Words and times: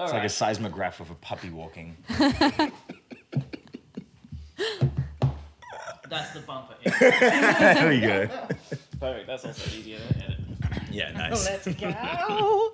It's 0.00 0.12
like 0.12 0.22
a 0.22 0.28
seismograph 0.28 1.00
of 1.00 1.10
a 1.10 1.16
puppy 1.16 1.50
walking. 1.50 1.96
That's 2.08 2.70
the 6.32 6.40
bumper. 6.46 6.74
there 7.00 7.88
we 7.88 8.00
go. 8.00 8.28
Perfect. 9.00 9.26
That's 9.26 9.44
also 9.44 9.76
easier 9.76 9.98
to 9.98 10.18
edit. 10.24 10.38
Yeah, 10.92 11.10
nice. 11.12 11.48
Oh, 11.48 11.50
let's 11.50 11.80
go. 11.80 12.72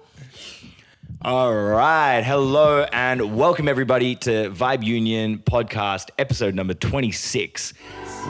All 1.23 1.55
right. 1.55 2.21
Hello 2.23 2.85
and 2.93 3.35
welcome 3.35 3.69
everybody 3.69 4.17
to 4.17 4.51
Vibe 4.51 4.85
Union 4.85 5.39
podcast, 5.39 6.11
episode 6.19 6.55
number 6.55 6.75
26. 6.75 7.73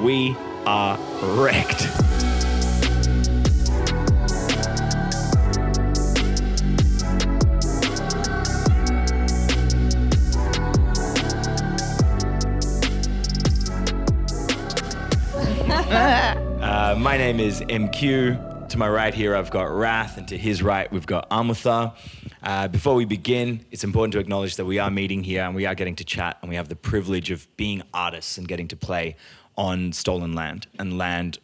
We 0.02 0.36
are 0.66 0.96
wrecked. 1.20 1.88
Uh, 16.94 16.98
my 16.98 17.16
name 17.16 17.40
is 17.40 17.60
MQ. 17.62 18.68
To 18.68 18.78
my 18.78 18.88
right 18.88 19.12
here, 19.12 19.34
I've 19.34 19.50
got 19.50 19.64
Wrath, 19.64 20.16
and 20.16 20.28
to 20.28 20.38
his 20.38 20.62
right, 20.62 20.90
we've 20.92 21.04
got 21.04 21.28
Amutha. 21.28 21.92
Uh, 22.40 22.68
before 22.68 22.94
we 22.94 23.04
begin, 23.04 23.66
it's 23.72 23.82
important 23.82 24.12
to 24.12 24.20
acknowledge 24.20 24.54
that 24.54 24.64
we 24.64 24.78
are 24.78 24.92
meeting 24.92 25.24
here 25.24 25.42
and 25.42 25.56
we 25.56 25.66
are 25.66 25.74
getting 25.74 25.96
to 25.96 26.04
chat, 26.04 26.38
and 26.40 26.48
we 26.48 26.54
have 26.54 26.68
the 26.68 26.76
privilege 26.76 27.32
of 27.32 27.48
being 27.56 27.82
artists 27.92 28.38
and 28.38 28.46
getting 28.46 28.68
to 28.68 28.76
play 28.76 29.16
on 29.56 29.92
stolen 29.92 30.34
land 30.34 30.68
and 30.78 30.96
land. 30.96 31.40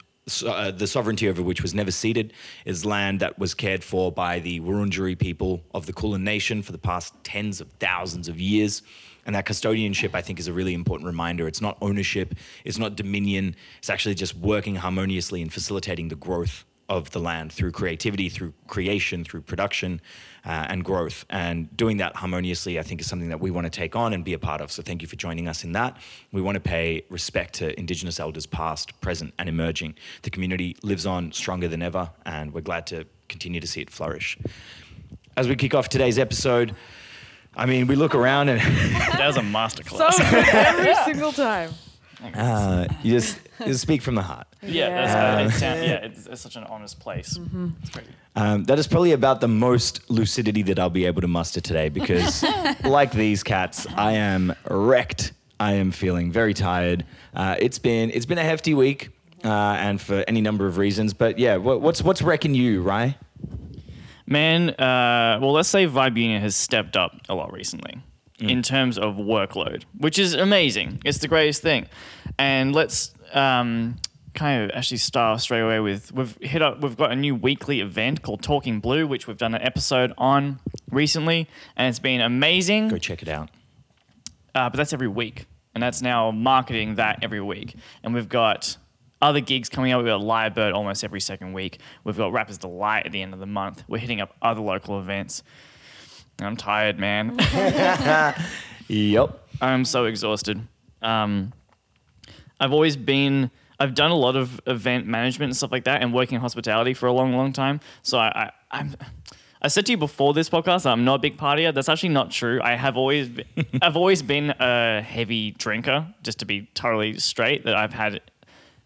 Uh, 0.46 0.70
the 0.70 0.86
sovereignty 0.86 1.28
over 1.28 1.42
which 1.42 1.62
was 1.62 1.74
never 1.74 1.90
ceded 1.90 2.32
is 2.64 2.84
land 2.84 3.18
that 3.18 3.36
was 3.36 3.52
cared 3.52 3.82
for 3.82 4.12
by 4.12 4.38
the 4.38 4.60
Wurundjeri 4.60 5.18
people 5.18 5.64
of 5.74 5.86
the 5.86 5.92
Kulin 5.92 6.22
Nation 6.22 6.62
for 6.62 6.70
the 6.70 6.78
past 6.78 7.12
tens 7.24 7.60
of 7.60 7.68
thousands 7.80 8.28
of 8.28 8.40
years. 8.40 8.82
And 9.30 9.36
that 9.36 9.46
custodianship, 9.46 10.12
I 10.12 10.22
think, 10.22 10.40
is 10.40 10.48
a 10.48 10.52
really 10.52 10.74
important 10.74 11.06
reminder. 11.06 11.46
It's 11.46 11.60
not 11.60 11.78
ownership, 11.80 12.34
it's 12.64 12.78
not 12.78 12.96
dominion, 12.96 13.54
it's 13.78 13.88
actually 13.88 14.16
just 14.16 14.34
working 14.34 14.74
harmoniously 14.74 15.40
and 15.40 15.52
facilitating 15.52 16.08
the 16.08 16.16
growth 16.16 16.64
of 16.88 17.12
the 17.12 17.20
land 17.20 17.52
through 17.52 17.70
creativity, 17.70 18.28
through 18.28 18.52
creation, 18.66 19.22
through 19.22 19.42
production 19.42 20.00
uh, 20.44 20.66
and 20.68 20.84
growth. 20.84 21.26
And 21.30 21.76
doing 21.76 21.98
that 21.98 22.16
harmoniously, 22.16 22.80
I 22.80 22.82
think, 22.82 23.00
is 23.02 23.06
something 23.06 23.28
that 23.28 23.38
we 23.38 23.52
want 23.52 23.66
to 23.66 23.70
take 23.70 23.94
on 23.94 24.12
and 24.12 24.24
be 24.24 24.32
a 24.32 24.38
part 24.40 24.60
of. 24.60 24.72
So 24.72 24.82
thank 24.82 25.00
you 25.00 25.06
for 25.06 25.14
joining 25.14 25.46
us 25.46 25.62
in 25.62 25.70
that. 25.74 25.96
We 26.32 26.42
want 26.42 26.56
to 26.56 26.60
pay 26.60 27.04
respect 27.08 27.54
to 27.60 27.78
Indigenous 27.78 28.18
elders 28.18 28.46
past, 28.46 29.00
present, 29.00 29.32
and 29.38 29.48
emerging. 29.48 29.94
The 30.22 30.30
community 30.30 30.76
lives 30.82 31.06
on 31.06 31.30
stronger 31.30 31.68
than 31.68 31.82
ever, 31.82 32.10
and 32.26 32.52
we're 32.52 32.62
glad 32.62 32.84
to 32.88 33.06
continue 33.28 33.60
to 33.60 33.66
see 33.68 33.80
it 33.80 33.90
flourish. 33.90 34.36
As 35.36 35.46
we 35.46 35.54
kick 35.54 35.72
off 35.72 35.88
today's 35.88 36.18
episode, 36.18 36.74
I 37.56 37.66
mean, 37.66 37.86
we 37.86 37.96
look 37.96 38.14
around 38.14 38.48
and 38.48 38.60
That 39.18 39.26
was 39.26 39.36
a 39.36 39.40
So 39.40 39.44
masterclass. 39.46 40.30
good 40.30 40.54
every 40.54 40.94
single 41.04 41.32
time. 41.32 41.70
uh, 42.34 42.86
you 43.02 43.12
just 43.14 43.38
you 43.60 43.66
just 43.66 43.80
speak 43.80 44.02
from 44.02 44.14
the 44.14 44.22
heart. 44.22 44.46
yeah, 44.62 44.88
that's, 44.90 45.12
Yeah. 45.12 45.36
uh, 45.36 45.46
it 45.46 45.50
sound, 45.52 45.84
yeah, 45.84 46.04
it's, 46.06 46.26
it's 46.26 46.40
such 46.40 46.56
an 46.56 46.64
honest 46.64 47.00
place. 47.00 47.38
It's 47.82 47.90
great. 47.90 48.06
Um, 48.36 48.64
that 48.64 48.78
is 48.78 48.86
probably 48.86 49.12
about 49.12 49.40
the 49.40 49.48
most 49.48 50.08
lucidity 50.10 50.62
that 50.62 50.78
I'll 50.78 50.90
be 50.90 51.04
able 51.06 51.20
to 51.22 51.28
muster 51.28 51.60
today 51.60 51.88
because, 51.88 52.44
like 52.84 53.10
these 53.12 53.42
cats, 53.42 53.86
I 53.96 54.12
am 54.12 54.54
wrecked. 54.68 55.32
I 55.58 55.72
am 55.74 55.90
feeling 55.90 56.30
very 56.30 56.54
tired. 56.54 57.04
Uh, 57.34 57.56
it's 57.58 57.78
been 57.78 58.10
it's 58.10 58.26
been 58.26 58.38
a 58.38 58.44
hefty 58.44 58.72
week, 58.74 59.10
uh, 59.44 59.48
and 59.48 60.00
for 60.00 60.24
any 60.28 60.40
number 60.40 60.66
of 60.66 60.78
reasons. 60.78 61.12
But 61.12 61.38
yeah, 61.38 61.56
what, 61.56 61.80
what's 61.80 62.02
what's 62.02 62.22
wrecking 62.22 62.54
you, 62.54 62.82
Rye? 62.82 63.16
Man, 64.30 64.70
uh, 64.70 65.38
well, 65.42 65.52
let's 65.52 65.68
say 65.68 65.86
Vibe 65.86 66.16
Union 66.16 66.40
has 66.40 66.54
stepped 66.54 66.96
up 66.96 67.16
a 67.28 67.34
lot 67.34 67.52
recently 67.52 67.98
in 68.38 68.62
terms 68.62 68.96
of 68.96 69.16
workload, 69.16 69.82
which 69.98 70.18
is 70.18 70.32
amazing. 70.34 71.00
It's 71.04 71.18
the 71.18 71.28
greatest 71.28 71.60
thing. 71.62 71.86
And 72.38 72.72
let's 72.74 73.12
um, 73.34 73.96
kind 74.34 74.62
of 74.62 74.70
actually 74.74 74.96
start 74.98 75.40
straight 75.40 75.60
away 75.60 75.80
with 75.80 76.12
we've 76.12 76.38
hit 76.40 76.62
up. 76.62 76.80
We've 76.80 76.96
got 76.96 77.10
a 77.12 77.16
new 77.16 77.34
weekly 77.34 77.80
event 77.80 78.22
called 78.22 78.42
Talking 78.42 78.78
Blue, 78.80 79.06
which 79.06 79.26
we've 79.26 79.36
done 79.36 79.54
an 79.54 79.62
episode 79.62 80.12
on 80.16 80.60
recently, 80.90 81.48
and 81.76 81.88
it's 81.88 81.98
been 81.98 82.20
amazing. 82.20 82.88
Go 82.88 82.98
check 82.98 83.20
it 83.22 83.28
out. 83.28 83.50
uh, 84.54 84.70
but 84.70 84.76
that's 84.76 84.92
every 84.92 85.08
week, 85.08 85.46
and 85.74 85.82
that's 85.82 86.00
now 86.02 86.30
marketing 86.30 86.94
that 86.94 87.18
every 87.22 87.40
week. 87.42 87.74
And 88.04 88.14
we've 88.14 88.28
got 88.28 88.76
other 89.22 89.40
gigs 89.40 89.68
coming 89.68 89.92
up. 89.92 89.98
We've 89.98 90.08
got 90.08 90.20
Lyrebird 90.20 90.74
almost 90.74 91.04
every 91.04 91.20
second 91.20 91.52
week. 91.52 91.80
We've 92.04 92.16
got 92.16 92.32
Rappers 92.32 92.58
Delight 92.58 93.06
at 93.06 93.12
the 93.12 93.22
end 93.22 93.34
of 93.34 93.40
the 93.40 93.46
month. 93.46 93.84
We're 93.88 93.98
hitting 93.98 94.20
up 94.20 94.34
other 94.40 94.60
local 94.60 94.98
events. 94.98 95.42
I'm 96.40 96.56
tired, 96.56 96.98
man. 96.98 97.36
Yep. 98.90 99.48
I'm 99.60 99.84
so 99.84 100.06
exhausted. 100.06 100.66
Um, 101.00 101.52
I've 102.58 102.72
always 102.72 102.96
been. 102.96 103.52
I've 103.78 103.94
done 103.94 104.10
a 104.10 104.16
lot 104.16 104.34
of 104.34 104.60
event 104.66 105.06
management 105.06 105.50
and 105.50 105.56
stuff 105.56 105.70
like 105.70 105.84
that, 105.84 106.02
and 106.02 106.12
working 106.12 106.34
in 106.34 106.40
hospitality 106.40 106.92
for 106.92 107.06
a 107.06 107.12
long, 107.12 107.32
long 107.32 107.52
time. 107.52 107.78
So 108.02 108.18
I, 108.18 108.28
I 108.34 108.50
I'm. 108.72 108.96
I 109.62 109.68
said 109.68 109.86
to 109.86 109.92
you 109.92 109.98
before 109.98 110.32
this 110.32 110.48
podcast, 110.48 110.86
I'm 110.86 111.04
not 111.04 111.16
a 111.16 111.18
big 111.18 111.36
partier. 111.36 111.72
That's 111.72 111.88
actually 111.88 112.08
not 112.08 112.30
true. 112.30 112.60
I 112.62 112.76
have 112.76 112.96
always, 112.96 113.28
been, 113.28 113.44
I've 113.82 113.96
always 113.96 114.22
been 114.22 114.54
a 114.58 115.02
heavy 115.02 115.50
drinker. 115.50 116.06
Just 116.22 116.38
to 116.38 116.46
be 116.46 116.70
totally 116.72 117.18
straight, 117.18 117.66
that 117.66 117.74
I've 117.76 117.92
had 117.92 118.22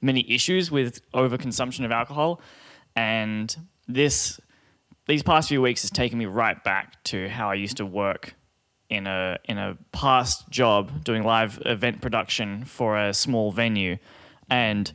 many 0.05 0.31
issues 0.31 0.71
with 0.71 1.01
overconsumption 1.13 1.85
of 1.85 1.91
alcohol, 1.91 2.41
and 2.95 3.57
this, 3.89 4.39
these 5.07 5.23
past 5.23 5.49
few 5.49 5.63
weeks 5.63 5.83
has 5.83 5.91
taken 5.91 6.19
me 6.19 6.27
right 6.27 6.63
back 6.63 7.03
to 7.05 7.29
how 7.29 7.51
I 7.51 7.55
used 7.55 7.79
to 7.79 7.87
work 7.87 8.35
in 8.91 9.07
a 9.07 9.39
in 9.45 9.59
a 9.59 9.77
past 9.93 10.49
job 10.51 11.03
doing 11.05 11.25
live 11.25 11.61
event 11.65 12.01
production 12.03 12.65
for 12.65 12.99
a 12.99 13.15
small 13.15 13.51
venue, 13.51 13.97
and 14.51 14.93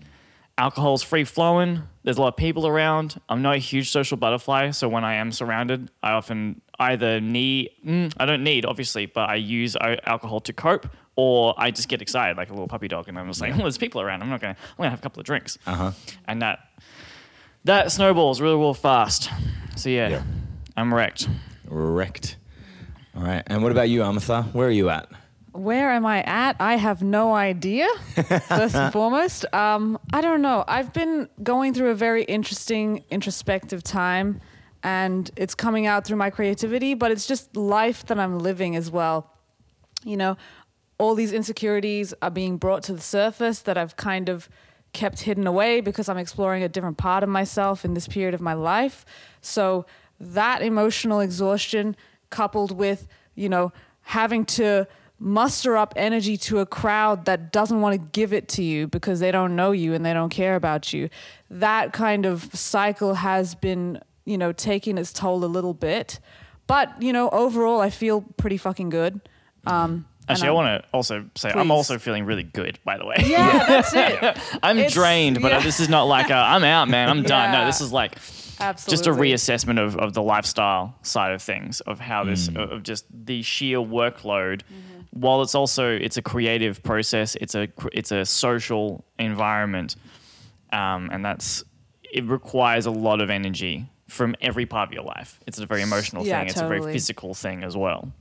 alcohol's 0.58 1.04
free 1.04 1.24
flowing. 1.24 1.82
There's 2.04 2.18
a 2.18 2.22
lot 2.22 2.30
of 2.30 2.38
people 2.38 2.68
around. 2.68 3.20
I'm 3.30 3.42
not 3.42 3.56
a 3.56 3.60
huge 3.60 3.90
social 3.90 4.18
butterfly, 4.18 4.72
so 4.72 4.88
when 4.88 5.04
I 5.04 5.16
am 5.16 5.32
surrounded, 5.32 5.90
I 6.04 6.12
often 6.12 6.62
either 6.80 7.20
need 7.20 7.72
mm, 7.86 8.14
I 8.18 8.26
don't 8.26 8.44
need 8.44 8.66
obviously, 8.66 9.06
but 9.06 9.30
I 9.30 9.36
use 9.36 9.76
uh, 9.76 9.96
alcohol 10.06 10.40
to 10.42 10.54
cope, 10.54 10.88
or 11.20 11.54
I 11.58 11.72
just 11.72 11.90
get 11.90 12.02
excited 12.02 12.38
like 12.38 12.50
a 12.50 12.54
little 12.54 12.68
puppy 12.68 12.88
dog, 12.88 13.08
and 13.10 13.18
I'm 13.20 13.28
just 13.28 13.42
like, 13.42 13.52
well, 13.54 13.64
there's 13.64 13.78
people 13.78 14.00
around. 14.02 14.22
I'm 14.22 14.30
not 14.30 14.40
gonna 14.42 14.56
I'm 14.72 14.78
gonna 14.78 14.90
have 14.92 15.00
a 15.00 15.02
couple 15.02 15.20
of 15.20 15.26
drinks, 15.26 15.58
Uh-huh. 15.68 15.92
and 16.28 16.42
that 16.42 16.60
that 17.66 17.92
snowballs 17.92 18.40
really 18.42 18.56
real 18.58 18.74
fast. 18.74 19.30
So 19.76 19.90
yeah, 19.90 20.10
Yeah. 20.10 20.24
I'm 20.78 20.94
wrecked. 20.94 21.28
Wrecked. 21.68 22.38
All 23.16 23.24
right. 23.24 23.44
And 23.48 23.62
what 23.64 23.72
about 23.72 23.90
you, 23.90 24.00
Amitha? 24.02 24.54
Where 24.54 24.68
are 24.68 24.72
you 24.82 24.90
at? 24.90 25.10
Where 25.52 25.92
am 25.92 26.06
I 26.06 26.22
at? 26.24 26.56
I 26.60 26.76
have 26.78 27.02
no 27.04 27.34
idea. 27.34 27.88
First 28.48 28.76
and 28.76 28.94
foremost, 28.98 29.46
um, 29.54 29.98
I 30.14 30.22
don't 30.22 30.42
know. 30.42 30.64
I've 30.68 30.94
been 30.94 31.28
going 31.44 31.74
through 31.74 31.90
a 31.90 31.96
very 31.96 32.24
interesting 32.24 33.04
introspective 33.10 33.84
time, 33.84 34.40
and 34.84 35.30
it's 35.36 35.56
coming 35.56 35.86
out 35.88 36.06
through 36.06 36.18
my 36.18 36.30
creativity. 36.30 36.94
But 36.94 37.12
it's 37.12 37.28
just 37.28 37.56
life 37.58 38.06
that 38.06 38.20
I'm 38.20 38.40
living 38.40 38.76
as 38.78 38.90
well. 38.92 39.34
You 40.06 40.16
know, 40.18 40.38
all 41.00 41.16
these 41.16 41.32
insecurities 41.32 42.14
are 42.22 42.30
being 42.30 42.58
brought 42.58 42.84
to 42.84 42.94
the 42.94 43.02
surface 43.02 43.60
that 43.60 43.78
I've 43.78 43.96
kind 43.96 44.30
of 44.30 44.50
kept 44.92 45.22
hidden 45.22 45.48
away 45.48 45.82
because 45.82 46.10
I'm 46.10 46.18
exploring 46.18 46.62
a 46.62 46.70
different 46.70 46.98
part 46.98 47.24
of 47.24 47.30
myself 47.30 47.86
in 47.86 47.94
this 47.94 48.08
period 48.08 48.34
of 48.34 48.42
my 48.42 48.54
life. 48.54 49.06
So 49.42 49.86
that 50.20 50.62
emotional 50.62 51.22
exhaustion 51.22 51.96
coupled 52.30 52.78
with, 52.78 53.08
you 53.34 53.48
know, 53.48 53.72
having 54.02 54.44
to 54.44 54.88
muster 55.18 55.78
up 55.78 55.94
energy 55.96 56.36
to 56.38 56.60
a 56.60 56.66
crowd 56.66 57.26
that 57.26 57.52
doesn't 57.52 57.82
want 57.82 57.94
to 57.94 58.10
give 58.12 58.34
it 58.34 58.48
to 58.50 58.64
you 58.64 58.88
because 58.88 59.20
they 59.20 59.32
don't 59.32 59.56
know 59.56 59.72
you 59.72 59.94
and 59.94 60.06
they 60.06 60.14
don't 60.14 60.30
care 60.30 60.56
about 60.56 60.92
you. 60.92 61.10
That 61.50 61.94
kind 61.94 62.26
of 62.26 62.54
cycle 62.54 63.16
has 63.16 63.56
been, 63.56 64.02
you 64.26 64.38
know, 64.38 64.52
taking 64.52 64.98
its 64.98 65.14
toll 65.14 65.46
a 65.46 65.48
little 65.48 65.74
bit. 65.74 66.20
But, 66.68 67.02
you 67.02 67.14
know, 67.14 67.30
overall 67.30 67.80
I 67.80 67.90
feel 67.90 68.22
pretty 68.36 68.58
fucking 68.58 68.90
good. 68.90 69.22
Um 69.66 70.09
Actually, 70.30 70.48
I 70.48 70.52
I'm- 70.52 70.56
want 70.56 70.84
to 70.84 70.90
also 70.94 71.26
say 71.36 71.52
I'm 71.52 71.72
also 71.72 71.98
feeling 71.98 72.26
really 72.26 72.44
good. 72.44 72.80
By 72.86 72.98
the 72.98 73.06
way, 73.06 73.16
Yeah, 73.26 73.66
that's 73.68 73.94
it. 73.94 74.38
I'm 74.64 74.78
It's- 74.78 74.94
drained, 74.94 75.42
but 75.42 75.52
yeah. 75.52 75.60
this 75.62 75.80
is 75.80 75.90
not 75.90 76.04
like 76.04 76.30
a, 76.30 76.36
I'm 76.36 76.64
out, 76.64 76.88
man. 76.90 77.10
I'm 77.10 77.24
done. 77.24 77.52
No, 77.52 77.66
this 77.66 77.82
is 77.82 77.92
like 77.92 78.16
Absolutely. 78.60 78.92
just 78.92 79.08
a 79.08 79.12
reassessment 79.12 79.80
of, 79.84 79.96
of 79.98 80.14
the 80.14 80.22
lifestyle 80.22 80.96
side 81.02 81.32
of 81.34 81.42
things, 81.42 81.82
of 81.82 82.00
how 82.00 82.24
this, 82.24 82.50
of 82.56 82.84
just 82.84 83.06
the 83.12 83.42
sheer 83.42 83.78
workload. 83.80 84.62
Mm-hmm. 84.62 84.96
While 85.12 85.42
it's 85.42 85.56
also 85.56 85.90
it's 85.90 86.18
a 86.18 86.22
creative 86.22 86.84
process, 86.84 87.36
it's 87.42 87.56
a 87.56 87.68
it's 87.92 88.12
a 88.12 88.26
social 88.26 89.04
environment, 89.18 89.96
um, 90.72 91.10
and 91.12 91.26
that's 91.26 91.64
it 92.12 92.24
requires 92.26 92.86
a 92.86 92.92
lot 92.92 93.20
of 93.22 93.30
energy 93.32 93.88
from 94.08 94.36
every 94.42 94.66
part 94.66 94.90
of 94.90 94.94
your 94.94 95.04
life. 95.04 95.40
It's 95.48 95.60
a 95.60 95.66
very 95.66 95.82
emotional 95.82 96.26
Yeah, 96.26 96.40
thing. 96.40 96.50
It's 96.50 96.60
a 96.62 96.68
very 96.68 96.82
physical 96.94 97.34
thing 97.34 97.64
as 97.64 97.76
well. 97.78 98.12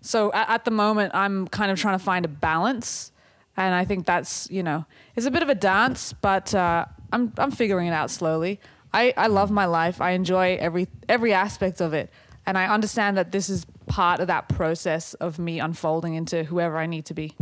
So 0.00 0.32
at, 0.32 0.48
at 0.48 0.64
the 0.64 0.70
moment, 0.70 1.14
I'm 1.14 1.48
kind 1.48 1.70
of 1.70 1.78
trying 1.78 1.98
to 1.98 2.04
find 2.04 2.24
a 2.24 2.28
balance, 2.28 3.12
and 3.56 3.74
I 3.74 3.84
think 3.84 4.06
that's 4.06 4.48
you 4.50 4.62
know 4.62 4.86
it's 5.16 5.26
a 5.26 5.30
bit 5.30 5.42
of 5.42 5.48
a 5.48 5.54
dance, 5.54 6.12
but 6.12 6.54
uh, 6.54 6.86
I'm 7.12 7.32
I'm 7.38 7.50
figuring 7.50 7.88
it 7.88 7.92
out 7.92 8.10
slowly. 8.10 8.60
I, 8.92 9.12
I 9.16 9.26
love 9.26 9.50
my 9.50 9.66
life. 9.66 10.00
I 10.00 10.12
enjoy 10.12 10.56
every 10.60 10.88
every 11.08 11.32
aspect 11.32 11.80
of 11.80 11.92
it, 11.92 12.10
and 12.46 12.56
I 12.56 12.66
understand 12.66 13.16
that 13.16 13.32
this 13.32 13.48
is 13.48 13.66
part 13.86 14.20
of 14.20 14.26
that 14.28 14.48
process 14.48 15.14
of 15.14 15.38
me 15.38 15.60
unfolding 15.60 16.14
into 16.14 16.44
whoever 16.44 16.78
I 16.78 16.86
need 16.86 17.04
to 17.06 17.14
be. 17.14 17.34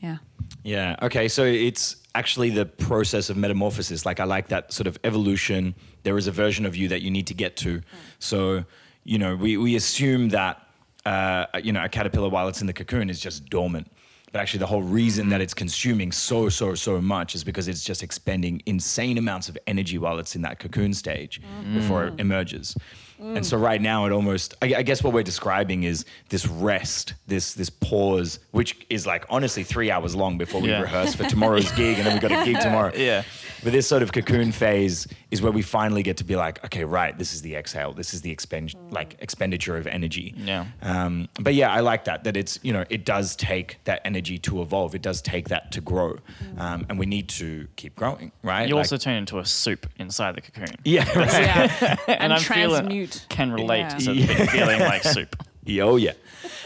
Yeah. 0.00 0.18
Yeah. 0.64 0.96
Okay. 1.02 1.28
So 1.28 1.44
it's 1.44 1.96
actually 2.14 2.50
the 2.50 2.66
process 2.66 3.30
of 3.30 3.36
metamorphosis. 3.36 4.04
Like 4.04 4.20
I 4.20 4.24
like 4.24 4.48
that 4.48 4.72
sort 4.72 4.86
of 4.86 4.98
evolution. 5.04 5.74
There 6.02 6.18
is 6.18 6.26
a 6.26 6.32
version 6.32 6.66
of 6.66 6.76
you 6.76 6.88
that 6.88 7.02
you 7.02 7.10
need 7.10 7.28
to 7.28 7.34
get 7.34 7.56
to. 7.58 7.82
So 8.18 8.64
you 9.04 9.18
know, 9.18 9.34
we 9.36 9.56
we 9.56 9.76
assume 9.76 10.30
that 10.30 10.61
uh, 11.04 11.46
you 11.62 11.72
know 11.72 11.84
a 11.84 11.88
caterpillar 11.88 12.28
while 12.28 12.48
it's 12.48 12.60
in 12.60 12.66
the 12.66 12.72
cocoon 12.72 13.10
is 13.10 13.20
just 13.20 13.48
dormant. 13.48 13.90
But 14.32 14.40
actually, 14.40 14.60
the 14.60 14.66
whole 14.66 14.82
reason 14.82 15.28
that 15.28 15.40
mm. 15.40 15.44
it's 15.44 15.52
consuming 15.52 16.10
so, 16.10 16.48
so, 16.48 16.74
so 16.74 17.02
much 17.02 17.34
is 17.34 17.44
because 17.44 17.68
it's 17.68 17.84
just 17.84 18.02
expending 18.02 18.62
insane 18.64 19.18
amounts 19.18 19.50
of 19.50 19.58
energy 19.66 19.98
while 19.98 20.18
it's 20.18 20.34
in 20.34 20.40
that 20.40 20.58
cocoon 20.58 20.94
stage 20.94 21.42
mm. 21.42 21.74
before 21.74 22.04
mm. 22.04 22.14
it 22.14 22.20
emerges. 22.20 22.74
And 23.22 23.46
so 23.46 23.56
right 23.56 23.80
now, 23.80 24.04
it 24.06 24.10
almost, 24.10 24.54
I, 24.62 24.74
I 24.78 24.82
guess 24.82 25.04
what 25.04 25.12
we're 25.12 25.22
describing 25.22 25.84
is 25.84 26.04
this 26.28 26.44
rest, 26.46 27.14
this 27.28 27.54
this 27.54 27.70
pause, 27.70 28.40
which 28.50 28.84
is 28.90 29.06
like 29.06 29.24
honestly 29.30 29.62
three 29.62 29.92
hours 29.92 30.16
long 30.16 30.38
before 30.38 30.60
we 30.60 30.70
Yeah. 30.70 30.80
rehearse 30.80 31.14
for 31.14 31.22
tomorrow's 31.24 31.70
gig, 31.76 31.98
and 31.98 32.06
then 32.06 32.14
we've 32.14 32.22
got 32.22 32.32
a 32.32 32.44
gig 32.44 32.60
tomorrow. 32.60 32.90
Yeah. 32.96 33.22
But 33.62 33.72
this 33.72 33.86
sort 33.86 34.02
of 34.02 34.12
cocoon 34.12 34.50
phase 34.50 35.06
is 35.32 35.40
where 35.42 35.50
we 35.50 35.62
finally 35.62 36.02
get 36.02 36.18
to 36.18 36.24
be 36.24 36.36
like, 36.36 36.62
okay, 36.64 36.84
right, 36.84 37.16
this 37.18 37.32
is 37.32 37.40
the 37.42 37.56
exhale, 37.56 37.92
this 37.92 38.12
is 38.14 38.20
the 38.20 38.30
expend 38.30 38.74
like 38.90 39.16
expenditure 39.18 39.76
of 39.78 39.86
energy. 39.86 40.34
Yeah. 40.36 40.66
Um, 40.82 41.28
but 41.40 41.54
yeah, 41.54 41.72
I 41.72 41.80
like 41.80 42.04
that. 42.04 42.22
That 42.24 42.36
it's 42.36 42.60
you 42.62 42.72
know 42.72 42.84
it 42.90 43.04
does 43.04 43.34
take 43.34 43.78
that 43.84 44.02
energy 44.04 44.38
to 44.38 44.60
evolve. 44.62 44.94
It 44.94 45.02
does 45.02 45.22
take 45.22 45.48
that 45.48 45.72
to 45.72 45.80
grow, 45.80 46.18
um, 46.58 46.84
and 46.88 46.98
we 46.98 47.06
need 47.06 47.28
to 47.30 47.66
keep 47.76 47.96
growing, 47.96 48.30
right? 48.44 48.68
You 48.68 48.74
Like- 48.74 48.82
also 48.84 48.98
turn 48.98 49.14
into 49.16 49.38
a 49.38 49.44
soup 49.46 49.86
inside 49.98 50.36
the 50.36 50.42
cocoon. 50.42 50.76
yeah, 50.84 51.08
right. 51.18 51.32
Yeah. 51.32 51.96
and, 52.06 52.32
I'm 52.34 52.40
feeling- 52.40 52.68
transmute. 52.70 53.26
Can 53.30 53.50
relate 53.52 53.80
Yeah. 53.80 53.98
to 53.98 54.12
the 54.14 54.46
feeling 54.52 54.80
like 54.80 55.02
soup. 55.02 55.34
Yeah, 55.64 55.84
Oh 55.84 55.94
yeah. 55.94 56.14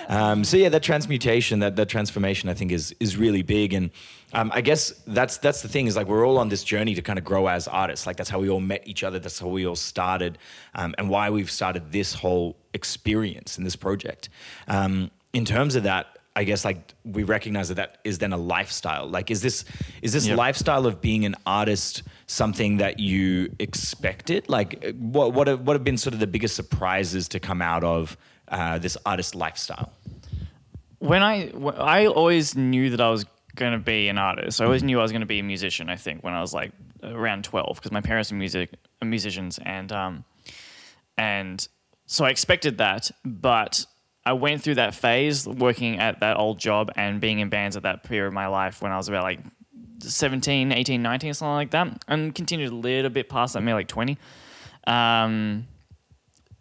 Um, 0.08 0.42
so 0.42 0.56
yeah, 0.56 0.70
that 0.70 0.82
transmutation, 0.82 1.58
that 1.60 1.76
that 1.76 1.88
transformation, 1.90 2.48
I 2.48 2.54
think 2.54 2.72
is 2.72 2.94
is 2.98 3.16
really 3.19 3.42
big, 3.42 3.74
and 3.74 3.90
um, 4.36 4.50
I 4.54 4.60
guess 4.60 4.92
that's 5.06 5.38
that's 5.38 5.62
the 5.62 5.68
thing 5.68 5.86
is 5.86 5.96
like 5.96 6.06
we're 6.06 6.26
all 6.26 6.38
on 6.38 6.48
this 6.50 6.62
journey 6.62 6.94
to 6.94 7.02
kind 7.02 7.18
of 7.18 7.24
grow 7.24 7.46
as 7.48 7.66
artists. 7.66 8.06
Like 8.06 8.16
that's 8.18 8.30
how 8.30 8.38
we 8.38 8.50
all 8.50 8.60
met 8.60 8.86
each 8.86 9.02
other. 9.02 9.18
That's 9.18 9.38
how 9.38 9.48
we 9.48 9.66
all 9.66 9.76
started, 9.76 10.38
um, 10.74 10.94
and 10.98 11.08
why 11.08 11.30
we've 11.30 11.50
started 11.50 11.90
this 11.90 12.14
whole 12.14 12.56
experience 12.74 13.56
and 13.56 13.64
this 13.66 13.76
project. 13.76 14.28
Um, 14.68 15.10
in 15.32 15.44
terms 15.44 15.74
of 15.74 15.82
that, 15.84 16.18
I 16.36 16.44
guess 16.44 16.64
like 16.66 16.94
we 17.04 17.22
recognize 17.22 17.68
that 17.68 17.76
that 17.76 17.98
is 18.04 18.18
then 18.18 18.32
a 18.34 18.36
lifestyle. 18.36 19.06
Like, 19.08 19.30
is 19.30 19.40
this 19.40 19.64
is 20.02 20.12
this 20.12 20.26
Yep. 20.26 20.36
lifestyle 20.36 20.84
of 20.86 21.00
being 21.00 21.24
an 21.24 21.34
artist 21.46 22.02
something 22.26 22.76
that 22.76 22.98
you 23.00 23.50
expected? 23.58 24.48
Like, 24.48 24.94
what 24.98 25.32
what 25.32 25.46
have, 25.48 25.60
what 25.66 25.74
have 25.76 25.84
been 25.84 25.96
sort 25.98 26.12
of 26.14 26.20
the 26.20 26.26
biggest 26.26 26.54
surprises 26.56 27.26
to 27.28 27.40
come 27.40 27.62
out 27.62 27.84
of 27.84 28.16
uh, 28.48 28.78
this 28.78 28.98
artist 29.06 29.34
lifestyle? 29.34 29.90
when 30.98 31.22
I 31.22 31.48
wh- 31.48 31.78
I 31.78 32.06
always 32.06 32.54
knew 32.56 32.90
that 32.90 33.00
I 33.00 33.10
was 33.10 33.24
going 33.56 33.73
to 33.73 33.79
be 33.79 34.08
an 34.08 34.19
artist. 34.19 34.61
I 34.61 34.64
always 34.64 34.82
knew 34.82 34.99
I 34.99 35.03
was 35.03 35.12
going 35.12 35.20
to 35.20 35.26
be 35.26 35.41
a 35.41 35.43
musician. 35.43 35.91
I 35.91 35.97
think 35.97 36.23
when 36.23 36.35
I 36.35 36.41
was 36.41 36.55
like 36.55 36.73
around 37.03 37.44
twelve, 37.44 37.76
because 37.76 37.93
my 37.93 38.00
parents 38.00 38.31
are 38.31 38.37
music 38.37 38.75
are 39.03 39.06
musicians, 39.06 39.58
and 39.64 39.91
um, 39.91 40.25
and 41.19 41.67
so 42.06 42.25
I 42.25 42.31
expected 42.31 42.79
that, 42.79 43.11
but 43.25 43.85
I 44.25 44.32
went 44.32 44.62
through 44.62 44.76
that 44.76 44.94
phase 44.94 45.47
working 45.47 45.99
at 45.99 46.20
that 46.20 46.37
old 46.37 46.58
job 46.58 46.91
and 46.97 47.20
being 47.20 47.38
in 47.38 47.49
bands 47.49 47.76
at 47.76 47.82
that 47.85 48.05
period 48.05 48.29
of 48.29 48.32
my 48.32 48.47
life 48.47 48.82
when 48.82 48.93
I 48.93 48.97
was 48.97 49.08
about 49.08 49.23
like 49.23 49.41
17, 50.00 50.73
18, 50.73 51.03
19, 51.03 51.35
something 51.35 51.53
like 51.53 51.70
that, 51.70 52.03
and 52.08 52.35
continued 52.35 52.73
a 52.73 52.75
little 52.75 53.11
bit 53.11 53.29
past 53.29 53.55
that, 53.55 53.62
maybe 53.62 53.75
like 53.75 53.88
20. 53.88 54.19
Um, 54.87 55.67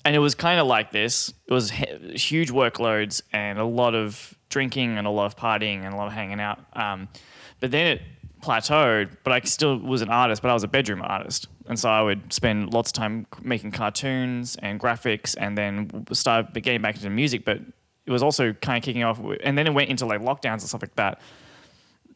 and 0.03 0.15
it 0.15 0.19
was 0.19 0.35
kind 0.35 0.59
of 0.59 0.67
like 0.67 0.91
this. 0.91 1.33
It 1.47 1.53
was 1.53 1.71
he- 1.71 2.15
huge 2.15 2.51
workloads 2.51 3.21
and 3.33 3.57
a 3.57 3.65
lot 3.65 3.95
of 3.95 4.35
drinking 4.55 4.97
and 4.97 5.05
a 5.05 5.09
lot 5.09 5.25
of 5.25 5.35
partying 5.35 5.83
and 5.83 5.93
a 5.93 5.97
lot 5.97 6.07
of 6.07 6.13
hanging 6.13 6.39
out. 6.39 6.59
Um, 6.71 7.09
but 7.59 7.71
then 7.71 7.87
it 7.87 8.01
plateaued. 8.41 9.17
But 9.25 9.33
I 9.33 9.41
still 9.41 9.77
was 9.77 10.01
an 10.01 10.07
artist, 10.09 10.41
but 10.41 10.49
I 10.49 10.53
was 10.53 10.63
a 10.63 10.69
bedroom 10.69 11.01
artist, 11.01 11.49
and 11.67 11.77
so 11.77 11.89
I 11.89 12.01
would 12.01 12.31
spend 12.31 12.73
lots 12.73 12.89
of 12.89 12.93
time 12.93 13.27
making 13.41 13.71
cartoons 13.71 14.55
and 14.55 14.79
graphics, 14.79 15.35
and 15.37 15.57
then 15.57 16.05
start 16.13 16.53
getting 16.53 16.81
back 16.81 16.95
into 16.95 17.09
music. 17.09 17.43
But 17.43 17.59
it 18.05 18.11
was 18.11 18.23
also 18.23 18.53
kind 18.53 18.77
of 18.77 18.83
kicking 18.83 19.03
off, 19.03 19.19
and 19.43 19.57
then 19.57 19.67
it 19.67 19.73
went 19.73 19.89
into 19.89 20.05
like 20.05 20.21
lockdowns 20.21 20.61
and 20.61 20.69
stuff 20.71 20.81
like 20.81 20.95
that. 20.95 21.19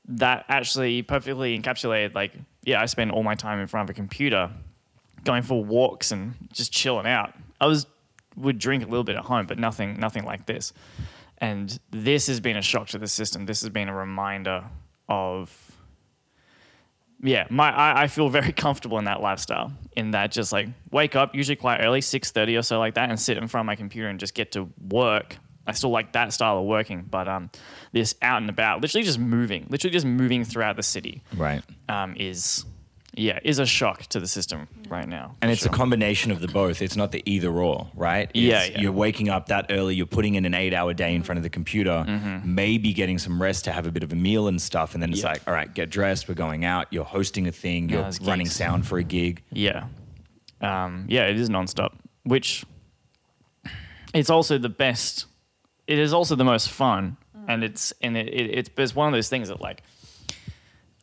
That 0.08 0.46
actually 0.48 1.02
perfectly 1.02 1.60
encapsulated 1.60 2.16
like 2.16 2.32
yeah, 2.64 2.82
I 2.82 2.86
spend 2.86 3.12
all 3.12 3.24
my 3.24 3.36
time 3.36 3.60
in 3.60 3.68
front 3.68 3.90
of 3.90 3.94
a 3.94 3.96
computer 3.96 4.50
going 5.26 5.44
for 5.44 5.62
walks 5.62 6.12
and 6.12 6.36
just 6.54 6.72
chilling 6.72 7.06
out. 7.06 7.34
I 7.60 7.68
was 7.68 7.86
would 8.38 8.60
drink 8.60 8.84
a 8.84 8.88
little 8.88 9.04
bit 9.04 9.18
at 9.18 9.26
home, 9.26 9.46
but 9.46 9.60
nothing 9.60 10.00
nothing 10.00 10.24
like 10.24 10.46
this. 10.46 10.72
And 11.42 11.80
this 11.92 12.28
has 12.28 12.40
been 12.40 12.58
a 12.58 12.62
shock 12.62 12.88
to 12.90 12.98
the 12.98 13.08
system. 13.08 13.46
This 13.46 13.62
has 13.62 13.70
been 13.70 13.88
a 13.90 13.96
reminder 13.96 14.66
of 15.08 15.72
yeah, 17.22 17.48
my 17.50 17.70
I, 17.70 18.04
I 18.04 18.08
feel 18.08 18.30
very 18.30 18.52
comfortable 18.66 18.98
in 18.98 19.06
that 19.06 19.22
lifestyle. 19.22 19.72
In 19.96 20.12
that 20.12 20.32
just 20.32 20.52
like 20.52 20.68
wake 20.92 21.16
up 21.16 21.36
usually 21.36 21.56
quite 21.56 21.80
early, 21.82 22.02
six 22.02 22.32
thirty 22.32 22.56
or 22.56 22.62
so 22.62 22.80
like 22.80 22.94
that, 22.96 23.10
and 23.10 23.20
sit 23.20 23.38
in 23.38 23.48
front 23.48 23.64
of 23.64 23.68
my 23.68 23.76
computer 23.76 24.08
and 24.08 24.20
just 24.20 24.34
get 24.34 24.52
to 24.54 24.70
work. 24.90 25.38
I 25.68 25.74
still 25.74 25.92
like 25.92 26.14
that 26.14 26.34
style 26.34 26.58
of 26.58 26.66
working, 26.66 27.06
but 27.10 27.28
um, 27.28 27.52
this 27.92 28.16
out 28.24 28.42
and 28.42 28.50
about, 28.50 28.82
literally 28.82 29.04
just 29.06 29.20
moving, 29.20 29.68
literally 29.70 29.92
just 29.92 30.06
moving 30.06 30.44
throughout 30.44 30.78
the 30.78 30.82
city, 30.84 31.22
Right. 31.36 31.62
um, 31.88 32.16
is 32.18 32.66
yeah, 33.16 33.40
is 33.44 33.60
a 33.60 33.66
shock 33.66 34.04
to 34.08 34.20
the 34.20 34.28
system 34.28 34.68
right 34.88 35.08
now. 35.08 35.36
And 35.42 35.52
it's 35.52 35.64
sure. 35.64 35.72
a 35.72 35.76
combination 35.76 36.32
of 36.32 36.42
the 36.42 36.48
both. 36.48 36.82
It's 36.82 36.96
not 36.96 37.12
the 37.12 37.22
either 37.26 37.50
or, 37.52 37.90
right? 37.96 38.30
Yeah, 38.34 38.62
It's 38.62 38.72
yeah. 38.76 38.82
You're 38.82 38.92
waking 38.92 39.30
up 39.30 39.48
that 39.48 39.66
early, 39.70 39.96
you're 39.96 40.06
putting 40.06 40.36
in 40.36 40.46
an 40.46 40.54
eight 40.54 40.74
hour 40.74 40.94
day 40.94 41.14
in 41.16 41.24
front 41.24 41.38
of 41.38 41.44
the 41.44 41.50
computer, 41.50 42.04
maybe 42.46 42.94
getting 42.94 43.18
some 43.18 43.42
rest 43.42 43.66
to 43.66 43.72
have 43.72 43.86
a 43.88 43.92
bit 43.92 44.04
of 44.04 44.12
a 44.14 44.16
meal 44.16 44.48
and 44.48 44.62
stuff. 44.62 44.94
And 44.94 45.02
then 45.04 45.10
it's 45.12 45.20
Mm-hmm. 45.20 45.28
Yeah. 45.28 45.32
like, 45.34 45.48
all 45.48 45.54
right, 45.54 45.74
get 45.74 45.90
dressed, 45.90 46.28
we're 46.30 46.36
going 46.36 46.66
out, 46.66 46.88
you're 46.92 47.04
hosting 47.04 47.48
a 47.48 47.52
thing, 47.52 47.90
you're 47.90 48.02
there's 48.04 48.22
running 48.22 48.46
gigs. 48.46 48.56
sound 48.56 48.88
for 48.88 48.98
a 49.00 49.04
gig. 49.04 49.44
Yeah. 49.52 49.86
Um, 50.62 51.06
yeah, 51.10 51.26
it 51.28 51.40
is 51.40 51.50
nonstop, 51.50 51.94
which 52.24 52.64
it's 54.14 54.30
also 54.30 54.58
the 54.58 54.70
best. 54.70 55.26
It 55.88 56.00
is 56.00 56.14
also 56.14 56.36
the 56.36 56.44
most 56.44 56.70
fun, 56.70 57.18
and 57.48 57.64
it's 57.64 57.94
and 58.02 58.18
it, 58.18 58.28
it, 58.28 58.58
it's 58.58 58.70
it's 58.78 58.96
one 58.96 59.08
of 59.08 59.14
those 59.14 59.30
things 59.30 59.48
that 59.48 59.62
like 59.62 59.84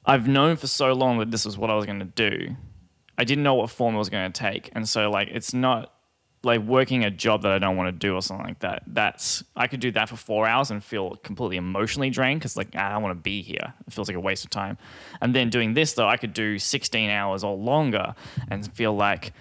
I've 0.06 0.28
known 0.28 0.56
for 0.56 0.66
so 0.66 0.92
long 0.92 1.18
that 1.18 1.30
this 1.30 1.44
was 1.44 1.58
what 1.58 1.70
I 1.70 1.74
was 1.74 1.84
going 1.84 1.98
to 1.98 2.04
do. 2.04 2.56
I 3.18 3.24
didn't 3.24 3.44
know 3.44 3.54
what 3.54 3.70
form 3.70 3.94
it 3.94 3.98
was 3.98 4.10
going 4.10 4.30
to 4.30 4.38
take, 4.38 4.70
and 4.72 4.88
so 4.88 5.10
like 5.10 5.28
it's 5.32 5.52
not 5.52 5.92
like 6.46 6.60
working 6.60 7.04
a 7.04 7.10
job 7.10 7.42
that 7.42 7.52
I 7.52 7.58
don't 7.58 7.76
want 7.76 7.88
to 7.88 7.92
do 7.92 8.14
or 8.14 8.22
something 8.22 8.46
like 8.46 8.60
that. 8.60 8.84
That's 8.86 9.42
I 9.56 9.66
could 9.66 9.80
do 9.80 9.90
that 9.92 10.08
for 10.08 10.16
four 10.16 10.46
hours 10.46 10.70
and 10.70 10.82
feel 10.82 11.16
completely 11.16 11.56
emotionally 11.56 12.08
drained 12.08 12.40
because 12.40 12.56
like 12.56 12.74
I 12.76 12.92
don't 12.92 13.02
want 13.02 13.18
to 13.18 13.20
be 13.22 13.42
here. 13.42 13.74
It 13.86 13.92
feels 13.92 14.08
like 14.08 14.16
a 14.16 14.20
waste 14.20 14.44
of 14.44 14.50
time. 14.50 14.78
And 15.20 15.34
then 15.34 15.50
doing 15.50 15.74
this 15.74 15.94
though, 15.94 16.08
I 16.08 16.16
could 16.16 16.32
do 16.32 16.58
16 16.58 17.10
hours 17.10 17.42
or 17.42 17.56
longer 17.56 18.14
and 18.48 18.72
feel 18.74 18.94
like 18.94 19.32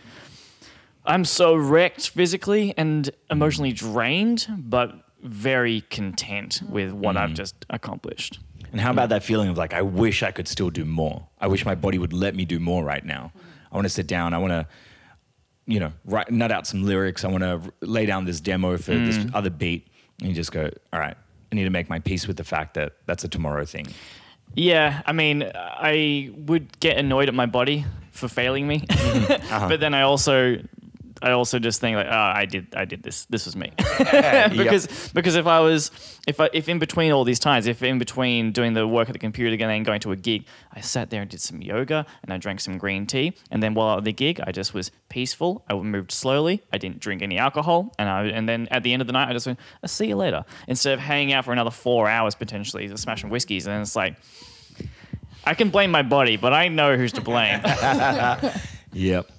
I'm 1.06 1.26
so 1.26 1.56
wrecked 1.56 2.10
physically 2.10 2.74
and 2.76 3.10
emotionally 3.30 3.72
drained, 3.72 4.48
but 4.58 4.96
very 5.22 5.82
content 5.82 6.62
with 6.68 6.92
what 6.92 7.18
I've 7.18 7.32
mm. 7.32 7.36
just 7.36 7.66
accomplished. 7.70 8.40
And 8.76 8.82
how 8.82 8.92
about 8.92 9.06
hmm. 9.06 9.12
that 9.12 9.24
feeling 9.24 9.48
of 9.48 9.58
like, 9.58 9.74
I 9.74 9.82
wish 9.84 10.22
I 10.22 10.32
could 10.32 10.50
still 10.50 10.70
do 10.70 10.84
more? 10.84 11.26
I 11.40 11.48
wish 11.48 11.64
my 11.66 11.76
body 11.76 11.98
would 11.98 12.12
let 12.12 12.36
me 12.36 12.44
do 12.44 12.60
more 12.60 12.84
right 12.84 13.06
now. 13.06 13.32
Hmm. 13.34 13.40
I 13.72 13.76
want 13.76 13.86
to 13.86 13.90
sit 13.90 14.06
down. 14.06 14.34
I 14.34 14.38
want 14.38 14.52
to, 14.52 14.68
you 15.66 15.80
know, 15.80 15.94
write, 16.04 16.30
nut 16.30 16.52
out 16.52 16.68
some 16.68 16.84
lyrics. 16.84 17.24
I 17.24 17.30
want 17.30 17.44
to 17.44 17.62
lay 17.80 18.06
down 18.06 18.26
this 18.26 18.42
demo 18.42 18.76
for 18.78 18.94
hmm. 18.94 19.06
this 19.06 19.26
other 19.34 19.50
beat. 19.50 19.88
And 20.20 20.28
you 20.28 20.36
just 20.36 20.52
go, 20.52 20.70
all 20.92 21.00
right, 21.00 21.16
I 21.54 21.56
need 21.56 21.64
to 21.64 21.70
make 21.70 21.90
my 21.90 22.00
peace 22.00 22.28
with 22.28 22.36
the 22.36 22.44
fact 22.44 22.74
that 22.74 22.98
that's 23.06 23.24
a 23.24 23.30
tomorrow 23.30 23.64
thing. 23.64 23.88
Yeah, 24.56 25.02
I 25.06 25.14
mean, 25.14 25.50
I 25.56 26.32
would 26.36 26.78
get 26.82 26.98
annoyed 26.98 27.30
at 27.30 27.34
my 27.34 27.46
body 27.46 27.86
for 28.12 28.28
failing 28.28 28.68
me, 28.68 28.82
mm-hmm. 28.82 29.32
uh-huh. 29.54 29.70
but 29.70 29.80
then 29.80 29.94
I 29.94 30.02
also, 30.02 30.58
I 31.22 31.32
also 31.32 31.60
just 31.60 31.82
think 31.82 31.96
like, 31.96 32.08
oh, 32.08 32.12
I 32.12 32.46
did, 32.46 32.76
I 32.76 32.86
did 32.86 33.04
this. 33.04 33.26
This 33.26 33.46
was 33.46 33.56
me. 33.56 33.72
because 33.98 35.12
because 35.14 35.36
if 35.36 35.48
I 35.48 35.60
was 35.60 35.92
if 36.28 36.40
I 36.40 36.50
if 36.54 36.68
in 36.68 36.80
between 36.80 37.12
all 37.12 37.24
these 37.24 37.40
times, 37.40 37.68
if 37.68 37.82
in 37.84 38.00
between 38.00 38.52
doing 38.52 38.74
the 38.74 38.88
work 38.88 39.10
at 39.10 39.14
the 39.14 39.20
computer 39.20 39.54
again 39.54 39.70
and 39.70 39.86
going 39.86 40.00
to 40.02 40.12
a 40.12 40.16
gig, 40.16 40.46
I 40.74 40.82
sat 40.82 41.10
there 41.10 41.22
and 41.22 41.30
did 41.30 41.42
some 41.42 41.62
yoga 41.62 42.06
and 42.24 42.34
I 42.34 42.38
drank 42.38 42.60
some 42.60 42.78
green 42.78 43.06
tea, 43.08 43.34
and 43.52 43.64
then 43.64 43.74
while 43.74 43.98
at 43.98 44.04
the 44.04 44.14
gig, 44.14 44.40
I 44.46 44.52
just 44.52 44.74
was 44.74 44.92
peaceful. 45.10 45.64
I 45.70 45.74
moved 45.76 46.12
slowly. 46.12 46.64
I 46.74 46.78
didn't 46.78 47.00
drink 47.00 47.22
any 47.22 47.38
alcohol, 47.38 47.94
and 47.98 48.10
I 48.10 48.26
and 48.26 48.48
then 48.48 48.68
at 48.72 48.84
the 48.84 48.92
end 48.94 49.02
of 49.02 49.08
the 49.08 49.14
night, 49.14 49.30
I 49.30 49.34
just 49.34 49.48
went, 49.48 49.60
I'll 49.84 49.88
see 49.90 50.08
you 50.08 50.16
later. 50.16 50.44
Instead 50.68 50.94
of 50.94 51.00
hanging 51.00 51.34
out 51.34 51.46
for 51.46 51.54
another 51.54 51.72
four 51.72 52.10
hours 52.10 52.36
potentially, 52.36 52.88
just 52.88 53.04
smashing 53.04 53.30
whiskeys, 53.30 53.66
and 53.66 53.74
then 53.74 53.82
it's 53.82 53.96
like. 53.96 54.16
I 55.48 55.54
can 55.54 55.70
blame 55.70 55.92
my 55.92 56.02
body, 56.02 56.38
but 56.38 56.54
I 56.54 56.70
know 56.70 56.98
who's 56.98 57.12
to 57.14 57.22
blame. 57.22 57.62
Yep. 58.96 59.30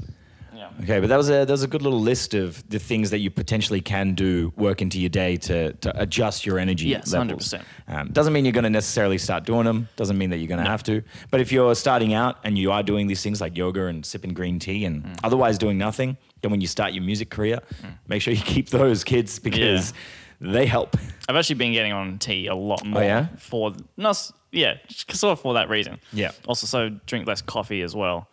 Yeah. 0.79 0.85
Okay, 0.85 1.01
but 1.01 1.09
that 1.09 1.17
was 1.17 1.29
a 1.29 1.45
that 1.45 1.49
was 1.51 1.63
a 1.63 1.69
good 1.69 1.83
little 1.83 2.01
list 2.01 2.35
of 2.35 2.69
the 2.69 2.79
things 2.79 3.11
that 3.11 3.19
you 3.19 3.31
potentially 3.31 3.81
can 3.81 4.15
do, 4.15 4.53
work 4.57 4.83
into 4.83 4.99
your 5.01 5.09
day 5.11 5.37
to 5.39 5.73
to 5.75 6.01
adjust 6.01 6.45
your 6.47 6.59
energy 6.59 6.89
Yes, 6.89 7.13
levels. 7.13 7.53
100%. 7.55 7.63
Um, 7.89 8.09
doesn't 8.13 8.33
mean 8.33 8.45
you're 8.45 8.53
going 8.53 8.65
to 8.65 8.71
necessarily 8.71 9.19
start 9.19 9.45
doing 9.45 9.65
them. 9.65 9.89
Doesn't 9.97 10.19
mean 10.19 10.31
that 10.31 10.39
you're 10.39 10.49
going 10.49 10.63
to 10.65 10.71
have 10.71 10.83
to. 10.85 11.03
But 11.31 11.41
if 11.41 11.51
you're 11.53 11.75
starting 11.75 12.15
out 12.15 12.37
and 12.45 12.57
you 12.59 12.73
are 12.73 12.83
doing 12.83 13.07
these 13.07 13.23
things 13.23 13.41
like 13.41 13.57
yoga 13.57 13.87
and 13.87 14.05
sipping 14.05 14.35
green 14.35 14.59
tea 14.59 14.85
and 14.85 15.03
Mm. 15.05 15.19
otherwise 15.25 15.59
doing 15.59 15.79
nothing, 15.79 16.17
then 16.43 16.51
when 16.51 16.61
you 16.61 16.67
start 16.67 16.93
your 16.93 17.03
music 17.05 17.31
career, 17.31 17.61
make 18.09 18.23
sure 18.23 18.33
you 18.35 18.43
keep 18.43 18.69
those 18.71 19.05
kids 19.05 19.39
because 19.39 19.93
they 20.41 20.67
help. 20.67 20.97
I've 21.29 21.37
actually 21.37 21.57
been 21.57 21.73
getting 21.73 21.93
on 21.93 22.19
tea 22.19 22.47
a 22.49 22.55
lot 22.55 22.85
more. 22.85 23.03
Oh, 23.03 23.05
yeah? 23.05 23.27
For 23.39 23.73
not 23.97 24.31
yeah, 24.53 24.75
sort 24.89 25.33
of 25.33 25.41
for 25.41 25.55
that 25.55 25.69
reason. 25.69 25.99
Yeah. 26.13 26.31
Also, 26.47 26.67
so 26.67 26.89
drink 27.07 27.27
less 27.27 27.43
coffee 27.43 27.83
as 27.83 27.95
well. 27.95 28.29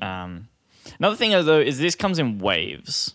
Um, 0.00 0.48
another 0.98 1.16
thing 1.16 1.30
though 1.30 1.60
is 1.60 1.78
this 1.78 1.94
comes 1.94 2.18
in 2.18 2.38
waves, 2.38 3.14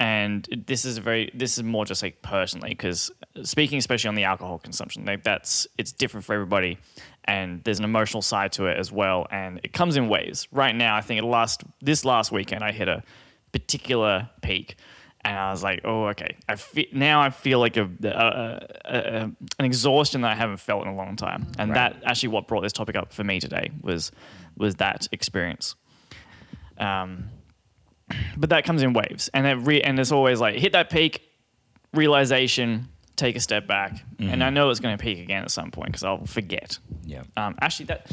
and 0.00 0.46
this 0.66 0.84
is 0.84 0.98
a 0.98 1.00
very 1.00 1.30
this 1.34 1.56
is 1.58 1.64
more 1.64 1.84
just 1.84 2.02
like 2.02 2.20
personally 2.22 2.70
because 2.70 3.10
speaking 3.42 3.78
especially 3.78 4.08
on 4.08 4.14
the 4.14 4.24
alcohol 4.24 4.58
consumption, 4.58 5.04
like 5.04 5.22
that's 5.24 5.66
it's 5.78 5.92
different 5.92 6.24
for 6.26 6.34
everybody, 6.34 6.78
and 7.24 7.62
there's 7.64 7.78
an 7.78 7.84
emotional 7.84 8.22
side 8.22 8.52
to 8.52 8.66
it 8.66 8.78
as 8.78 8.90
well, 8.92 9.26
and 9.30 9.60
it 9.62 9.72
comes 9.72 9.96
in 9.96 10.08
waves. 10.08 10.48
Right 10.52 10.74
now, 10.74 10.96
I 10.96 11.00
think 11.00 11.18
it 11.20 11.24
last 11.24 11.62
this 11.80 12.04
last 12.04 12.32
weekend 12.32 12.62
I 12.64 12.72
hit 12.72 12.88
a 12.88 13.02
particular 13.52 14.28
peak. 14.42 14.76
And 15.26 15.38
I 15.38 15.50
was 15.52 15.62
like, 15.62 15.80
"Oh, 15.84 16.08
okay." 16.08 16.36
I 16.50 16.56
fe- 16.56 16.90
now 16.92 17.22
I 17.22 17.30
feel 17.30 17.58
like 17.58 17.78
a, 17.78 17.88
a, 18.02 18.08
a, 18.84 18.98
a 18.98 19.20
an 19.58 19.64
exhaustion 19.64 20.20
that 20.20 20.32
I 20.32 20.34
haven't 20.34 20.58
felt 20.58 20.82
in 20.84 20.92
a 20.92 20.94
long 20.94 21.16
time, 21.16 21.46
and 21.58 21.70
Right. 21.70 21.94
that 21.94 22.02
actually 22.04 22.28
what 22.28 22.46
brought 22.46 22.60
this 22.60 22.74
topic 22.74 22.94
up 22.94 23.10
for 23.10 23.24
me 23.24 23.40
today 23.40 23.70
was 23.80 24.12
was 24.58 24.74
that 24.74 25.08
experience. 25.12 25.76
Um, 26.78 27.30
but 28.36 28.50
that 28.50 28.64
comes 28.64 28.82
in 28.82 28.92
waves, 28.92 29.30
and 29.32 29.46
it 29.46 29.54
re- 29.54 29.80
and 29.82 29.98
it's 29.98 30.12
always 30.12 30.40
like 30.40 30.56
hit 30.56 30.72
that 30.72 30.90
peak, 30.90 31.22
realization, 31.92 32.88
take 33.16 33.36
a 33.36 33.40
step 33.40 33.66
back, 33.66 33.96
and 34.18 34.42
I 34.42 34.50
know 34.50 34.70
it's 34.70 34.80
going 34.80 34.96
to 34.96 35.02
peak 35.02 35.18
again 35.20 35.42
at 35.42 35.50
some 35.50 35.70
point 35.70 35.88
because 35.92 36.04
I'll 36.04 36.26
forget. 36.26 36.78
Yeah. 37.04 37.22
Um, 37.36 37.54
actually, 37.60 37.86
that 37.86 38.10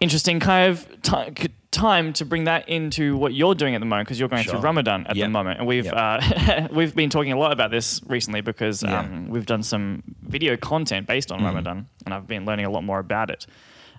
interesting 0.00 0.40
kind 0.40 0.70
of 0.72 0.86
ti- 1.02 1.48
time 1.70 2.12
to 2.14 2.24
bring 2.24 2.44
that 2.44 2.68
into 2.68 3.16
what 3.16 3.32
you're 3.32 3.54
doing 3.54 3.74
at 3.74 3.78
the 3.78 3.86
moment 3.86 4.06
because 4.06 4.18
you're 4.18 4.28
going 4.28 4.42
Sure. 4.42 4.52
through 4.54 4.60
Ramadan 4.60 5.06
at 5.06 5.16
Yeah. 5.16 5.26
the 5.26 5.30
moment, 5.30 5.58
and 5.58 5.66
we've 5.68 5.86
Yeah. 5.86 5.92
uh, 5.94 6.68
we've 6.72 6.94
been 6.94 7.10
talking 7.10 7.32
a 7.32 7.38
lot 7.38 7.52
about 7.52 7.70
this 7.70 8.00
recently 8.06 8.40
because 8.40 8.82
Yeah. 8.82 9.00
um, 9.00 9.28
we've 9.28 9.46
done 9.46 9.62
some 9.62 10.02
video 10.22 10.56
content 10.56 11.06
based 11.06 11.28
Mm-hmm. 11.28 11.40
on 11.44 11.46
Ramadan, 11.46 11.86
and 12.04 12.14
I've 12.14 12.26
been 12.26 12.44
learning 12.44 12.66
a 12.66 12.70
lot 12.70 12.84
more 12.84 12.98
about 12.98 13.30
it. 13.30 13.46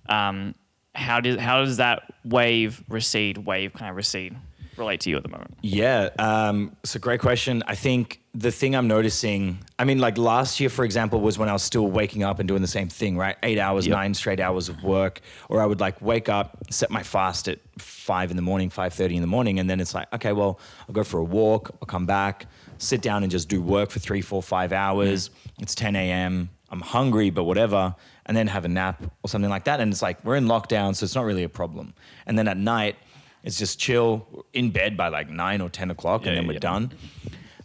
Um, 0.09 0.53
how 0.95 1.19
does 1.19 1.39
how 1.39 1.63
does 1.63 1.77
that 1.77 2.03
wave 2.23 2.83
recede, 2.89 3.37
wave 3.39 3.73
kind 3.73 3.89
of 3.89 3.95
recede, 3.95 4.35
relate 4.77 5.01
to 5.01 5.09
you 5.09 5.17
at 5.17 5.23
the 5.23 5.29
moment? 5.29 5.55
Yeah, 5.61 6.09
um, 6.19 6.75
it's 6.83 6.95
a 6.95 6.99
great 6.99 7.19
question. 7.19 7.63
I 7.67 7.75
think 7.75 8.21
the 8.33 8.51
thing 8.51 8.75
I'm 8.75 8.87
noticing, 8.87 9.59
I 9.79 9.85
mean, 9.85 9.99
like 9.99 10.17
last 10.17 10.59
year, 10.59 10.69
for 10.69 10.83
example, 10.83 11.21
was 11.21 11.37
when 11.37 11.47
I 11.47 11.53
was 11.53 11.63
still 11.63 11.87
waking 11.87 12.23
up 12.23 12.39
and 12.39 12.47
doing 12.47 12.61
the 12.61 12.67
same 12.67 12.89
thing, 12.89 13.17
right? 13.17 13.37
Eight 13.43 13.57
hours, 13.59 13.87
Yep. 13.87 13.95
nine 13.95 14.13
straight 14.13 14.39
hours 14.41 14.67
of 14.69 14.83
work, 14.83 15.21
or 15.49 15.61
I 15.61 15.65
would 15.65 15.79
like 15.79 16.01
wake 16.01 16.27
up, 16.29 16.57
set 16.69 16.89
my 16.91 17.03
fast 17.03 17.47
at 17.47 17.59
five 17.77 18.31
in 18.31 18.35
the 18.37 18.41
morning, 18.43 18.69
five 18.69 18.93
thirty 18.93 19.15
in 19.15 19.21
the 19.21 19.27
morning, 19.27 19.59
and 19.59 19.69
then 19.69 19.79
it's 19.79 19.93
like, 19.93 20.11
okay, 20.13 20.33
well, 20.33 20.59
I'll 20.87 20.93
go 20.93 21.03
for 21.03 21.19
a 21.19 21.23
walk, 21.23 21.71
I'll 21.81 21.87
come 21.87 22.05
back, 22.05 22.45
sit 22.77 23.01
down 23.01 23.23
and 23.23 23.31
just 23.31 23.47
do 23.49 23.61
work 23.61 23.89
for 23.91 23.99
three, 23.99 24.21
four, 24.21 24.41
five 24.43 24.73
hours. 24.73 25.29
It's 25.59 25.75
10 25.75 25.95
a.m. 25.95 26.49
I'm 26.69 26.81
hungry, 26.81 27.29
but 27.29 27.45
whatever, 27.45 27.95
and 28.25 28.35
then 28.35 28.47
have 28.47 28.65
a 28.65 28.67
nap 28.67 29.03
or 29.23 29.29
something 29.29 29.49
like 29.49 29.65
that. 29.65 29.79
And 29.79 29.91
it's 29.91 30.01
like 30.01 30.23
we're 30.25 30.35
in 30.35 30.45
lockdown, 30.45 30.95
so 30.95 31.03
it's 31.03 31.15
not 31.15 31.25
really 31.25 31.43
a 31.43 31.49
problem. 31.49 31.93
And 32.25 32.37
then 32.37 32.47
at 32.47 32.57
night, 32.57 32.95
it's 33.43 33.57
just 33.57 33.79
chill 33.79 34.45
in 34.53 34.71
bed 34.71 34.97
by 34.97 35.09
like 35.09 35.29
nine 35.29 35.61
or 35.61 35.69
10 35.69 35.91
o'clock, 35.91 36.23
Yeah, 36.23 36.29
and 36.29 36.37
then 36.37 36.43
yeah, 36.45 36.47
we're 36.47 36.53
yeah. 36.53 36.59
done. 36.59 36.91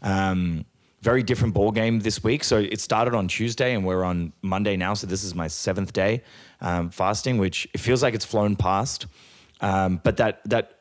Um, 0.02 0.64
very 1.02 1.22
different 1.22 1.54
ball 1.54 1.70
game 1.70 2.00
this 2.00 2.22
week. 2.22 2.44
So 2.44 2.58
it 2.58 2.80
started 2.80 3.14
on 3.14 3.26
Tuesday, 3.28 3.74
and 3.74 3.86
we're 3.86 4.04
on 4.04 4.32
Monday 4.42 4.76
now. 4.76 4.92
So 4.94 5.06
this 5.06 5.24
is 5.24 5.34
my 5.34 5.48
seventh 5.48 5.92
day 5.94 6.22
um, 6.60 6.90
fasting, 6.90 7.38
which 7.38 7.66
it 7.72 7.80
feels 7.80 8.02
like 8.02 8.14
it's 8.14 8.24
flown 8.26 8.54
past. 8.56 9.06
Um, 9.62 10.00
but 10.02 10.18
that 10.18 10.42
that 10.44 10.76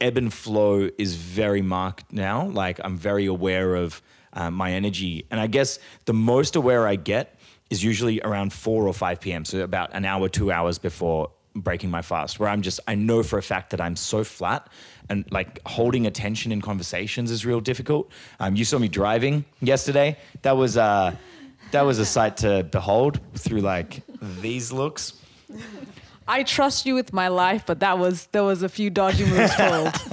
ebb 0.00 0.16
and 0.18 0.32
flow 0.32 0.88
is 0.98 1.14
very 1.14 1.62
marked 1.62 2.12
now. 2.12 2.46
Like 2.48 2.80
I'm 2.82 2.98
very 2.98 3.26
aware 3.26 3.76
of 3.76 4.02
uh, 4.32 4.50
my 4.50 4.72
energy, 4.72 5.26
and 5.30 5.38
I 5.40 5.46
guess 5.46 5.78
the 6.06 6.12
most 6.12 6.56
aware 6.56 6.86
I 6.86 6.96
get 6.96 7.38
is 7.72 7.82
usually 7.82 8.20
around 8.20 8.52
four 8.52 8.86
or 8.86 8.94
five 8.94 9.20
p.m. 9.20 9.44
So 9.44 9.62
about 9.62 9.88
an 9.94 10.04
hour, 10.04 10.28
two 10.28 10.52
hours 10.52 10.78
before 10.78 11.30
breaking 11.54 11.90
my 11.90 12.02
fast 12.02 12.38
where 12.38 12.48
I'm 12.48 12.62
just 12.62 12.80
I 12.86 12.94
know 12.94 13.22
for 13.22 13.38
a 13.38 13.42
fact 13.42 13.70
that 13.70 13.80
I'm 13.80 13.96
so 13.96 14.24
flat 14.24 14.68
and 15.10 15.24
like 15.30 15.60
holding 15.66 16.06
attention 16.06 16.52
in 16.52 16.60
conversations 16.62 17.30
is 17.30 17.44
real 17.44 17.60
difficult. 17.60 18.10
Um, 18.40 18.56
you 18.56 18.64
saw 18.64 18.78
me 18.78 18.88
driving 18.88 19.44
yesterday. 19.60 20.16
That 20.42 20.56
was 20.56 20.76
uh 20.76 21.14
that 21.72 21.82
was 21.82 21.98
a 21.98 22.06
sight 22.06 22.38
to 22.38 22.64
behold 22.64 23.20
through 23.34 23.60
like 23.60 24.02
these 24.20 24.72
looks. 24.72 25.14
I 26.28 26.42
trust 26.44 26.86
you 26.86 26.94
with 26.94 27.12
my 27.12 27.28
life, 27.28 27.64
but 27.66 27.80
that 27.80 27.98
was 27.98 28.26
there 28.32 28.44
was 28.44 28.62
a 28.62 28.68
few 28.68 28.90
dodgy 28.90 29.24
moves 29.24 29.54
pulled. 29.56 30.11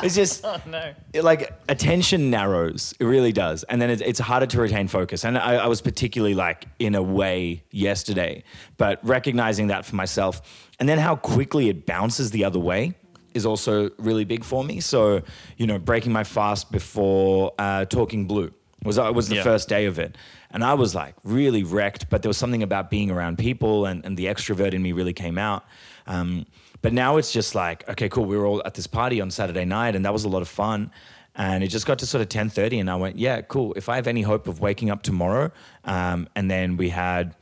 It's 0.04 0.14
just 0.14 0.44
Oh 0.44 0.60
no. 0.66 0.92
it, 1.12 1.24
like 1.24 1.52
attention 1.68 2.30
narrows. 2.30 2.94
It 2.98 3.04
really 3.04 3.32
does. 3.32 3.64
And 3.64 3.80
then 3.80 3.90
it, 3.90 4.00
it's 4.00 4.18
harder 4.20 4.46
to 4.46 4.60
retain 4.60 4.88
focus. 4.88 5.24
And 5.24 5.36
I, 5.38 5.56
I 5.56 5.66
was 5.66 5.80
particularly 5.80 6.34
like 6.34 6.66
in 6.78 6.94
a 6.94 7.02
way 7.02 7.62
yesterday 7.70 8.42
but 8.76 8.98
recognizing 9.02 9.68
that 9.68 9.84
for 9.84 9.96
myself. 9.96 10.40
And 10.78 10.88
then 10.88 10.98
how 10.98 11.16
quickly 11.16 11.68
it 11.68 11.86
bounces 11.86 12.30
the 12.30 12.44
other 12.44 12.58
way 12.58 12.94
is 13.34 13.44
also 13.46 13.90
really 13.98 14.24
big 14.24 14.42
for 14.44 14.64
me. 14.64 14.80
So 14.80 15.22
you 15.56 15.66
know 15.66 15.78
breaking 15.78 16.12
my 16.12 16.24
fast 16.24 16.72
before 16.72 17.52
uh, 17.58 17.84
talking 17.84 18.26
blue 18.26 18.50
was 18.82 18.98
uh, 18.98 19.12
was 19.14 19.28
the 19.28 19.36
Yeah. 19.36 19.42
first 19.42 19.68
day 19.68 19.84
of 19.86 19.98
it. 19.98 20.16
And 20.52 20.64
i 20.64 20.74
was 20.74 20.94
like 20.96 21.14
really 21.22 21.62
wrecked 21.62 22.10
but 22.10 22.22
there 22.22 22.28
was 22.28 22.36
something 22.38 22.62
about 22.64 22.90
being 22.90 23.10
around 23.10 23.38
people 23.38 23.86
and, 23.86 24.04
and 24.04 24.16
the 24.16 24.26
extrovert 24.26 24.72
in 24.74 24.82
me 24.82 24.92
really 24.92 25.12
came 25.12 25.38
out. 25.38 25.64
Um, 26.06 26.46
but 26.82 26.92
now 26.92 27.16
it's 27.16 27.32
just 27.32 27.54
like, 27.54 27.88
okay, 27.88 28.08
cool. 28.08 28.24
We 28.24 28.36
were 28.36 28.46
all 28.46 28.62
at 28.64 28.74
this 28.74 28.86
party 28.86 29.20
on 29.20 29.30
Saturday 29.30 29.64
night, 29.64 29.94
and 29.94 30.04
that 30.04 30.12
was 30.12 30.24
a 30.24 30.28
lot 30.28 30.42
of 30.42 30.48
fun. 30.48 30.90
And 31.34 31.62
it 31.62 31.68
just 31.68 31.86
got 31.86 31.98
to 32.00 32.06
sort 32.06 32.22
of 32.22 32.28
ten 32.28 32.50
thirty, 32.50 32.78
and 32.78 32.90
I 32.90 32.96
went, 32.96 33.18
yeah, 33.18 33.40
cool. 33.42 33.72
If 33.74 33.88
I 33.88 33.96
have 33.96 34.06
any 34.06 34.22
hope 34.22 34.48
of 34.48 34.60
waking 34.60 34.90
up 34.90 35.02
tomorrow, 35.02 35.52
um, 35.84 36.28
and 36.34 36.50
then 36.50 36.76
we 36.76 36.90
had. 36.90 37.34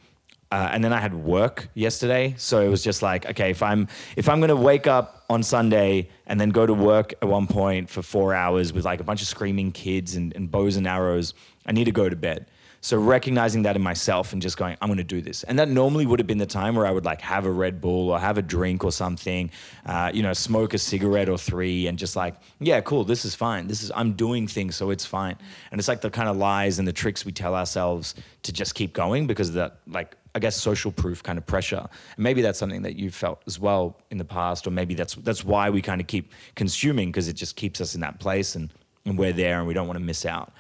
Uh, 0.51 0.71
and 0.73 0.83
then 0.83 0.95
I 0.95 0.99
had 0.99 1.13
work 1.13 1.69
yesterday, 1.75 2.35
so 2.39 2.63
it 2.63 2.69
was 2.69 2.83
just 2.83 3.03
like, 3.03 3.27
okay, 3.27 3.51
if 3.51 3.63
I'm 3.63 3.87
if 4.17 4.31
I'm 4.31 4.41
gonna 4.41 4.57
wake 4.57 4.87
up 4.87 5.27
on 5.29 5.43
Sunday 5.43 6.09
and 6.27 6.41
then 6.41 6.49
go 6.49 6.65
to 6.65 6.73
work 6.73 7.13
at 7.21 7.29
one 7.29 7.47
point 7.47 7.91
for 7.91 8.01
four 8.01 8.33
hours 8.33 8.73
with 8.73 8.87
like 8.87 8.99
a 9.01 9.05
bunch 9.05 9.21
of 9.21 9.29
screaming 9.29 9.73
kids 9.73 10.17
and, 10.17 10.35
and 10.35 10.51
bows 10.51 10.77
and 10.77 10.87
arrows, 10.87 11.35
I 11.67 11.73
need 11.73 11.85
to 11.85 11.93
go 11.93 12.09
to 12.09 12.17
bed. 12.17 12.47
So 12.81 12.97
recognizing 12.97 13.63
that 13.63 13.75
in 13.75 13.83
myself 13.83 14.33
and 14.33 14.41
just 14.41 14.57
going, 14.57 14.77
I'm 14.81 14.89
going 14.89 14.99
to 14.99 15.05
do 15.05 15.21
this. 15.21 15.43
And 15.43 15.59
that 15.59 15.69
normally 15.69 16.07
would 16.07 16.21
have 16.21 16.27
been 16.27 16.39
the 16.39 16.47
time 16.47 16.77
where 16.77 16.87
I 16.87 16.91
would 16.93 17.05
like 17.05 17.21
have 17.23 17.45
a 17.45 17.51
Red 17.51 17.81
Bull 17.81 18.11
or 18.11 18.21
have 18.21 18.39
a 18.39 18.43
drink 18.43 18.85
or 18.85 18.93
something, 18.93 19.51
uh, 19.85 20.13
you 20.15 20.23
know, 20.23 20.33
smoke 20.33 20.75
a 20.75 20.79
cigarette 20.79 21.29
or 21.29 21.39
three 21.39 21.89
and 21.89 21.99
just 21.99 22.15
like, 22.15 22.37
yeah, 22.61 22.81
cool, 22.81 23.03
this 23.05 23.25
is 23.25 23.35
fine. 23.35 23.67
This 23.67 23.83
is, 23.83 23.91
I'm 23.95 24.13
doing 24.13 24.47
things, 24.47 24.77
so 24.77 24.91
it's 24.91 25.05
fine. 25.05 25.37
And 25.71 25.79
it's 25.81 25.89
like 25.89 26.03
the 26.03 26.11
kind 26.11 26.29
of 26.29 26.37
lies 26.37 26.79
and 26.79 26.87
the 26.87 26.93
tricks 26.93 27.25
we 27.25 27.33
tell 27.33 27.55
ourselves 27.55 28.15
to 28.45 28.53
just 28.53 28.75
keep 28.75 28.93
going 28.93 29.27
because 29.27 29.49
of 29.49 29.55
that, 29.57 29.79
like, 29.89 30.15
I 30.35 30.39
guess 30.39 30.57
social 30.57 30.93
proof 30.93 31.23
kind 31.23 31.37
of 31.37 31.47
pressure. 31.47 31.85
And 32.17 32.23
maybe 32.23 32.43
that's 32.43 32.61
something 32.61 32.83
that 32.83 32.95
you've 32.95 33.15
felt 33.15 33.43
as 33.49 33.59
well 33.59 33.97
in 34.11 34.19
the 34.19 34.25
past, 34.25 34.69
or 34.69 34.71
maybe 34.71 34.95
that's 34.95 35.15
that's 35.17 35.45
why 35.45 35.69
we 35.69 35.83
kind 35.83 36.01
of 36.01 36.07
keep 36.07 36.33
consuming 36.55 37.09
because 37.09 37.27
it 37.27 37.33
just 37.33 37.57
keeps 37.57 37.81
us 37.81 37.97
in 37.97 38.03
that 38.03 38.21
place 38.21 38.55
and, 38.55 38.73
and 39.05 39.19
we're 39.19 39.33
there 39.33 39.59
and 39.59 39.67
we 39.67 39.75
don't 39.75 39.89
want 39.89 39.99
to 39.99 40.05
miss 40.05 40.25
out. 40.25 40.53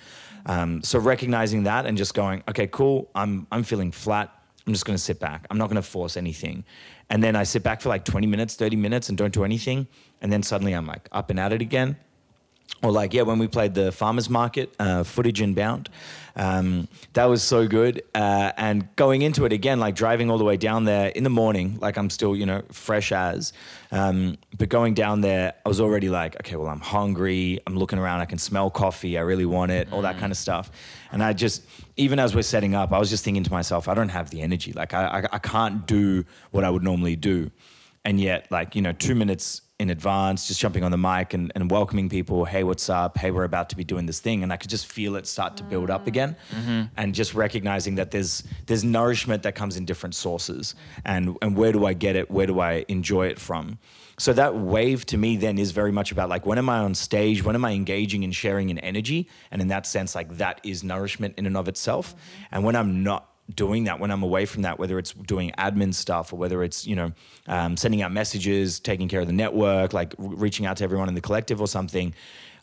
Um, 0.49 0.83
so 0.83 0.99
recognizing 0.99 1.65
that 1.65 1.87
and 1.87 1.97
just 1.97 2.15
going, 2.15 2.43
okay, 2.49 2.67
cool. 2.67 3.11
I'm 3.15 3.47
I'm 3.53 3.63
feeling 3.63 3.93
flat. 3.93 4.33
I'm 4.67 4.73
just 4.73 4.85
going 4.85 4.97
to 4.97 5.03
sit 5.03 5.21
back. 5.21 5.47
I'm 5.51 5.57
not 5.57 5.69
going 5.69 5.81
to 5.81 5.89
force 5.89 6.17
anything. 6.17 6.65
And 7.11 7.23
then 7.23 7.37
I 7.37 7.45
sit 7.45 7.63
back 7.63 7.81
for 7.81 7.89
like 7.89 8.05
20 8.05 8.27
minutes, 8.27 8.55
30 8.55 8.77
minutes, 8.77 9.09
and 9.09 9.17
don't 9.17 9.33
do 9.33 9.45
anything. 9.45 9.87
And 10.21 10.31
then 10.33 10.43
suddenly 10.43 10.73
I'm 10.75 10.87
like 10.87 11.09
up 11.13 11.31
and 11.31 11.41
at 11.41 11.53
it 11.53 11.63
again. 11.63 11.97
Or 12.83 12.93
like 12.93 13.13
yeah, 13.13 13.23
when 13.23 13.39
we 13.39 13.49
played 13.49 13.75
the 13.75 13.91
farmers 13.91 14.31
market 14.31 14.73
uh, 14.79 15.03
footage 15.03 15.41
inbound, 15.41 15.89
um, 16.37 16.87
that 17.15 17.25
was 17.25 17.43
so 17.43 17.67
good. 17.67 18.03
Uh, 18.15 18.53
and 18.57 18.95
going 18.95 19.23
into 19.23 19.45
it 19.47 19.53
again, 19.53 19.81
like 19.81 19.97
driving 19.97 20.31
all 20.31 20.39
the 20.39 20.45
way 20.45 20.57
down 20.57 20.85
there 20.85 21.09
in 21.09 21.25
the 21.25 21.31
morning, 21.31 21.79
like 21.81 21.97
I'm 21.97 22.09
still 22.09 22.37
you 22.37 22.47
know 22.47 22.63
fresh 22.71 23.11
as, 23.11 23.53
um, 23.91 24.37
but 24.57 24.69
going 24.69 24.95
down 24.95 25.23
there, 25.23 25.55
I 25.67 25.69
was 25.69 25.81
already 25.81 26.09
like, 26.09 26.37
okay, 26.37 26.55
well 26.55 26.69
I'm 26.69 26.81
hungry. 26.81 27.59
I'm 27.67 27.77
looking 27.77 27.99
around. 27.99 28.21
I 28.21 28.27
can 28.27 28.39
smell 28.39 28.71
coffee. 28.71 29.19
I 29.19 29.23
really 29.23 29.47
want 29.47 29.73
it. 29.73 29.93
All 29.93 30.03
that 30.03 30.19
kind 30.19 30.31
of 30.31 30.39
stuff. 30.39 30.71
And 31.11 31.23
I 31.23 31.33
just 31.33 31.65
even 31.97 32.21
as 32.21 32.35
we're 32.35 32.43
setting 32.43 32.77
up, 32.77 32.93
I 32.93 32.99
was 32.99 33.11
just 33.11 33.25
thinking 33.25 33.43
to 33.43 33.51
myself, 33.51 33.89
I 33.89 33.95
don't 33.95 34.11
have 34.11 34.31
the 34.31 34.41
energy. 34.43 34.73
Like 34.73 34.95
I 34.95 35.05
I, 35.07 35.29
I 35.33 35.39
can't 35.39 35.85
do 35.87 36.25
what 36.53 36.63
I 36.63 36.71
would 36.71 36.85
normally 36.85 37.17
do 37.17 37.51
and 38.05 38.21
yet 38.21 38.51
like 38.51 38.75
you 38.75 38.83
know 38.83 38.93
two 38.93 39.15
minutes 39.15 39.63
in 39.79 39.91
advance 39.91 40.49
just 40.49 40.59
jumping 40.59 40.83
on 40.83 40.91
the 40.91 40.99
mic 40.99 41.35
and, 41.35 41.53
and 41.55 41.71
welcoming 41.71 42.09
people. 42.09 42.45
Hey 42.45 42.65
what's 42.65 42.91
up? 42.91 43.17
Hey 43.17 43.31
we're 43.31 43.45
about 43.45 43.71
to 43.71 43.77
be 43.77 43.85
doing 43.85 44.07
this 44.07 44.19
thing. 44.19 44.43
And 44.43 44.53
i 44.53 44.57
could 44.57 44.71
just 44.71 44.87
feel 44.87 45.15
it 45.15 45.27
start 45.27 45.57
to 45.59 45.63
build 45.63 45.89
up 45.89 46.09
again. 46.09 46.37
Mm-hmm. 46.51 46.83
And 46.97 47.15
just 47.15 47.33
recognizing 47.33 47.95
that 47.95 48.11
there's 48.11 48.43
there's 48.67 48.83
nourishment 48.83 49.45
that 49.45 49.55
comes 49.55 49.77
in 49.77 49.85
different 49.85 50.17
sources. 50.17 50.75
And 51.05 51.39
and 51.43 51.57
where 51.57 51.71
do 51.71 51.87
i 51.87 51.93
get 51.93 52.17
it? 52.17 52.29
Where 52.29 52.47
do 52.47 52.59
i 52.59 52.85
enjoy 52.89 53.29
it 53.29 53.39
from? 53.39 53.79
So 54.19 54.33
that 54.33 54.57
wave 54.57 55.07
to 55.07 55.17
me 55.17 55.37
then 55.37 55.59
is 55.59 55.71
very 55.71 55.93
much 55.93 56.11
about 56.11 56.29
like 56.29 56.45
when 56.45 56.59
am 56.59 56.69
i 56.69 56.79
on 56.79 56.97
stage? 56.97 57.45
When 57.45 57.55
am 57.55 57.65
i 57.65 57.71
engaging 57.71 58.25
and 58.25 58.35
sharing 58.35 58.71
in 58.71 58.79
energy? 58.81 59.29
And 59.53 59.63
in 59.63 59.69
that 59.69 59.87
sense 59.87 60.17
like 60.17 60.39
that 60.39 60.61
is 60.65 60.83
nourishment 60.83 61.35
in 61.39 61.47
and 61.47 61.57
of 61.57 61.69
itself. 61.69 62.17
And 62.51 62.65
when 62.65 62.75
i'm 62.75 63.05
not 63.05 63.29
doing 63.55 63.85
that 63.85 63.99
when 63.99 64.11
I'm 64.11 64.23
away 64.23 64.45
from 64.47 64.63
that, 64.63 64.79
whether 64.79 64.99
it's 64.99 65.13
doing 65.13 65.53
admin 65.59 65.95
stuff 65.95 66.33
or 66.33 66.37
whether 66.37 66.63
it's 66.63 66.87
you 66.87 66.97
know 66.97 67.13
um, 67.47 67.77
sending 67.77 68.03
out 68.03 68.13
messages, 68.13 68.81
taking 68.81 69.09
care 69.09 69.21
of 69.21 69.27
the 69.27 69.33
network, 69.33 69.93
like 69.93 70.15
re- 70.19 70.37
reaching 70.37 70.67
out 70.67 70.77
to 70.79 70.85
everyone 70.85 71.09
in 71.09 71.15
the 71.15 71.21
collective 71.21 71.61
or 71.61 71.67
something. 71.69 72.15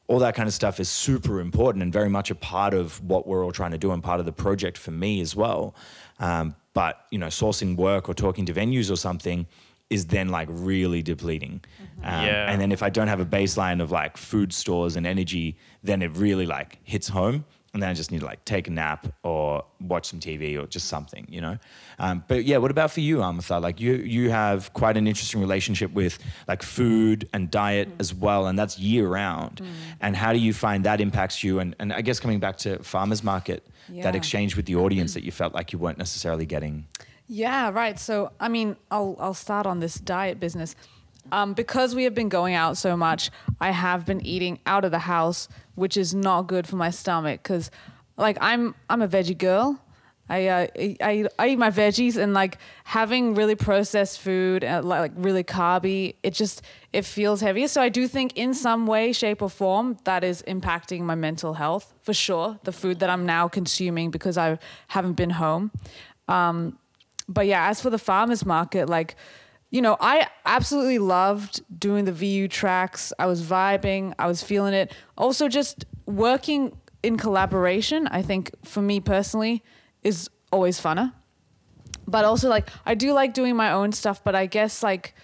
all 0.07 0.19
that 0.19 0.35
kind 0.35 0.47
of 0.47 0.53
stuff 0.53 0.79
is 0.79 0.87
super 0.87 1.39
important 1.39 1.81
and 1.81 1.91
very 1.91 2.09
much 2.09 2.29
a 2.29 2.35
part 2.35 2.73
of 2.75 3.03
what 3.03 3.25
we're 3.27 3.43
all 3.43 3.51
trying 3.51 3.71
to 3.71 3.77
do 3.77 3.91
and 3.91 4.03
part 4.03 4.19
of 4.19 4.25
the 4.25 4.31
project 4.31 4.77
for 4.77 4.91
me 4.91 5.19
as 5.19 5.35
well. 5.35 5.73
Um, 6.19 6.55
but 6.73 7.05
you 7.09 7.17
know, 7.17 7.27
sourcing 7.27 7.75
work 7.75 8.07
or 8.07 8.13
talking 8.13 8.45
to 8.45 8.53
venues 8.53 8.91
or 8.91 8.97
something 8.97 9.47
is 9.89 10.05
then 10.05 10.29
like 10.29 10.47
really 10.51 11.01
depleting. 11.01 11.61
Um, 12.03 12.25
Yeah. 12.25 12.51
And 12.51 12.59
then 12.61 12.71
if 12.71 12.83
I 12.83 12.89
don't 12.89 13.07
have 13.07 13.19
a 13.19 13.25
baseline 13.25 13.81
of 13.81 13.91
like 13.91 14.17
food 14.17 14.53
stores 14.53 14.95
and 14.95 15.07
energy, 15.07 15.57
then 15.83 16.01
it 16.01 16.11
really 16.11 16.45
like 16.45 16.79
hits 16.83 17.07
home. 17.07 17.45
And 17.75 17.83
then 17.83 17.89
I 17.89 17.93
just 17.93 18.09
need 18.09 18.21
to 18.21 18.25
like 18.25 18.45
take 18.45 18.69
a 18.69 18.71
nap 18.71 19.05
or 19.21 19.65
watch 19.81 20.05
some 20.05 20.21
TV 20.21 20.57
or 20.57 20.65
just 20.65 20.87
something, 20.87 21.27
you 21.29 21.41
know. 21.41 21.57
Um, 21.99 22.23
but 22.25 22.45
yeah, 22.45 22.55
what 22.55 22.71
about 22.71 22.89
for 22.89 23.01
you, 23.01 23.17
Amitha? 23.17 23.61
Like 23.61 23.81
you, 23.81 23.95
you 23.95 24.29
have 24.29 24.71
quite 24.71 24.95
an 24.95 25.07
interesting 25.07 25.41
relationship 25.41 25.91
with 25.91 26.17
like 26.47 26.63
food 26.63 27.27
and 27.33 27.51
diet 27.51 27.89
as 27.99 28.13
well, 28.13 28.47
and 28.47 28.57
that's 28.57 28.79
year 28.79 29.09
round. 29.09 29.61
And 29.99 30.15
how 30.15 30.31
do 30.31 30.39
you 30.39 30.53
find 30.53 30.85
that 30.85 31.01
impacts 31.01 31.43
you? 31.43 31.59
And 31.59 31.75
and 31.77 31.91
I 31.91 31.99
guess 31.99 32.17
coming 32.21 32.39
back 32.39 32.55
to 32.59 32.81
farmers 32.81 33.25
market, 33.25 33.67
that 33.89 34.15
exchange 34.15 34.55
with 34.55 34.67
the 34.67 34.77
audience 34.77 35.13
that 35.13 35.25
you 35.25 35.33
felt 35.33 35.53
like 35.53 35.73
you 35.73 35.79
weren't 35.79 35.97
necessarily 35.97 36.45
getting. 36.45 36.87
Yeah, 37.27 37.71
right. 37.71 37.99
So, 37.99 38.31
I 38.39 38.47
mean, 38.47 38.77
I'll 38.89 39.17
I'll 39.19 39.33
start 39.33 39.65
on 39.65 39.79
this 39.81 39.95
diet 39.95 40.39
business. 40.39 40.77
Um, 41.31 41.53
because 41.53 41.95
we 41.95 42.03
have 42.03 42.13
been 42.13 42.29
going 42.29 42.53
out 42.53 42.77
so 42.77 42.95
much, 42.95 43.31
I 43.59 43.71
have 43.71 44.05
been 44.05 44.25
eating 44.25 44.59
out 44.65 44.85
of 44.85 44.91
the 44.91 44.99
house, 44.99 45.47
which 45.75 45.97
is 45.97 46.13
not 46.13 46.43
good 46.43 46.67
for 46.67 46.75
my 46.75 46.89
stomach. 46.89 47.43
Cause, 47.43 47.71
like, 48.17 48.37
I'm 48.41 48.75
I'm 48.89 49.01
a 49.01 49.07
veggie 49.07 49.37
girl. 49.37 49.79
I 50.27 50.47
uh, 50.47 50.67
I, 50.77 51.27
I 51.37 51.49
eat 51.49 51.57
my 51.57 51.69
veggies 51.69 52.17
and 52.17 52.33
like 52.33 52.57
having 52.83 53.35
really 53.35 53.55
processed 53.55 54.19
food, 54.21 54.63
uh, 54.63 54.81
like 54.83 55.11
really 55.15 55.43
carby, 55.43 56.15
it 56.23 56.33
just 56.33 56.61
it 56.93 57.05
feels 57.05 57.41
heavier. 57.41 57.67
So 57.67 57.81
I 57.81 57.89
do 57.89 58.07
think 58.07 58.33
in 58.35 58.53
some 58.53 58.87
way, 58.87 59.11
shape, 59.11 59.41
or 59.41 59.49
form 59.49 59.97
that 60.05 60.23
is 60.23 60.41
impacting 60.47 61.01
my 61.01 61.15
mental 61.15 61.53
health 61.53 61.93
for 62.01 62.13
sure. 62.13 62.59
The 62.63 62.71
food 62.71 62.99
that 62.99 63.09
I'm 63.09 63.25
now 63.25 63.47
consuming 63.47 64.09
because 64.11 64.37
I 64.37 64.57
haven't 64.87 65.13
been 65.13 65.31
home 65.31 65.71
but 67.27 67.47
yeah, 67.47 67.69
as 67.69 67.81
for 67.81 67.89
the 67.89 67.97
farmers 67.97 68.45
market, 68.45 68.89
like, 68.89 69.15
you 69.69 69.81
know, 69.81 69.97
I 69.99 70.27
absolutely 70.45 70.99
loved 70.99 71.61
doing 71.77 72.05
the 72.05 72.11
VU 72.11 72.47
tracks. 72.47 73.11
I 73.19 73.25
was 73.25 73.41
vibing, 73.41 74.13
I 74.17 74.27
was 74.27 74.41
feeling 74.43 74.73
it. 74.73 74.93
Also, 75.17 75.47
just 75.47 75.85
working 76.05 76.77
in 77.03 77.17
collaboration, 77.17 78.07
I 78.07 78.21
think 78.21 78.51
for 78.63 78.81
me 78.81 78.99
personally, 78.99 79.63
is 80.03 80.29
always 80.51 80.79
funner. 80.79 81.13
But 82.07 82.25
also, 82.25 82.49
like, 82.49 82.69
I 82.85 82.95
do 82.95 83.13
like 83.13 83.33
doing 83.33 83.55
my 83.55 83.71
own 83.71 83.91
stuff, 83.91 84.23
but 84.23 84.35
I 84.35 84.45
guess, 84.45 84.83
like, 84.83 85.15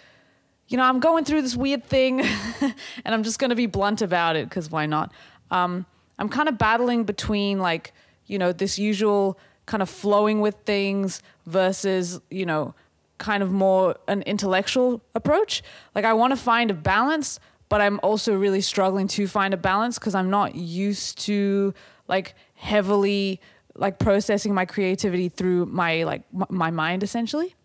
you 0.67 0.77
know, 0.77 0.83
I'm 0.83 0.99
going 0.99 1.25
through 1.25 1.41
this 1.41 1.55
weird 1.55 1.83
thing 1.83 2.21
and 2.61 2.73
I'm 3.05 3.23
just 3.23 3.39
going 3.39 3.49
to 3.49 3.55
be 3.55 3.65
blunt 3.65 4.01
about 4.01 4.35
it 4.35 4.47
because 4.47 4.71
why 4.71 4.85
not? 4.85 5.13
Um, 5.51 5.85
I'm 6.17 6.29
kind 6.29 6.47
of 6.47 6.57
battling 6.57 7.03
between 7.03 7.59
like, 7.59 7.93
you 8.25 8.39
know, 8.39 8.53
this 8.53 8.79
usual 8.79 9.37
kind 9.65 9.83
of 9.83 9.89
flowing 9.89 10.39
with 10.39 10.55
things 10.65 11.21
versus, 11.45 12.21
you 12.29 12.45
know, 12.45 12.73
kind 13.21 13.41
of 13.41 13.51
more 13.51 13.95
an 14.09 14.21
intellectual 14.23 15.01
approach. 15.15 15.63
Like, 15.95 16.03
I 16.03 16.13
want 16.13 16.31
to 16.31 16.37
find 16.37 16.69
a 16.69 16.73
balance, 16.73 17.39
but 17.69 17.79
I'm 17.79 18.01
also 18.03 18.35
really 18.35 18.59
struggling 18.59 19.07
to 19.09 19.27
find 19.27 19.53
a 19.53 19.57
balance 19.57 19.97
because 19.97 20.13
I'm 20.13 20.29
not 20.29 20.55
used 20.55 21.19
to 21.19 21.73
like 22.09 22.35
heavily 22.55 23.39
like 23.75 23.97
processing 23.97 24.53
my 24.53 24.65
creativity 24.65 25.29
through 25.29 25.67
my 25.67 26.03
like 26.03 26.23
m- 26.33 26.45
my 26.49 26.71
mind 26.71 27.03
essentially. 27.03 27.55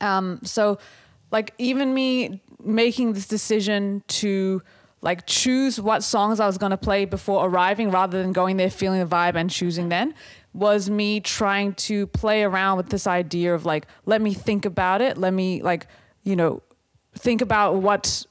Um, 0.00 0.40
so 0.42 0.78
like 1.30 1.52
even 1.58 1.92
me 1.92 2.40
making 2.64 3.12
this 3.12 3.26
decision 3.26 4.02
to 4.06 4.62
like 5.02 5.26
choose 5.26 5.80
what 5.80 6.02
songs 6.02 6.40
I 6.40 6.46
was 6.46 6.56
gonna 6.56 6.76
play 6.78 7.04
before 7.04 7.46
arriving 7.46 7.90
rather 7.90 8.22
than 8.22 8.32
going 8.32 8.56
there 8.56 8.70
feeling 8.70 9.00
the 9.00 9.06
vibe 9.06 9.34
and 9.34 9.50
choosing 9.50 9.90
then 9.90 10.14
was 10.54 10.90
me 10.90 11.20
trying 11.20 11.72
to 11.74 12.06
play 12.08 12.42
around 12.42 12.76
with 12.76 12.90
this 12.90 13.06
idea 13.06 13.54
of 13.54 13.64
like 13.64 13.86
let 14.04 14.20
me 14.20 14.34
think 14.34 14.64
about 14.64 15.00
it 15.00 15.16
let 15.16 15.32
me 15.32 15.62
like 15.62 15.86
you 16.22 16.36
know 16.36 16.62
think 17.14 17.40
about 17.40 17.76
what 17.76 18.24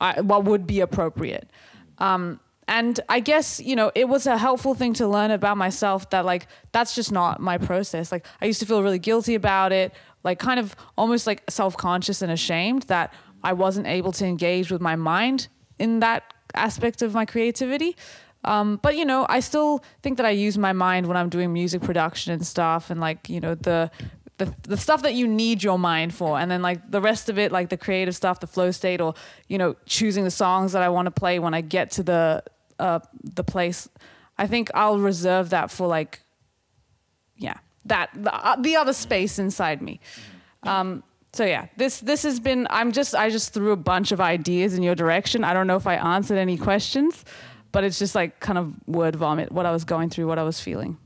I, 0.00 0.20
what 0.20 0.44
would 0.44 0.66
be 0.66 0.80
appropriate. 0.80 1.50
Um, 1.98 2.40
and 2.70 3.00
i 3.08 3.18
guess 3.18 3.60
you 3.60 3.74
know 3.74 3.90
it 3.94 4.10
was 4.10 4.26
a 4.26 4.36
helpful 4.36 4.74
thing 4.74 4.92
to 4.92 5.08
learn 5.08 5.30
about 5.30 5.56
myself 5.56 6.10
that 6.10 6.26
like 6.26 6.46
that's 6.70 6.94
just 6.94 7.10
not 7.10 7.40
my 7.40 7.56
process. 7.56 8.12
Like 8.12 8.26
i 8.42 8.44
used 8.44 8.60
to 8.60 8.66
feel 8.66 8.82
really 8.82 8.98
guilty 8.98 9.34
about 9.34 9.72
it 9.72 9.94
like 10.22 10.38
kind 10.38 10.60
of 10.60 10.76
almost 10.98 11.26
like 11.26 11.42
self-conscious 11.48 12.20
and 12.20 12.30
ashamed 12.30 12.82
that 12.82 13.14
i 13.42 13.54
wasn't 13.54 13.86
able 13.86 14.12
to 14.12 14.26
engage 14.26 14.70
with 14.70 14.82
my 14.82 14.96
mind 14.96 15.48
in 15.78 16.00
that 16.00 16.34
aspect 16.54 17.00
of 17.00 17.14
my 17.14 17.24
creativity 17.24 17.96
um, 18.44 18.78
but 18.82 18.96
you 18.96 19.04
know 19.04 19.26
i 19.28 19.40
still 19.40 19.82
think 20.02 20.16
that 20.16 20.26
i 20.26 20.30
use 20.30 20.56
my 20.56 20.72
mind 20.72 21.06
when 21.06 21.16
i'm 21.16 21.28
doing 21.28 21.52
music 21.52 21.82
production 21.82 22.32
and 22.32 22.46
stuff 22.46 22.90
and 22.90 23.00
like 23.00 23.28
you 23.28 23.40
know 23.40 23.54
the 23.54 23.90
the, 24.38 24.54
the 24.62 24.76
stuff 24.76 25.02
that 25.02 25.14
you 25.14 25.26
need 25.26 25.62
your 25.62 25.78
mind 25.78 26.14
for. 26.14 26.38
And 26.38 26.50
then 26.50 26.62
like 26.62 26.90
the 26.90 27.00
rest 27.00 27.28
of 27.28 27.38
it 27.38 27.52
like 27.52 27.68
the 27.68 27.76
creative 27.76 28.14
stuff 28.16 28.40
the 28.40 28.46
flow 28.46 28.70
state 28.70 29.00
or 29.00 29.14
you 29.48 29.58
know 29.58 29.76
choosing 29.84 30.24
the 30.24 30.30
songs 30.30 30.72
that 30.72 30.82
i 30.82 30.88
want 30.88 31.06
to 31.06 31.10
play 31.10 31.38
when 31.38 31.54
i 31.54 31.60
get 31.60 31.90
to 31.90 32.02
the 32.02 32.42
uh 32.78 33.00
the 33.22 33.44
place 33.44 33.88
i 34.38 34.46
think 34.46 34.70
i'll 34.74 34.98
reserve 34.98 35.50
that 35.50 35.70
for 35.70 35.86
like 35.86 36.20
yeah 37.36 37.58
that 37.84 38.10
the, 38.14 38.32
uh, 38.32 38.56
the 38.56 38.76
other 38.76 38.92
space 38.92 39.38
inside 39.38 39.82
me. 39.82 40.00
Um 40.62 41.02
so 41.32 41.44
yeah 41.44 41.66
this 41.76 42.00
this 42.00 42.22
has 42.22 42.40
been 42.40 42.66
i'm 42.70 42.90
just 42.90 43.14
i 43.14 43.28
just 43.28 43.52
threw 43.52 43.72
a 43.72 43.76
bunch 43.76 44.12
of 44.12 44.20
ideas 44.20 44.74
in 44.74 44.82
your 44.82 44.94
direction. 44.94 45.44
I 45.44 45.52
don't 45.52 45.66
know 45.66 45.76
if 45.76 45.86
i 45.86 45.94
answered 45.94 46.38
any 46.38 46.56
questions 46.56 47.24
but 47.72 47.84
it's 47.84 47.98
just 47.98 48.14
like 48.14 48.40
kind 48.40 48.58
of 48.58 48.74
word 48.86 49.16
vomit 49.16 49.52
what 49.52 49.66
i 49.66 49.70
was 49.70 49.84
going 49.84 50.10
through 50.10 50.26
what 50.26 50.38
i 50.38 50.42
was 50.42 50.60
feeling 50.60 50.96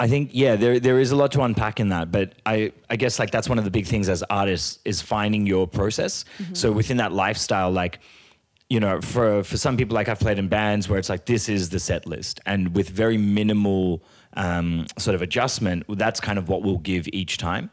I 0.00 0.08
think 0.08 0.30
yeah, 0.32 0.56
there 0.56 0.80
there 0.80 0.98
is 0.98 1.12
a 1.12 1.16
lot 1.16 1.30
to 1.32 1.42
unpack 1.42 1.78
in 1.78 1.90
that, 1.90 2.10
but 2.10 2.34
I 2.44 2.72
I 2.90 2.96
guess 2.96 3.18
like 3.18 3.30
that's 3.30 3.48
one 3.48 3.58
of 3.58 3.64
the 3.64 3.70
big 3.70 3.86
things 3.86 4.08
as 4.08 4.24
artists 4.24 4.80
is 4.84 5.00
finding 5.00 5.46
your 5.46 5.68
process. 5.68 6.24
So 6.52 6.72
within 6.72 6.96
that 6.96 7.12
lifestyle, 7.12 7.70
like 7.70 8.00
you 8.68 8.80
know, 8.80 9.00
for 9.00 9.44
for 9.44 9.56
some 9.56 9.76
people, 9.76 9.94
like 9.94 10.08
I've 10.08 10.18
played 10.18 10.38
in 10.38 10.48
bands 10.48 10.88
where 10.88 10.98
it's 10.98 11.08
like 11.08 11.26
this 11.26 11.48
is 11.48 11.70
the 11.70 11.78
set 11.78 12.06
list, 12.06 12.40
and 12.44 12.74
with 12.74 12.88
very 12.88 13.16
minimal 13.16 14.02
um, 14.36 14.86
sort 14.98 15.14
of 15.14 15.22
adjustment, 15.22 15.84
that's 15.88 16.20
kind 16.20 16.38
of 16.38 16.48
what 16.48 16.62
we'll 16.62 16.78
give 16.78 17.08
each 17.12 17.38
time. 17.38 17.70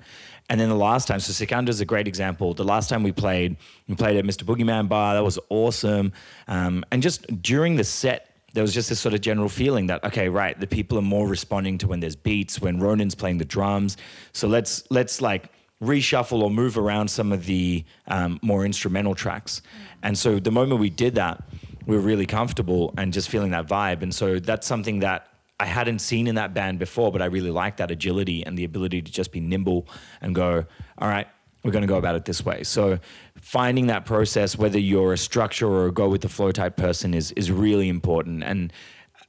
And 0.52 0.60
then 0.60 0.68
the 0.68 0.76
last 0.76 1.08
time, 1.08 1.22
so 1.22 1.32
Sikandar 1.32 1.70
is 1.70 1.80
a 1.80 1.86
great 1.86 2.10
example. 2.10 2.54
The 2.54 2.66
last 2.66 2.90
time 2.90 3.04
we 3.04 3.14
played, 3.14 3.56
we 3.88 3.96
played 3.96 4.18
at 4.18 4.26
Mr. 4.26 4.44
Boogeyman 4.44 4.90
Bar. 4.90 5.14
That 5.14 5.24
was 5.24 5.40
awesome. 5.48 6.12
Um, 6.50 6.84
and 6.92 7.02
just 7.02 7.42
during 7.42 7.78
the 7.78 7.86
set, 7.86 8.36
there 8.52 8.62
was 8.62 8.74
just 8.74 8.90
this 8.90 9.00
sort 9.00 9.14
of 9.14 9.22
general 9.22 9.48
feeling 9.48 9.88
that 9.88 10.04
okay, 10.04 10.28
right, 10.28 10.60
the 10.60 10.68
people 10.68 10.98
are 10.98 11.04
more 11.04 11.26
responding 11.26 11.78
to 11.78 11.88
when 11.88 12.02
there's 12.02 12.18
beats, 12.18 12.60
when 12.60 12.82
Ronan's 12.82 13.16
playing 13.16 13.38
the 13.38 13.46
drums. 13.46 13.96
So 14.34 14.50
let's 14.50 14.84
let's 14.92 15.22
like 15.22 15.54
reshuffle 15.82 16.44
or 16.44 16.52
move 16.52 16.78
around 16.78 17.08
some 17.08 17.32
of 17.32 17.46
the 17.46 17.86
um, 18.08 18.38
more 18.42 18.66
instrumental 18.66 19.16
tracks. 19.16 19.62
And 20.04 20.18
so 20.18 20.38
the 20.38 20.52
moment 20.52 20.82
we 20.82 20.90
did 20.90 21.16
that, 21.16 21.42
we 21.88 21.96
were 21.96 22.02
really 22.02 22.26
comfortable 22.26 22.94
and 22.98 23.14
just 23.14 23.30
feeling 23.30 23.52
that 23.52 23.68
vibe. 23.68 24.02
And 24.02 24.14
so 24.14 24.38
that's 24.38 24.68
something 24.68 25.00
that 25.00 25.31
I 25.62 25.66
hadn't 25.66 26.00
seen 26.00 26.26
in 26.26 26.36
that 26.36 26.56
band 26.56 26.80
before, 26.80 27.12
but 27.12 27.22
I 27.22 27.26
really 27.26 27.52
like 27.52 27.78
that 27.78 27.92
agility 27.92 28.44
and 28.44 28.58
the 28.58 28.64
ability 28.64 29.04
to 29.04 29.12
just 29.12 29.32
be 29.32 29.40
nimble 29.40 29.88
and 30.20 30.34
go, 30.34 30.66
all 30.98 31.08
right, 31.08 31.28
we're 31.64 31.72
going 31.72 31.84
to 31.84 31.88
go 31.88 31.98
about 31.98 32.16
it 32.16 32.26
this 32.26 32.44
way. 32.44 32.64
So 32.64 32.98
finding 33.36 33.86
that 33.88 34.04
process, 34.04 34.58
whether 34.58 34.80
you're 34.80 35.14
a 35.14 35.18
structure 35.20 35.68
or 35.68 35.86
a 35.86 35.92
go 35.92 36.10
with 36.10 36.22
the 36.22 36.30
flow 36.30 36.52
type 36.52 36.78
person, 36.78 37.14
is 37.14 37.32
is 37.34 37.52
really 37.52 37.90
important. 37.90 38.44
And 38.44 38.74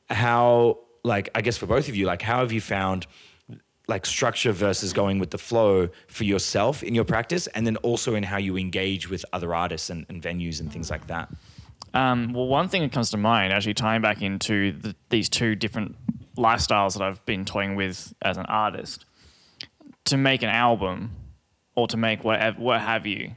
how, 0.09 0.79
like, 1.05 1.29
I 1.35 1.43
guess 1.43 1.59
for 1.59 1.67
both 1.67 1.91
of 1.91 1.97
you, 1.97 2.07
like, 2.07 2.23
how 2.23 2.39
have 2.39 2.51
you 2.51 2.63
found 2.63 3.07
like 3.89 4.07
structure 4.07 4.53
versus 4.53 4.95
going 4.95 5.19
with 5.19 5.31
the 5.31 5.39
flow 5.39 5.89
for 6.07 6.25
yourself 6.25 6.83
in 6.83 6.95
your 6.95 7.05
practice, 7.05 7.47
and 7.49 7.67
then 7.67 7.77
also 7.79 8.15
in 8.15 8.23
how 8.23 8.39
you 8.39 8.57
engage 8.57 9.11
with 9.11 9.23
other 9.35 9.55
artists 9.55 9.91
and, 9.91 10.07
and 10.09 10.23
venues 10.23 10.61
and 10.61 10.73
things 10.73 10.89
like 10.89 11.09
that? 11.09 11.29
Um, 11.95 12.33
well, 12.33 12.47
one 12.47 12.69
thing 12.69 12.81
that 12.83 12.93
comes 12.93 13.11
to 13.11 13.19
mind, 13.19 13.53
actually 13.53 13.75
tying 13.75 14.01
back 14.01 14.23
into 14.23 14.73
the, 14.73 14.95
these 15.11 15.29
two 15.29 15.55
different 15.55 16.02
lifestyles 16.37 16.95
that 16.95 17.03
I've 17.03 17.25
been 17.27 17.45
toying 17.45 17.77
with 17.77 18.15
as 18.23 18.37
an 18.37 18.47
artist, 18.47 19.05
to 20.05 20.17
make 20.17 20.43
an 20.43 20.49
album 20.49 21.11
or 21.75 21.87
to 21.89 21.97
make 21.97 22.25
whatever, 22.25 22.61
what 22.61 22.81
have 22.81 23.07
you. 23.07 23.33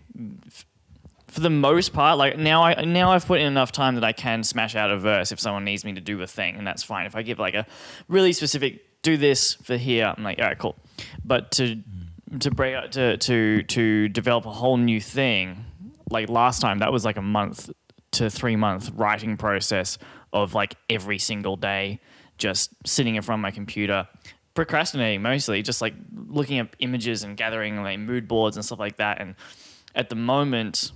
For 1.27 1.41
the 1.41 1.49
most 1.49 1.93
part, 1.93 2.17
like 2.17 2.37
now, 2.37 2.63
I 2.63 2.85
now 2.85 3.11
I've 3.11 3.25
put 3.25 3.39
in 3.41 3.47
enough 3.47 3.71
time 3.71 3.95
that 3.95 4.03
I 4.03 4.13
can 4.13 4.43
smash 4.43 4.75
out 4.75 4.91
a 4.91 4.97
verse 4.97 5.31
if 5.31 5.39
someone 5.39 5.65
needs 5.65 5.83
me 5.83 5.93
to 5.93 6.01
do 6.01 6.21
a 6.21 6.27
thing, 6.27 6.55
and 6.55 6.65
that's 6.65 6.83
fine. 6.83 7.05
If 7.05 7.15
I 7.15 7.23
give 7.23 7.39
like 7.39 7.55
a 7.55 7.65
really 8.07 8.31
specific, 8.31 9.01
do 9.01 9.17
this 9.17 9.53
for 9.53 9.75
here, 9.75 10.13
I'm 10.15 10.23
like, 10.23 10.39
all 10.39 10.45
right, 10.45 10.57
cool. 10.57 10.75
But 11.23 11.51
to 11.53 11.75
mm. 11.75 12.39
to 12.39 12.51
break 12.51 12.75
out 12.75 12.93
to 12.93 13.17
to 13.17 13.63
to 13.63 14.09
develop 14.09 14.45
a 14.45 14.51
whole 14.51 14.77
new 14.77 15.01
thing, 15.01 15.65
like 16.09 16.29
last 16.29 16.61
time, 16.61 16.79
that 16.79 16.93
was 16.93 17.03
like 17.03 17.17
a 17.17 17.21
month 17.21 17.69
to 18.11 18.29
three 18.29 18.55
month 18.55 18.91
writing 18.95 19.35
process 19.35 19.97
of 20.31 20.53
like 20.53 20.75
every 20.89 21.17
single 21.17 21.57
day, 21.57 21.99
just 22.37 22.71
sitting 22.85 23.15
in 23.15 23.21
front 23.21 23.39
of 23.39 23.41
my 23.41 23.51
computer, 23.51 24.07
procrastinating 24.53 25.21
mostly, 25.21 25.61
just 25.61 25.81
like 25.81 25.93
looking 26.13 26.59
at 26.59 26.75
images 26.79 27.23
and 27.23 27.37
gathering 27.37 27.81
like 27.83 27.99
mood 27.99 28.27
boards 28.27 28.57
and 28.57 28.65
stuff 28.65 28.79
like 28.79 28.97
that. 28.97 29.21
And 29.21 29.35
at 29.93 30.09
the 30.09 30.15
moment, 30.15 30.91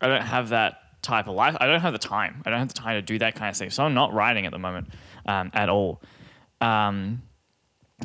I 0.00 0.08
don't 0.08 0.22
have 0.22 0.50
that 0.50 1.02
type 1.02 1.28
of 1.28 1.34
life. 1.34 1.56
I 1.60 1.66
don't 1.66 1.80
have 1.80 1.92
the 1.92 1.98
time. 1.98 2.42
I 2.44 2.50
don't 2.50 2.58
have 2.58 2.68
the 2.68 2.74
time 2.74 2.96
to 2.96 3.02
do 3.02 3.18
that 3.18 3.34
kind 3.34 3.50
of 3.50 3.56
thing. 3.56 3.70
So 3.70 3.84
I'm 3.84 3.94
not 3.94 4.12
writing 4.12 4.46
at 4.46 4.52
the 4.52 4.58
moment 4.58 4.88
um, 5.24 5.50
at 5.54 5.68
all. 5.68 6.02
Um, 6.60 7.22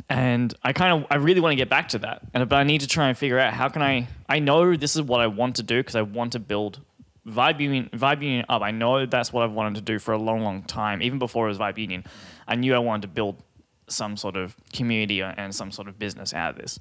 and 0.08 0.54
I 0.62 0.72
kind 0.72 1.02
of 1.02 1.06
I 1.10 1.16
really 1.16 1.40
want 1.40 1.52
to 1.52 1.56
get 1.56 1.68
back 1.68 1.90
to 1.90 1.98
that, 1.98 2.22
and 2.32 2.48
but 2.48 2.56
I 2.56 2.62
need 2.62 2.80
to 2.80 2.86
try 2.86 3.08
and 3.08 3.18
figure 3.18 3.38
out 3.38 3.52
how 3.52 3.68
can 3.68 3.82
I. 3.82 4.08
I 4.26 4.38
know 4.38 4.74
this 4.74 4.96
is 4.96 5.02
what 5.02 5.20
I 5.20 5.26
want 5.26 5.56
to 5.56 5.62
do 5.62 5.80
because 5.80 5.96
I 5.96 6.02
want 6.02 6.32
to 6.32 6.38
build 6.38 6.80
Vibe 7.26 7.60
Union, 7.60 7.90
Vibe 7.92 8.22
Union 8.22 8.46
up. 8.48 8.62
I 8.62 8.70
know 8.70 9.04
that's 9.04 9.32
what 9.32 9.42
I've 9.42 9.52
wanted 9.52 9.74
to 9.76 9.80
do 9.82 9.98
for 9.98 10.12
a 10.12 10.18
long, 10.18 10.40
long 10.40 10.62
time. 10.62 11.02
Even 11.02 11.18
before 11.18 11.46
it 11.46 11.48
was 11.48 11.58
Vibe 11.58 11.78
Union, 11.78 12.04
I 12.46 12.56
knew 12.56 12.74
I 12.74 12.78
wanted 12.78 13.02
to 13.02 13.08
build 13.08 13.42
some 13.88 14.16
sort 14.16 14.36
of 14.36 14.56
community 14.72 15.22
and 15.22 15.54
some 15.54 15.70
sort 15.70 15.88
of 15.88 15.98
business 15.98 16.32
out 16.32 16.50
of 16.50 16.56
this. 16.56 16.78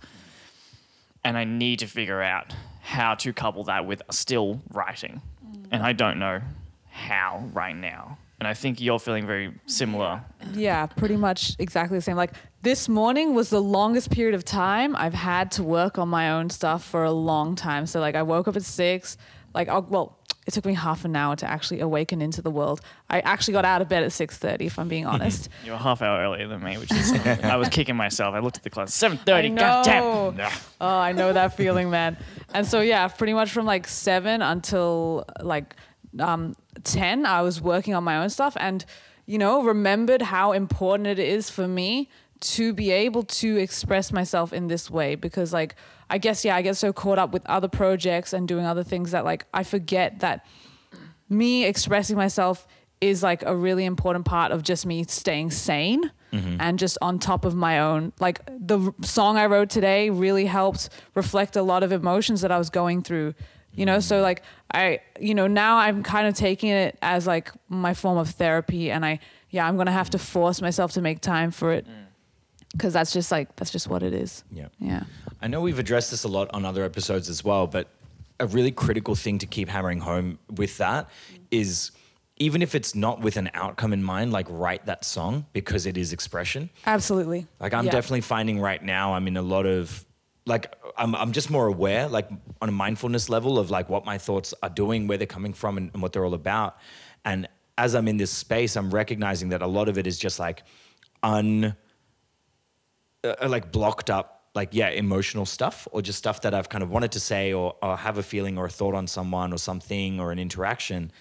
And 1.24 1.38
I 1.38 1.44
need 1.44 1.80
to 1.80 1.88
figure 1.88 2.22
out 2.22 2.54
how 2.82 3.16
to 3.16 3.32
couple 3.34 3.64
that 3.66 3.86
with 3.86 4.02
still 4.10 4.62
writing, 4.74 5.22
mm. 5.46 5.66
and 5.72 5.84
I 5.84 5.94
don't 5.94 6.18
know 6.18 6.42
how 6.90 7.48
right 7.54 7.76
now. 7.76 8.18
And 8.40 8.48
I 8.48 8.56
think 8.56 8.82
you're 8.82 8.98
feeling 8.98 9.28
very 9.28 9.54
similar. 9.68 10.20
Yeah, 10.54 10.88
pretty 10.88 11.16
much 11.16 11.56
exactly 11.60 11.96
the 11.96 12.02
same. 12.02 12.18
Like 12.18 12.34
this 12.64 12.90
morning 12.90 13.36
was 13.36 13.52
the 13.52 13.62
longest 13.62 14.10
period 14.10 14.34
of 14.34 14.44
time 14.44 14.96
I've 14.96 15.14
had 15.14 15.52
to 15.52 15.64
work 15.64 16.00
on 16.00 16.10
my 16.10 16.32
own 16.32 16.50
stuff 16.50 16.84
for 16.84 17.04
a 17.04 17.12
long 17.12 17.56
time. 17.56 17.86
So 17.86 18.00
like 18.00 18.16
I 18.16 18.24
woke 18.24 18.48
up 18.48 18.56
at 18.56 18.64
six, 18.64 19.16
like 19.54 19.70
I'll, 19.70 19.84
well, 19.84 20.18
it 20.48 20.54
took 20.54 20.66
me 20.66 20.74
half 20.74 21.06
an 21.06 21.16
hour 21.16 21.36
to 21.36 21.50
actually 21.50 21.82
awaken 21.82 22.22
into 22.22 22.42
the 22.42 22.50
world. 22.50 22.82
I 23.10 23.20
actually 23.20 23.54
got 23.54 23.66
out 23.66 23.82
of 23.82 23.90
bed 23.90 24.04
at 24.04 24.12
six 24.12 24.38
thirty, 24.38 24.66
if 24.66 24.80
I'm 24.80 24.88
being 24.88 25.06
honest. 25.14 25.50
You're 25.64 25.76
a 25.76 25.78
half 25.78 26.02
hour 26.02 26.20
earlier 26.22 26.48
than 26.48 26.64
me, 26.64 26.78
which 26.78 26.92
is 26.92 27.14
I 27.26 27.56
was 27.58 27.70
kicking 27.70 27.96
myself. 27.96 28.34
I 28.34 28.40
looked 28.40 28.58
at 28.58 28.64
the 28.64 28.70
clock, 28.70 28.90
seven 28.90 29.20
I 29.20 29.26
thirty. 29.26 29.50
God 29.50 29.86
damn. 29.86 30.52
Oh, 30.82 30.88
I 30.88 31.12
know 31.12 31.34
that 31.34 31.56
feeling, 31.56 31.90
man. 31.90 32.18
And 32.54 32.66
so 32.66 32.82
yeah, 32.82 33.08
pretty 33.08 33.34
much 33.34 33.52
from 33.52 33.66
like 33.66 33.88
seven 33.88 34.42
until 34.42 35.26
like 35.42 35.76
um, 36.20 36.56
ten, 36.84 37.26
I 37.26 37.42
was 37.42 37.62
working 37.62 37.94
on 37.94 38.04
my 38.04 38.18
own 38.18 38.30
stuff, 38.30 38.58
and 38.60 38.84
you 39.26 39.38
know, 39.38 39.64
remembered 39.64 40.22
how 40.24 40.52
important 40.52 41.08
it 41.08 41.20
is 41.20 41.50
for 41.50 41.68
me 41.68 42.10
to 42.42 42.74
be 42.74 42.90
able 42.90 43.22
to 43.22 43.58
express 43.58 44.12
myself 44.12 44.52
in 44.52 44.68
this 44.68 44.90
way 44.90 45.14
because 45.14 45.54
like 45.54 45.76
I 46.12 46.18
guess 46.18 46.44
yeah, 46.44 46.56
I 46.56 46.62
get 46.62 46.76
so 46.76 46.92
caught 46.92 47.18
up 47.18 47.32
with 47.32 47.44
other 47.46 47.70
projects 47.70 48.34
and 48.34 48.48
doing 48.48 48.66
other 48.66 48.84
things 48.84 49.12
that 49.12 49.24
like 49.24 49.46
I 49.54 49.64
forget 49.64 50.20
that 50.20 50.46
me 51.30 51.64
expressing 51.64 52.18
myself 52.18 52.68
is 53.00 53.24
like 53.24 53.42
a 53.44 53.56
really 53.56 53.86
important 53.86 54.26
part 54.26 54.52
of 54.52 54.62
just 54.62 54.86
me 54.86 55.06
staying 55.06 55.52
sane 55.52 56.12
mm-hmm. 56.34 56.58
and 56.60 56.78
just 56.78 56.98
on 57.02 57.18
top 57.18 57.46
of 57.46 57.56
my 57.56 57.80
own. 57.80 58.12
Like 58.20 58.42
the 58.46 58.94
song 59.02 59.38
i 59.38 59.46
wrote 59.46 59.70
today 59.70 60.10
really 60.10 60.46
helped 60.46 60.90
reflect 61.16 61.56
a 61.56 61.64
lot 61.64 61.82
of 61.82 61.92
emotions 61.92 62.42
that 62.42 62.52
i 62.52 62.58
was 62.58 62.70
going 62.70 63.02
through 63.02 63.34
you 63.74 63.86
know? 63.86 64.02
So 64.02 64.16
mm-hmm. 64.16 64.24
like 64.24 64.44
i 64.74 65.00
you 65.20 65.34
know 65.34 65.48
now 65.48 65.78
i'm 65.78 66.04
kind 66.04 66.28
of 66.28 66.34
taking 66.36 66.70
it 66.70 66.98
as 67.02 67.26
like 67.26 67.52
my 67.70 67.94
form 67.94 68.18
of 68.18 68.30
therapy 68.30 68.92
and 68.92 69.06
i 69.06 69.20
yeah 69.50 69.68
i'm 69.68 69.78
gonna 69.78 69.92
have 69.92 70.10
to 70.12 70.18
force 70.18 70.62
myself 70.62 70.92
to 70.94 71.02
make 71.02 71.20
time 71.22 71.52
for 71.52 71.74
it 71.74 71.86
mm. 71.86 72.06
Because 72.74 72.94
that's 72.94 73.12
just 73.14 73.32
like 73.32 73.56
that's 73.58 73.72
just 73.72 73.88
what 73.88 74.04
it 74.04 74.14
is 74.14 74.44
Yeah. 74.52 74.68
yeah 74.80 75.04
I 75.42 75.48
know 75.48 75.62
we've 75.62 75.80
addressed 75.80 76.12
this 76.12 76.24
a 76.24 76.28
lot 76.28 76.50
on 76.54 76.66
other 76.66 76.84
episodes 76.84 77.30
as 77.30 77.44
well, 77.44 77.68
but 77.68 77.88
a 78.40 78.48
really 78.48 78.72
critical 78.72 79.16
thing 79.16 79.38
to 79.40 79.46
keep 79.46 79.70
hammering 79.70 80.00
home 80.00 80.40
with 80.50 80.78
that 80.78 81.10
is 81.52 81.92
even 82.38 82.62
if 82.64 82.74
it's 82.74 82.96
not 82.96 83.22
with 83.22 83.38
an 83.38 83.52
outcome 83.54 83.94
in 83.94 84.04
mind, 84.04 84.32
like 84.32 84.48
write 84.50 84.86
that 84.88 85.06
song 85.06 85.46
because 85.54 85.86
it 85.86 85.96
is 85.98 86.12
expression. 86.14 86.70
absolutely 86.86 87.46
Like 87.60 87.74
I'm 87.74 87.86
Yeah. 87.86 87.92
definitely 87.92 88.22
finding 88.22 88.60
right 88.60 88.82
now 88.84 89.14
I'm 89.14 89.28
in 89.28 89.38
a 89.38 89.42
lot 89.44 89.66
of 89.66 90.06
like 90.48 90.74
I'm 90.98 91.14
I'm 91.16 91.32
just 91.34 91.50
more 91.52 91.68
aware, 91.68 92.08
like 92.08 92.28
on 92.62 92.68
a 92.70 92.72
mindfulness 92.72 93.30
level 93.30 93.60
of 93.60 93.70
like 93.70 93.90
what 93.90 94.06
my 94.06 94.18
thoughts 94.18 94.54
are 94.64 94.70
doing, 94.70 95.08
where 95.08 95.18
they're 95.20 95.28
coming 95.28 95.54
from 95.54 95.78
and, 95.78 95.92
and 95.94 96.02
what 96.02 96.14
they're 96.14 96.26
all 96.26 96.34
about. 96.34 96.78
And 97.26 97.48
as 97.78 97.94
I'm 97.96 98.08
in 98.08 98.18
this 98.18 98.32
space, 98.32 98.76
I'm 98.76 98.90
recognizing 98.92 99.50
that 99.50 99.62
a 99.62 99.68
lot 99.68 99.88
of 99.88 99.98
it 100.00 100.08
is 100.08 100.18
just 100.18 100.40
like 100.40 100.64
un 101.24 101.76
uh, 103.24 103.48
like 103.48 103.72
blocked 103.72 104.10
up 104.10 104.42
like 104.54 104.70
yeah 104.72 104.90
emotional 104.90 105.46
stuff 105.46 105.88
or 105.92 106.02
just 106.02 106.18
stuff 106.18 106.42
that 106.42 106.54
i've 106.54 106.70
kind 106.70 106.84
of 106.84 106.90
wanted 106.90 107.12
to 107.12 107.20
say 107.20 107.54
or, 107.54 107.76
or 107.82 107.96
have 107.96 108.18
a 108.18 108.24
feeling 108.24 108.58
or 108.58 108.66
a 108.66 108.70
thought 108.70 108.94
on 108.94 109.08
someone 109.08 109.54
or 109.54 109.58
something 109.58 110.20
or 110.20 110.32
an 110.32 110.40
interaction. 110.40 111.12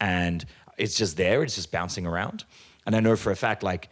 And 0.00 0.44
it's 0.78 0.96
just 0.96 1.16
there 1.16 1.42
it's 1.42 1.54
just 1.54 1.70
bouncing 1.70 2.06
around. 2.06 2.44
And 2.86 2.96
i 2.96 3.00
know 3.00 3.16
for 3.16 3.30
a 3.30 3.36
fact 3.36 3.62
like 3.62 3.88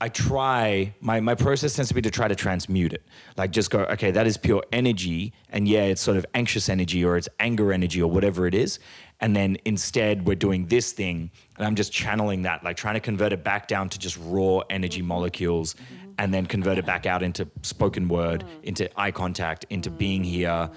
i 0.00 0.08
try 0.08 0.94
my, 1.00 1.20
my 1.20 1.34
process 1.34 1.74
tends 1.74 1.88
to 1.88 1.94
be 1.94 2.02
to 2.02 2.10
try 2.10 2.28
to 2.28 2.36
transmute 2.36 2.92
it. 2.92 3.04
Like 3.36 3.50
just 3.50 3.70
go 3.70 3.80
okay 3.84 4.10
that 4.12 4.26
is 4.26 4.36
pure 4.36 4.62
energy 4.72 5.32
and 5.48 5.66
yeah 5.66 5.82
it's 5.82 6.02
sort 6.02 6.16
of 6.16 6.26
anxious 6.34 6.68
energy 6.68 7.04
or 7.04 7.16
it's 7.16 7.28
anger 7.40 7.72
energy 7.72 8.00
or 8.00 8.10
whatever 8.10 8.46
it 8.46 8.54
is 8.54 8.78
and 9.22 9.34
then 9.34 9.56
instead 9.64 10.26
we're 10.26 10.34
doing 10.34 10.66
this 10.66 10.92
thing 10.92 11.30
and 11.56 11.66
i'm 11.66 11.74
just 11.74 11.92
channeling 11.92 12.42
that 12.42 12.62
like 12.62 12.76
trying 12.76 12.94
to 12.94 13.00
convert 13.00 13.32
it 13.32 13.42
back 13.42 13.66
down 13.66 13.88
to 13.88 13.98
just 13.98 14.18
raw 14.20 14.60
energy 14.68 14.98
mm-hmm. 14.98 15.08
molecules 15.08 15.74
mm-hmm. 15.74 16.12
and 16.18 16.34
then 16.34 16.44
convert 16.44 16.76
it 16.76 16.84
back 16.84 17.06
out 17.06 17.22
into 17.22 17.48
spoken 17.62 18.08
word 18.08 18.44
mm. 18.44 18.64
into 18.64 19.00
eye 19.00 19.10
contact 19.10 19.64
into 19.70 19.90
mm. 19.90 19.96
being 19.96 20.24
here 20.24 20.68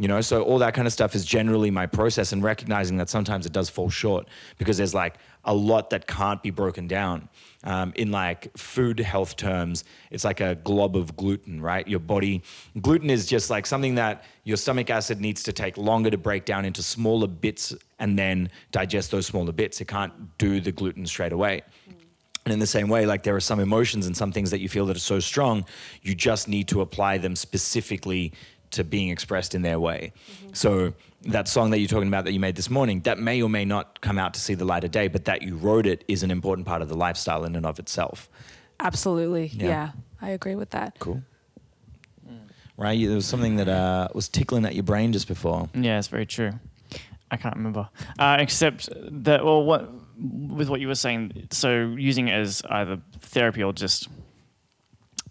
you 0.00 0.08
know? 0.08 0.22
So 0.22 0.42
all 0.42 0.58
that 0.60 0.72
kind 0.72 0.86
of 0.86 0.94
stuff 0.94 1.14
is 1.14 1.26
generally 1.26 1.70
my 1.70 1.84
process 1.84 2.32
and 2.32 2.42
recognizing 2.42 2.96
that 2.96 3.10
sometimes 3.10 3.44
it 3.44 3.52
does 3.52 3.68
fall 3.68 3.90
short 3.90 4.26
because 4.56 4.78
there's 4.78 4.94
like 4.94 5.18
a 5.44 5.54
lot 5.54 5.90
that 5.90 6.06
can't 6.06 6.42
be 6.42 6.50
broken 6.50 6.86
down 6.86 7.28
um, 7.64 7.92
in 7.96 8.10
like 8.10 8.56
food 8.56 9.00
health 9.00 9.36
terms. 9.36 9.84
It's 10.10 10.24
like 10.24 10.40
a 10.40 10.54
glob 10.56 10.96
of 10.96 11.16
gluten 11.16 11.60
right? 11.60 11.86
Your 11.86 12.00
body 12.00 12.42
gluten 12.80 13.10
is 13.10 13.26
just 13.26 13.50
like 13.50 13.66
something 13.66 13.94
that 13.96 14.24
your 14.44 14.56
stomach 14.56 14.90
acid 14.90 15.20
needs 15.20 15.42
to 15.44 15.52
take 15.52 15.76
longer 15.76 16.10
to 16.10 16.18
break 16.18 16.44
down 16.44 16.64
into 16.64 16.82
smaller 16.82 17.26
bits 17.26 17.74
and 17.98 18.18
then 18.18 18.50
digest 18.72 19.10
those 19.10 19.26
smaller 19.26 19.52
bits. 19.52 19.80
It 19.80 19.88
can't 19.88 20.38
do 20.38 20.60
the 20.60 20.72
gluten 20.72 21.06
straight 21.06 21.32
away. 21.32 21.62
And 22.46 22.54
in 22.54 22.58
the 22.58 22.66
same 22.66 22.88
way, 22.88 23.04
like 23.04 23.22
there 23.22 23.36
are 23.36 23.40
some 23.40 23.60
emotions 23.60 24.06
and 24.06 24.16
some 24.16 24.32
things 24.32 24.50
that 24.50 24.60
you 24.60 24.68
feel 24.68 24.86
that 24.86 24.96
are 24.96 25.00
so 25.00 25.20
strong, 25.20 25.66
you 26.02 26.14
just 26.14 26.48
need 26.48 26.68
to 26.68 26.80
apply 26.80 27.18
them 27.18 27.36
specifically 27.36 28.32
to 28.72 28.84
being 28.84 29.08
expressed 29.10 29.54
in 29.54 29.62
their 29.62 29.78
way. 29.80 30.12
So 30.52 30.92
that 31.22 31.48
song 31.48 31.70
that 31.70 31.78
you're 31.80 31.88
talking 31.88 32.08
about 32.08 32.24
that 32.24 32.32
you 32.32 32.40
made 32.40 32.56
this 32.56 32.70
morning, 32.70 33.00
that 33.02 33.18
may 33.18 33.42
or 33.42 33.48
may 33.50 33.64
not 33.64 34.00
come 34.00 34.18
out 34.18 34.34
to 34.34 34.40
see 34.40 34.54
the 34.54 34.64
light 34.64 34.84
of 34.84 34.90
day, 34.90 35.08
but 35.08 35.24
that 35.26 35.42
you 35.42 35.56
wrote 35.56 35.86
it 35.86 36.04
is 36.08 36.22
an 36.22 36.30
important 36.30 36.66
part 36.66 36.82
of 36.82 36.88
the 36.88 36.96
lifestyle 36.96 37.44
in 37.44 37.56
and 37.56 37.66
of 37.66 37.78
itself. 37.78 38.28
absolutely 38.80 39.46
Yeah. 39.48 39.66
yeah 39.66 39.90
i 40.22 40.30
agree 40.30 40.54
with 40.54 40.70
that 40.70 40.98
Cool. 40.98 41.22
Right, 42.76 42.98
there 43.06 43.14
was 43.14 43.26
something 43.26 43.56
that 43.56 43.68
uh, 43.68 44.08
was 44.14 44.26
tickling 44.30 44.64
at 44.64 44.74
your 44.74 44.84
brain 44.84 45.12
just 45.12 45.28
before. 45.28 45.68
Yeah, 45.74 45.98
it's 45.98 46.08
very 46.08 46.24
true. 46.24 46.52
I 47.30 47.36
can't 47.36 47.54
remember. 47.54 47.90
Uh, 48.18 48.38
except 48.40 48.88
that, 49.24 49.44
well, 49.44 49.62
what 49.64 49.90
with 50.18 50.70
what 50.70 50.80
you 50.80 50.88
were 50.88 50.94
saying, 50.94 51.48
so 51.50 51.94
using 51.98 52.28
it 52.28 52.32
as 52.32 52.62
either 52.70 52.98
therapy 53.20 53.62
or 53.62 53.74
just, 53.74 54.08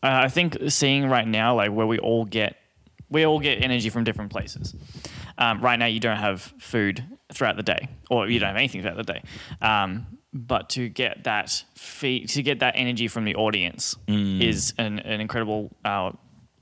uh, 0.04 0.21
I 0.25 0.28
think 0.30 0.58
seeing 0.67 1.08
right 1.10 1.28
now, 1.28 1.56
like 1.56 1.71
where 1.71 1.88
we 1.88 1.97
all 1.97 2.23
get, 2.23 2.56
we 3.10 3.26
all 3.26 3.39
get 3.39 3.63
energy 3.63 3.89
from 3.89 4.04
different 4.04 4.32
places. 4.32 4.76
Um, 5.38 5.62
right 5.62 5.80
now, 5.80 5.86
you 5.88 6.00
don't 6.00 6.17
have 6.17 6.41
food 6.60 7.04
throughout 7.34 7.56
the 7.58 7.63
day, 7.63 7.88
or 8.10 8.28
you 8.30 8.39
don't 8.39 8.48
have 8.48 8.58
anything 8.58 8.82
throughout 8.82 8.98
the 8.98 9.04
day. 9.04 9.22
Um, 9.62 10.06
but 10.34 10.69
to 10.69 10.89
get 10.89 11.24
that 11.24 11.63
feed, 11.76 12.30
to 12.30 12.43
get 12.43 12.60
that 12.60 12.74
energy 12.76 13.08
from 13.08 13.26
the 13.26 13.36
audience 13.36 13.95
is 14.08 14.74
an, 14.78 15.00
an 15.00 15.22
incredible 15.22 15.72
uh, 15.84 16.12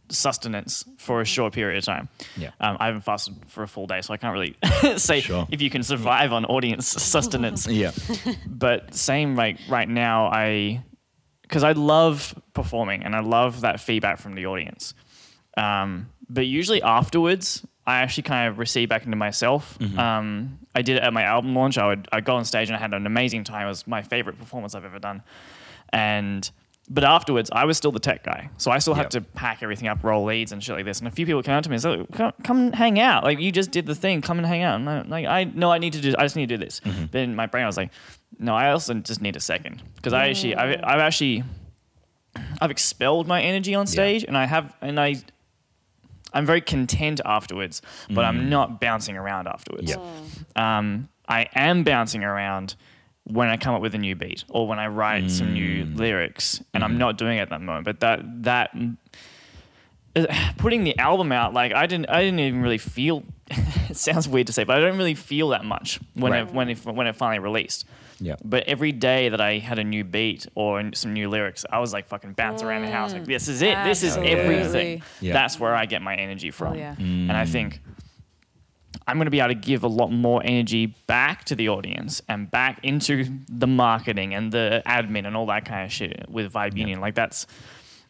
sustenance 0.10 0.86
for 0.98 1.20
a 1.22 1.26
short 1.26 1.54
period 1.54 1.78
of 1.78 1.84
time. 1.84 2.08
Yeah. 2.38 2.52
Um, 2.62 2.78
I 2.80 2.86
haven't 2.88 3.02
fasted 3.02 3.36
for 3.48 3.64
a 3.64 3.68
full 3.68 3.88
day, 3.88 4.02
so 4.02 4.14
I 4.14 4.18
can't 4.18 4.34
really 4.34 4.56
say 4.98 5.20
Sure. 5.22 5.48
if 5.52 5.62
you 5.62 5.70
can 5.70 5.84
survive 5.84 6.32
on 6.32 6.46
audience 6.46 6.88
sustenance. 7.02 7.68
Yeah. 7.68 7.92
but 8.48 8.94
same 8.96 9.36
like 9.36 9.58
right 9.70 9.88
now, 9.90 10.28
I 10.28 10.84
because 11.42 11.64
I 11.64 11.72
love 11.74 12.36
performing 12.54 13.04
and 13.04 13.16
I 13.16 13.22
love 13.22 13.62
that 13.62 13.80
feedback 13.80 14.20
from 14.20 14.36
the 14.36 14.46
audience. 14.48 14.94
Um, 15.58 16.10
but 16.30 16.46
usually 16.46 16.82
afterwards, 16.82 17.66
I 17.86 17.98
actually 18.00 18.24
kind 18.24 18.50
of 18.50 18.60
recede 18.60 18.90
back 18.90 19.06
into 19.06 19.16
myself. 19.18 19.78
Um, 19.98 20.60
I 20.76 20.82
did 20.82 20.98
it 20.98 21.04
at 21.04 21.13
my 21.13 21.24
album 21.24 21.56
launch. 21.56 21.78
I 21.78 21.88
would 21.88 22.08
I 22.12 22.22
go 22.22 22.36
on 22.36 22.46
stage 22.46 22.68
and 22.70 22.76
I 22.76 22.80
had 22.80 22.94
an 22.94 23.06
amazing 23.06 23.44
time. 23.46 23.66
It 23.66 23.70
was 23.70 23.88
my 23.88 24.02
favorite 24.02 24.38
performance 24.38 24.76
I've 24.76 24.86
ever 24.86 25.00
done, 25.00 25.24
and. 25.92 26.50
But 26.90 27.04
afterwards, 27.04 27.50
I 27.52 27.66
was 27.66 27.76
still 27.76 27.92
the 27.92 28.00
tech 28.00 28.24
guy, 28.24 28.50
so 28.56 28.72
I 28.72 28.80
still 28.80 28.94
had 28.94 29.08
Yep. 29.08 29.10
to 29.10 29.22
pack 29.34 29.62
everything 29.62 29.90
up, 29.90 30.06
roll 30.06 30.24
leads, 30.24 30.54
and 30.54 30.63
shit 30.63 30.74
like 30.74 30.86
this. 30.86 31.00
And 31.00 31.08
a 31.10 31.12
few 31.12 31.26
people 31.26 31.44
came 31.44 31.54
up 31.56 31.63
to 31.66 31.70
me 31.70 31.74
and 31.76 31.82
said, 31.82 32.08
"Come, 32.13 32.32
come 32.46 32.72
hang 32.72 32.98
out. 32.98 33.26
Like 33.26 33.42
you 33.42 33.52
just 33.52 33.72
did 33.72 33.86
the 33.86 33.94
thing. 33.94 34.22
Come 34.22 34.38
and 34.38 34.48
hang 34.48 34.62
out." 34.63 34.80
And 34.80 34.90
I, 34.90 35.02
like 35.02 35.26
I 35.26 35.44
no, 35.44 35.70
I 35.70 35.80
need 35.80 35.92
to 35.94 36.00
do. 36.02 36.13
I 36.18 36.24
just 36.24 36.38
need 36.38 36.48
to 36.48 36.56
do 36.58 36.63
this. 36.63 36.80
But 37.12 37.20
in 37.20 37.36
my 37.36 37.46
brain, 37.46 37.66
I 37.66 37.68
was 37.68 37.76
like, 37.76 37.92
"No, 38.40 38.56
I 38.56 38.72
also 38.72 38.94
just 38.94 39.22
need 39.22 39.36
a 39.36 39.42
second 39.42 39.84
because 39.98 40.13
I 40.13 40.30
actually, 40.30 40.56
I've, 40.56 40.80
I've 40.82 41.02
actually, 41.02 41.44
I've 42.62 42.72
expelled 42.72 43.28
my 43.28 43.42
energy 43.42 43.76
on 43.76 43.86
stage, 43.86 44.24
and 44.24 44.38
I 44.38 44.46
have, 44.46 44.74
and 44.82 44.98
I, 44.98 45.16
I'm 46.34 46.46
very 46.46 46.62
content 46.62 47.22
afterwards, 47.24 47.82
but 48.10 48.26
I'm 48.26 48.42
mm. 48.42 48.48
not 48.50 48.82
bouncing 48.82 49.16
around 49.16 49.48
afterwards. 49.48 49.90
Yeah. 49.90 50.78
Um, 50.78 51.10
I 51.28 51.48
am 51.56 51.84
bouncing 51.84 52.24
around 52.24 52.76
when 53.24 53.50
I 53.50 53.58
come 53.58 53.76
up 53.76 53.82
with 53.82 53.94
a 53.96 53.98
new 53.98 54.16
beat 54.16 54.46
or 54.50 54.68
when 54.68 54.80
I 54.80 54.88
write 54.88 55.30
some 55.30 55.54
new 55.54 55.86
mm. 55.86 55.98
lyrics, 55.98 56.63
and 56.74 56.84
I'm 56.84 56.96
mm. 56.96 57.00
not 57.00 57.18
doing 57.18 57.38
it 57.38 57.42
at 57.42 57.50
that 57.50 57.62
moment. 57.62 57.86
But 57.86 58.00
that 58.00 58.44
that 58.44 58.72
uh, 60.16 60.26
putting 60.58 60.84
the 60.84 60.98
album 60.98 61.32
out, 61.32 61.54
like 61.54 61.74
I 61.74 61.86
didn't, 61.86 62.10
I 62.10 62.22
didn't 62.22 62.40
even 62.40 62.62
really 62.62 62.78
feel. 62.78 63.24
it 63.50 63.98
sounds 63.98 64.28
weird 64.28 64.48
to 64.48 64.54
say, 64.54 64.63
but 64.63 64.78
I 64.78 64.80
don't 64.80 64.98
really 64.98 65.16
feel 65.16 65.50
that 65.50 65.66
much 65.66 66.00
when 66.13 66.32
Right. 66.32 66.48
it 66.48 66.54
when 66.54 66.70
it 66.70 66.86
when 66.86 67.08
it 67.08 67.16
finally 67.16 67.40
released. 67.40 67.86
Yeah. 68.19 68.36
But 68.43 68.63
every 68.67 68.91
day 68.91 69.30
that 69.30 69.41
I 69.41 69.60
had 69.60 69.80
a 69.80 69.84
new 69.84 70.03
beat 70.03 70.47
or 70.56 70.91
some 70.93 71.13
new 71.13 71.30
lyrics, 71.30 71.65
I 71.71 71.80
was 71.80 71.93
like 71.93 72.08
fucking 72.08 72.34
bouncing 72.34 72.67
around 72.67 72.84
the 72.84 72.91
house. 72.91 73.13
Like 73.13 73.23
mm. 73.23 73.27
this 73.27 73.47
is 73.47 73.62
it. 73.62 73.77
This 73.84 74.03
is 74.03 74.17
Absolutely. 74.17 74.32
everything. 74.32 75.03
Yeah. 75.21 75.34
That's 75.34 75.60
where 75.60 75.75
I 75.75 75.86
get 75.86 76.01
my 76.01 76.15
energy 76.15 76.51
from. 76.51 76.73
Oh, 76.73 76.75
yeah. 76.75 76.95
And 76.97 77.32
I 77.32 77.45
mm. 77.45 77.49
think 77.49 77.80
I'm 79.06 79.17
going 79.17 79.25
to 79.25 79.32
be 79.32 79.39
able 79.39 79.49
to 79.49 79.56
give 79.56 79.84
a 79.84 79.88
lot 79.88 80.10
more 80.10 80.41
energy 80.43 80.88
back 81.08 81.45
to 81.45 81.56
the 81.56 81.69
audience 81.69 82.21
and 82.27 82.49
back 82.51 82.80
into 82.84 83.39
the 83.47 83.67
marketing 83.67 84.34
and 84.34 84.51
the 84.51 84.82
admin 84.86 85.25
and 85.25 85.38
all 85.38 85.45
that 85.47 85.65
kind 85.65 85.86
of 85.86 85.91
shit 85.91 86.25
with 86.27 86.51
Vibe 86.51 86.75
Union. 86.75 86.99
Like 86.99 87.15
that's, 87.15 87.47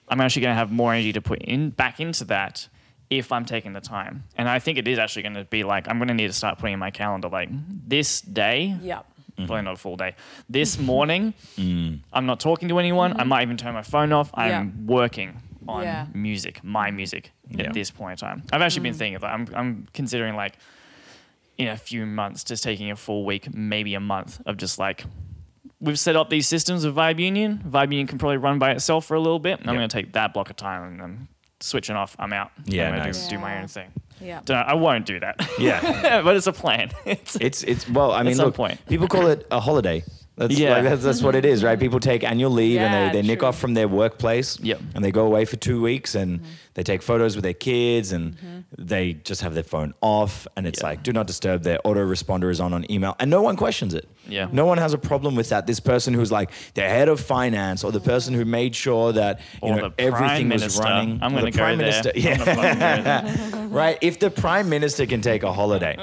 I'm 0.07 0.21
actually 0.21 0.43
going 0.43 0.53
to 0.53 0.57
have 0.57 0.71
more 0.71 0.93
energy 0.93 1.13
to 1.13 1.21
put 1.21 1.41
in 1.41 1.69
back 1.69 1.99
into 1.99 2.25
that 2.25 2.67
if 3.09 3.31
I'm 3.31 3.45
taking 3.45 3.73
the 3.73 3.81
time. 3.81 4.23
And 4.37 4.49
I 4.49 4.59
think 4.59 4.77
it 4.77 4.87
is 4.87 4.97
actually 4.97 5.23
going 5.23 5.35
to 5.35 5.45
be 5.45 5.63
like 5.63 5.87
I'm 5.87 5.97
going 5.97 6.07
to 6.07 6.13
need 6.13 6.27
to 6.27 6.33
start 6.33 6.57
putting 6.57 6.73
in 6.73 6.79
my 6.79 6.91
calendar 6.91 7.29
like 7.29 7.49
this 7.87 8.21
day. 8.21 8.75
Yep. 8.81 9.05
Mm-hmm. 9.38 9.45
Probably 9.45 9.63
not 9.63 9.73
a 9.73 9.78
full 9.78 9.95
day. 9.97 10.15
This 10.50 10.80
morning, 10.80 11.34
mm. 11.58 12.00
I'm 12.12 12.26
not 12.26 12.39
talking 12.39 12.69
to 12.69 12.80
anyone. 12.80 13.13
I 13.13 13.17
mm-hmm. 13.17 13.30
might 13.30 13.41
even 13.43 13.58
turn 13.58 13.73
my 13.73 13.84
phone 13.84 14.12
off. 14.12 14.32
I'm 14.34 14.50
Yeah. 14.50 14.65
working 14.86 15.41
on 15.67 15.84
Yeah. 15.84 16.08
music, 16.13 16.63
my 16.63 16.91
music 16.91 17.32
Yeah. 17.50 17.67
at 17.67 17.73
this 17.73 17.91
point 17.91 18.21
in 18.21 18.28
time. 18.28 18.43
I've 18.52 18.62
actually 18.62 18.84
been 18.84 18.93
mm. 18.93 18.97
thinking 18.97 19.19
that 19.21 19.28
I'm, 19.28 19.47
I'm 19.54 19.88
considering 19.93 20.36
like 20.36 20.58
in 21.58 21.67
a 21.67 21.78
few 21.78 22.06
months, 22.06 22.43
just 22.43 22.63
taking 22.63 22.91
a 22.91 22.95
full 22.95 23.26
week, 23.26 23.54
maybe 23.54 23.93
a 23.95 24.00
month 24.00 24.41
of 24.45 24.58
just 24.58 24.80
like 24.80 25.06
we've 25.80 26.00
set 26.00 26.15
up 26.15 26.30
these 26.30 26.47
systems 26.47 26.84
of 26.84 26.95
Vibe 26.95 27.19
Union. 27.19 27.63
Vibe 27.67 27.91
Union 27.91 28.08
can 28.08 28.17
probably 28.17 28.38
run 28.38 28.60
by 28.60 28.71
itself 28.71 29.06
for 29.06 29.15
a 29.15 29.19
little 29.19 29.39
bit. 29.39 29.60
I'm 29.60 29.76
going 29.76 29.88
to 29.88 29.93
take 29.93 30.13
that 30.13 30.34
block 30.34 30.50
of 30.50 30.56
time 30.56 30.84
and 30.84 31.00
then 31.00 31.28
switching 31.59 31.95
off. 31.95 32.15
I'm 32.19 32.33
out. 32.33 32.51
Yeah, 32.65 32.89
I'm 32.89 32.97
nice. 32.97 33.25
do, 33.27 33.35
do 33.35 33.39
my 33.41 33.61
own 33.61 33.67
thing. 33.67 33.91
Yeah. 34.19 34.41
Don't 34.45 34.57
I 34.57 34.73
won't 34.73 35.05
do 35.05 35.19
that. 35.19 35.47
Yeah. 35.59 36.21
but 36.23 36.35
it's 36.35 36.47
a 36.47 36.53
plan. 36.53 36.91
It's, 37.05 37.35
It's 37.39 37.63
it's 37.63 37.89
well, 37.89 38.11
I 38.11 38.23
mean, 38.23 38.35
some 38.35 38.47
look, 38.47 38.55
point. 38.55 38.83
people 38.87 39.07
call 39.07 39.27
it 39.27 39.45
a 39.51 39.59
holiday. 39.59 40.03
That's 40.38 40.58
Yeah. 40.58 40.73
like, 40.76 40.84
that's, 40.84 41.04
that's 41.04 41.23
what 41.23 41.36
it 41.36 41.45
is, 41.45 41.63
right? 41.63 41.80
People 41.80 42.00
take 42.00 42.23
annual 42.23 42.52
leave 42.52 42.76
Yeah, 42.76 42.93
and 42.93 43.15
they, 43.15 43.21
they 43.21 43.28
nick 43.28 43.41
off 43.41 43.58
from 43.58 43.73
their 43.73 43.88
workplace 43.88 44.60
Yep. 44.62 44.80
and 44.93 45.04
they 45.04 45.12
go 45.12 45.26
away 45.26 45.45
for 45.45 45.56
two 45.56 45.82
weeks 45.82 46.13
and 46.13 46.39
mm-hmm. 46.39 46.52
they 46.76 46.84
take 46.84 47.02
photos 47.02 47.36
with 47.36 47.43
their 47.43 47.56
kids 47.56 48.12
and 48.12 48.36
mm-hmm. 48.38 48.60
they 48.78 49.13
just 49.13 49.41
have 49.41 49.56
their 49.56 49.63
phone 49.63 49.95
off 50.02 50.47
and 50.56 50.67
it's 50.67 50.82
Yeah. 50.82 50.89
like 50.89 51.04
do 51.04 51.12
not 51.12 51.26
disturb. 51.26 51.63
Their 51.63 51.80
autoresponder 51.84 52.52
is 52.52 52.60
on 52.60 52.71
on 52.73 52.89
email 52.91 53.15
and 53.19 53.32
no 53.32 53.41
one 53.41 53.56
questions 53.56 53.95
it. 53.95 54.08
Yeah. 54.28 54.47
No 54.52 54.65
one 54.65 54.78
has 54.78 54.93
a 54.93 54.97
problem 55.00 55.36
with 55.36 55.50
that. 55.50 55.65
This 55.65 55.80
person 55.80 56.13
who's 56.13 56.32
like 56.32 56.52
the 56.76 56.82
head 56.82 57.10
of 57.10 57.19
finance 57.19 57.84
or 57.84 57.91
the 57.91 58.00
person 58.02 58.36
who 58.36 58.45
made 58.45 58.76
sure 58.76 59.13
that 59.13 59.39
you 59.63 59.69
or 59.69 59.76
know 59.76 59.93
everything 59.97 60.50
prime 60.50 60.50
was 60.50 60.80
running. 60.80 61.19
I'm 61.23 61.34
or 61.34 61.41
going 61.41 61.45
the 61.45 61.52
to 61.52 61.58
go 61.58 61.63
prime 61.63 61.78
there. 61.80 61.88
minister. 61.88 62.12
Yeah 62.15 62.38
go 62.38 62.45
there. 62.45 63.67
right? 63.69 63.97
If 64.02 64.19
the 64.19 64.30
prime 64.30 64.69
minister 64.69 65.06
can 65.08 65.21
take 65.21 65.41
a 65.41 65.52
holiday 65.52 65.97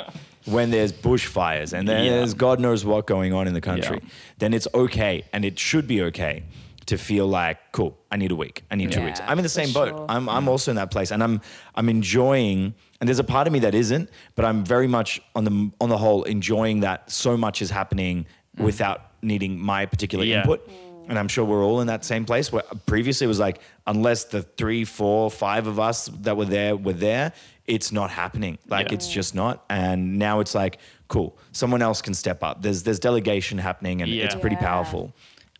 when 0.47 0.71
there's 0.71 0.93
bushfires 0.93 1.73
and 1.73 1.89
Yeah. 1.89 2.03
there's 2.05 2.35
God 2.35 2.61
knows 2.61 2.85
what 2.85 3.07
going 3.07 3.33
on 3.33 3.47
in 3.47 3.55
the 3.55 3.61
country, 3.61 4.01
Yeah. 4.03 4.09
then 4.39 4.55
it's 4.55 4.69
okay 4.75 5.25
and 5.33 5.45
it 5.45 5.59
should 5.59 5.87
be 5.87 6.03
okay 6.03 6.43
to 6.87 6.99
feel 6.99 7.27
like, 7.27 7.57
cool, 7.73 7.97
I 8.13 8.17
need 8.19 8.31
a 8.31 8.37
week, 8.37 8.63
I 8.71 8.75
need 8.77 8.93
two 8.93 9.01
Yeah, 9.01 9.07
weeks. 9.07 9.21
I'm 9.27 9.39
in 9.39 9.43
the 9.43 9.49
same 9.49 9.73
boat. 9.73 9.89
sure. 9.89 10.07
I'm, 10.09 10.29
I'm 10.29 10.49
also 10.49 10.71
in 10.71 10.77
that 10.77 10.91
place 10.91 11.11
and 11.11 11.23
I'm 11.23 11.41
I'm 11.75 11.89
enjoying. 11.89 12.75
And 13.01 13.09
there's 13.09 13.19
a 13.19 13.25
part 13.25 13.47
of 13.47 13.53
me 13.53 13.59
that 13.61 13.75
isn't, 13.75 14.09
but 14.35 14.45
I'm 14.45 14.65
very 14.65 14.87
much 14.87 15.21
on 15.35 15.45
the 15.45 15.71
on 15.81 15.89
the 15.89 15.99
whole 15.99 16.25
enjoying 16.25 16.81
that 16.81 17.11
so 17.11 17.37
much 17.37 17.63
is 17.63 17.71
happening 17.71 18.27
without 18.59 19.01
needing 19.23 19.59
my 19.59 19.87
particular 19.87 20.25
Mm. 20.25 20.37
Input. 20.41 20.71
And 21.09 21.19
I'm 21.19 21.29
sure 21.29 21.45
we're 21.45 21.63
all 21.63 21.81
in 21.83 21.87
that 21.89 22.03
same 22.05 22.25
place 22.25 22.51
where 22.53 22.63
previously 22.87 23.27
it 23.27 23.29
was 23.29 23.39
like, 23.39 23.61
unless 23.87 24.25
the 24.25 24.41
three, 24.43 24.85
four, 24.87 25.31
five 25.31 25.67
of 25.67 25.79
us 25.79 26.09
that 26.23 26.35
were 26.39 26.47
there 26.47 26.77
were 26.77 26.95
there, 26.95 27.33
it's 27.67 27.93
not 27.93 28.11
happening. 28.11 28.59
Like 28.69 28.89
Yeah. 28.89 28.95
it's 28.95 29.09
just 29.11 29.35
not. 29.35 29.65
And 29.71 30.19
now 30.19 30.41
it's 30.41 30.55
like, 30.55 30.79
cool, 31.09 31.37
someone 31.53 31.83
else 31.83 32.03
can 32.03 32.15
step 32.15 32.43
up. 32.43 32.63
There's 32.63 32.83
there's 32.83 32.99
delegation 32.99 33.59
happening 33.59 34.03
and 34.03 34.11
it's 34.11 34.35
pretty 34.35 34.57
Yeah. 34.57 34.67
powerful. 34.67 35.13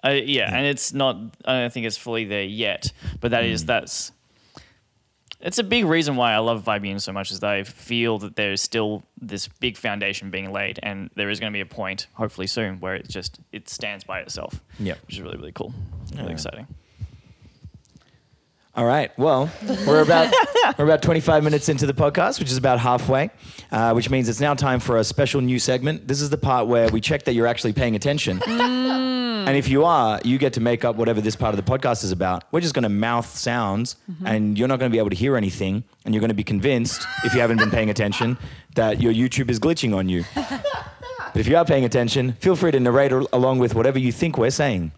Uh, 0.05 0.11
yeah, 0.11 0.55
and 0.55 0.67
it's 0.67 0.93
not. 0.93 1.17
I 1.47 1.61
don't 1.61 1.73
think 1.73 1.87
it's 1.87 1.97
fully 1.97 2.27
there 2.27 2.43
yet, 2.45 2.93
but 3.21 3.31
that 3.31 3.45
is 3.45 3.65
that's. 3.65 4.13
It's 5.41 5.59
a 5.59 5.65
big 5.65 5.85
reason 5.85 6.17
why 6.17 6.33
I 6.33 6.39
love 6.39 6.65
Vibe 6.65 6.83
Union 6.83 7.01
so 7.01 7.13
much 7.13 7.31
is 7.31 7.41
that 7.41 7.51
I 7.51 7.65
feel 7.65 8.19
that 8.21 8.35
there 8.37 8.53
is 8.53 8.63
still 8.63 9.03
this 9.21 9.47
big 9.61 9.77
foundation 9.77 10.31
being 10.31 10.53
laid, 10.53 10.79
and 10.83 11.11
there 11.17 11.29
is 11.29 11.39
going 11.39 11.53
to 11.53 11.57
be 11.57 11.61
a 11.61 11.67
point, 11.67 12.07
hopefully 12.15 12.47
soon, 12.47 12.81
where 12.81 12.95
it 12.95 13.09
just 13.09 13.41
it 13.53 13.69
stands 13.69 14.05
by 14.05 14.21
itself. 14.21 14.61
Yeah. 14.79 14.95
which 15.07 15.17
is 15.17 15.21
really 15.23 15.37
really 15.39 15.53
cool, 15.53 15.73
really 16.13 16.25
Yeah. 16.27 16.31
exciting. 16.33 16.67
All 18.77 18.85
right. 18.85 19.17
Well, 19.17 19.51
we're 19.87 20.03
about 20.03 20.35
we're 20.79 20.85
about 20.85 21.01
25 21.03 21.45
minutes 21.45 21.69
into 21.69 21.87
the 21.87 21.95
podcast, 21.95 22.41
which 22.41 22.51
is 22.51 22.57
about 22.57 22.81
halfway, 22.81 23.31
uh, 23.71 23.93
which 23.93 24.11
means 24.11 24.29
it's 24.29 24.41
now 24.41 24.55
time 24.55 24.81
for 24.81 24.97
a 24.97 25.05
special 25.05 25.41
new 25.41 25.61
segment. 25.61 26.09
This 26.09 26.21
is 26.21 26.29
the 26.31 26.39
part 26.39 26.67
where 26.67 26.89
we 26.89 27.01
check 27.01 27.25
that 27.25 27.35
you're 27.35 27.47
actually 27.47 27.73
paying 27.73 27.95
attention. 27.95 28.43
And 28.43 29.57
if 29.59 29.69
you 29.69 29.85
are, 29.85 30.21
you 30.25 30.39
get 30.39 30.55
to 30.55 30.61
make 30.61 30.85
up 30.85 30.97
whatever 30.97 31.21
this 31.21 31.37
part 31.37 31.55
of 31.57 31.63
the 31.65 31.71
podcast 31.71 32.03
is 32.03 32.11
about. 32.13 32.45
We're 32.51 32.63
just 32.63 32.75
going 32.75 32.85
to 32.85 32.89
mouth 32.89 33.27
sounds, 33.27 33.97
and 34.25 34.59
you're 34.59 34.69
not 34.69 34.79
going 34.79 34.91
to 34.91 34.95
be 34.95 34.99
able 34.99 35.11
to 35.11 35.17
hear 35.17 35.37
anything, 35.37 35.85
and 36.05 36.15
you're 36.15 36.21
going 36.21 36.31
to 36.31 36.35
be 36.35 36.43
convinced, 36.45 37.07
if 37.25 37.35
you 37.35 37.41
haven't 37.41 37.59
been 37.59 37.71
paying 37.71 37.91
attention, 37.91 38.39
that 38.75 39.03
your 39.03 39.13
YouTube 39.13 39.51
is 39.51 39.61
glitching 39.61 39.95
on 39.95 40.09
you. 40.09 40.25
But 41.35 41.41
if 41.41 41.49
you 41.49 41.57
are 41.57 41.65
paying 41.65 41.85
attention, 41.85 42.35
feel 42.35 42.55
free 42.55 42.71
to 42.71 42.79
narrate 42.79 43.11
al- 43.11 43.27
along 43.33 43.59
with 43.59 43.75
whatever 43.75 43.99
you 43.99 44.13
think 44.13 44.39
we're 44.39 44.51
saying. 44.51 44.93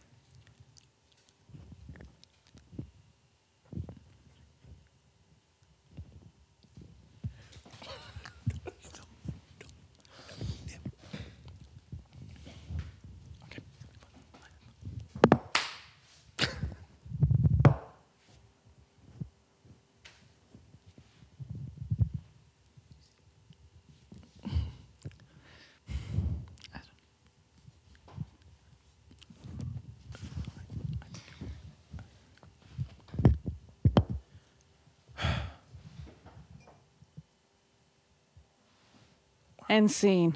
End 39.68 39.90
scene. 39.90 40.35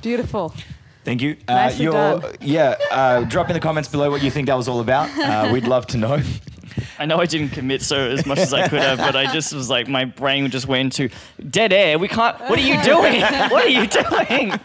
Beautiful. 0.00 0.54
Thank 1.04 1.20
you. 1.20 1.36
Uh, 1.46 1.54
Nicely 1.54 1.84
you're- 1.84 1.92
done. 2.20 2.34
Yeah, 2.40 2.76
uh, 2.90 3.20
drop 3.24 3.48
in 3.50 3.54
the 3.54 3.60
comments 3.60 3.88
below 3.88 4.10
what 4.10 4.22
you 4.22 4.30
think 4.30 4.46
that 4.48 4.56
was 4.56 4.68
all 4.68 4.80
about. 4.80 5.10
Uh, 5.18 5.50
we'd 5.52 5.66
love 5.66 5.86
to 5.88 5.98
know. 5.98 6.22
I 6.98 7.06
know 7.06 7.18
I 7.20 7.26
didn't 7.26 7.50
commit 7.50 7.82
so 7.82 7.96
as 7.96 8.24
much 8.26 8.38
as 8.38 8.54
I 8.54 8.66
could 8.68 8.80
have, 8.80 8.98
but 8.98 9.14
I 9.14 9.32
just 9.32 9.52
was 9.52 9.68
like 9.68 9.86
my 9.88 10.04
brain 10.06 10.50
just 10.50 10.66
went 10.66 10.98
into 10.98 11.14
dead 11.50 11.72
air. 11.72 11.98
We 11.98 12.08
can't. 12.08 12.38
What 12.40 12.58
are 12.58 12.62
you 12.62 12.82
doing? 12.82 13.20
what 13.50 13.64
are 13.64 13.68
you 13.68 13.86
doing? 13.86 14.58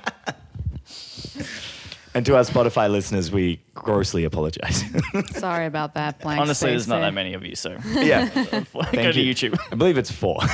And 2.15 2.26
to 2.26 2.36
our 2.36 2.41
Spotify 2.43 2.89
listeners, 2.89 3.32
we 3.32 3.62
grossly 3.76 4.24
apologize. 4.24 4.84
Sorry 5.38 5.67
about 5.67 5.93
that. 5.93 6.19
Blank 6.22 6.41
Honestly, 6.41 6.72
there's 6.72 6.84
space 6.84 6.89
not 6.89 6.95
there. 6.98 7.06
that 7.06 7.13
many 7.13 7.34
of 7.36 7.45
you, 7.45 7.56
so 7.56 7.78
yeah. 7.86 8.28
go 8.34 8.62
Thank 8.63 9.13
to 9.13 9.22
you. 9.22 9.34
YouTube. 9.34 9.60
I 9.72 9.76
believe 9.76 9.98
it's 9.98 10.12
four. 10.12 10.39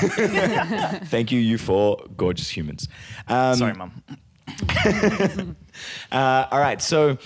Thank 1.06 1.32
you, 1.32 1.40
you 1.40 1.58
four 1.58 1.98
gorgeous 2.18 2.50
humans. 2.50 2.90
Um, 3.28 3.56
Sorry, 3.56 3.74
mum. 3.74 4.04
Uh, 6.12 6.48
all 6.52 6.60
right, 6.60 6.82
so 6.82 7.18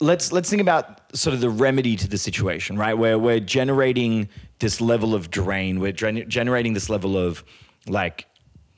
let's 0.00 0.32
let's 0.32 0.48
think 0.50 0.62
about 0.62 1.14
sort 1.16 1.34
of 1.34 1.40
the 1.40 1.50
remedy 1.50 1.96
to 1.96 2.08
the 2.08 2.18
situation, 2.18 2.76
right? 2.76 2.94
Where 2.94 3.18
we're 3.18 3.40
generating 3.40 4.28
this 4.58 4.80
level 4.80 5.14
of 5.14 5.30
drain, 5.30 5.80
we're 5.80 5.92
gen- 5.92 6.28
generating 6.28 6.72
this 6.74 6.88
level 6.90 7.16
of 7.16 7.44
like 7.86 8.26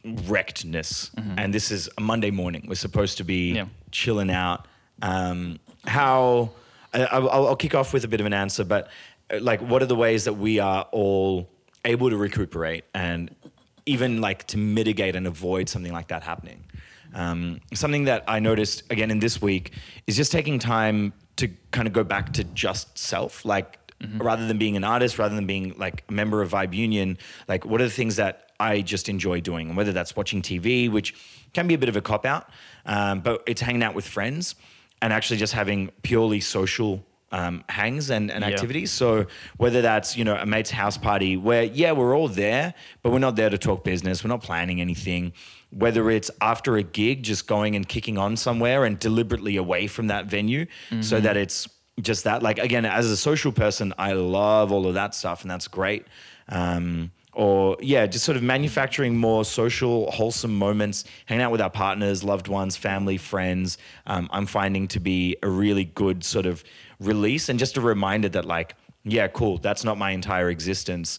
wreckedness, 0.05 1.11
and 1.37 1.53
this 1.55 1.71
is 1.71 1.89
a 1.99 2.01
Monday 2.01 2.31
morning. 2.31 2.65
We're 2.69 2.75
supposed 2.75 3.19
to 3.19 3.25
be 3.25 3.53
Yeah. 3.53 3.67
chilling 3.91 4.31
out. 4.31 4.67
Um, 5.03 5.59
how? 5.87 6.51
I, 6.93 7.05
I'll, 7.05 7.31
I'll 7.31 7.57
kick 7.57 7.75
off 7.75 7.93
with 7.93 8.05
a 8.05 8.09
bit 8.09 8.21
of 8.21 8.27
an 8.27 8.33
answer, 8.33 8.65
but 8.65 8.89
uh, 9.33 9.39
like, 9.41 9.61
what 9.61 9.83
are 9.83 9.87
the 9.87 9.97
ways 9.97 10.25
that 10.25 10.35
we 10.35 10.59
are 10.59 10.87
all 10.93 11.49
able 11.85 12.11
to 12.11 12.17
recuperate 12.17 12.85
and 12.95 13.35
even 13.87 14.21
like 14.21 14.47
to 14.49 14.59
mitigate 14.59 15.17
and 15.17 15.27
avoid 15.27 15.69
something 15.69 15.93
like 15.93 16.09
that 16.09 16.23
happening? 16.23 16.65
Um, 17.15 17.61
something 17.75 18.05
that 18.05 18.25
I 18.29 18.39
noticed 18.39 18.85
again 18.91 19.11
in 19.11 19.19
this 19.19 19.43
week 19.43 19.73
is 20.07 20.17
just 20.17 20.31
taking 20.31 20.59
time 20.59 21.13
to 21.37 21.49
kind 21.71 21.89
of 21.89 21.93
go 21.93 22.05
back 22.05 22.33
to 22.35 22.45
just 22.45 22.97
self, 22.97 23.45
like 23.45 23.79
rather 24.19 24.47
than 24.47 24.59
being 24.59 24.77
an 24.77 24.85
artist, 24.85 25.19
rather 25.19 25.35
than 25.35 25.47
being 25.47 25.75
like 25.77 26.05
a 26.09 26.13
member 26.13 26.43
of 26.43 26.53
Vibe 26.53 26.75
Union, 26.75 27.19
like 27.49 27.65
what 27.65 27.81
are 27.81 27.85
the 27.85 27.91
things 27.91 28.17
that 28.17 28.51
I 28.61 28.83
just 28.83 29.09
enjoy 29.09 29.41
doing, 29.41 29.69
and 29.69 29.77
whether 29.77 29.93
that's 29.93 30.15
watching 30.15 30.43
TV, 30.43 30.91
which 30.91 31.15
can 31.53 31.67
be 31.67 31.75
a 31.75 31.79
bit 31.79 31.89
of 31.89 31.97
a 31.97 32.01
cop 32.01 32.25
out, 32.25 32.49
um, 32.87 33.21
but 33.21 33.43
it's 33.47 33.61
hanging 33.61 33.83
out 33.83 33.95
with 33.95 34.07
friends 34.07 34.55
and 35.03 35.13
actually 35.13 35.39
just 35.39 35.53
having 35.53 35.91
purely 36.03 36.41
social 36.41 37.05
um, 37.33 37.63
hangs 37.69 38.11
and, 38.11 38.29
and 38.31 38.43
Yeah. 38.43 38.51
activities. 38.51 38.91
So 38.91 39.27
whether 39.57 39.83
that's 39.83 40.17
you 40.17 40.25
know 40.25 40.35
a 40.37 40.45
mate's 40.47 40.71
house 40.71 40.99
party 40.99 41.37
where 41.37 41.63
yeah 41.63 41.93
we're 41.93 42.17
all 42.17 42.27
there, 42.29 42.75
but 43.03 43.13
we're 43.13 43.21
not 43.21 43.37
there 43.37 43.51
to 43.51 43.59
talk 43.59 43.85
business. 43.85 44.25
We're 44.25 44.29
not 44.31 44.43
planning 44.43 44.81
anything. 44.81 45.33
Whether 45.71 46.11
it's 46.11 46.31
after 46.41 46.77
a 46.77 46.83
gig, 46.83 47.23
just 47.23 47.47
going 47.47 47.77
and 47.77 47.89
kicking 47.89 48.19
on 48.19 48.37
somewhere 48.37 48.85
and 48.85 48.99
deliberately 48.99 49.57
away 49.57 49.87
from 49.87 50.09
that 50.09 50.27
venue, 50.27 50.67
so 51.01 51.21
that 51.21 51.37
it's 51.37 51.69
just 52.01 52.25
that. 52.25 52.43
Like 52.43 52.59
again, 52.59 52.85
as 52.85 53.09
a 53.09 53.17
social 53.17 53.53
person, 53.53 53.95
I 53.97 54.15
love 54.15 54.73
all 54.73 54.87
of 54.89 54.95
that 54.95 55.15
stuff, 55.15 55.43
and 55.43 55.51
that's 55.51 55.69
great. 55.69 56.07
Um, 56.49 57.13
or 57.33 57.77
yeah, 57.81 58.07
just 58.07 58.25
sort 58.25 58.37
of 58.37 58.43
manufacturing 58.43 59.17
more 59.17 59.45
social, 59.45 60.11
wholesome 60.11 60.55
moments, 60.55 61.05
hanging 61.27 61.43
out 61.43 61.53
with 61.53 61.61
our 61.61 61.71
partners, 61.71 62.25
loved 62.25 62.49
ones, 62.49 62.77
family, 62.77 63.17
friends. 63.17 63.79
Um, 64.07 64.29
I'm 64.33 64.47
finding 64.47 64.89
to 64.89 65.01
be 65.01 65.37
a 65.43 65.49
really 65.49 65.85
good 65.85 66.25
sort 66.25 66.47
of 66.47 66.65
release 66.99 67.49
and 67.49 67.59
just 67.59 67.77
a 67.77 67.81
reminder 67.81 68.29
that 68.31 68.45
like, 68.45 68.75
yeah, 69.05 69.29
cool, 69.29 69.59
that's 69.59 69.85
not 69.85 69.99
my 69.99 70.11
entire 70.11 70.51
existence. 70.51 71.19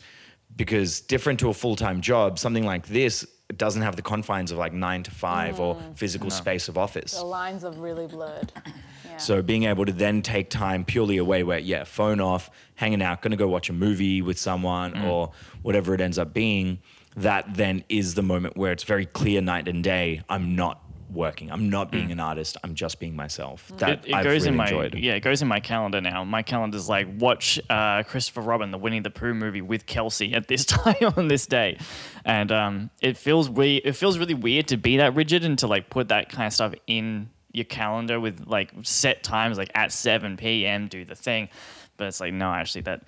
Because 0.56 1.00
different 1.00 1.40
to 1.40 1.50
a 1.50 1.54
full 1.54 1.78
time 1.78 2.02
job, 2.02 2.38
something 2.38 2.66
like 2.66 2.88
this 2.88 3.26
doesn't 3.58 3.82
have 3.82 3.96
the 3.96 4.02
confines 4.02 4.52
of 4.52 4.58
like 4.58 4.74
nine 4.74 5.04
to 5.04 5.12
five 5.12 5.60
or 5.60 5.76
mm. 5.76 5.98
physical 5.98 6.30
space 6.30 6.68
of 6.68 6.78
office. 6.78 7.14
The 7.14 7.24
lines 7.24 7.64
are 7.64 7.74
really 7.74 8.08
blurred. 8.08 8.52
Yeah. 9.04 9.18
So 9.18 9.42
being 9.42 9.64
able 9.64 9.86
to 9.86 9.92
then 9.92 10.22
take 10.22 10.50
time 10.50 10.86
purely 10.86 11.18
away 11.18 11.44
where, 11.44 11.60
yeah, 11.60 11.84
phone 11.84 12.22
off, 12.22 12.50
hanging 12.76 13.02
out, 13.02 13.22
gonna 13.22 13.36
go 13.36 13.48
watch 13.48 13.70
a 13.70 13.74
movie 13.74 14.22
with 14.22 14.40
someone 14.40 14.94
mm. 14.94 15.04
or 15.04 15.34
whatever 15.64 15.94
it 15.94 16.00
ends 16.00 16.18
up 16.18 16.34
being, 16.34 16.80
that 17.18 17.54
then 17.56 17.84
is 17.90 18.14
the 18.14 18.22
moment 18.22 18.56
where 18.56 18.72
it's 18.72 18.84
very 18.84 19.06
clear 19.06 19.42
night 19.42 19.68
and 19.68 19.84
day. 19.84 20.22
I'm 20.30 20.56
not 20.56 20.81
working. 21.12 21.52
I'm 21.52 21.70
not 21.70 21.92
being 21.92 22.12
an 22.12 22.20
artist. 22.20 22.58
I'm 22.64 22.76
just 22.76 23.00
being 23.00 23.16
myself. 23.16 23.72
That 23.78 24.06
it, 24.06 24.10
it 24.10 24.14
I've 24.16 24.24
goes 24.24 24.42
really 24.44 24.50
in 24.50 24.56
my 24.56 24.66
enjoyed. 24.66 24.96
yeah, 24.96 25.14
it 25.14 25.22
goes 25.22 25.42
in 25.42 25.48
my 25.48 25.60
calendar 25.60 26.02
now. 26.02 26.24
My 26.24 26.44
calendar's 26.44 26.88
like 26.90 27.08
watch 27.20 27.60
uh, 27.70 28.04
Christopher 28.04 28.42
Robin, 28.42 28.72
the 28.72 28.78
Winnie 28.78 29.00
the 29.00 29.10
Pooh 29.10 29.34
movie 29.34 29.62
with 29.62 29.86
Kelsey 29.86 30.34
at 30.34 30.48
this 30.48 30.66
time 30.78 31.14
on 31.18 31.28
this 31.28 31.46
day, 31.46 31.78
and 32.26 32.52
um, 32.52 32.90
it 33.02 33.18
feels 33.18 33.50
we 33.50 33.78
it 33.78 33.96
feels 33.96 34.18
really 34.18 34.34
weird 34.34 34.68
to 34.70 34.78
be 34.78 34.98
that 34.98 35.16
rigid 35.16 35.44
and 35.44 35.58
to 35.60 35.68
like 35.68 35.90
put 35.90 36.08
that 36.10 36.30
kind 36.30 36.48
of 36.48 36.54
stuff 36.54 36.74
in 36.88 37.30
your 37.52 37.66
calendar 37.66 38.20
with 38.20 38.48
like 38.48 38.72
set 38.84 39.24
times, 39.24 39.58
like 39.58 39.72
at 39.76 39.92
seven 39.92 40.38
p.m. 40.38 40.88
do 40.88 41.04
the 41.06 41.16
thing, 41.16 41.50
but 41.98 42.08
it's 42.08 42.20
like 42.20 42.34
no, 42.34 42.52
actually 42.52 42.82
that. 42.82 43.04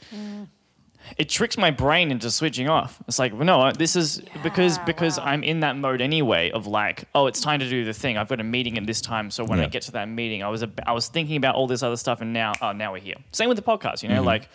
It 1.17 1.29
tricks 1.29 1.57
my 1.57 1.71
brain 1.71 2.11
into 2.11 2.29
switching 2.31 2.69
off. 2.69 3.01
It's 3.07 3.19
like, 3.19 3.33
well, 3.33 3.45
no, 3.45 3.71
this 3.71 3.95
is 3.95 4.21
because 4.41 4.77
Yeah, 4.77 4.85
because 4.85 5.17
wow. 5.17 5.25
I'm 5.25 5.43
in 5.43 5.59
that 5.61 5.75
mode 5.77 6.01
anyway 6.01 6.51
of 6.51 6.65
like, 6.67 7.05
oh, 7.13 7.27
it's 7.27 7.41
time 7.41 7.59
to 7.59 7.69
do 7.69 7.85
the 7.85 7.93
thing. 7.93 8.17
I've 8.17 8.27
got 8.29 8.39
a 8.39 8.43
meeting 8.43 8.77
at 8.77 8.85
this 8.85 9.01
time, 9.01 9.29
so 9.31 9.43
when 9.45 9.59
I 9.59 9.67
get 9.67 9.81
to 9.83 9.91
that 9.93 10.07
meeting, 10.09 10.43
I 10.43 10.49
was 10.49 10.63
ab- 10.63 10.81
I 10.87 10.91
was 10.93 11.07
thinking 11.07 11.35
about 11.37 11.55
all 11.55 11.67
this 11.67 11.83
other 11.83 11.97
stuff, 11.97 12.21
and 12.21 12.33
now 12.33 12.53
oh, 12.61 12.71
now 12.71 12.93
we're 12.93 12.99
here. 12.99 13.15
Same 13.31 13.47
with 13.49 13.57
the 13.57 13.63
podcast, 13.63 14.03
you 14.03 14.09
know, 14.09 14.15
Mm-hmm. 14.17 14.25
like 14.25 14.49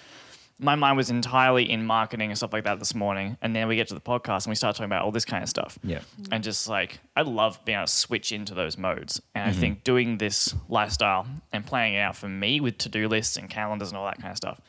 my 0.61 0.75
mind 0.75 0.97
was 0.97 1.09
entirely 1.09 1.71
in 1.71 1.85
marketing 1.87 2.31
and 2.31 2.37
stuff 2.37 2.53
like 2.53 2.65
that 2.65 2.81
this 2.81 2.93
morning, 2.93 3.37
and 3.43 3.55
then 3.55 3.69
we 3.69 3.77
get 3.77 3.87
to 3.89 3.95
the 3.95 4.01
podcast 4.01 4.45
and 4.45 4.51
we 4.51 4.57
start 4.57 4.75
talking 4.75 4.87
about 4.87 5.05
all 5.05 5.13
this 5.13 5.25
kind 5.25 5.41
of 5.45 5.49
stuff. 5.49 5.79
Yeah. 5.85 6.01
and 6.33 6.43
just 6.43 6.69
like 6.69 6.99
I 7.15 7.23
love 7.23 7.65
being 7.65 7.79
able 7.79 7.87
to 7.87 7.93
switch 7.93 8.33
into 8.33 8.55
those 8.55 8.77
modes, 8.77 9.21
and 9.37 9.49
Mm-hmm. 9.49 9.57
I 9.57 9.61
think 9.61 9.85
doing 9.85 10.19
this 10.19 10.55
lifestyle 10.69 11.27
and 11.53 11.65
playing 11.65 11.95
it 11.95 12.01
out 12.01 12.17
for 12.17 12.29
me 12.29 12.59
with 12.61 12.77
to 12.79 12.89
do 12.89 13.07
lists 13.07 13.37
and 13.37 13.49
calendars 13.49 13.91
and 13.91 13.99
all 13.99 14.07
that 14.07 14.19
kind 14.21 14.31
of 14.33 14.37
stuff 14.37 14.61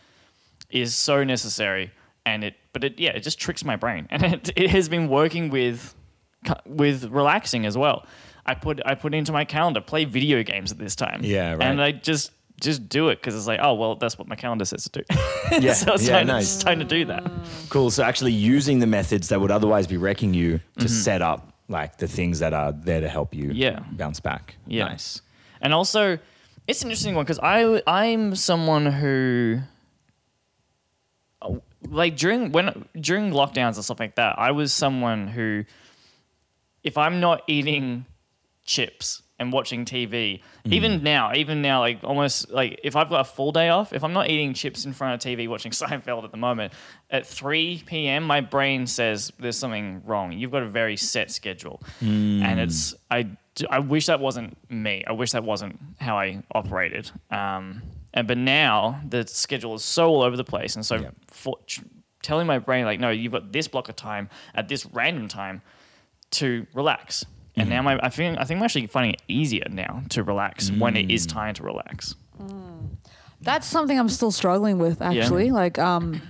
is 0.69 0.95
so 0.95 1.23
necessary 1.23 1.91
and 2.25 2.43
it 2.43 2.55
but 2.73 2.83
it 2.83 2.99
yeah 2.99 3.11
it 3.11 3.21
just 3.21 3.39
tricks 3.39 3.63
my 3.65 3.75
brain 3.75 4.07
and 4.11 4.23
it, 4.23 4.49
it 4.55 4.69
has 4.69 4.87
been 4.89 5.07
working 5.07 5.49
with 5.49 5.95
with 6.65 7.05
relaxing 7.11 7.65
as 7.65 7.77
well 7.77 8.05
i 8.45 8.53
put 8.53 8.79
i 8.85 8.95
put 8.95 9.13
into 9.13 9.31
my 9.31 9.43
calendar 9.45 9.81
play 9.81 10.05
video 10.05 10.41
games 10.43 10.71
at 10.71 10.77
this 10.77 10.95
time 10.95 11.19
Yeah, 11.23 11.51
right. 11.53 11.61
and 11.63 11.81
i 11.81 11.91
just 11.91 12.31
just 12.61 12.87
do 12.89 13.07
it 13.09 13.15
because 13.17 13.35
it's 13.35 13.47
like 13.47 13.59
oh 13.63 13.73
well 13.73 13.95
that's 13.95 14.17
what 14.17 14.27
my 14.27 14.35
calendar 14.35 14.65
says 14.65 14.83
to 14.83 14.89
do 14.99 15.01
Yeah, 15.59 15.73
so 15.73 15.93
it's, 15.93 16.07
yeah, 16.07 16.17
time, 16.19 16.27
nice. 16.27 16.55
it's 16.55 16.63
time 16.63 16.79
to 16.79 16.85
do 16.85 17.05
that 17.05 17.23
Cool. 17.69 17.89
So 17.89 18.03
actually 18.03 18.33
using 18.33 18.79
the 18.79 18.87
methods 18.87 19.29
that 19.29 19.39
would 19.41 19.49
otherwise 19.51 19.87
be 19.87 19.97
wrecking 19.97 20.33
you 20.33 20.57
to 20.77 20.85
Mm-hmm. 20.85 20.87
set 20.87 21.21
up 21.21 21.53
like 21.69 21.97
the 21.97 22.07
things 22.07 22.39
that 22.39 22.53
are 22.53 22.71
there 22.71 22.99
to 23.01 23.07
help 23.09 23.33
you 23.33 23.51
Yeah. 23.51 23.79
bounce 23.93 24.19
back. 24.19 24.55
Yeah. 24.67 24.85
Nice. 24.85 25.21
And 25.61 25.73
also, 25.73 26.17
it's 26.67 26.81
an 26.83 26.89
interesting 26.89 27.15
one 27.15 27.25
because 27.25 27.39
I 27.41 27.81
I'm 27.87 28.35
someone 28.35 28.85
who 28.87 29.59
like 31.87 32.17
during 32.17 32.51
when 32.51 32.85
during 32.99 33.31
lockdowns 33.31 33.75
and 33.75 33.83
stuff 33.83 33.99
like 33.99 34.15
that, 34.15 34.37
I 34.37 34.51
was 34.51 34.73
someone 34.73 35.27
who 35.27 35.65
if 36.83 36.97
I'm 36.97 37.19
not 37.19 37.43
eating 37.47 38.05
chips 38.65 39.21
and 39.39 39.53
watching 39.53 39.85
TV, 39.85 40.41
even 40.65 41.01
now, 41.01 41.33
even 41.33 41.61
now, 41.61 41.79
like 41.79 41.99
almost 42.03 42.49
like 42.51 42.81
if 42.83 42.95
I've 42.97 43.09
got 43.09 43.21
a 43.21 43.23
full 43.23 43.53
day 43.53 43.69
off, 43.69 43.93
if 43.93 44.03
I'm 44.03 44.11
not 44.11 44.29
eating 44.29 44.53
chips 44.53 44.83
in 44.85 44.91
front 44.91 45.13
of 45.13 45.31
TV 45.31 45.47
watching 45.47 45.71
Seinfeld 45.73 46.25
at 46.25 46.31
the 46.31 46.37
moment, 46.37 46.73
at 47.09 47.25
3 47.25 47.83
p.m., 47.85 48.23
my 48.23 48.41
brain 48.41 48.85
says 48.85 49.31
there's 49.39 49.57
something 49.57 50.01
wrong. 50.05 50.33
You've 50.33 50.51
got 50.51 50.63
a 50.63 50.67
very 50.67 50.97
set 50.97 51.31
schedule. 51.31 51.81
And 52.43 52.59
it's, 52.59 52.93
I 53.09 53.29
I 53.69 53.79
wish 53.79 54.05
that 54.07 54.19
wasn't 54.19 54.57
me. 54.69 55.03
I 55.07 55.13
wish 55.13 55.31
that 55.31 55.43
wasn't 55.43 55.79
how 55.99 56.17
I 56.17 56.43
operated. 56.53 57.09
Um, 57.31 57.81
and, 58.13 58.27
but 58.27 58.37
now 58.37 59.01
the 59.07 59.25
schedule 59.27 59.75
is 59.75 59.83
so 59.83 60.09
all 60.09 60.21
over 60.21 60.35
the 60.35 60.43
place. 60.43 60.75
And 60.75 60.85
so 60.85 60.95
Yep. 60.95 61.15
for, 61.27 61.57
tr- 61.67 61.81
telling 62.21 62.47
my 62.47 62.59
brain, 62.59 62.85
like, 62.85 62.99
no, 62.99 63.09
you've 63.09 63.31
got 63.31 63.51
this 63.51 63.67
block 63.67 63.89
of 63.89 63.95
time 63.95 64.29
at 64.55 64.67
this 64.67 64.85
random 64.87 65.27
time 65.27 65.61
to 66.31 66.65
relax. 66.73 67.25
And 67.55 67.65
mm-hmm. 67.65 67.75
now 67.75 67.81
my, 67.81 67.99
I 68.01 68.09
think 68.09 68.37
I 68.39 68.43
think 68.43 68.59
I'm 68.59 68.63
actually 68.63 68.87
finding 68.87 69.13
it 69.13 69.21
easier 69.27 69.65
now 69.69 70.03
to 70.09 70.23
relax 70.23 70.71
when 70.71 70.95
it 70.95 71.11
is 71.11 71.25
mm. 71.25 71.31
time 71.31 71.53
to 71.55 71.63
relax. 71.63 72.15
Mm. 72.41 72.89
That's 73.41 73.67
something 73.67 73.97
I'm 73.97 74.09
still 74.09 74.31
struggling 74.31 74.79
with 74.79 75.01
actually. 75.01 75.51
Like 75.51 75.79
um 75.79 76.21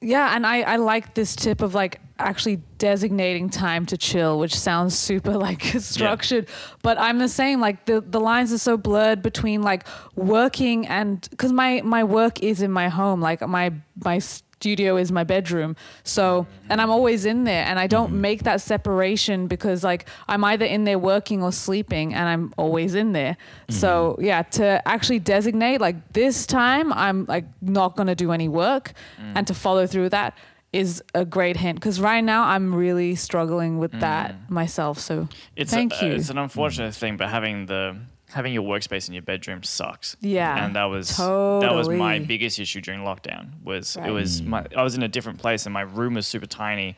yeah, 0.00 0.34
and 0.34 0.46
I, 0.46 0.62
I 0.62 0.76
like 0.76 1.14
this 1.14 1.34
tip 1.34 1.62
of 1.62 1.74
like 1.74 2.00
actually 2.18 2.56
designating 2.78 3.50
time 3.50 3.86
to 3.86 3.96
chill, 3.96 4.38
which 4.38 4.54
sounds 4.54 4.96
super 4.96 5.32
like 5.46 5.62
structured. 5.78 6.48
But 6.82 6.98
I'm 6.98 7.18
the 7.18 7.28
same. 7.28 7.60
Like 7.60 7.86
the, 7.86 8.00
the 8.00 8.20
lines 8.20 8.52
are 8.52 8.58
so 8.58 8.76
blurred 8.76 9.22
between 9.22 9.62
like 9.62 9.86
working 10.14 10.86
and 10.86 11.26
because 11.30 11.52
my, 11.52 11.82
my 11.82 12.04
work 12.04 12.42
is 12.42 12.62
in 12.62 12.70
my 12.70 12.88
home. 12.88 13.20
Like 13.20 13.46
my 13.46 13.72
my 14.04 14.20
studio 14.64 14.96
is 14.96 15.12
my 15.12 15.24
bedroom. 15.24 15.76
So 16.04 16.46
and 16.70 16.80
I'm 16.80 16.90
always 16.90 17.26
in 17.26 17.44
there 17.44 17.66
and 17.66 17.78
I 17.78 17.86
don't 17.86 18.06
mm-hmm. 18.06 18.20
make 18.22 18.44
that 18.44 18.62
separation 18.62 19.46
because 19.46 19.84
like 19.84 20.08
I'm 20.26 20.42
either 20.42 20.64
in 20.64 20.84
there 20.84 20.98
working 20.98 21.42
or 21.42 21.52
sleeping 21.52 22.14
and 22.14 22.26
I'm 22.26 22.54
always 22.56 22.94
in 22.94 23.12
there. 23.12 23.36
So 23.68 23.90
mm-hmm. 24.12 24.24
yeah, 24.24 24.42
to 24.42 24.80
actually 24.88 25.18
designate 25.18 25.82
like 25.82 26.14
this 26.14 26.46
time 26.46 26.94
I'm 26.94 27.26
like 27.26 27.44
not 27.60 27.94
gonna 27.94 28.14
do 28.14 28.32
any 28.32 28.48
work 28.48 28.94
and 29.18 29.44
mm. 29.44 29.46
to 29.48 29.54
follow 29.54 29.86
through 29.86 30.04
with 30.04 30.12
that 30.12 30.38
is 30.74 31.02
a 31.14 31.24
great 31.24 31.56
hint 31.56 31.76
because 31.76 32.00
right 32.00 32.22
now 32.22 32.42
I'm 32.44 32.74
really 32.74 33.14
struggling 33.14 33.78
with 33.78 33.92
that 34.00 34.32
mm. 34.32 34.50
myself. 34.50 34.98
So 34.98 35.28
It's 35.54 35.70
thank 35.70 35.92
a, 36.02 36.06
you. 36.06 36.12
It's 36.12 36.30
an 36.30 36.38
unfortunate 36.38 36.94
thing, 36.94 37.16
but 37.16 37.28
having 37.30 37.66
the 37.66 37.96
having 38.32 38.52
your 38.52 38.64
workspace 38.64 39.06
in 39.06 39.14
your 39.14 39.22
bedroom 39.22 39.62
sucks. 39.62 40.16
Yeah, 40.20 40.64
and 40.64 40.74
that 40.74 40.86
was 40.86 41.16
that 41.16 41.72
was 41.72 41.88
my 41.88 42.18
biggest 42.18 42.58
issue 42.58 42.80
during 42.80 43.00
lockdown. 43.00 43.62
Was 43.62 43.96
Right. 43.96 44.08
it 44.08 44.12
was 44.12 44.42
mm. 44.42 44.48
my 44.48 44.66
I 44.76 44.82
was 44.82 44.96
in 44.96 45.04
a 45.04 45.08
different 45.08 45.38
place 45.38 45.64
and 45.64 45.72
my 45.72 45.82
room 45.82 46.14
was 46.14 46.26
super 46.26 46.46
tiny, 46.46 46.96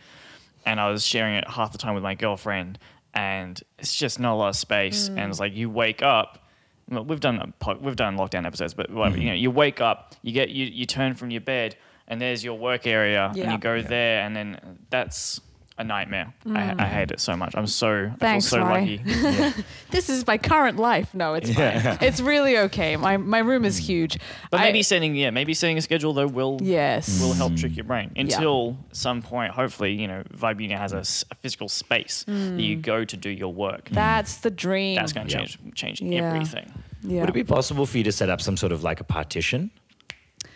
and 0.65 0.81
I 0.81 0.91
was 0.91 1.07
sharing 1.07 1.35
it 1.35 1.47
half 1.47 1.73
the 1.73 1.79
time 1.79 1.95
with 1.95 2.03
my 2.03 2.15
girlfriend, 2.15 2.79
and 3.13 3.61
it's 3.79 3.95
just 3.95 4.19
not 4.19 4.33
a 4.33 4.37
lot 4.37 4.49
of 4.49 4.57
space. 4.57 5.09
And 5.09 5.19
mm. 5.19 5.29
it's 5.29 5.39
like 5.39 5.55
you 5.55 5.69
wake 5.69 6.03
up. 6.03 6.49
well, 6.89 7.05
We've 7.05 7.21
done 7.21 7.39
a 7.41 7.49
po- 7.59 7.79
we've 7.79 7.95
done 7.95 8.17
lockdown 8.17 8.47
episodes, 8.47 8.73
but 8.73 8.91
whatever, 8.91 9.17
you 9.17 9.25
mm-hmm. 9.25 9.29
know, 9.29 9.35
you 9.35 9.51
wake 9.51 9.83
up, 9.83 10.15
you 10.23 10.33
get 10.33 10.49
you 10.49 10.65
you 10.65 10.87
turn 10.87 11.13
from 11.13 11.31
your 11.31 11.43
bed, 11.43 11.77
and 12.09 12.21
there's 12.21 12.45
your 12.45 12.59
work 12.59 12.87
area, 12.87 13.33
and 13.35 13.53
you 13.53 13.59
go 13.59 13.83
there, 13.83 14.23
and 14.23 14.35
then 14.35 14.79
that's 14.91 15.41
a 15.79 15.85
nightmare. 15.85 16.33
I, 16.47 16.71
I 16.71 16.75
mm. 16.75 16.89
hate 16.89 17.11
it 17.11 17.21
so 17.21 17.37
much. 17.37 17.55
I'm 17.55 17.67
so 17.67 18.11
Thanks, 18.19 18.51
I 18.53 18.57
feel 18.57 18.65
so 18.65 18.69
Rye. 18.71 19.01
lucky. 19.45 19.65
this 19.91 20.09
is 20.09 20.27
my 20.27 20.39
current 20.39 20.79
life. 20.79 21.15
No, 21.15 21.35
it's 21.35 21.53
fine. 21.53 21.99
It's 22.07 22.21
really 22.21 22.57
okay. 22.59 22.97
My 22.97 23.17
my 23.17 23.41
room 23.41 23.65
is 23.65 23.79
mm. 23.79 23.85
huge. 23.85 24.19
But 24.51 24.61
I- 24.61 24.65
maybe 24.65 24.83
setting 24.83 25.15
yeah, 25.15 25.31
maybe 25.31 25.53
setting 25.53 25.77
a 25.77 25.83
schedule 25.83 26.15
though 26.15 26.27
will 26.27 26.59
yes. 26.63 27.21
will 27.21 27.35
help 27.35 27.53
mm. 27.53 27.61
trick 27.61 27.77
your 27.77 27.85
brain 27.85 28.13
until 28.17 28.79
some 28.93 29.21
point. 29.21 29.53
Hopefully, 29.53 29.93
you 29.93 30.09
know, 30.09 30.23
Vibe 30.35 30.61
Union 30.61 30.81
has 30.81 30.93
a 30.93 31.05
physical 31.37 31.69
space 31.69 32.25
that 32.27 32.61
you 32.61 32.77
go 32.77 33.05
to 33.05 33.17
do 33.17 33.31
your 33.31 33.53
work. 33.53 33.89
That's 33.91 34.39
the 34.39 34.51
dream. 34.51 34.97
That's 34.97 35.13
going 35.13 35.29
to 35.29 35.33
Yeah. 35.33 35.45
change 35.45 36.01
change 36.01 36.03
everything. 36.03 36.73
yeah. 37.03 37.21
Would 37.21 37.29
it 37.29 37.35
be 37.35 37.45
possible 37.45 37.85
for 37.85 37.99
you 37.99 38.05
to 38.05 38.13
set 38.13 38.31
up 38.31 38.41
some 38.41 38.57
sort 38.57 38.73
of 38.73 38.83
like 38.83 39.01
a 39.01 39.05
partition? 39.05 39.71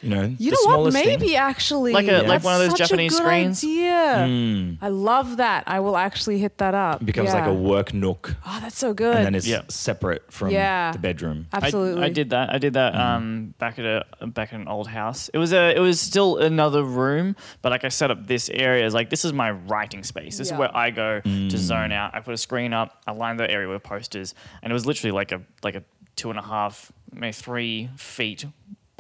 You 0.03 0.09
know, 0.11 0.23
You 0.23 0.37
the 0.39 0.45
know 0.45 0.51
what? 0.51 0.63
smallest 0.63 0.97
thing? 0.97 1.07
Maybe 1.21 1.37
actually, 1.37 1.93
Like 1.93 2.09
a- 2.09 2.23
like 2.23 2.43
one 2.43 2.55
of 2.55 2.61
those 2.61 2.71
such 2.71 2.81
a 2.81 2.85
Japanese 2.85 3.13
good 3.13 3.23
screens? 3.23 3.63
Idea. 3.63 4.27
Hmm. 4.27 4.73
I 4.85 4.89
love 4.89 5.37
that. 5.37 5.65
I 5.67 5.81
will 5.81 5.97
actually 5.97 6.39
hit 6.39 6.57
that 6.59 6.75
up. 6.75 7.03
It 7.03 7.05
becomes 7.05 7.33
like 7.35 7.47
a 7.47 7.53
work 7.53 7.93
nook, 7.93 8.37
Oh, 8.47 8.59
that's 8.63 8.79
so 8.79 8.95
good. 8.95 9.17
and 9.17 9.27
then 9.27 9.35
it's 9.35 9.47
Yeah. 9.47 9.63
separate 9.69 10.23
from 10.33 10.51
Yeah. 10.51 10.93
the 10.93 10.99
bedroom. 10.99 11.49
Absolutely. 11.53 12.03
I, 12.03 12.09
did 12.09 12.31
that. 12.31 12.51
I 12.51 12.59
did 12.59 12.73
that 12.75 12.95
hmm. 12.95 13.01
um, 13.01 13.55
back 13.59 13.79
at 13.79 13.85
a 13.85 14.27
back 14.27 14.53
at 14.53 14.61
an 14.61 14.69
old 14.69 14.89
house. 14.89 15.29
It 15.35 15.39
was 15.39 15.53
a 15.53 15.77
it 15.77 15.81
was 15.81 16.01
still 16.01 16.39
another 16.39 16.83
room, 16.83 17.37
but 17.61 17.71
like 17.71 17.85
I 17.85 17.89
set 17.89 18.11
up 18.11 18.27
this 18.27 18.49
area 18.51 18.85
as 18.87 18.95
like 18.95 19.11
this 19.11 19.25
is 19.25 19.33
my 19.33 19.51
writing 19.51 20.03
space. 20.03 20.39
This 20.39 20.49
Yeah. 20.49 20.55
is 20.55 20.59
where 20.59 20.77
I 20.77 20.91
go 20.91 21.21
to 21.21 21.29
hmm. 21.29 21.49
zone 21.51 21.93
out. 21.93 22.15
I 22.15 22.21
put 22.21 22.33
a 22.33 22.39
screen 22.39 22.73
up. 22.73 23.03
I 23.07 23.13
lined 23.13 23.39
the 23.39 23.51
area 23.51 23.69
with 23.69 23.83
posters, 23.83 24.35
and 24.63 24.71
it 24.71 24.75
was 24.75 24.87
literally 24.87 25.13
like 25.13 25.31
a 25.33 25.43
like 25.63 25.75
a 25.75 25.83
two 26.17 26.31
and 26.31 26.39
a 26.39 26.43
half, 26.43 26.91
maybe 27.13 27.33
three 27.33 27.91
feet 27.97 28.47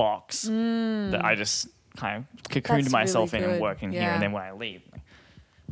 box 0.04 0.42
that 1.12 1.20
I 1.24 1.34
just 1.34 1.68
kind 1.96 2.14
of 2.18 2.42
cocooned 2.50 2.82
That's 2.84 2.92
myself 2.92 3.32
really 3.32 3.44
in 3.44 3.50
and 3.50 3.58
good. 3.58 3.62
work 3.68 3.82
in 3.82 3.92
here, 3.92 4.02
and 4.14 4.22
then 4.22 4.32
when 4.32 4.42
I 4.42 4.52
leave, 4.52 4.80
like, 4.92 5.02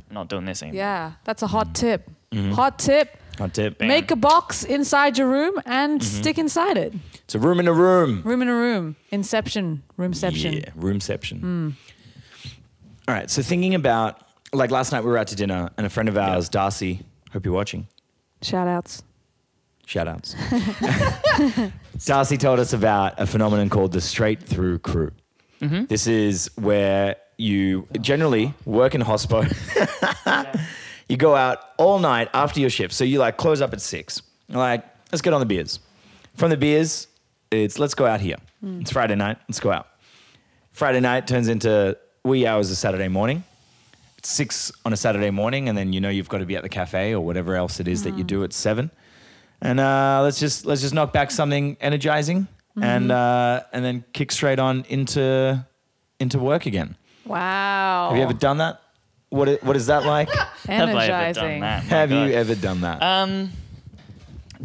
I'm 0.08 0.14
not 0.14 0.28
doing 0.28 0.44
this 0.44 0.62
anymore. 0.62 0.78
Yeah, 0.78 1.12
that's 1.24 1.42
a 1.42 1.46
hot 1.46 1.74
tip. 1.74 2.00
Mm-hmm. 2.32 2.52
Hot 2.52 2.78
tip. 2.78 3.16
Hot 3.38 3.54
tip. 3.54 3.78
Bam. 3.78 3.88
Make 3.88 4.10
a 4.10 4.16
box 4.16 4.64
inside 4.64 5.16
your 5.18 5.28
room 5.28 5.54
and 5.64 6.00
Mm-hmm. 6.00 6.20
stick 6.20 6.38
inside 6.38 6.76
it. 6.76 6.92
It's 7.24 7.34
a 7.34 7.38
room 7.38 7.60
in 7.60 7.68
a 7.68 7.72
room. 7.72 8.22
Room 8.24 8.42
in 8.42 8.48
a 8.48 8.54
room. 8.54 8.96
Inception. 9.10 9.82
Roomception. 9.98 10.52
Yeah, 10.62 10.70
roomception. 10.76 11.74
All 13.06 13.14
right. 13.14 13.30
So 13.30 13.42
thinking 13.42 13.74
about 13.74 14.20
like 14.52 14.70
last 14.70 14.92
night 14.92 15.02
we 15.04 15.10
were 15.10 15.18
out 15.18 15.28
to 15.28 15.36
dinner 15.36 15.70
and 15.76 15.86
a 15.86 15.90
friend 15.90 16.08
of 16.08 16.16
ours, 16.18 16.48
Darcy, 16.48 17.00
hope 17.32 17.44
you're 17.44 17.54
watching. 17.54 17.86
Shout 18.42 18.66
outs. 18.68 19.02
Shout 19.88 20.06
outs. 20.06 20.34
Darcy 22.04 22.36
told 22.36 22.60
us 22.60 22.74
about 22.74 23.14
a 23.18 23.26
phenomenon 23.26 23.70
called 23.70 23.92
the 23.92 24.02
straight 24.02 24.42
through 24.42 24.80
crew. 24.80 25.12
Mm-hmm. 25.62 25.86
This 25.86 26.06
is 26.06 26.50
where 26.56 27.16
you 27.38 27.88
generally 28.02 28.52
work 28.66 28.94
in 28.94 29.00
hospo. 29.00 29.48
you 31.08 31.16
go 31.16 31.34
out 31.34 31.60
all 31.78 32.00
night 32.00 32.28
after 32.34 32.60
your 32.60 32.68
shift. 32.68 32.92
So 32.92 33.02
you 33.02 33.18
like 33.18 33.38
close 33.38 33.62
up 33.62 33.72
at 33.72 33.80
six. 33.80 34.20
You're 34.48 34.58
like, 34.58 34.84
let's 35.10 35.22
get 35.22 35.32
on 35.32 35.40
the 35.40 35.46
beers. 35.46 35.80
From 36.34 36.50
the 36.50 36.58
beers, 36.58 37.06
it's 37.50 37.78
let's 37.78 37.94
go 37.94 38.04
out 38.04 38.20
here. 38.20 38.36
Mm. 38.62 38.82
It's 38.82 38.90
Friday 38.90 39.14
night. 39.14 39.38
Let's 39.48 39.58
go 39.58 39.72
out. 39.72 39.86
Friday 40.70 41.00
night 41.00 41.26
turns 41.26 41.48
into 41.48 41.96
wee 42.24 42.46
hours 42.46 42.70
of 42.70 42.76
Saturday 42.76 43.08
morning. 43.08 43.42
It's 44.18 44.28
six 44.28 44.70
on 44.84 44.92
a 44.92 44.98
Saturday 44.98 45.30
morning, 45.30 45.66
and 45.66 45.78
then 45.78 45.94
you 45.94 46.00
know 46.02 46.10
you've 46.10 46.28
got 46.28 46.38
to 46.38 46.46
be 46.46 46.56
at 46.56 46.62
the 46.62 46.68
cafe 46.68 47.14
or 47.14 47.24
whatever 47.24 47.56
else 47.56 47.80
it 47.80 47.88
is 47.88 48.02
that 48.02 48.18
you 48.18 48.24
mm. 48.24 48.26
do 48.26 48.44
at 48.44 48.52
seven. 48.52 48.90
And 49.60 49.80
uh, 49.80 50.20
let's 50.22 50.38
just 50.38 50.66
let's 50.66 50.80
just 50.80 50.94
knock 50.94 51.12
back 51.12 51.30
something 51.30 51.76
energizing, 51.80 52.46
and 52.80 53.10
uh, 53.10 53.62
and 53.72 53.84
then 53.84 54.04
kick 54.12 54.30
straight 54.30 54.58
on 54.58 54.84
into 54.88 55.66
into 56.20 56.38
work 56.38 56.66
again. 56.66 56.96
Wow. 57.24 58.08
Have 58.10 58.16
you 58.16 58.22
ever 58.22 58.32
done 58.32 58.58
that? 58.58 58.80
What 59.30 59.62
what 59.62 59.76
is 59.76 59.86
that 59.86 60.04
like? 60.04 60.30
Have 60.66 60.88
I 60.88 61.06
ever 61.06 61.32
done 61.34 61.50
Energizing. 61.50 61.60
that? 61.60 61.82
Have 61.84 62.10
you 62.10 62.34
ever 62.34 62.54
done 62.54 62.80
that? 62.82 63.02
Um, 63.02 63.50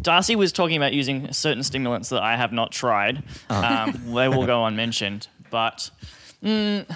Darcy 0.00 0.36
was 0.36 0.52
talking 0.52 0.76
about 0.76 0.92
using 0.92 1.32
certain 1.32 1.62
stimulants 1.62 2.08
that 2.08 2.22
I 2.22 2.36
have 2.36 2.52
not 2.52 2.72
tried. 2.72 3.22
Uh-huh. 3.48 3.90
Um, 3.90 4.14
they 4.14 4.28
will 4.28 4.46
go 4.46 4.64
unmentioned, 4.66 5.28
but 5.50 5.90
mm, 6.42 6.86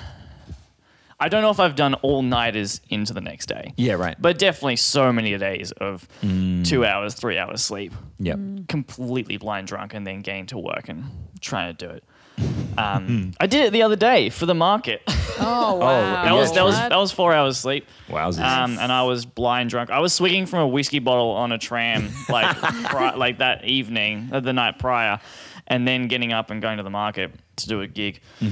I 1.21 1.29
don't 1.29 1.43
know 1.43 1.51
if 1.51 1.59
I've 1.59 1.75
done 1.75 1.95
all 1.95 2.23
nighters 2.23 2.81
into 2.91 3.13
the 3.13 3.21
next 3.21 3.47
day. 3.47 3.73
yeah, 3.77 3.95
right. 3.95 4.17
But 4.21 4.39
definitely 4.39 4.77
so 4.77 5.13
many 5.13 5.37
days 5.37 5.73
of 5.73 6.07
Mm. 6.23 6.65
two 6.65 6.85
hours, 6.85 7.15
three 7.15 7.37
hours 7.39 7.63
sleep, 7.65 7.93
yep. 8.21 8.39
completely 8.69 9.37
blind 9.37 9.67
drunk, 9.67 9.95
and 9.95 10.07
then 10.07 10.21
getting 10.21 10.47
to 10.47 10.59
work 10.59 10.89
and 10.89 11.05
trying 11.41 11.75
to 11.77 11.87
do 11.87 11.93
it. 11.93 12.05
Um, 12.79 13.33
I 13.41 13.49
did 13.49 13.65
it 13.65 13.73
the 13.73 13.83
other 13.83 13.97
day 13.97 14.31
for 14.31 14.47
the 14.47 14.55
market. 14.55 15.03
Oh, 15.41 15.75
wow. 15.81 16.23
that 16.23 16.33
was 16.33 16.53
that 16.53 16.65
was 16.65 16.77
that 16.77 16.97
was 16.97 17.11
four 17.11 17.33
hours 17.35 17.59
sleep. 17.59 17.85
Wowzers. 18.09 18.39
Um, 18.41 18.79
and 18.79 18.93
I 18.93 19.03
was 19.03 19.27
blind 19.27 19.71
drunk. 19.71 19.91
I 19.91 19.99
was 19.99 20.13
swigging 20.15 20.47
from 20.47 20.61
a 20.61 20.69
whiskey 20.69 21.01
bottle 21.01 21.31
on 21.33 21.51
a 21.51 21.59
tram, 21.59 22.09
like 22.29 22.57
pri- 22.57 23.17
like 23.17 23.39
that 23.39 23.65
evening, 23.65 24.29
uh, 24.33 24.39
the 24.39 24.53
night 24.53 24.79
prior, 24.79 25.19
and 25.67 25.89
then 25.89 26.07
getting 26.07 26.33
up 26.33 26.53
and 26.53 26.63
going 26.63 26.77
to 26.77 26.85
the 26.85 26.91
market 26.91 27.33
to 27.57 27.67
do 27.67 27.81
a 27.81 27.89
gig. 27.89 28.21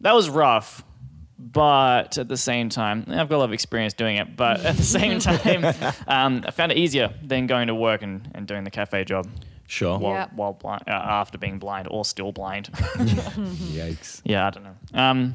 That 0.00 0.14
was 0.14 0.28
rough, 0.30 0.84
but 1.38 2.18
at 2.18 2.28
the 2.28 2.36
same 2.36 2.68
time, 2.68 3.04
I've 3.08 3.28
got 3.28 3.36
a 3.36 3.38
lot 3.38 3.44
of 3.44 3.52
experience 3.52 3.94
doing 3.94 4.16
it. 4.16 4.36
But 4.36 4.60
at 4.64 4.76
the 4.76 4.82
same 4.82 5.18
time, 5.28 5.64
um, 6.06 6.42
I 6.46 6.50
found 6.50 6.72
it 6.72 6.78
easier 6.78 7.12
than 7.22 7.46
going 7.46 7.68
to 7.68 7.74
work 7.74 8.02
and, 8.02 8.28
and 8.34 8.46
doing 8.46 8.64
the 8.64 8.70
cafe 8.70 9.04
job 9.04 9.26
Sure. 9.66 9.98
while, 9.98 10.14
Yeah. 10.14 10.26
while 10.34 10.52
blind, 10.54 10.82
uh, 10.88 10.92
after 10.92 11.38
being 11.38 11.58
blind 11.58 11.88
or 11.90 12.04
still 12.04 12.32
blind. 12.32 12.70
Yikes. 12.72 14.20
yeah, 14.24 14.46
I 14.46 14.50
don't 14.50 14.64
know. 14.64 14.76
Um, 14.94 15.34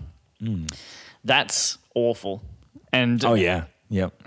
That's 1.23 1.77
awful. 1.95 2.41
And 2.91 3.23
Oh 3.23 3.33
yeah. 3.35 3.65
Yep. 3.89 4.23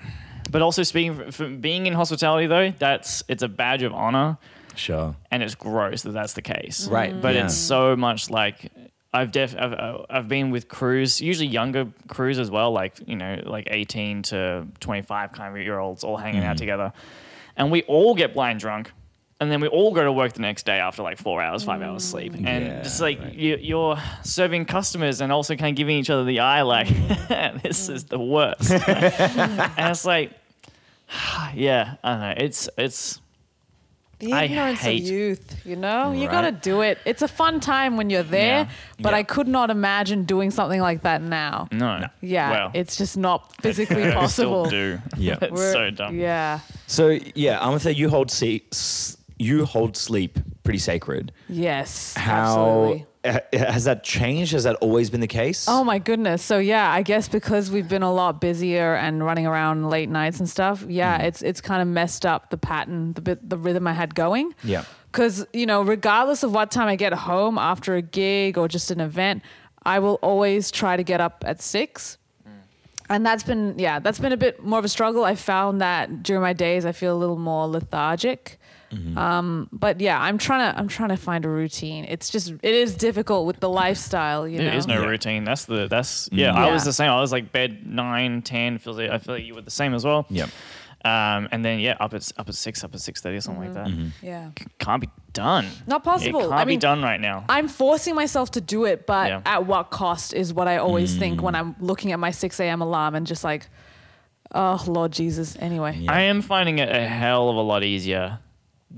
But 0.50 0.62
also 0.62 0.82
speaking 0.82 1.14
for, 1.14 1.32
for 1.32 1.48
being 1.48 1.86
in 1.86 1.92
hospitality 1.92 2.46
though, 2.46 2.70
that's 2.70 3.22
it's 3.28 3.42
a 3.42 3.48
badge 3.48 3.82
of 3.82 3.92
honor, 3.92 4.38
Sure. 4.76 5.16
and 5.30 5.42
it's 5.42 5.54
gross 5.54 6.02
that 6.02 6.12
that's 6.12 6.34
the 6.34 6.42
case. 6.42 6.86
Right, 6.88 7.20
But 7.20 7.34
yeah. 7.34 7.44
it's 7.46 7.56
so 7.56 7.96
much 7.96 8.30
like 8.30 8.70
I've 9.20 9.32
def 9.32 9.54
I've, 9.58 9.74
I've 10.10 10.28
been 10.28 10.50
with 10.50 10.68
crews, 10.68 11.20
usually 11.20 11.48
younger 11.48 11.86
crews 12.08 12.38
as 12.38 12.50
well, 12.50 12.70
like 12.72 12.92
you 13.06 13.16
know 13.16 13.42
like 13.44 13.68
eighteen 13.70 14.22
to 14.30 14.66
twenty 14.80 15.02
five 15.02 15.32
kind 15.32 15.56
of 15.56 15.62
year 15.62 15.78
olds 15.78 16.04
all 16.04 16.16
hanging 16.16 16.42
Mm. 16.42 16.46
out 16.50 16.58
together, 16.58 16.92
and 17.56 17.70
we 17.70 17.82
all 17.84 18.14
get 18.14 18.34
blind 18.34 18.60
drunk. 18.60 18.92
And 19.38 19.52
then 19.52 19.60
we 19.60 19.68
all 19.68 19.92
go 19.92 20.02
to 20.02 20.10
work 20.12 20.32
the 20.32 20.40
next 20.40 20.64
day 20.64 20.78
after 20.78 21.02
like 21.02 21.18
four 21.18 21.42
hours, 21.42 21.62
five 21.62 21.82
hours 21.82 22.02
sleep, 22.04 22.32
and 22.32 22.46
Yeah, 22.46 22.82
just 22.82 23.02
like 23.02 23.18
you, 23.34 23.58
you're 23.60 23.98
serving 24.22 24.64
customers 24.64 25.20
and 25.20 25.30
also 25.30 25.56
kind 25.56 25.74
of 25.74 25.76
giving 25.76 25.98
each 25.98 26.08
other 26.08 26.24
the 26.24 26.40
eye, 26.40 26.62
like 26.62 26.88
this 27.62 27.90
is 27.90 28.04
the 28.04 28.18
worst. 28.18 28.70
and 28.88 29.90
it's 29.90 30.06
like, 30.06 30.30
yeah, 31.54 31.96
I 32.02 32.10
don't 32.12 32.20
know. 32.20 32.34
It's 32.38 32.68
it's 32.78 33.20
The 34.18 34.32
I 34.32 34.44
ignorance 34.44 34.80
hate- 34.80 35.02
of 35.02 35.08
youth, 35.10 35.56
you 35.66 35.76
know? 35.76 36.12
You 36.12 36.26
got 36.28 36.40
to 36.42 36.52
do 36.52 36.80
it. 36.80 36.96
It's 37.04 37.20
a 37.20 37.28
fun 37.28 37.60
time 37.60 37.98
when 37.98 38.08
you're 38.08 38.22
there, 38.22 38.60
Yeah. 38.60 38.68
but 38.98 39.10
Yeah. 39.12 39.18
I 39.18 39.22
could 39.24 39.46
not 39.46 39.68
imagine 39.70 40.24
doing 40.24 40.50
something 40.50 40.80
like 40.80 41.02
that 41.02 41.20
now. 41.20 41.68
no, 41.70 42.06
Yeah, 42.22 42.50
Well, 42.50 42.70
it's 42.72 42.96
just 42.96 43.16
not 43.18 43.52
physically 43.60 44.04
I 44.04 44.12
possible. 44.14 44.64
Still 44.66 44.70
do. 44.96 44.98
Yeah. 45.18 45.36
it's 45.42 45.52
We're- 45.52 45.72
so 45.72 45.90
dumb. 45.90 46.18
Yeah. 46.18 46.60
So 46.86 47.18
yeah, 47.34 47.58
I'm 47.60 47.66
gonna 47.68 47.80
say 47.80 47.92
you 47.92 48.08
hold 48.08 48.30
se- 48.30 48.62
s- 48.72 49.16
you 49.38 49.66
hold 49.66 49.98
sleep 49.98 50.38
pretty 50.62 50.78
sacred. 50.78 51.30
Yes. 51.48 52.14
How 52.16 52.42
Absolutely. 52.42 53.06
Ha- 53.32 53.58
has 53.58 53.84
that 53.84 54.02
changed? 54.04 54.52
Has 54.52 54.64
that 54.64 54.76
always 54.76 55.10
been 55.10 55.20
the 55.20 55.26
case? 55.26 55.66
Oh 55.68 55.84
my 55.84 55.98
goodness. 55.98 56.42
So 56.42 56.58
yeah, 56.58 56.90
I 56.90 57.02
guess 57.02 57.28
because 57.28 57.70
we've 57.70 57.88
been 57.88 58.02
a 58.02 58.12
lot 58.12 58.40
busier 58.40 58.94
and 58.94 59.24
running 59.24 59.46
around 59.46 59.88
late 59.90 60.08
nights 60.08 60.38
and 60.40 60.48
stuff, 60.48 60.84
yeah, 60.88 61.16
Mm-hmm. 61.18 61.26
it's 61.26 61.42
it's 61.42 61.60
kind 61.60 61.82
of 61.82 61.88
messed 61.88 62.24
up 62.26 62.50
the 62.50 62.56
pattern, 62.58 63.12
the 63.14 63.20
bit 63.20 63.48
the 63.48 63.56
rhythm 63.58 63.86
I 63.86 63.92
had 63.92 64.14
going. 64.14 64.54
Yeah. 64.64 64.84
Cuz 65.12 65.46
you 65.52 65.66
know, 65.66 65.82
regardless 65.82 66.42
of 66.42 66.52
what 66.52 66.70
time 66.70 66.88
I 66.88 66.96
get 66.96 67.12
home 67.12 67.58
after 67.58 67.94
a 67.94 68.02
gig 68.02 68.58
or 68.58 68.68
just 68.68 68.90
an 68.90 69.00
event, 69.00 69.42
I 69.84 69.98
will 69.98 70.18
always 70.22 70.70
try 70.70 70.96
to 70.96 71.02
get 71.02 71.20
up 71.20 71.44
at 71.46 71.60
6. 71.62 72.18
And 73.08 73.24
that's 73.24 73.44
been 73.44 73.74
yeah, 73.78 74.00
that's 74.00 74.18
been 74.18 74.32
a 74.32 74.36
bit 74.36 74.64
more 74.64 74.78
of 74.80 74.84
a 74.84 74.88
struggle. 74.88 75.24
I 75.24 75.36
found 75.36 75.80
that 75.80 76.22
during 76.24 76.42
my 76.42 76.52
days 76.52 76.84
I 76.84 76.90
feel 76.92 77.14
a 77.16 77.18
little 77.18 77.38
more 77.38 77.68
lethargic. 77.68 78.58
Mm-hmm. 78.92 79.18
Um, 79.18 79.68
but 79.72 80.00
yeah, 80.00 80.20
I'm 80.20 80.38
trying 80.38 80.72
to 80.72 80.78
I'm 80.78 80.88
trying 80.88 81.08
to 81.10 81.16
find 81.16 81.44
a 81.44 81.48
routine. 81.48 82.04
It's 82.04 82.30
just 82.30 82.50
it 82.62 82.74
is 82.74 82.94
difficult 82.94 83.46
with 83.46 83.60
the 83.60 83.68
lifestyle, 83.68 84.46
you 84.46 84.58
know. 84.58 84.64
There 84.64 84.74
is 84.76 84.86
no 84.86 85.00
Yeah. 85.02 85.08
routine. 85.08 85.44
That's 85.44 85.64
the 85.64 85.88
that's 85.88 86.28
yeah, 86.32 86.54
I 86.54 86.70
was 86.72 86.84
the 86.84 86.92
same. 86.92 87.10
I 87.10 87.20
was 87.20 87.32
like 87.32 87.52
bed 87.52 87.86
nine, 87.86 88.42
ten. 88.42 88.78
Feels 88.78 88.98
like 88.98 89.10
I 89.10 89.18
feel 89.18 89.34
like 89.34 89.44
you 89.44 89.54
were 89.54 89.62
the 89.62 89.70
same 89.70 89.92
as 89.94 90.04
well. 90.04 90.26
Yep. 90.30 90.50
Um, 91.04 91.48
and 91.52 91.64
then 91.64 91.78
yeah, 91.78 91.96
up 92.00 92.14
at 92.14 92.30
up 92.36 92.48
at 92.48 92.54
six, 92.54 92.82
up 92.82 92.94
at 92.94 93.00
six 93.00 93.20
thirty 93.20 93.36
or 93.36 93.40
something 93.40 93.64
like 93.64 93.74
that. 93.74 93.86
Mm-hmm. 93.86 94.26
Yeah. 94.26 94.50
Can't 94.78 95.00
be 95.00 95.08
done. 95.32 95.66
Not 95.86 96.02
possible. 96.02 96.40
It 96.40 96.42
can't 96.48 96.54
I 96.54 96.64
be 96.64 96.76
done 96.76 97.02
right 97.02 97.20
now. 97.20 97.44
I'm 97.48 97.68
forcing 97.68 98.14
myself 98.14 98.50
to 98.52 98.60
do 98.60 98.84
it, 98.86 99.06
but 99.06 99.28
Yeah. 99.28 99.40
at 99.46 99.66
what 99.66 99.90
cost 99.90 100.32
is 100.34 100.52
what 100.54 100.66
I 100.68 100.78
always 100.78 101.16
think 101.16 101.38
Mm. 101.40 101.42
when 101.42 101.54
I'm 101.54 101.76
looking 101.80 102.12
at 102.12 102.18
my 102.18 102.30
6 102.30 102.58
a.m. 102.58 102.80
alarm 102.80 103.14
and 103.14 103.26
just 103.26 103.44
like, 103.44 103.68
oh, 104.54 104.82
Lord 104.88 105.12
Jesus. 105.12 105.56
Anyway. 105.60 105.96
Yeah. 106.00 106.12
I 106.12 106.22
am 106.22 106.40
finding 106.40 106.78
it 106.78 106.88
a 106.88 107.06
hell 107.06 107.50
of 107.50 107.56
a 107.56 107.60
lot 107.60 107.84
easier 107.84 108.38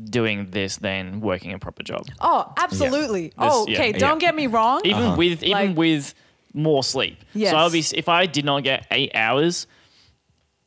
doing 0.04 0.50
this 0.50 0.76
than 0.76 1.20
working 1.20 1.52
a 1.52 1.58
proper 1.58 1.82
job. 1.82 2.06
Oh, 2.20 2.52
absolutely. 2.56 3.28
This- 3.28 3.34
oh, 3.38 3.66
yeah. 3.68 3.78
okay. 3.78 3.92
Don't 3.92 4.20
Yeah. 4.22 4.28
get 4.28 4.34
me 4.36 4.46
wrong. 4.46 4.80
even 4.84 5.02
uh-huh. 5.02 5.16
with 5.16 5.42
even 5.42 5.68
Like- 5.68 5.76
with 5.76 6.14
more 6.54 6.82
sleep. 6.82 7.22
Yes. 7.34 7.50
So 7.50 7.56
I'll 7.56 7.70
be 7.70 7.84
if 7.94 8.08
I 8.08 8.26
did 8.26 8.44
not 8.44 8.64
get 8.64 8.86
eight 8.90 9.12
hours 9.14 9.66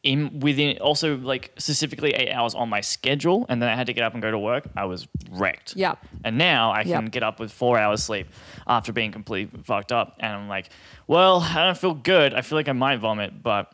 in 0.04 0.40
within 0.40 0.80
also 0.80 1.16
like 1.18 1.52
specifically 1.60 2.12
eight 2.14 2.32
hours 2.32 2.56
on 2.56 2.68
my 2.70 2.82
schedule, 2.82 3.46
and 3.50 3.62
then 3.62 3.70
I 3.70 3.76
had 3.76 3.86
to 3.88 3.94
get 3.94 4.04
up 4.04 4.14
and 4.14 4.22
go 4.22 4.32
to 4.32 4.40
work, 4.40 4.68
I 4.76 4.86
was 4.86 5.08
wrecked. 5.30 5.76
Yep. 5.76 6.00
And 6.24 6.38
now 6.40 6.72
I 6.72 6.82
can 6.84 7.04
Yep. 7.04 7.12
get 7.12 7.24
up 7.24 7.40
with 7.40 7.52
four 7.52 7.78
hours 7.78 8.02
sleep 8.04 8.28
after 8.66 8.92
being 8.92 9.12
completely 9.12 9.62
fucked 9.64 9.92
up, 9.92 10.16
and 10.20 10.34
I'm 10.34 10.48
like, 10.48 10.70
well, 11.06 11.42
I 11.42 11.66
don't 11.66 11.78
feel 11.78 11.94
good. 11.94 12.34
I 12.34 12.42
feel 12.42 12.58
like 12.58 12.68
I 12.70 12.74
might 12.74 12.98
vomit, 12.98 13.44
but. 13.44 13.72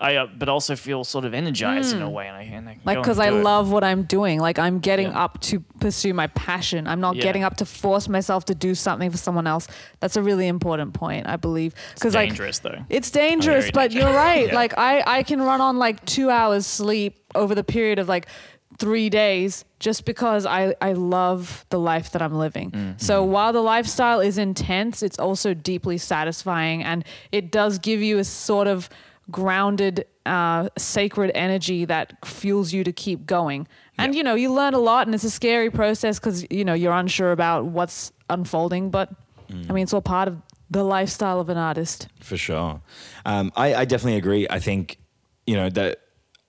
I, 0.00 0.14
uh, 0.16 0.26
but 0.26 0.48
also 0.48 0.76
feel 0.76 1.02
sort 1.02 1.24
of 1.24 1.34
energized 1.34 1.94
in 1.94 2.02
a 2.02 2.08
way, 2.08 2.28
and 2.28 2.36
I, 2.36 2.42
and 2.42 2.68
I 2.68 2.72
can 2.74 2.80
Hmm. 2.82 2.88
like 2.88 2.98
because 2.98 3.18
I 3.18 3.28
it. 3.28 3.42
love 3.42 3.72
what 3.72 3.82
I'm 3.82 4.04
doing. 4.04 4.38
Like 4.38 4.58
I'm 4.58 4.78
getting 4.78 5.08
Yeah. 5.08 5.24
up 5.24 5.40
to 5.42 5.60
pursue 5.80 6.14
my 6.14 6.28
passion. 6.28 6.86
I'm 6.86 7.00
not 7.00 7.16
Yeah. 7.16 7.22
getting 7.22 7.42
up 7.42 7.56
to 7.56 7.66
force 7.66 8.08
myself 8.08 8.44
to 8.46 8.54
do 8.54 8.74
something 8.76 9.10
for 9.10 9.16
someone 9.16 9.46
else. 9.48 9.66
That's 10.00 10.16
a 10.16 10.22
really 10.22 10.46
important 10.46 10.94
point, 10.94 11.26
I 11.26 11.36
believe. 11.36 11.74
Because 11.94 12.14
like 12.14 12.28
it's 12.28 12.38
dangerous 12.38 12.58
though. 12.60 12.78
It's 12.88 13.10
dangerous, 13.10 13.64
Very 13.64 13.70
but 13.72 13.90
dangerous. 13.90 14.04
you're 14.04 14.14
right. 14.14 14.46
Yeah. 14.48 14.54
Like 14.54 14.78
I, 14.78 15.02
I 15.18 15.22
can 15.24 15.42
run 15.42 15.60
on 15.60 15.78
like 15.78 16.04
two 16.04 16.30
hours 16.30 16.64
sleep 16.66 17.18
over 17.34 17.54
the 17.54 17.64
period 17.64 17.98
of 17.98 18.08
like 18.08 18.26
three 18.78 19.10
days 19.10 19.64
just 19.80 20.04
because 20.04 20.46
I, 20.46 20.74
I 20.80 20.92
love 20.92 21.64
the 21.70 21.78
life 21.80 22.12
that 22.12 22.22
I'm 22.22 22.34
living. 22.34 22.70
Mm-hmm. 22.70 22.92
So 22.98 23.24
while 23.24 23.52
the 23.52 23.62
lifestyle 23.62 24.20
is 24.20 24.38
intense, 24.38 25.02
it's 25.02 25.18
also 25.18 25.54
deeply 25.54 25.98
satisfying 25.98 26.84
and 26.84 27.04
it 27.32 27.50
does 27.50 27.78
give 27.80 28.00
you 28.00 28.18
a 28.18 28.24
sort 28.24 28.68
of 28.68 28.88
grounded, 29.30 30.04
uh, 30.26 30.68
sacred 30.78 31.30
energy 31.34 31.84
that 31.84 32.12
fuels 32.24 32.72
you 32.72 32.84
to 32.84 32.92
keep 32.92 33.26
going. 33.26 33.66
And 33.98 34.14
Yeah. 34.14 34.18
you 34.18 34.24
know, 34.24 34.34
you 34.34 34.52
learn 34.52 34.74
a 34.74 34.78
lot, 34.78 35.06
and 35.06 35.14
it's 35.14 35.24
a 35.24 35.30
scary 35.30 35.70
process 35.70 36.18
because 36.18 36.46
you 36.50 36.64
know 36.64 36.74
you're 36.74 36.92
unsure 36.92 37.32
about 37.32 37.64
what's 37.66 38.12
unfolding. 38.30 38.90
But 38.90 39.10
Mm. 39.50 39.70
I 39.70 39.72
mean, 39.72 39.82
it's 39.84 39.94
all 39.94 40.02
part 40.02 40.28
of 40.28 40.36
the 40.70 40.84
lifestyle 40.84 41.40
of 41.40 41.48
an 41.48 41.56
artist. 41.56 42.08
For 42.20 42.36
sure. 42.36 42.82
Um, 43.24 43.50
I, 43.56 43.74
I 43.74 43.84
definitely 43.86 44.18
agree. 44.18 44.46
I 44.50 44.58
think, 44.58 44.98
you 45.46 45.56
know, 45.56 45.70
that 45.70 46.00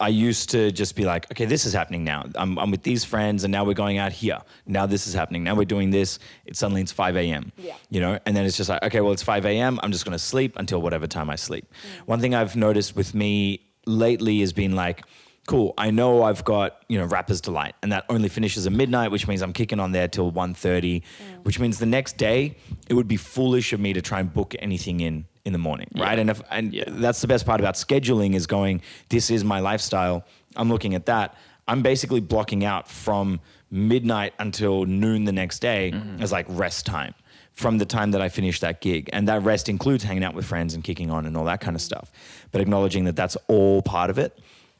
I 0.01 0.07
used 0.07 0.49
to 0.51 0.71
just 0.71 0.95
be 0.95 1.03
like, 1.03 1.29
okay, 1.31 1.45
this 1.45 1.65
is 1.65 1.73
happening 1.73 2.05
now. 2.05 2.25
I'm, 2.35 2.57
I'm 2.57 2.71
with 2.71 2.83
these 2.83 3.03
friends 3.03 3.43
and 3.43 3.51
now 3.51 3.65
we're 3.65 3.73
going 3.73 3.97
out 3.97 4.13
here. 4.13 4.39
Now 4.65 4.85
this 4.85 5.07
is 5.07 5.13
happening. 5.13 5.43
Now 5.43 5.55
we're 5.55 5.65
doing 5.65 5.89
this. 5.89 6.19
It 6.45 6.55
suddenly 6.55 6.81
it's 6.81 6.93
5 6.93 7.17
a.m. 7.17 7.51
Yeah. 7.57 7.75
You 7.89 7.99
know, 7.99 8.19
and 8.25 8.35
then 8.35 8.45
it's 8.45 8.55
just 8.55 8.69
like, 8.69 8.81
okay, 8.83 9.01
well, 9.01 9.11
it's 9.11 9.23
5 9.23 9.45
a.m. 9.45 9.77
I'm 9.83 9.91
just 9.91 10.05
going 10.05 10.13
to 10.13 10.23
sleep 10.23 10.53
until 10.55 10.81
whatever 10.81 11.05
time 11.05 11.29
I 11.29 11.35
sleep. 11.35 11.65
Mm. 11.65 12.07
One 12.07 12.19
thing 12.21 12.33
I've 12.33 12.55
noticed 12.55 12.95
with 12.95 13.13
me 13.13 13.61
lately 13.85 14.39
has 14.39 14.53
been 14.53 14.73
like, 14.73 15.03
cool, 15.47 15.73
I 15.77 15.91
know 15.91 16.23
I've 16.23 16.45
got, 16.45 16.83
you 16.87 16.97
know, 16.97 17.05
Rapper's 17.05 17.41
Delight 17.41 17.75
and 17.83 17.91
that 17.91 18.05
only 18.07 18.29
finishes 18.29 18.67
at 18.67 18.71
midnight, 18.71 19.11
which 19.11 19.27
means 19.27 19.41
I'm 19.41 19.53
kicking 19.53 19.81
on 19.81 19.91
there 19.91 20.07
till 20.07 20.31
1.30, 20.31 20.55
mm. 20.81 21.03
which 21.43 21.59
means 21.59 21.77
the 21.79 21.85
next 21.85 22.15
day 22.17 22.55
it 22.87 22.93
would 22.93 23.07
be 23.07 23.17
foolish 23.17 23.73
of 23.73 23.81
me 23.81 23.91
to 23.91 24.01
try 24.01 24.21
and 24.21 24.33
book 24.33 24.55
anything 24.59 25.01
in 25.01 25.25
in 25.49 25.53
the 25.53 25.59
morning, 25.59 25.87
right? 25.95 26.19
And 26.19 26.29
if 26.29 26.41
and 26.51 26.73
Yeah. 26.73 26.83
that's 26.87 27.21
the 27.21 27.27
best 27.27 27.43
part 27.45 27.59
about 27.59 27.75
scheduling 27.75 28.35
is 28.35 28.45
going, 28.45 28.81
this 29.09 29.31
is 29.31 29.43
my 29.43 29.59
lifestyle. 29.59 30.23
I'm 30.55 30.69
looking 30.69 30.93
at 30.93 31.05
that. 31.07 31.35
I'm 31.67 31.81
basically 31.81 32.21
blocking 32.21 32.63
out 32.63 32.87
from 32.87 33.39
midnight 33.71 34.33
until 34.39 34.85
noon 34.85 35.25
the 35.25 35.31
next 35.31 35.59
day 35.59 35.91
mm-hmm. 35.93 36.21
as 36.21 36.31
like 36.31 36.45
rest 36.49 36.85
time 36.85 37.13
from 37.51 37.77
the 37.77 37.85
time 37.85 38.11
that 38.11 38.21
I 38.21 38.29
finish 38.29 38.59
that 38.59 38.79
gig. 38.79 39.09
And 39.11 39.27
that 39.27 39.43
rest 39.43 39.67
includes 39.69 40.03
hanging 40.03 40.23
out 40.23 40.33
with 40.33 40.45
friends 40.45 40.73
and 40.73 40.83
kicking 40.83 41.09
on 41.11 41.25
and 41.25 41.35
all 41.35 41.45
that 41.45 41.61
kind 41.61 41.75
of 41.75 41.81
stuff. 41.81 42.11
But 42.51 42.61
acknowledging 42.61 43.03
that 43.05 43.15
that's 43.15 43.37
all 43.47 43.81
part 43.81 44.09
of 44.09 44.17
it. 44.17 44.39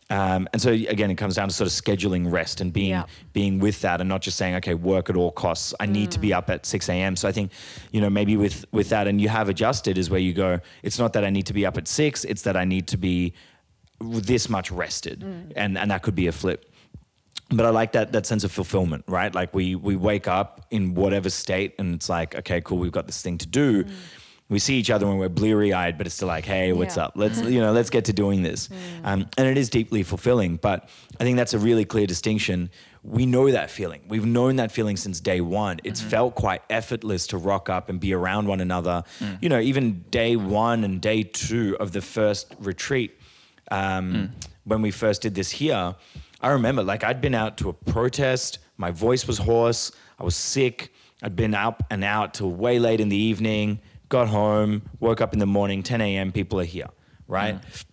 Um, 0.09 0.47
and 0.53 0.61
so 0.61 0.71
again, 0.71 1.11
it 1.11 1.15
comes 1.15 1.35
down 1.35 1.49
to 1.49 1.53
sort 1.53 1.67
of 1.67 1.73
scheduling 1.73 2.31
rest 2.31 2.61
and 2.61 2.73
being 2.73 2.89
Yeah. 2.89 3.05
being 3.33 3.59
with 3.59 3.81
that, 3.81 4.01
and 4.01 4.09
not 4.09 4.21
just 4.21 4.37
saying, 4.37 4.55
okay, 4.55 4.73
work 4.73 5.09
at 5.09 5.15
all 5.15 5.31
costs. 5.31 5.73
I 5.79 5.85
need 5.85 6.11
to 6.11 6.19
be 6.19 6.29
mm. 6.29 6.37
up 6.37 6.49
at 6.49 6.65
six 6.65 6.89
a.m. 6.89 7.15
So 7.15 7.27
I 7.27 7.31
think, 7.31 7.51
you 7.91 8.01
know, 8.01 8.09
maybe 8.09 8.35
with 8.35 8.65
with 8.71 8.89
that, 8.89 9.07
and 9.07 9.21
you 9.21 9.29
have 9.29 9.49
adjusted 9.49 9.97
is 9.97 10.09
where 10.09 10.19
you 10.19 10.33
go. 10.33 10.59
It's 10.81 10.97
not 10.97 11.13
that 11.13 11.23
I 11.23 11.29
need 11.29 11.45
to 11.47 11.53
be 11.53 11.65
up 11.65 11.77
at 11.77 11.87
six; 11.87 12.23
it's 12.25 12.41
that 12.43 12.57
I 12.57 12.65
need 12.65 12.87
to 12.87 12.97
be 12.97 13.33
this 13.99 14.49
much 14.49 14.71
rested, 14.71 15.19
mm. 15.21 15.53
and 15.55 15.77
and 15.77 15.91
that 15.91 16.01
could 16.01 16.15
be 16.15 16.27
a 16.27 16.31
flip 16.31 16.65
but 17.51 17.65
I 17.65 17.69
like 17.69 17.93
that 17.93 18.11
that 18.11 18.25
sense 18.25 18.43
of 18.43 18.51
fulfillment, 18.51 19.03
right? 19.07 19.33
Like 19.33 19.53
we 19.53 19.75
we 19.75 19.95
wake 19.95 20.27
up 20.27 20.65
in 20.69 20.93
whatever 20.93 21.29
state, 21.29 21.73
and 21.79 21.95
it's 21.95 22.07
like, 22.09 22.35
okay, 22.35 22.61
cool, 22.61 22.77
we've 22.77 22.91
got 22.91 23.07
this 23.07 23.21
thing 23.21 23.37
to 23.39 23.47
do. 23.47 23.83
Mm. 23.83 23.91
We 24.49 24.57
see 24.57 24.79
each 24.79 24.89
other 24.89 25.05
when 25.05 25.19
we're 25.19 25.29
bleary 25.29 25.73
eyed, 25.73 25.97
but 25.97 26.07
it's 26.07 26.15
still 26.15 26.27
like, 26.27 26.43
hey, 26.45 26.73
what's 26.73 26.97
Yeah. 26.97 27.03
up? 27.05 27.13
Let's 27.15 27.39
you 27.39 27.59
know, 27.61 27.71
let's 27.71 27.91
get 27.91 28.05
to 28.05 28.13
doing 28.13 28.41
this, 28.41 28.67
um, 29.03 29.27
and 29.37 29.47
it 29.47 29.57
is 29.57 29.69
deeply 29.69 30.01
fulfilling. 30.03 30.57
But 30.57 30.89
I 31.19 31.23
think 31.23 31.37
that's 31.37 31.53
a 31.53 31.59
really 31.59 31.85
clear 31.85 32.07
distinction. 32.07 32.71
We 33.03 33.25
know 33.27 33.51
that 33.51 33.69
feeling. 33.69 34.01
We've 34.07 34.25
known 34.25 34.55
that 34.57 34.71
feeling 34.71 34.97
since 34.97 35.19
day 35.19 35.39
one. 35.39 35.79
It's 35.83 36.01
felt 36.01 36.33
quite 36.35 36.63
effortless 36.69 37.27
to 37.27 37.37
rock 37.37 37.69
up 37.69 37.89
and 37.89 37.99
be 37.99 38.11
around 38.13 38.47
one 38.47 38.59
another. 38.59 39.03
You 39.39 39.49
know, 39.49 39.59
even 39.59 40.03
day 40.09 40.35
one 40.35 40.83
and 40.83 40.99
day 40.99 41.23
two 41.23 41.77
of 41.79 41.91
the 41.91 42.01
first 42.01 42.53
retreat 42.59 43.17
um, 43.71 44.31
when 44.65 44.81
we 44.81 44.91
first 44.91 45.21
did 45.21 45.35
this 45.35 45.51
here, 45.51 45.95
I 46.41 46.47
remember 46.49 46.83
like 46.83 47.03
I'd 47.03 47.21
been 47.21 47.35
out 47.35 47.57
to 47.57 47.69
a 47.69 47.73
protest. 47.73 48.57
My 48.77 48.89
voice 48.91 49.27
was 49.27 49.37
hoarse. 49.37 49.91
I 50.19 50.23
was 50.23 50.35
sick. 50.35 50.91
I'd 51.21 51.35
been 51.35 51.53
up 51.53 51.83
and 51.91 52.03
out 52.03 52.33
till 52.33 52.49
way 52.51 52.79
late 52.79 52.99
in 52.99 53.09
the 53.09 53.17
evening. 53.17 53.79
Got 54.09 54.27
home, 54.27 54.81
woke 54.99 55.21
up 55.21 55.33
in 55.33 55.39
the 55.39 55.45
morning, 55.45 55.83
10 55.83 56.01
a.m. 56.01 56.31
People 56.31 56.59
are 56.59 56.65
here, 56.65 56.89
right? 57.27 57.55
Mm. 57.55 57.85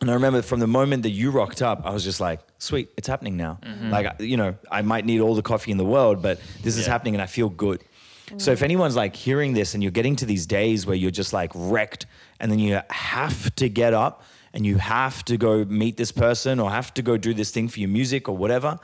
And 0.00 0.10
I 0.10 0.14
remember 0.14 0.42
from 0.42 0.60
the 0.60 0.66
moment 0.66 1.02
that 1.04 1.10
you 1.10 1.30
rocked 1.30 1.62
up, 1.62 1.82
I 1.84 1.90
was 1.90 2.04
just 2.04 2.20
like, 2.20 2.40
sweet, 2.58 2.90
it's 2.96 3.08
happening 3.08 3.36
now. 3.36 3.58
Mm-hmm. 3.62 3.90
Like, 3.90 4.20
you 4.20 4.36
know, 4.36 4.54
I 4.70 4.82
might 4.82 5.06
need 5.06 5.20
all 5.20 5.34
the 5.34 5.42
coffee 5.42 5.70
in 5.70 5.78
the 5.78 5.84
world, 5.84 6.20
but 6.20 6.40
this 6.62 6.76
is 6.76 6.86
happening 6.86 7.14
and 7.14 7.22
I 7.22 7.26
feel 7.26 7.48
good. 7.48 7.82
Mm. 8.28 8.40
So 8.40 8.50
if 8.52 8.62
anyone's 8.62 8.96
like 8.96 9.16
hearing 9.16 9.54
this 9.54 9.74
and 9.74 9.82
you're 9.82 9.92
getting 9.92 10.16
to 10.16 10.26
these 10.26 10.46
days 10.46 10.86
where 10.86 10.96
you're 10.96 11.10
just 11.10 11.32
like 11.32 11.52
wrecked 11.54 12.06
and 12.40 12.50
then 12.50 12.58
you 12.58 12.80
have 12.90 13.54
to 13.56 13.68
get 13.68 13.94
up 13.94 14.22
and 14.52 14.66
you 14.66 14.76
have 14.76 15.24
to 15.24 15.36
go 15.36 15.64
meet 15.64 15.96
this 15.96 16.12
person 16.12 16.60
or 16.60 16.70
have 16.70 16.92
to 16.94 17.02
go 17.02 17.16
do 17.16 17.32
this 17.32 17.50
thing 17.50 17.68
for 17.68 17.80
your 17.80 17.88
music 17.88 18.28
or 18.28 18.36
whatever, 18.36 18.78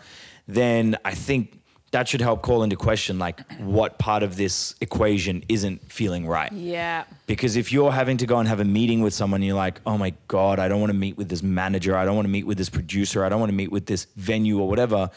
then 0.49 0.97
I 1.05 1.15
think 1.15 1.60
that 1.93 2.09
should 2.09 2.21
help 2.21 2.43
call 2.43 2.63
into 2.63 2.77
question 2.77 3.19
like 3.19 3.41
what 3.59 3.99
part 3.99 4.23
of 4.23 4.37
this 4.37 4.77
equation 4.81 5.43
isn't 5.49 5.91
feeling 5.91 6.27
right. 6.27 6.53
Yeah. 6.53 7.05
Because 7.27 7.57
if 7.57 7.73
you're 7.73 7.91
having 7.91 8.17
to 8.19 8.27
go 8.27 8.39
and 8.39 8.49
have 8.49 8.61
a 8.61 8.65
meeting 8.65 9.01
with 9.01 9.13
someone, 9.13 9.43
you're 9.43 9.57
like, 9.57 9.81
oh 9.87 9.99
my 9.99 10.15
God, 10.29 10.59
I 10.59 10.69
don't 10.69 10.81
want 10.81 10.91
to 10.91 10.99
meet 10.99 11.17
with 11.17 11.29
this 11.29 11.43
manager. 11.43 11.97
I 11.97 12.05
don't 12.05 12.15
want 12.15 12.27
to 12.27 12.31
meet 12.31 12.47
with 12.47 12.59
this 12.59 12.71
producer. 12.71 13.25
I 13.25 13.29
don't 13.29 13.41
want 13.41 13.51
to 13.51 13.57
meet 13.57 13.73
with 13.73 13.87
this 13.87 14.07
venue 14.17 14.61
or 14.61 14.69
whatever. 14.69 15.11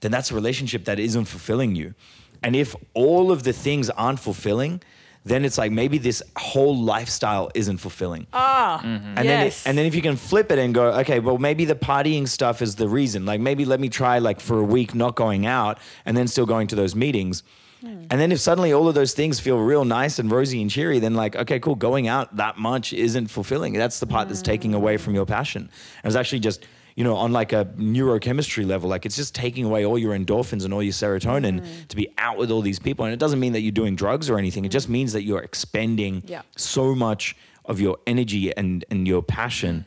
Then 0.00 0.10
that's 0.10 0.30
a 0.30 0.34
relationship 0.34 0.86
that 0.86 0.98
isn't 0.98 1.26
fulfilling 1.26 1.76
you. 1.76 1.94
And 2.42 2.56
if 2.56 2.74
all 2.94 3.30
of 3.30 3.42
the 3.42 3.52
things 3.52 3.90
aren't 3.90 4.20
fulfilling, 4.20 4.82
then 5.24 5.44
it's 5.44 5.56
like 5.56 5.72
maybe 5.72 5.98
this 5.98 6.22
whole 6.36 6.76
lifestyle 6.76 7.50
isn't 7.54 7.78
fulfilling. 7.78 8.26
Ah, 8.32 8.80
And 8.82 9.16
then, 9.16 9.26
yes. 9.46 9.64
it, 9.64 9.68
and 9.68 9.78
then 9.78 9.86
if 9.86 9.94
you 9.94 10.02
can 10.02 10.16
flip 10.16 10.52
it 10.52 10.58
and 10.58 10.74
go, 10.74 10.92
okay, 11.00 11.18
well, 11.18 11.38
maybe 11.38 11.64
the 11.64 11.74
partying 11.74 12.28
stuff 12.28 12.60
is 12.60 12.76
the 12.76 12.88
reason. 12.88 13.24
Like 13.24 13.40
maybe 13.40 13.64
let 13.64 13.80
me 13.80 13.88
try 13.88 14.18
like 14.18 14.38
for 14.40 14.58
a 14.58 14.64
week 14.64 14.94
not 14.94 15.14
going 15.16 15.46
out 15.46 15.78
and 16.04 16.16
then 16.16 16.28
still 16.28 16.46
going 16.46 16.66
to 16.68 16.76
those 16.76 16.94
meetings. 16.94 17.42
And 17.82 18.18
then 18.18 18.32
if 18.32 18.40
suddenly 18.40 18.72
all 18.72 18.88
of 18.88 18.94
those 18.94 19.12
things 19.12 19.40
feel 19.40 19.58
real 19.58 19.84
nice 19.84 20.18
and 20.18 20.30
rosy 20.30 20.62
and 20.62 20.70
cheery, 20.70 21.00
then 21.00 21.14
like, 21.14 21.36
okay, 21.36 21.60
cool, 21.60 21.74
going 21.74 22.08
out 22.08 22.34
that 22.36 22.56
much 22.56 22.94
isn't 22.94 23.26
fulfilling. 23.26 23.74
That's 23.74 24.00
the 24.00 24.06
part 24.06 24.28
that's 24.28 24.40
taking 24.40 24.72
away 24.72 24.96
from 24.96 25.14
your 25.14 25.26
passion. 25.26 25.68
And 26.02 26.04
was 26.06 26.16
actually 26.16 26.40
just, 26.40 26.64
you 26.96 27.02
know, 27.04 27.16
on 27.16 27.32
like 27.32 27.52
a 27.52 27.64
neurochemistry 27.76 28.66
level, 28.66 28.88
like 28.88 29.04
it's 29.06 29.16
just 29.16 29.34
taking 29.34 29.64
away 29.64 29.84
all 29.84 29.98
your 29.98 30.16
endorphins 30.16 30.64
and 30.64 30.72
all 30.72 30.82
your 30.82 30.92
serotonin 30.92 31.64
to 31.88 31.96
be 31.96 32.08
out 32.18 32.36
with 32.38 32.50
all 32.50 32.60
these 32.60 32.78
people. 32.78 33.04
And 33.04 33.12
it 33.12 33.18
doesn't 33.18 33.40
mean 33.40 33.52
that 33.52 33.62
you're 33.62 33.72
doing 33.72 33.96
drugs 33.96 34.30
or 34.30 34.38
anything. 34.38 34.64
It 34.64 34.70
just 34.70 34.88
means 34.88 35.12
that 35.12 35.22
you're 35.22 35.42
expending 35.42 36.22
Yeah. 36.26 36.42
so 36.56 36.94
much 36.94 37.36
of 37.64 37.80
your 37.80 37.98
energy 38.06 38.54
and, 38.56 38.84
and 38.90 39.08
your 39.08 39.22
passion 39.22 39.86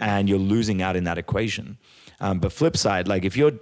and 0.00 0.28
you're 0.28 0.38
losing 0.38 0.82
out 0.82 0.96
in 0.96 1.04
that 1.04 1.18
equation. 1.18 1.78
Um, 2.20 2.40
but 2.40 2.52
flip 2.52 2.76
side, 2.76 3.06
like 3.06 3.24
if 3.24 3.36
you're 3.36 3.52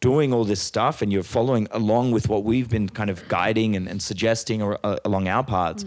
doing 0.00 0.32
all 0.32 0.44
this 0.44 0.60
stuff 0.62 1.02
and 1.02 1.12
you're 1.12 1.22
following 1.22 1.68
along 1.72 2.12
with 2.12 2.28
what 2.28 2.44
we've 2.44 2.68
been 2.70 2.88
kind 2.88 3.10
of 3.10 3.26
guiding 3.28 3.76
and, 3.76 3.86
and 3.88 4.00
suggesting 4.00 4.62
or, 4.62 4.78
uh, 4.84 4.96
along 5.04 5.28
our 5.28 5.42
paths 5.44 5.84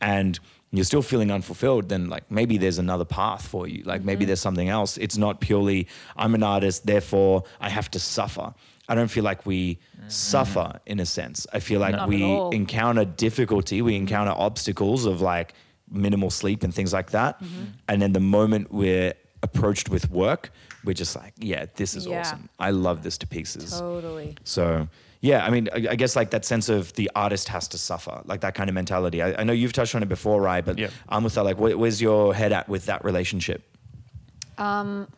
and 0.00 0.38
you're 0.76 0.84
still 0.84 1.02
feeling 1.02 1.30
unfulfilled, 1.30 1.88
then 1.88 2.08
like 2.08 2.30
maybe 2.30 2.58
there's 2.58 2.78
another 2.78 3.04
path 3.04 3.46
for 3.46 3.66
you. 3.68 3.82
Like 3.84 4.02
maybe 4.02 4.20
mm-hmm. 4.20 4.28
there's 4.28 4.40
something 4.40 4.68
else. 4.68 4.96
It's 4.98 5.16
not 5.16 5.40
purely 5.40 5.86
I'm 6.16 6.34
an 6.34 6.42
artist, 6.42 6.86
therefore 6.86 7.44
I 7.60 7.68
have 7.68 7.90
to 7.92 7.98
suffer. 7.98 8.54
I 8.88 8.94
don't 8.94 9.08
feel 9.08 9.24
like 9.24 9.46
we 9.46 9.76
mm-hmm. 9.96 10.08
suffer 10.08 10.80
in 10.86 11.00
a 11.00 11.06
sense. 11.06 11.46
I 11.52 11.60
feel 11.60 11.80
like 11.80 11.94
Not 11.94 12.08
we 12.08 12.22
encounter 12.52 13.04
difficulty, 13.04 13.82
we 13.82 13.92
mm-hmm. 13.92 14.02
encounter 14.02 14.32
obstacles 14.32 15.06
of 15.06 15.20
like 15.20 15.54
minimal 15.90 16.30
sleep 16.30 16.62
and 16.62 16.74
things 16.74 16.92
like 16.92 17.10
that. 17.10 17.42
Mm-hmm. 17.42 17.64
And 17.88 18.02
then 18.02 18.12
the 18.12 18.20
moment 18.20 18.72
we're 18.72 19.14
approached 19.42 19.88
with 19.88 20.10
work, 20.10 20.50
we're 20.84 20.94
just 20.94 21.16
like, 21.16 21.32
yeah, 21.38 21.66
this 21.76 21.94
is 21.94 22.06
Yeah. 22.06 22.20
awesome. 22.20 22.48
I 22.58 22.70
love 22.70 23.02
this 23.02 23.16
to 23.18 23.26
pieces. 23.26 23.78
totally. 23.78 24.36
So 24.44 24.88
yeah, 25.24 25.42
I 25.42 25.48
mean, 25.48 25.70
I, 25.72 25.86
I 25.92 25.96
guess 25.96 26.16
like 26.16 26.28
that 26.32 26.44
sense 26.44 26.68
of 26.68 26.92
the 26.92 27.10
artist 27.16 27.48
has 27.48 27.66
to 27.68 27.78
suffer, 27.78 28.20
like 28.26 28.42
that 28.42 28.54
kind 28.54 28.68
of 28.68 28.74
mentality. 28.74 29.22
I, 29.22 29.40
I 29.40 29.44
know 29.44 29.54
you've 29.54 29.72
touched 29.72 29.94
on 29.94 30.02
it 30.02 30.08
before, 30.10 30.42
right? 30.42 30.62
But 30.62 30.78
Yeah. 30.78 30.90
I'm 31.08 31.24
with 31.24 31.34
that. 31.36 31.44
Like, 31.44 31.58
where, 31.58 31.78
where's 31.78 32.02
your 32.02 32.34
head 32.34 32.52
at 32.52 32.68
with 32.68 32.84
that 32.86 33.02
relationship? 33.06 33.62
Um, 34.58 35.08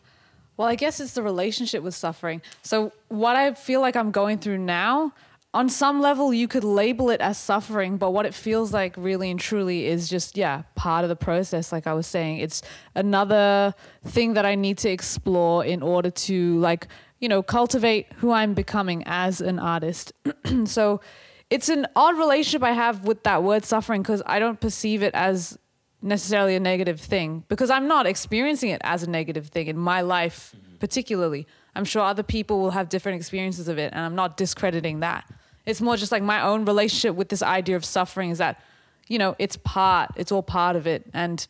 well, 0.56 0.68
I 0.68 0.76
guess 0.76 1.00
it's 1.00 1.14
the 1.14 1.24
relationship 1.24 1.82
with 1.82 1.96
suffering. 1.96 2.40
So, 2.62 2.92
what 3.08 3.34
I 3.34 3.52
feel 3.54 3.80
like 3.80 3.96
I'm 3.96 4.12
going 4.12 4.38
through 4.38 4.58
now, 4.58 5.12
on 5.52 5.68
some 5.68 6.00
level, 6.00 6.32
you 6.32 6.46
could 6.46 6.62
label 6.62 7.10
it 7.10 7.20
as 7.20 7.36
suffering, 7.36 7.96
but 7.96 8.12
what 8.12 8.26
it 8.26 8.34
feels 8.34 8.72
like 8.72 8.94
really 8.96 9.28
and 9.28 9.40
truly 9.40 9.86
is 9.86 10.08
just, 10.08 10.36
yeah, 10.36 10.62
part 10.76 11.02
of 11.02 11.08
the 11.08 11.16
process. 11.16 11.72
Like 11.72 11.88
I 11.88 11.94
was 11.94 12.06
saying, 12.06 12.38
it's 12.38 12.62
another 12.94 13.74
thing 14.04 14.34
that 14.34 14.46
I 14.46 14.54
need 14.54 14.78
to 14.78 14.88
explore 14.88 15.64
in 15.64 15.82
order 15.82 16.10
to, 16.10 16.60
like, 16.60 16.86
you 17.20 17.28
know, 17.28 17.42
cultivate 17.42 18.12
who 18.16 18.30
I'm 18.30 18.54
becoming 18.54 19.02
as 19.06 19.40
an 19.40 19.58
artist. 19.58 20.12
so, 20.64 21.00
it's 21.48 21.68
an 21.68 21.86
odd 21.94 22.18
relationship 22.18 22.62
I 22.62 22.72
have 22.72 23.04
with 23.04 23.22
that 23.22 23.42
word 23.42 23.64
suffering 23.64 24.02
because 24.02 24.22
I 24.26 24.38
don't 24.38 24.60
perceive 24.60 25.02
it 25.02 25.14
as 25.14 25.56
necessarily 26.02 26.56
a 26.56 26.60
negative 26.60 27.00
thing 27.00 27.44
because 27.48 27.70
I'm 27.70 27.88
not 27.88 28.06
experiencing 28.06 28.70
it 28.70 28.80
as 28.84 29.02
a 29.02 29.10
negative 29.10 29.48
thing 29.48 29.66
in 29.66 29.78
my 29.78 30.00
life, 30.00 30.54
mm-hmm. 30.56 30.76
particularly. 30.76 31.46
I'm 31.74 31.84
sure 31.84 32.02
other 32.02 32.22
people 32.22 32.58
will 32.60 32.70
have 32.70 32.88
different 32.88 33.16
experiences 33.16 33.68
of 33.68 33.78
it, 33.78 33.92
and 33.92 34.04
I'm 34.04 34.14
not 34.14 34.36
discrediting 34.36 35.00
that. 35.00 35.24
It's 35.66 35.80
more 35.80 35.96
just 35.96 36.12
like 36.12 36.22
my 36.22 36.42
own 36.42 36.64
relationship 36.64 37.14
with 37.16 37.28
this 37.28 37.42
idea 37.42 37.76
of 37.76 37.84
suffering 37.84 38.30
is 38.30 38.38
that, 38.38 38.60
you 39.08 39.18
know, 39.18 39.36
it's 39.38 39.56
part, 39.56 40.10
it's 40.16 40.32
all 40.32 40.42
part 40.42 40.76
of 40.76 40.86
it. 40.86 41.04
And 41.12 41.46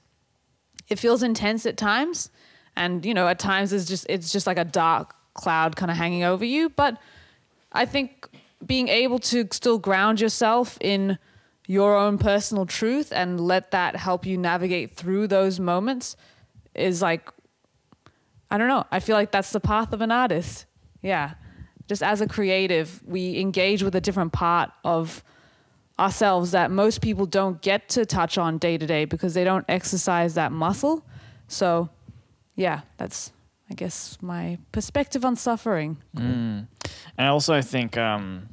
it 0.89 0.99
feels 0.99 1.23
intense 1.23 1.67
at 1.67 1.77
times. 1.77 2.31
And, 2.77 3.05
you 3.05 3.14
know, 3.14 3.29
at 3.29 3.39
times 3.39 3.73
it's 3.73 3.85
just 3.85 4.07
it's 4.09 4.33
just 4.33 4.47
like 4.47 4.59
a 4.59 4.64
dark 4.64 5.14
cloud 5.37 5.76
kind 5.76 5.91
of 5.91 5.97
hanging 5.97 6.24
over 6.24 6.45
you. 6.45 6.68
But 6.68 6.99
I 7.72 7.84
think 7.87 8.28
being 8.64 8.89
able 8.89 9.18
to 9.18 9.47
still 9.53 9.78
ground 9.78 10.20
yourself 10.20 10.78
in 10.80 11.18
your 11.66 11.97
own 11.97 12.18
personal 12.18 12.64
truth 12.64 13.12
and 13.12 13.41
let 13.41 13.70
that 13.72 13.97
help 13.97 14.24
you 14.24 14.39
navigate 14.39 14.95
through 14.95 15.26
those 15.26 15.59
moments 15.59 16.16
is 16.74 17.03
like 17.03 17.30
I 18.49 18.59
don't 18.59 18.68
know. 18.68 18.84
I 18.93 19.01
feel 19.01 19.16
like 19.16 19.32
that's 19.32 19.51
the 19.51 19.61
path 19.61 19.93
of 19.93 20.01
an 20.01 20.12
artist. 20.12 20.66
Yeah. 21.03 21.34
Just 21.89 22.03
as 22.03 22.20
a 22.20 22.28
creative, 22.28 23.03
we 23.05 23.41
engage 23.41 23.82
with 23.82 23.97
a 23.97 24.01
different 24.01 24.32
part 24.32 24.70
of 24.84 25.24
ourselves 25.99 26.53
that 26.53 26.70
most 26.70 27.01
people 27.01 27.26
don't 27.26 27.61
get 27.61 27.89
to 27.89 28.07
touch 28.07 28.39
on 28.39 28.59
day 28.59 28.78
to 28.78 28.87
day 28.87 29.05
because 29.05 29.34
they 29.34 29.45
don't 29.45 29.64
exercise 29.68 30.34
that 30.34 30.53
muscle. 30.53 31.05
So, 31.49 31.89
yeah, 32.55 32.82
that's 32.99 33.32
I 33.71 33.75
guess 33.75 34.17
my 34.21 34.59
perspective 34.73 35.25
on 35.25 35.37
suffering. 35.37 35.99
Mm. 36.17 36.67
And 37.19 37.27
I 37.27 37.29
also 37.29 37.61
think 37.62 37.97
um, 37.97 38.49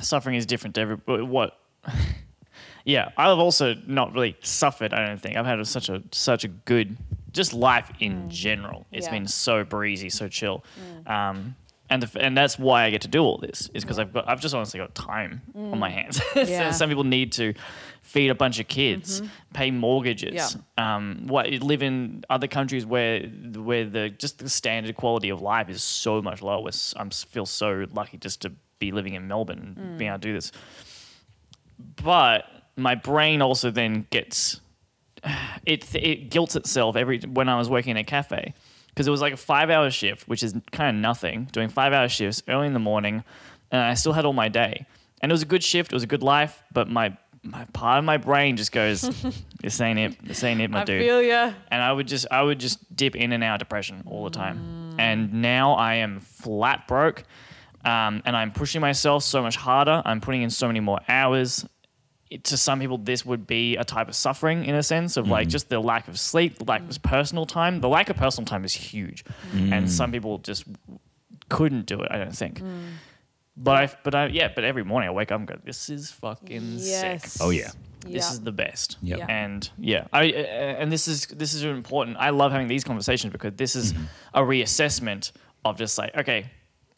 suffering 0.00 0.36
is 0.36 0.46
different 0.46 0.74
to 0.76 0.80
every 0.82 0.96
what. 1.24 1.58
yeah, 2.84 3.10
I've 3.16 3.38
also 3.38 3.74
not 3.86 4.14
really 4.14 4.36
suffered. 4.42 4.94
I 4.94 5.06
don't 5.06 5.20
think 5.20 5.36
I've 5.36 5.46
had 5.46 5.64
such 5.66 5.88
a 5.88 6.02
such 6.12 6.44
a 6.44 6.48
good 6.48 6.96
just 7.32 7.52
life 7.52 7.90
in 8.00 8.24
mm. 8.24 8.28
general. 8.28 8.86
It's 8.92 9.06
Yeah. 9.06 9.12
been 9.12 9.26
so 9.26 9.64
breezy, 9.64 10.10
so 10.10 10.28
chill, 10.28 10.64
mm. 10.78 11.10
um, 11.10 11.56
and 11.88 12.02
the, 12.04 12.20
and 12.20 12.36
that's 12.36 12.58
why 12.58 12.84
I 12.84 12.90
get 12.90 13.02
to 13.02 13.08
do 13.08 13.22
all 13.22 13.38
this 13.38 13.68
is 13.74 13.84
because 13.84 13.98
I've 13.98 14.12
got 14.12 14.28
I've 14.28 14.40
just 14.40 14.54
honestly 14.54 14.78
got 14.78 14.94
time 14.94 15.42
on 15.54 15.78
my 15.78 15.90
hands. 15.90 16.20
So 16.34 16.70
Some 16.70 16.88
people 16.88 17.04
need 17.04 17.32
to 17.32 17.54
feed 18.02 18.30
a 18.30 18.34
bunch 18.34 18.58
of 18.58 18.66
kids, 18.68 19.22
pay 19.52 19.70
mortgages, 19.70 20.56
um, 20.78 21.26
what 21.26 21.48
live 21.50 21.82
in 21.82 22.24
other 22.28 22.46
countries 22.48 22.84
where 22.84 23.22
where 23.22 23.84
the 23.84 24.10
just 24.10 24.38
the 24.38 24.48
standard 24.48 24.96
quality 24.96 25.28
of 25.30 25.40
life 25.40 25.68
is 25.68 25.82
so 25.82 26.20
much 26.22 26.42
lower. 26.42 26.70
I'm 26.96 27.10
feel 27.10 27.46
so 27.46 27.86
lucky 27.92 28.18
just 28.18 28.42
to 28.42 28.52
be 28.78 28.92
living 28.92 29.14
in 29.14 29.28
Melbourne 29.28 29.76
and 29.76 29.98
being 29.98 30.08
able 30.08 30.18
to 30.18 30.28
do 30.28 30.32
this. 30.34 30.52
But 32.02 32.44
my 32.76 32.94
brain 32.94 33.42
also 33.42 33.70
then 33.70 34.06
gets 34.10 34.60
it 35.66 35.94
it 35.94 36.30
guilts 36.30 36.56
itself 36.56 36.96
every 36.96 37.20
when 37.20 37.48
I 37.48 37.56
was 37.56 37.68
working 37.68 37.92
in 37.92 37.96
a 37.96 38.04
cafe 38.04 38.54
because 38.88 39.06
it 39.06 39.10
was 39.10 39.20
like 39.20 39.32
a 39.32 39.36
five 39.36 39.70
hour 39.70 39.90
shift, 39.90 40.28
which 40.28 40.42
is 40.42 40.54
kind 40.72 40.96
of 40.96 41.00
nothing. 41.00 41.48
Doing 41.52 41.68
five 41.68 41.92
hour 41.92 42.08
shifts 42.08 42.42
early 42.48 42.66
in 42.66 42.72
the 42.72 42.80
morning, 42.80 43.24
and 43.70 43.80
I 43.80 43.94
still 43.94 44.12
had 44.12 44.24
all 44.24 44.32
my 44.32 44.48
day, 44.48 44.86
and 45.22 45.30
it 45.30 45.34
was 45.34 45.42
a 45.42 45.46
good 45.46 45.62
shift. 45.62 45.92
It 45.92 45.96
was 45.96 46.02
a 46.02 46.08
good 46.08 46.22
life, 46.22 46.62
but 46.72 46.88
my 46.88 47.16
my 47.42 47.64
part 47.72 47.98
of 47.98 48.04
my 48.04 48.16
brain 48.16 48.56
just 48.56 48.72
goes, 48.72 49.02
"This 49.62 49.80
ain't 49.80 49.98
it. 49.98 50.24
This 50.24 50.44
ain't 50.44 50.60
it, 50.60 50.70
my 50.70 50.82
I 50.82 50.84
dude." 50.84 51.02
feel 51.02 51.22
ya. 51.22 51.52
and 51.70 51.82
I 51.82 51.92
would 51.92 52.06
just 52.06 52.26
I 52.30 52.42
would 52.42 52.58
just 52.58 52.94
dip 52.94 53.16
in 53.16 53.32
and 53.32 53.42
out 53.42 53.54
of 53.54 53.58
depression 53.60 54.02
all 54.06 54.24
the 54.24 54.30
time. 54.30 54.94
Mm. 54.96 55.00
And 55.00 55.34
now 55.42 55.72
I 55.74 55.96
am 55.96 56.20
flat 56.20 56.86
broke, 56.86 57.24
um, 57.84 58.22
and 58.24 58.36
I'm 58.36 58.52
pushing 58.52 58.80
myself 58.80 59.22
so 59.22 59.42
much 59.42 59.56
harder. 59.56 60.02
I'm 60.04 60.20
putting 60.20 60.42
in 60.42 60.50
so 60.50 60.66
many 60.66 60.80
more 60.80 61.00
hours. 61.08 61.66
It, 62.30 62.44
to 62.44 62.56
some 62.56 62.78
people, 62.78 62.98
this 62.98 63.26
would 63.26 63.46
be 63.46 63.76
a 63.76 63.82
type 63.82 64.08
of 64.08 64.14
suffering 64.14 64.64
in 64.64 64.76
a 64.76 64.84
sense 64.84 65.16
of 65.16 65.26
like 65.26 65.48
mm. 65.48 65.50
just 65.50 65.68
the 65.68 65.80
lack 65.80 66.06
of 66.06 66.18
sleep, 66.18 66.58
the 66.58 66.64
lack 66.64 66.82
of 66.82 67.02
personal 67.02 67.46
time. 67.46 67.80
The 67.80 67.88
lack 67.88 68.08
of 68.08 68.16
personal 68.16 68.46
time 68.46 68.64
is 68.64 68.74
huge, 68.74 69.24
mm. 69.52 69.72
and 69.72 69.90
some 69.90 70.12
people 70.12 70.38
just 70.38 70.64
couldn't 71.48 71.86
do 71.86 72.00
it. 72.02 72.08
I 72.10 72.18
don't 72.18 72.36
think. 72.36 72.62
But 73.62 73.76
I, 73.76 73.94
but 74.04 74.14
I, 74.14 74.26
yeah, 74.28 74.50
but 74.54 74.64
every 74.64 74.84
morning 74.84 75.08
I 75.10 75.12
wake 75.12 75.30
up 75.30 75.38
and 75.38 75.46
go, 75.46 75.56
"This 75.62 75.90
is 75.90 76.10
fucking 76.10 76.78
sick." 76.78 77.20
Yes. 77.20 77.38
Oh, 77.40 77.50
yeah. 77.50 77.70
This 78.00 78.12
Yeah. 78.24 78.30
is 78.32 78.40
the 78.40 78.52
best. 78.52 78.96
Yep. 79.02 79.18
Yeah. 79.18 79.26
And 79.28 79.70
yeah, 79.78 80.06
I 80.12 80.30
uh, 80.30 80.36
and 80.80 80.90
this 80.90 81.06
is 81.06 81.26
this 81.26 81.52
is 81.52 81.62
important. 81.64 82.16
I 82.18 82.30
love 82.30 82.52
having 82.52 82.68
these 82.68 82.84
conversations 82.84 83.30
because 83.32 83.52
this 83.56 83.76
is 83.76 83.92
a 84.32 84.40
reassessment 84.40 85.32
of 85.66 85.76
just 85.76 85.98
like, 85.98 86.16
okay, 86.16 86.50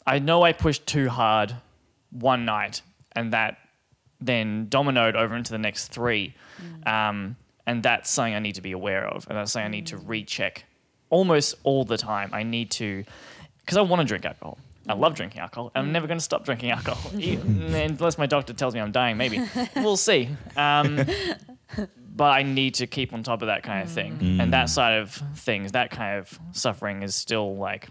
I 0.07 0.19
know 0.19 0.43
I 0.43 0.53
pushed 0.53 0.87
too 0.87 1.09
hard 1.09 1.53
one 2.11 2.45
night, 2.45 2.81
and 3.11 3.33
that 3.33 3.57
then 4.21 4.67
dominoed 4.69 5.15
over 5.17 5.35
into 5.35 5.51
the 5.51 5.57
next 5.57 5.89
three, 5.89 6.33
um, 6.85 7.35
and 7.67 7.83
that's 7.83 8.09
something 8.09 8.33
I 8.35 8.39
need 8.39 8.55
to 8.55 8.61
be 8.61 8.71
aware 8.71 9.05
of, 9.05 9.27
and 9.27 9.37
that's 9.37 9.51
something 9.51 9.65
I 9.67 9.71
need 9.71 9.87
to 9.87 9.97
recheck 9.97 10.63
almost 11.09 11.55
all 11.63 11.83
the 11.83 11.97
time. 11.97 12.29
I 12.31 12.43
need 12.43 12.71
to 12.71 13.03
because 13.59 13.77
I 13.77 13.81
want 13.81 13.99
to 14.01 14.05
drink 14.05 14.23
alcohol. 14.25 14.57
I 14.87 14.93
love 14.93 15.15
drinking 15.15 15.41
alcohol. 15.41 15.71
I'm 15.75 15.87
mm. 15.87 15.91
never 15.91 16.07
going 16.07 16.19
to 16.19 16.23
stop 16.23 16.43
drinking 16.43 16.71
alcohol, 16.71 17.11
unless 17.17 18.17
my 18.17 18.25
doctor 18.25 18.53
tells 18.53 18.73
me 18.73 18.81
I'm 18.81 18.91
dying. 18.91 19.17
Maybe 19.17 19.41
we'll 19.75 19.97
see. 19.97 20.29
Um, 20.57 21.05
but 22.15 22.31
I 22.31 22.43
need 22.43 22.75
to 22.75 22.87
keep 22.87 23.13
on 23.13 23.23
top 23.23 23.41
of 23.41 23.47
that 23.47 23.63
kind 23.63 23.83
of 23.83 23.89
thing. 23.89 24.17
Mm. 24.17 24.43
And 24.43 24.53
that 24.53 24.69
side 24.69 24.99
of 24.99 25.11
things, 25.35 25.71
that 25.71 25.89
kind 25.89 26.19
of 26.19 26.39
suffering 26.51 27.01
is 27.01 27.15
still 27.15 27.55
like, 27.55 27.87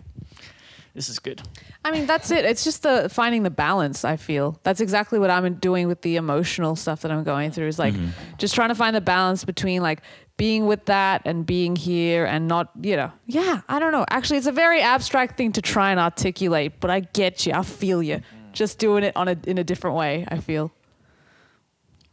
this 0.95 1.09
is 1.09 1.18
good. 1.18 1.40
I 1.84 1.90
mean, 1.90 2.07
that's 2.07 2.30
it. 2.30 2.45
It's 2.45 2.64
just 2.64 2.82
the 2.82 3.09
finding 3.09 3.45
the 3.45 3.51
balance. 3.51 4.05
I 4.05 4.16
feel 4.16 4.61
that's 4.62 4.80
exactly 4.80 5.18
what 5.18 5.30
I'm 5.30 5.55
doing 5.55 5.88
with 5.88 6.03
the 6.03 6.16
emotional 6.16 6.76
stuff 6.76 7.01
that 7.01 7.11
I'm 7.11 7.24
going 7.24 7.51
through. 7.51 7.68
Is 7.68 7.78
like 7.78 7.95
mm-hmm. 7.95 8.11
just 8.36 8.55
trying 8.55 8.68
to 8.68 8.74
find 8.74 8.95
the 8.95 9.01
balance 9.01 9.45
between 9.45 9.80
like 9.80 10.03
being 10.36 10.66
with 10.66 10.86
that 10.86 11.22
and 11.24 11.46
being 11.46 11.76
here 11.76 12.24
and 12.24 12.48
not, 12.48 12.70
you 12.80 12.96
know, 12.96 13.12
yeah. 13.26 13.60
I 13.68 13.78
don't 13.78 13.92
know. 13.92 14.04
Actually, 14.10 14.38
it's 14.38 14.46
a 14.46 14.52
very 14.52 14.80
abstract 14.80 15.36
thing 15.36 15.52
to 15.52 15.62
try 15.62 15.90
and 15.90 16.00
articulate, 16.00 16.80
but 16.80 16.90
I 16.90 17.00
get 17.00 17.46
you. 17.46 17.52
I 17.52 17.62
feel 17.62 18.02
you. 18.02 18.20
Just 18.52 18.78
doing 18.78 19.04
it 19.04 19.16
on 19.16 19.28
a 19.28 19.36
in 19.46 19.58
a 19.58 19.64
different 19.64 19.96
way. 19.96 20.26
I 20.28 20.38
feel. 20.38 20.72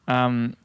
Um, 0.07 0.55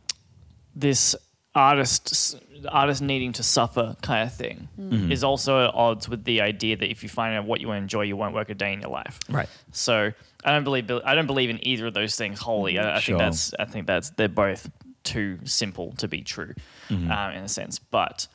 this 0.75 1.15
artist 1.55 2.37
artist 2.71 3.03
needing 3.03 3.33
to 3.33 3.43
suffer 3.43 3.95
kind 4.03 4.27
of 4.27 4.35
thing 4.35 4.69
is 5.11 5.23
also 5.23 5.67
at 5.69 5.75
odds 5.75 6.09
with 6.09 6.25
the 6.25 6.41
idea 6.41 6.77
that 6.77 6.91
if 6.91 7.03
you 7.03 7.09
find 7.09 7.35
out 7.37 7.45
what 7.45 7.61
you 7.61 7.71
enjoy, 7.73 8.03
you 8.03 8.17
won't 8.17 8.35
work 8.35 8.49
a 8.49 8.55
day 8.55 8.73
in 8.73 8.81
your 8.81 8.91
life. 8.91 9.21
Right. 9.29 9.49
So 9.73 10.13
I 10.45 10.53
don't 10.53 10.65
believe 10.65 10.91
I 11.05 11.15
don't 11.15 11.27
believe 11.27 11.51
in 11.51 11.67
either 11.67 11.87
of 11.87 11.95
those 11.95 12.17
things 12.17 12.41
wholly. 12.41 12.79
I, 12.79 12.97
I 12.97 13.01
Sure. 13.01 13.19
think 13.19 13.27
that's 13.31 13.55
I 13.59 13.65
think 13.67 13.87
that's 13.87 14.11
they're 14.11 14.29
both 14.29 14.71
too 15.05 15.39
simple 15.45 15.93
to 15.99 16.09
be 16.09 16.23
true, 16.23 16.55
um, 16.91 17.03
in 17.11 17.45
a 17.45 17.49
sense. 17.49 17.79
But, 17.79 18.27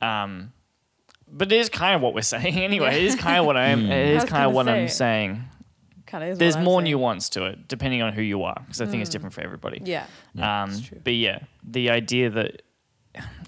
um, 0.00 0.52
but 1.30 1.52
it 1.52 1.58
is 1.58 1.68
kind 1.68 1.94
of 1.94 2.00
what 2.02 2.14
we're 2.14 2.22
saying 2.36 2.56
anyway. 2.58 2.96
It 2.96 3.04
is 3.04 3.14
kind 3.14 3.38
of 3.38 3.46
what 3.46 3.56
I 3.56 3.66
am. 3.68 3.90
It 3.90 4.16
I 4.16 4.18
kind 4.18 4.22
of 4.22 4.28
gonna 4.30 4.50
what 4.50 4.68
I'm 4.68 4.88
saying. 4.88 5.44
Kind 6.06 6.24
of. 6.32 6.38
There's 6.38 6.56
more 6.58 6.82
nuance 6.82 7.28
to 7.30 7.44
it 7.46 7.68
depending 7.68 8.02
on 8.02 8.12
who 8.12 8.20
you 8.22 8.42
are, 8.42 8.60
because 8.66 8.80
I 8.82 8.86
think 8.86 9.00
it's 9.02 9.10
different 9.10 9.32
for 9.34 9.40
everybody. 9.42 9.80
Yeah. 9.84 10.06
Um, 10.38 10.78
true. 10.80 11.00
but 11.02 11.14
yeah, 11.14 11.38
the 11.62 11.90
idea 11.90 12.28
that 12.30 12.62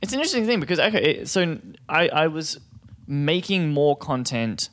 it's 0.02 0.12
an 0.12 0.18
interesting 0.18 0.46
thing 0.46 0.60
because 0.60 0.78
okay, 0.80 1.02
it- 1.20 1.28
so 1.28 1.58
I 1.88 2.08
I 2.08 2.26
was 2.28 2.58
making 3.06 3.68
more 3.70 3.96
content, 3.96 4.70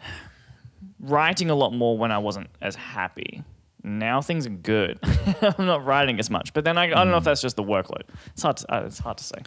writing 1.00 1.50
a 1.50 1.54
lot 1.54 1.72
more 1.72 1.96
when 1.98 2.10
I 2.12 2.18
wasn't 2.18 2.48
as 2.60 2.74
happy. 2.74 3.42
Now 3.84 4.20
things 4.20 4.46
are 4.46 4.50
good. 4.50 4.98
I'm 5.58 5.66
not 5.66 5.84
writing 5.84 6.18
as 6.18 6.30
much, 6.30 6.52
but 6.52 6.64
then 6.64 6.78
I, 6.78 6.84
I 6.84 6.88
don't 6.88 7.10
know 7.10 7.16
if 7.16 7.24
that's 7.24 7.42
just 7.42 7.56
the 7.56 7.64
workload. 7.64 8.02
It's 8.26 8.42
hard. 8.42 8.58
To, 8.58 8.74
uh, 8.74 8.86
it's 8.86 8.98
hard 8.98 9.18
to 9.18 9.24
say. 9.24 9.38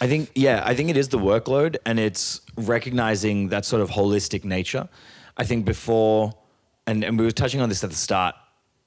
I 0.00 0.06
think, 0.06 0.30
yeah, 0.34 0.62
I 0.64 0.74
think 0.74 0.88
it 0.88 0.96
is 0.96 1.08
the 1.08 1.18
workload 1.18 1.76
and 1.84 1.98
it's 2.00 2.40
recognizing 2.56 3.48
that 3.48 3.64
sort 3.64 3.82
of 3.82 3.90
holistic 3.90 4.44
nature. 4.44 4.88
I 5.36 5.44
think 5.44 5.64
before, 5.64 6.34
and, 6.86 7.04
and 7.04 7.18
we 7.18 7.24
were 7.24 7.30
touching 7.30 7.60
on 7.60 7.68
this 7.68 7.84
at 7.84 7.90
the 7.90 7.96
start, 7.96 8.34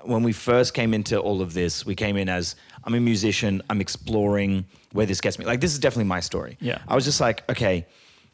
when 0.03 0.23
we 0.23 0.33
first 0.33 0.73
came 0.73 0.93
into 0.93 1.17
all 1.19 1.41
of 1.41 1.53
this, 1.53 1.85
we 1.85 1.95
came 1.95 2.17
in 2.17 2.29
as 2.29 2.55
I'm 2.83 2.93
a 2.95 2.99
musician, 2.99 3.61
I'm 3.69 3.79
exploring 3.79 4.65
where 4.91 5.05
this 5.05 5.21
gets 5.21 5.39
me. 5.39 5.45
Like, 5.45 5.61
this 5.61 5.71
is 5.71 5.79
definitely 5.79 6.05
my 6.05 6.19
story. 6.19 6.57
Yeah. 6.59 6.79
I 6.87 6.95
was 6.95 7.05
just 7.05 7.21
like, 7.21 7.49
okay, 7.49 7.85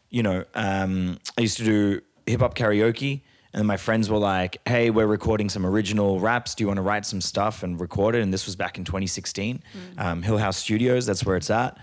you 0.10 0.24
know, 0.24 0.46
um, 0.56 1.20
I 1.38 1.42
used 1.42 1.58
to 1.58 1.64
do 1.64 2.02
hip 2.26 2.40
hop 2.40 2.56
karaoke. 2.56 3.22
And 3.54 3.66
my 3.66 3.78
friends 3.78 4.10
were 4.10 4.18
like, 4.18 4.58
hey, 4.68 4.92
we're 4.92 5.08
recording 5.08 5.50
some 5.50 5.66
original 5.66 6.20
raps. 6.20 6.54
Do 6.54 6.64
you 6.64 6.68
want 6.68 6.78
to 6.78 6.84
write 6.84 7.06
some 7.06 7.20
stuff 7.20 7.64
and 7.64 7.80
record 7.80 8.14
it? 8.16 8.22
And 8.22 8.32
this 8.32 8.46
was 8.46 8.56
back 8.56 8.78
in 8.78 8.84
2016. 8.84 9.64
Um, 9.98 10.22
Hill 10.22 10.38
House 10.38 10.58
Studios, 10.58 11.06
that's 11.08 11.26
where 11.26 11.36
it's 11.36 11.50
at 11.50 11.78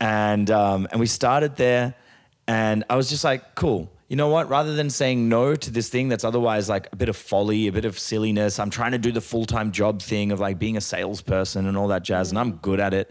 and 0.00 0.50
um, 0.50 0.88
and 0.90 0.98
we 0.98 1.06
started 1.06 1.56
there, 1.56 1.94
and 2.48 2.84
I 2.90 2.96
was 2.96 3.08
just 3.08 3.22
like, 3.22 3.54
cool. 3.54 3.90
You 4.08 4.16
know 4.16 4.28
what? 4.28 4.48
Rather 4.48 4.74
than 4.74 4.90
saying 4.90 5.28
no 5.28 5.54
to 5.54 5.70
this 5.70 5.88
thing 5.88 6.08
that's 6.08 6.24
otherwise 6.24 6.68
like 6.68 6.88
a 6.90 6.96
bit 6.96 7.08
of 7.08 7.16
folly, 7.16 7.68
a 7.68 7.72
bit 7.72 7.84
of 7.84 7.96
silliness, 7.96 8.58
I'm 8.58 8.70
trying 8.70 8.90
to 8.90 8.98
do 8.98 9.12
the 9.12 9.20
full 9.20 9.44
time 9.44 9.70
job 9.70 10.02
thing 10.02 10.32
of 10.32 10.40
like 10.40 10.58
being 10.58 10.76
a 10.76 10.80
salesperson 10.80 11.66
and 11.66 11.76
all 11.76 11.88
that 11.88 12.02
jazz, 12.02 12.30
and 12.30 12.38
I'm 12.38 12.52
good 12.56 12.80
at 12.80 12.92
it. 12.92 13.10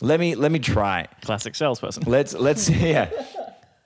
Let 0.00 0.18
me 0.18 0.34
let 0.34 0.50
me 0.50 0.58
try. 0.58 1.06
Classic 1.22 1.54
salesperson. 1.54 2.04
Let's 2.06 2.34
let's 2.34 2.68
yeah. 2.70 3.10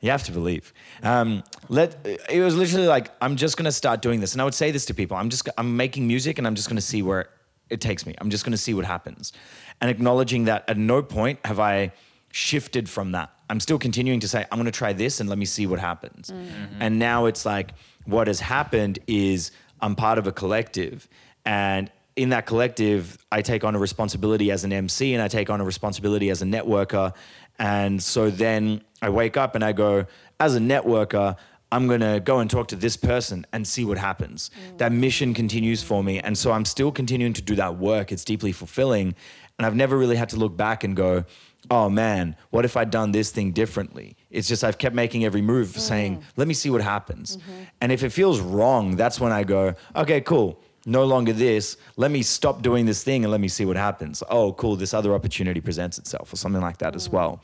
You 0.03 0.11
have 0.11 0.24
to 0.24 0.32
believe. 0.32 0.74
Um, 1.05 1.44
let 1.68 1.96
it 2.28 2.40
was 2.42 2.57
literally 2.57 2.88
like 2.88 3.11
I'm 3.22 3.36
just 3.36 3.57
gonna 3.57 3.72
start 3.72 4.03
doing 4.03 4.18
this, 4.20 4.32
and 4.32 4.42
I 4.42 4.44
would 4.44 4.53
say 4.53 4.72
this 4.72 4.84
to 4.86 4.94
people. 4.94 5.16
I'm 5.16 5.30
just 5.30 5.48
I'm 5.57 5.76
making 5.76 6.07
music, 6.07 6.38
and 6.38 6.46
I'm 6.46 6.57
just 6.57 6.68
gonna 6.68 6.80
see 6.80 7.03
where 7.03 7.30
it 7.70 7.80
takes 7.80 8.05
me. 8.05 8.14
I'm 8.18 8.28
just 8.28 8.44
gonna 8.44 8.57
see 8.57 8.74
what 8.74 8.84
happens, 8.84 9.32
and 9.80 9.88
acknowledging 9.88 10.44
that 10.46 10.68
at 10.68 10.76
no 10.76 11.03
point 11.03 11.38
have 11.46 11.61
I 11.61 11.92
shifted 12.32 12.88
from 12.90 13.12
that. 13.12 13.30
I'm 13.48 13.61
still 13.61 13.78
continuing 13.78 14.18
to 14.20 14.28
say 14.28 14.44
I'm 14.50 14.59
gonna 14.59 14.72
try 14.72 14.92
this, 14.92 15.20
and 15.20 15.28
let 15.28 15.38
me 15.38 15.44
see 15.44 15.66
what 15.68 15.78
happens. 15.78 16.32
And 16.80 16.98
now 16.98 17.26
it's 17.26 17.46
like 17.46 17.72
what 18.05 18.26
has 18.26 18.40
happened 18.40 18.98
is 19.07 19.53
I'm 19.80 19.94
part 19.94 20.18
of 20.18 20.26
a 20.26 20.32
collective, 20.32 21.09
and 21.46 21.90
in 22.14 22.28
that 22.28 22.44
collective, 22.44 23.16
I 23.30 23.40
take 23.40 23.64
on 23.64 23.74
a 23.74 23.78
responsibility 23.78 24.50
as 24.50 24.64
an 24.64 24.72
MC 24.72 25.14
and 25.14 25.22
I 25.22 25.28
take 25.28 25.48
on 25.48 25.62
a 25.62 25.64
responsibility 25.64 26.28
as 26.28 26.42
a 26.42 26.44
networker. 26.44 27.14
And 27.59 28.03
so 28.03 28.30
then 28.30 28.82
I 29.00 29.09
wake 29.11 29.36
up 29.36 29.55
and 29.55 29.64
I 29.64 29.72
go, 29.72 30.07
as 30.40 30.57
a 30.57 30.61
networker, 30.61 31.36
I'm 31.70 31.86
going 31.86 32.00
to 32.00 32.20
go 32.20 32.38
and 32.38 32.50
talk 32.50 32.68
to 32.68 32.76
this 32.76 32.96
person 32.96 33.46
and 33.53 33.66
see 33.66 33.84
what 33.84 33.96
happens. 33.96 34.50
Mm. 34.50 34.78
That 34.78 34.92
mission 34.92 35.32
continues 35.32 35.82
for 35.82 36.05
me. 36.05 36.20
And 36.20 36.36
so 36.36 36.53
I'm 36.53 36.66
still 36.66 36.92
continuing 36.92 37.32
to 37.32 37.42
do 37.42 37.55
that 37.55 37.78
work. 37.78 38.12
It's 38.12 38.24
deeply 38.24 38.53
fulfilling. 38.53 39.14
And 39.59 39.66
I've 39.66 39.74
never 39.74 39.96
really 39.96 40.16
had 40.16 40.28
to 40.30 40.36
look 40.36 40.55
back 40.57 40.84
and 40.84 40.94
go, 40.94 41.24
oh 41.70 41.88
man, 41.88 42.36
what 42.50 42.64
if 42.64 42.76
I'd 42.76 42.90
done 42.90 43.12
this 43.12 43.30
thing 43.30 43.53
differently? 43.53 44.16
It's 44.30 44.48
just 44.48 44.64
I've 44.64 44.76
kept 44.76 44.94
making 44.94 45.24
every 45.24 45.40
move 45.40 45.68
saying, 45.78 46.18
mm. 46.18 46.22
let 46.36 46.46
me 46.46 46.55
see 46.55 46.68
what 46.68 46.82
happens. 46.82 47.38
Mm-hmm. 47.38 47.62
And 47.80 47.92
if 47.92 48.03
it 48.03 48.11
feels 48.11 48.40
wrong, 48.40 48.96
that's 48.96 49.18
when 49.18 49.32
I 49.32 49.44
go, 49.44 49.74
okay, 49.96 50.20
cool. 50.20 50.61
No 50.84 51.04
longer 51.04 51.32
this. 51.32 51.76
Let 51.96 52.10
me 52.10 52.22
stop 52.22 52.62
doing 52.62 52.86
this 52.86 53.04
thing 53.04 53.24
and 53.24 53.30
let 53.30 53.40
me 53.40 53.48
see 53.48 53.64
what 53.64 53.76
happens. 53.76 54.22
Oh, 54.28 54.52
cool. 54.52 54.76
This 54.76 54.94
other 54.94 55.14
opportunity 55.14 55.60
presents 55.60 55.98
itself 55.98 56.32
or 56.32 56.36
something 56.36 56.60
like 56.60 56.78
that 56.78 56.96
as 56.96 57.08
mm. 57.08 57.12
well. 57.12 57.42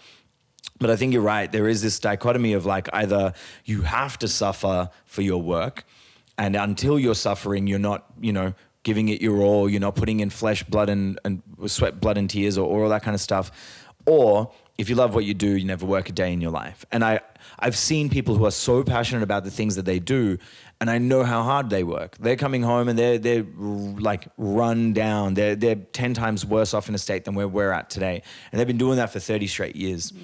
But 0.81 0.91
I 0.91 0.97
think 0.97 1.13
you're 1.13 1.23
right. 1.23 1.51
There 1.51 1.69
is 1.69 1.83
this 1.83 1.99
dichotomy 1.99 2.53
of 2.53 2.67
like 2.67 2.89
either 2.93 3.33
you 3.65 3.83
have 3.83 4.19
to 4.21 4.29
suffer 4.29 4.91
for 5.07 5.23
your 5.23 5.43
work, 5.43 5.85
and 6.37 6.55
until 6.55 6.99
you're 6.99 7.17
suffering, 7.17 7.67
you're 7.67 7.81
not, 7.81 8.07
you 8.21 8.33
know, 8.33 8.55
giving 8.85 9.09
it 9.09 9.21
your 9.21 9.39
all. 9.39 9.69
You're 9.69 9.81
not 9.81 9.97
putting 9.97 10.21
in 10.21 10.31
flesh, 10.31 10.63
blood, 10.63 10.89
and, 10.89 11.19
and 11.25 11.43
sweat, 11.67 12.01
blood, 12.01 12.17
and 12.17 12.31
tears, 12.31 12.57
or, 12.57 12.67
or 12.67 12.85
all 12.85 12.89
that 12.91 13.03
kind 13.03 13.15
of 13.15 13.21
stuff. 13.21 13.51
Or 14.07 14.53
if 14.79 14.89
you 14.89 14.95
love 14.95 15.15
what 15.15 15.25
you 15.25 15.35
do, 15.35 15.57
you 15.57 15.65
never 15.65 15.85
work 15.85 16.09
a 16.09 16.13
day 16.13 16.33
in 16.33 16.41
your 16.41 16.53
life. 16.53 16.87
And 16.93 17.05
I, 17.05 17.21
I've 17.59 17.77
seen 17.77 18.09
people 18.09 18.37
who 18.37 18.47
are 18.47 18.53
so 18.53 18.85
passionate 18.85 19.25
about 19.25 19.43
the 19.43 19.51
things 19.51 19.75
that 19.75 19.85
they 19.85 19.99
do, 19.99 20.39
and 20.81 20.91
I 20.91 20.99
know 20.99 21.25
how 21.25 21.43
hard 21.43 21.71
they 21.71 21.83
work. 21.83 22.17
They're 22.19 22.37
coming 22.37 22.63
home 22.63 22.89
and 22.89 22.99
they're 22.99 23.19
they're 23.19 23.45
like 23.57 24.29
run 24.37 24.93
down. 24.93 25.35
They're 25.35 25.57
they're 25.57 25.77
ten 25.77 26.15
times 26.15 26.45
worse 26.45 26.75
off 26.75 26.89
in 26.89 26.95
a 26.95 26.99
state 26.99 27.25
than 27.25 27.35
where 27.35 27.49
we're 27.49 27.73
at 27.73 27.91
today, 27.91 28.23
and 28.53 28.59
they've 28.59 28.67
been 28.67 28.79
doing 28.79 28.97
that 28.97 29.11
for 29.11 29.21
thirty 29.21 29.47
straight 29.47 29.77
years. 29.77 30.13
Mm. 30.13 30.21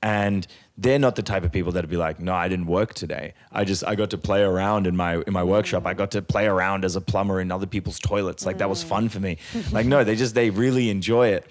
And 0.00 0.46
they're 0.76 1.00
not 1.00 1.16
the 1.16 1.24
type 1.24 1.42
of 1.42 1.50
people 1.50 1.72
that'd 1.72 1.90
be 1.90 1.96
like, 1.96 2.20
no, 2.20 2.32
I 2.32 2.46
didn't 2.46 2.66
work 2.66 2.94
today. 2.94 3.34
I 3.50 3.64
just 3.64 3.84
I 3.84 3.96
got 3.96 4.10
to 4.10 4.18
play 4.18 4.42
around 4.42 4.86
in 4.86 4.96
my 4.96 5.16
in 5.26 5.32
my 5.32 5.42
workshop. 5.42 5.86
I 5.86 5.94
got 5.94 6.12
to 6.12 6.22
play 6.22 6.46
around 6.46 6.84
as 6.84 6.94
a 6.96 7.00
plumber 7.00 7.40
in 7.40 7.50
other 7.50 7.66
people's 7.66 7.98
toilets. 7.98 8.46
Like 8.46 8.58
that 8.58 8.70
was 8.70 8.82
fun 8.82 9.08
for 9.08 9.20
me. 9.20 9.38
Mm. 9.52 9.72
like 9.72 9.86
no, 9.86 10.04
they 10.04 10.16
just 10.16 10.34
they 10.34 10.50
really 10.50 10.88
enjoy 10.88 11.28
it. 11.28 11.46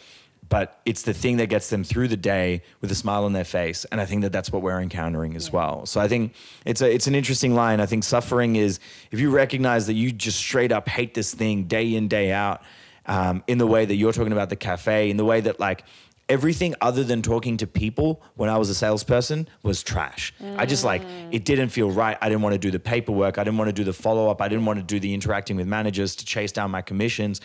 But 0.50 0.80
it's 0.86 1.02
the 1.02 1.14
thing 1.14 1.38
that 1.38 1.48
gets 1.48 1.70
them 1.70 1.84
through 1.84 2.08
the 2.08 2.18
day 2.18 2.62
with 2.80 2.91
a 2.91 2.95
smile 2.95 3.26
on 3.26 3.34
their 3.34 3.43
face, 3.43 3.86
and 3.91 4.00
I 4.00 4.06
think 4.06 4.22
that 4.22 4.32
that's 4.32 4.52
what 4.52 4.62
we're 4.62 4.80
encountering 4.80 5.36
as 5.36 5.52
well. 5.52 5.86
So 5.86 6.00
I 6.00 6.08
think 6.08 6.34
it's 6.66 6.82
a 6.82 6.93
it's 6.93 7.08
an 7.08 7.16
interesting 7.16 7.54
line. 7.54 7.80
I 7.82 7.86
think 7.86 8.04
suffering 8.04 8.56
is 8.56 8.80
if 9.12 9.20
you 9.20 9.30
recognize 9.30 9.88
that 9.88 9.93
you 9.93 10.12
just 10.12 10.38
straight 10.38 10.72
up 10.72 10.88
hate 10.88 11.14
this 11.14 11.34
thing 11.34 11.66
day 11.66 11.95
in 11.95 12.08
day 12.08 12.32
out, 12.32 12.62
um, 13.08 13.43
in 13.48 13.58
the 13.58 13.68
way 13.68 13.86
that 13.86 13.95
you're 13.95 14.14
talking 14.14 14.32
about 14.32 14.50
the 14.50 14.56
cafe, 14.56 15.10
in 15.10 15.18
the 15.18 15.26
way 15.26 15.41
that 15.41 15.60
like 15.60 15.84
everything 16.30 16.76
other 16.82 17.04
than 17.04 17.22
talking 17.22 17.58
to 17.58 17.68
people 17.68 18.22
when 18.36 18.50
I 18.50 18.58
was 18.58 18.70
a 18.70 18.76
salesperson 18.76 19.48
was 19.64 19.82
trash. 19.82 20.34
I 20.58 20.66
just 20.66 20.84
like 20.84 21.02
it 21.32 21.45
didn't 21.45 21.70
feel 21.70 21.89
right. 21.89 22.18
I 22.22 22.30
didn't 22.30 22.41
want 22.41 22.54
to 22.54 22.60
do 22.60 22.72
the 22.72 22.80
paperwork. 22.80 23.38
I 23.38 23.43
didn't 23.43 23.58
want 23.58 23.70
to 23.70 23.74
do 23.74 23.84
the 23.84 23.93
follow 23.93 24.30
up. 24.30 24.41
I 24.41 24.48
didn't 24.48 24.66
want 24.66 24.80
to 24.80 24.84
do 24.84 25.00
the 25.00 25.14
interacting 25.14 25.56
with 25.56 25.68
managers 25.68 26.16
to 26.18 26.26
chase 26.26 26.52
down 26.52 26.72
my 26.72 26.82
commissions. 26.82 27.41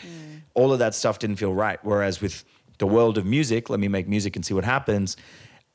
All 0.54 0.72
of 0.72 0.80
that 0.80 0.94
stuff 0.94 1.18
didn't 1.18 1.36
feel 1.36 1.54
right. 1.54 1.78
Whereas 1.82 2.20
with 2.20 2.44
the 2.82 2.86
world 2.88 3.16
of 3.16 3.24
music, 3.24 3.70
let 3.70 3.78
me 3.78 3.86
make 3.86 4.08
music 4.08 4.34
and 4.34 4.44
see 4.44 4.54
what 4.54 4.64
happens. 4.64 5.16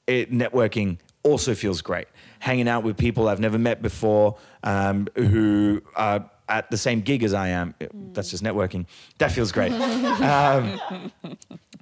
It, 0.07 0.29
networking 0.29 0.97
also 1.23 1.55
feels 1.55 1.81
great. 1.81 2.07
Hanging 2.39 2.67
out 2.67 2.83
with 2.83 2.97
people 2.97 3.29
I've 3.29 3.39
never 3.39 3.57
met 3.57 3.81
before 3.81 4.37
um, 4.61 5.07
who 5.15 5.81
are 5.95 6.29
at 6.49 6.69
the 6.69 6.75
same 6.75 6.99
gig 6.99 7.23
as 7.23 7.33
I 7.33 7.47
am. 7.47 7.75
That's 8.11 8.29
just 8.29 8.43
networking. 8.43 8.87
That 9.19 9.31
feels 9.31 9.53
great. 9.53 9.71
Um, 10.17 10.81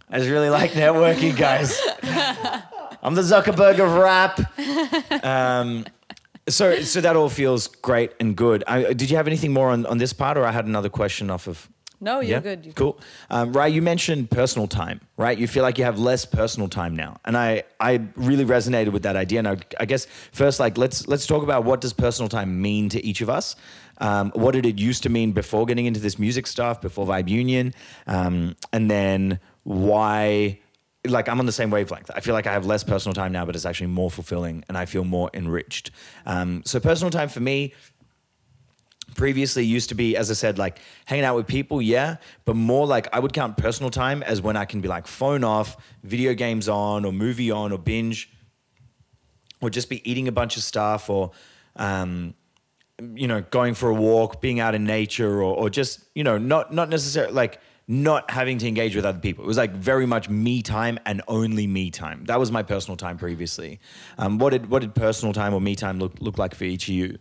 I 0.08 0.20
just 0.20 0.30
really 0.30 0.52
like 0.52 0.72
networking, 0.72 1.36
guys. 1.36 1.82
I'm 3.02 3.16
the 3.16 3.24
Zuckerberg 3.24 3.80
of 3.80 3.92
rap. 3.96 4.36
Um, 5.24 5.86
so, 6.48 6.82
so 6.82 7.02
that 7.02 7.16
all 7.16 7.30
feels 7.30 7.68
great 7.68 8.12
and 8.20 8.36
good. 8.36 8.64
I, 8.68 8.94
did 8.94 9.10
you 9.10 9.18
have 9.18 9.26
anything 9.26 9.52
more 9.52 9.72
on, 9.72 9.88
on 9.88 9.98
this 9.98 10.14
part, 10.14 10.38
or 10.38 10.46
I 10.46 10.52
had 10.52 10.66
another 10.68 10.90
question 10.90 11.32
off 11.32 11.48
of? 11.48 11.68
No, 12.06 12.20
you're 12.20 12.40
good. 12.40 12.64
You're 12.64 12.74
cool. 12.76 13.00
Um, 13.32 13.52
Rai, 13.52 13.72
you 13.72 13.82
mentioned 13.82 14.30
personal 14.30 14.68
time, 14.68 15.02
right? 15.18 15.36
You 15.36 15.48
feel 15.48 15.64
like 15.64 15.80
you 15.80 15.86
have 15.86 15.98
less 15.98 16.24
personal 16.24 16.70
time 16.70 16.96
now, 16.96 17.18
and 17.26 17.36
I, 17.36 17.64
I 17.80 18.00
really 18.16 18.46
resonated 18.46 18.92
with 18.92 19.02
that 19.04 19.16
idea. 19.16 19.40
And 19.40 19.48
I, 19.48 19.58
I 19.80 19.86
guess 19.86 20.06
first, 20.32 20.60
like, 20.60 20.78
let's 20.78 21.08
let's 21.08 21.26
talk 21.26 21.42
about 21.42 21.64
what 21.64 21.82
does 21.82 21.94
personal 21.94 22.30
time 22.30 22.62
mean 22.62 22.90
to 22.90 23.04
each 23.04 23.22
of 23.22 23.30
us. 23.30 23.56
Um, 23.98 24.32
what 24.36 24.52
did 24.52 24.68
it 24.68 24.78
used 24.78 25.02
to 25.04 25.10
mean 25.10 25.32
before 25.32 25.66
getting 25.66 25.88
into 25.88 26.00
this 26.00 26.20
music 26.20 26.46
stuff, 26.46 26.80
before 26.80 27.08
Vibe 27.08 27.28
Union, 27.28 27.74
um, 28.06 28.56
and 28.72 28.90
then 28.90 29.40
why? 29.64 30.60
Like 31.08 31.28
I'm 31.28 31.40
on 31.40 31.46
the 31.48 31.52
same 31.52 31.72
wavelength. 31.72 32.10
I 32.16 32.20
feel 32.20 32.34
like 32.34 32.46
I 32.48 32.54
have 32.54 32.66
less 32.68 32.84
personal 32.84 33.14
time 33.14 33.32
now, 33.32 33.46
but 33.46 33.56
it's 33.56 33.66
actually 33.66 33.88
more 33.88 34.12
fulfilling, 34.12 34.64
and 34.70 34.78
I 34.78 34.86
feel 34.86 35.04
more 35.04 35.32
enriched. 35.34 35.90
Um, 36.28 36.62
so 36.66 36.80
personal 36.80 37.10
time 37.10 37.30
for 37.30 37.40
me, 37.40 37.74
previously 39.16 39.66
used 39.66 39.90
to 39.90 39.96
be, 39.96 40.16
as 40.16 40.30
I 40.30 40.34
said, 40.34 40.58
like 40.58 40.80
hanging 41.06 41.26
out 41.26 41.36
with 41.36 41.48
people, 41.48 41.82
yeah, 41.82 42.18
but 42.46 42.56
more 42.56 42.86
like 42.86 43.08
I 43.14 43.20
would 43.20 43.34
count 43.34 43.58
personal 43.58 43.90
time 43.90 44.22
as 44.24 44.42
when 44.42 44.56
I 44.56 44.66
can 44.66 44.82
be 44.82 44.88
like 44.88 45.08
phone 45.08 45.44
off, 45.44 45.78
video 46.04 46.34
games 46.34 46.70
on, 46.70 47.06
or 47.06 47.12
movie 47.12 47.52
on, 47.52 47.72
or 47.72 47.78
binge, 47.78 48.30
or 49.62 49.70
just 49.70 49.90
be 49.90 50.08
eating 50.10 50.28
a 50.28 50.32
bunch 50.32 50.58
of 50.58 50.64
stuff, 50.64 51.10
or 51.10 51.32
um, 51.76 52.36
you 53.16 53.28
know, 53.28 53.42
going 53.42 53.74
for 53.74 53.90
a 53.90 53.94
walk, 53.94 54.42
being 54.42 54.60
out 54.60 54.76
in 54.76 54.84
nature, 54.84 55.42
or, 55.42 55.56
or 55.56 55.70
just 55.70 56.04
you 56.14 56.24
know, 56.24 56.38
not 56.38 56.74
not 56.74 56.90
necessarily 56.90 57.34
like 57.34 57.60
not 57.88 58.32
having 58.32 58.58
to 58.58 58.68
engage 58.68 58.96
with 58.96 59.06
other 59.06 59.20
people. 59.20 59.44
It 59.44 59.48
was 59.48 59.58
like 59.58 59.72
very 59.72 60.06
much 60.06 60.28
me 60.28 60.62
time 60.62 60.98
and 61.06 61.22
only 61.28 61.68
me 61.68 61.92
time. 61.92 62.26
That 62.26 62.40
was 62.40 62.52
my 62.52 62.64
personal 62.64 62.98
time 62.98 63.18
previously. 63.18 63.80
Um, 64.18 64.40
what 64.40 64.52
did 64.52 64.70
what 64.70 64.82
did 64.82 64.96
personal 64.96 65.34
time 65.34 65.54
or 65.54 65.62
me 65.62 65.76
time 65.76 66.00
look 66.00 66.14
look 66.20 66.38
like 66.38 66.56
for 66.56 66.64
each 66.64 66.88
of 66.88 66.96
you? 66.96 67.18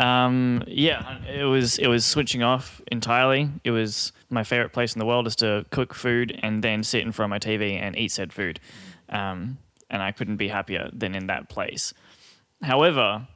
Um, 0.00 0.64
yeah, 0.66 1.18
it 1.26 1.44
was 1.44 1.78
it 1.78 1.86
was 1.86 2.06
switching 2.06 2.42
off 2.42 2.80
entirely. 2.90 3.50
It 3.64 3.70
was 3.70 4.12
my 4.30 4.44
favorite 4.44 4.72
place 4.72 4.94
in 4.94 4.98
the 4.98 5.04
world 5.04 5.26
is 5.26 5.36
to 5.36 5.66
cook 5.70 5.94
food 5.94 6.38
and 6.42 6.64
then 6.64 6.82
sit 6.82 7.02
in 7.02 7.12
front 7.12 7.28
of 7.28 7.30
my 7.30 7.38
TV 7.38 7.78
and 7.78 7.96
eat 7.96 8.10
said 8.10 8.32
food, 8.32 8.60
um, 9.10 9.58
and 9.90 10.02
I 10.02 10.12
couldn't 10.12 10.38
be 10.38 10.48
happier 10.48 10.88
than 10.92 11.14
in 11.14 11.26
that 11.26 11.50
place. 11.50 11.92
However, 12.62 13.28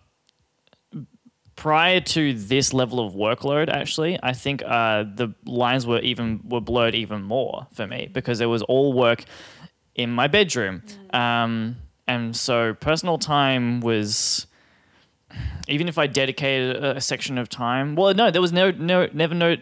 prior 1.55 2.01
to 2.01 2.33
this 2.33 2.73
level 2.73 3.07
of 3.07 3.13
workload, 3.13 3.69
actually, 3.69 4.19
I 4.23 4.33
think 4.33 4.63
uh, 4.63 5.05
the 5.15 5.35
lines 5.45 5.87
were 5.87 6.01
even 6.01 6.41
were 6.49 6.63
blurred 6.63 6.95
even 6.95 7.23
more 7.23 7.67
for 7.75 7.87
me 7.87 8.09
because 8.11 8.41
it 8.41 8.47
was 8.47 8.63
all 8.63 8.95
work 8.95 9.25
in 9.95 10.11
my 10.11 10.29
bedroom, 10.29 10.83
um, 11.13 11.77
and 12.09 12.35
so 12.35 12.73
personal 12.73 13.19
time 13.19 13.81
was 13.81 14.47
even 15.69 15.89
if 15.89 15.99
I 15.99 16.07
dedicated 16.07 16.77
a, 16.77 16.97
a 16.97 17.01
section 17.01 17.39
of 17.39 17.49
time, 17.49 17.95
well, 17.95 18.15
no, 18.15 18.31
there 18.31 18.43
was 18.43 18.53
no, 18.53 18.71
no, 18.71 19.09
never, 19.13 19.35
no, 19.35 19.57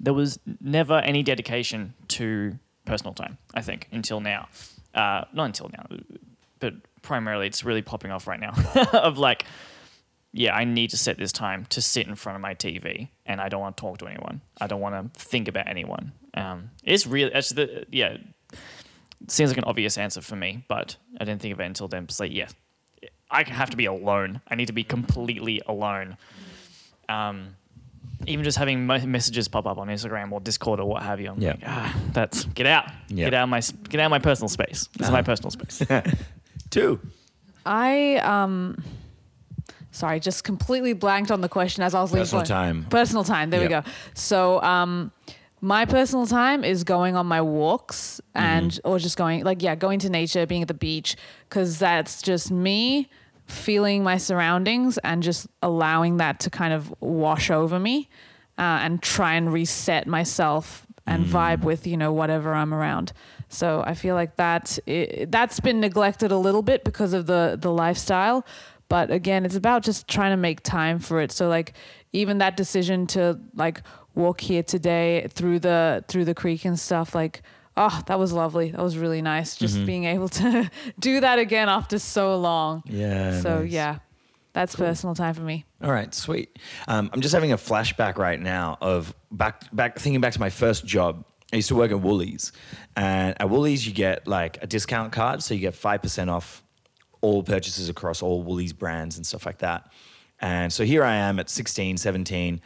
there 0.00 0.14
was 0.14 0.38
never 0.60 0.98
any 0.98 1.22
dedication 1.22 1.94
to 2.08 2.58
personal 2.84 3.14
time. 3.14 3.38
I 3.54 3.62
think 3.62 3.88
until 3.92 4.20
now, 4.20 4.48
uh, 4.94 5.24
not 5.32 5.44
until 5.44 5.70
now, 5.72 5.86
but 6.58 6.74
primarily 7.02 7.46
it's 7.46 7.64
really 7.64 7.82
popping 7.82 8.10
off 8.10 8.26
right 8.26 8.40
now. 8.40 8.52
of 8.92 9.18
like, 9.18 9.44
yeah, 10.32 10.54
I 10.54 10.64
need 10.64 10.90
to 10.90 10.96
set 10.96 11.18
this 11.18 11.32
time 11.32 11.66
to 11.66 11.82
sit 11.82 12.06
in 12.06 12.14
front 12.14 12.36
of 12.36 12.42
my 12.42 12.54
TV, 12.54 13.08
and 13.26 13.40
I 13.40 13.48
don't 13.48 13.60
want 13.60 13.76
to 13.76 13.80
talk 13.80 13.98
to 13.98 14.06
anyone. 14.06 14.40
I 14.60 14.66
don't 14.66 14.80
want 14.80 15.14
to 15.14 15.20
think 15.20 15.48
about 15.48 15.68
anyone. 15.68 16.12
Um, 16.34 16.70
it's 16.82 17.06
really, 17.06 17.32
it's 17.34 17.50
the, 17.50 17.86
yeah, 17.90 18.16
seems 19.28 19.50
like 19.50 19.58
an 19.58 19.64
obvious 19.64 19.98
answer 19.98 20.20
for 20.20 20.36
me, 20.36 20.64
but 20.68 20.96
I 21.20 21.24
didn't 21.24 21.42
think 21.42 21.52
of 21.52 21.60
it 21.60 21.64
until 21.64 21.88
then. 21.88 22.04
It's 22.04 22.18
like, 22.18 22.32
yeah, 22.32 22.48
I 23.32 23.44
have 23.48 23.70
to 23.70 23.76
be 23.76 23.86
alone. 23.86 24.40
I 24.48 24.54
need 24.54 24.66
to 24.66 24.72
be 24.72 24.84
completely 24.84 25.60
alone. 25.66 26.16
Um, 27.08 27.56
even 28.26 28.44
just 28.44 28.56
having 28.58 28.86
messages 28.86 29.48
pop 29.48 29.66
up 29.66 29.78
on 29.78 29.88
Instagram 29.88 30.30
or 30.30 30.40
Discord 30.40 30.78
or 30.78 30.86
what 30.88 31.02
have 31.02 31.20
you. 31.20 31.30
I'm 31.30 31.40
Yeah. 31.40 31.50
like, 31.52 31.62
ah, 31.66 31.96
that's 32.12 32.44
get 32.44 32.66
out, 32.66 32.84
Yeah. 33.08 33.24
get 33.24 33.34
out 33.34 33.44
of 33.44 33.48
my 33.48 33.60
get 33.88 34.00
out 34.00 34.10
my 34.10 34.18
personal 34.20 34.48
space. 34.48 34.88
This 34.96 35.08
is 35.08 35.12
my 35.12 35.22
personal 35.22 35.50
space. 35.50 35.82
Two. 36.70 37.00
I 37.66 38.16
um 38.18 38.82
sorry, 39.90 40.20
just 40.20 40.44
completely 40.44 40.92
blanked 40.92 41.30
on 41.30 41.40
the 41.40 41.48
question 41.48 41.82
as 41.82 41.94
I 41.94 42.00
was 42.00 42.12
leaving. 42.12 42.22
Personal 42.24 42.44
time. 42.44 42.86
Personal 42.90 43.24
time. 43.24 43.50
There 43.50 43.60
we 43.60 43.68
go. 43.68 43.82
So 44.14 44.62
um 44.62 45.10
my 45.60 45.84
personal 45.84 46.26
time 46.26 46.64
is 46.64 46.82
going 46.84 47.14
on 47.16 47.26
my 47.26 47.40
walks 47.40 48.20
and 48.34 48.78
or 48.84 48.98
just 48.98 49.16
going 49.16 49.42
like 49.44 49.62
yeah, 49.62 49.74
going 49.74 49.98
to 50.00 50.08
nature, 50.10 50.46
being 50.46 50.62
at 50.62 50.68
the 50.68 50.74
beach 50.74 51.16
cuz 51.50 51.78
that's 51.78 52.22
just 52.22 52.50
me 52.52 53.08
feeling 53.52 54.02
my 54.02 54.16
surroundings 54.16 54.98
and 54.98 55.22
just 55.22 55.46
allowing 55.62 56.16
that 56.16 56.40
to 56.40 56.50
kind 56.50 56.72
of 56.72 56.92
wash 57.00 57.50
over 57.50 57.78
me 57.78 58.08
uh, 58.58 58.80
and 58.82 59.02
try 59.02 59.34
and 59.34 59.52
reset 59.52 60.06
myself 60.06 60.86
and 61.06 61.24
vibe 61.26 61.62
with 61.62 61.86
you 61.86 61.96
know 61.96 62.12
whatever 62.12 62.54
I'm 62.54 62.72
around. 62.72 63.12
So 63.48 63.82
I 63.86 63.94
feel 63.94 64.14
like 64.14 64.36
that 64.36 64.78
i 64.88 65.26
that's 65.28 65.60
been 65.60 65.80
neglected 65.80 66.32
a 66.32 66.38
little 66.38 66.62
bit 66.62 66.84
because 66.84 67.12
of 67.12 67.26
the 67.26 67.58
the 67.60 67.70
lifestyle. 67.70 68.46
But 68.88 69.10
again, 69.10 69.44
it's 69.44 69.56
about 69.56 69.82
just 69.82 70.06
trying 70.06 70.32
to 70.32 70.36
make 70.36 70.62
time 70.62 70.98
for 70.98 71.20
it. 71.20 71.32
So 71.32 71.48
like 71.48 71.72
even 72.12 72.38
that 72.38 72.56
decision 72.56 73.06
to 73.08 73.38
like 73.54 73.82
walk 74.14 74.40
here 74.40 74.62
today 74.62 75.26
through 75.30 75.58
the 75.58 76.04
through 76.08 76.24
the 76.24 76.34
creek 76.34 76.64
and 76.64 76.78
stuff 76.78 77.14
like 77.14 77.42
oh 77.76 78.02
that 78.06 78.18
was 78.18 78.32
lovely 78.32 78.70
that 78.70 78.82
was 78.82 78.96
really 78.98 79.22
nice 79.22 79.56
just 79.56 79.84
being 79.86 80.04
able 80.04 80.28
to 80.28 80.70
do 80.98 81.20
that 81.20 81.38
again 81.38 81.68
after 81.68 81.98
so 81.98 82.36
long 82.36 82.82
Yeah. 82.86 83.40
so 83.40 83.60
nice. 83.60 83.70
yeah 83.72 83.98
that's 84.52 84.76
personal 84.76 85.14
time 85.14 85.32
for 85.34 85.40
me 85.40 85.64
All 85.82 85.90
right, 85.90 86.12
sweet. 86.14 86.58
Um, 86.86 87.08
I'm 87.14 87.22
just 87.22 87.32
having 87.34 87.52
a 87.52 87.56
flashback 87.56 88.18
right 88.18 88.38
now 88.38 88.76
of 88.82 89.14
back 89.30 89.74
back 89.74 89.98
thinking 89.98 90.20
back 90.20 90.34
to 90.34 90.40
my 90.40 90.50
first 90.50 90.84
job. 90.84 91.24
I 91.52 91.56
used 91.56 91.68
to 91.68 91.74
work 91.74 91.90
at 91.90 92.00
Woolies, 92.00 92.52
and 92.94 93.34
at 93.40 93.48
Woolies 93.48 93.86
you 93.86 93.94
get 93.94 94.28
like 94.28 94.62
a 94.62 94.66
discount 94.66 95.10
card, 95.12 95.42
so 95.42 95.54
you 95.54 95.60
get 95.60 95.74
five 95.74 96.02
percent 96.02 96.28
off 96.28 96.62
all 97.22 97.42
purchases 97.42 97.88
across 97.88 98.20
all 98.22 98.42
Woolies 98.42 98.74
brands 98.74 99.16
and 99.16 99.24
stuff 99.26 99.46
like 99.46 99.58
that. 99.58 99.90
And 100.40 100.70
so 100.72 100.84
here 100.84 101.02
I 101.04 101.14
am 101.14 101.38
at 101.38 101.48
16, 101.48 101.96
17, 101.96 102.60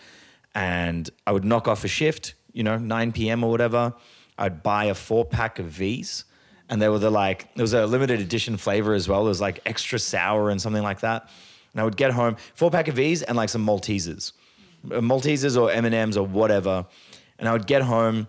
and 0.55 1.11
I 1.27 1.33
would 1.33 1.45
knock 1.45 1.69
off 1.69 1.85
a 1.85 1.89
shift, 1.89 2.35
you 2.53 2.63
know, 2.65 2.79
9 2.79 3.13
p.m. 3.13 3.45
or 3.45 3.51
whatever. 3.51 3.95
I'd 4.39 4.63
buy 4.63 4.85
a 4.85 4.95
four 4.95 5.25
pack 5.25 5.59
of 5.59 5.67
V's, 5.67 6.25
and 6.69 6.81
they 6.81 6.89
were 6.89 6.99
the 6.99 7.11
like, 7.11 7.55
there 7.55 7.63
was 7.63 7.73
a 7.75 7.87
limited 7.87 8.21
edition 8.21 8.57
flavor 8.57 8.95
as 8.95 9.09
well. 9.09 9.25
It 9.25 9.29
was 9.29 9.41
like 9.41 9.61
extra 9.67 9.99
sour 9.99 10.51
and 10.51 10.61
something 10.61 10.83
like 10.83 11.01
that. 11.01 11.29
And 11.73 11.81
I 11.81 11.85
would 11.85 11.97
get 11.97 12.13
home, 12.13 12.37
four 12.55 12.71
pack 12.71 12.89
of 12.89 12.97
V's 12.97 13.23
and 13.23 13.37
like 13.37 13.49
some 13.49 13.65
Maltesers, 13.65 14.33
uh, 14.91 15.01
Maltesers 15.01 15.61
or 15.61 15.71
M&Ms 15.71 16.17
or 16.17 16.27
whatever. 16.27 16.87
And 17.39 17.49
I 17.49 17.53
would 17.53 17.67
get 17.67 17.83
home, 17.83 18.29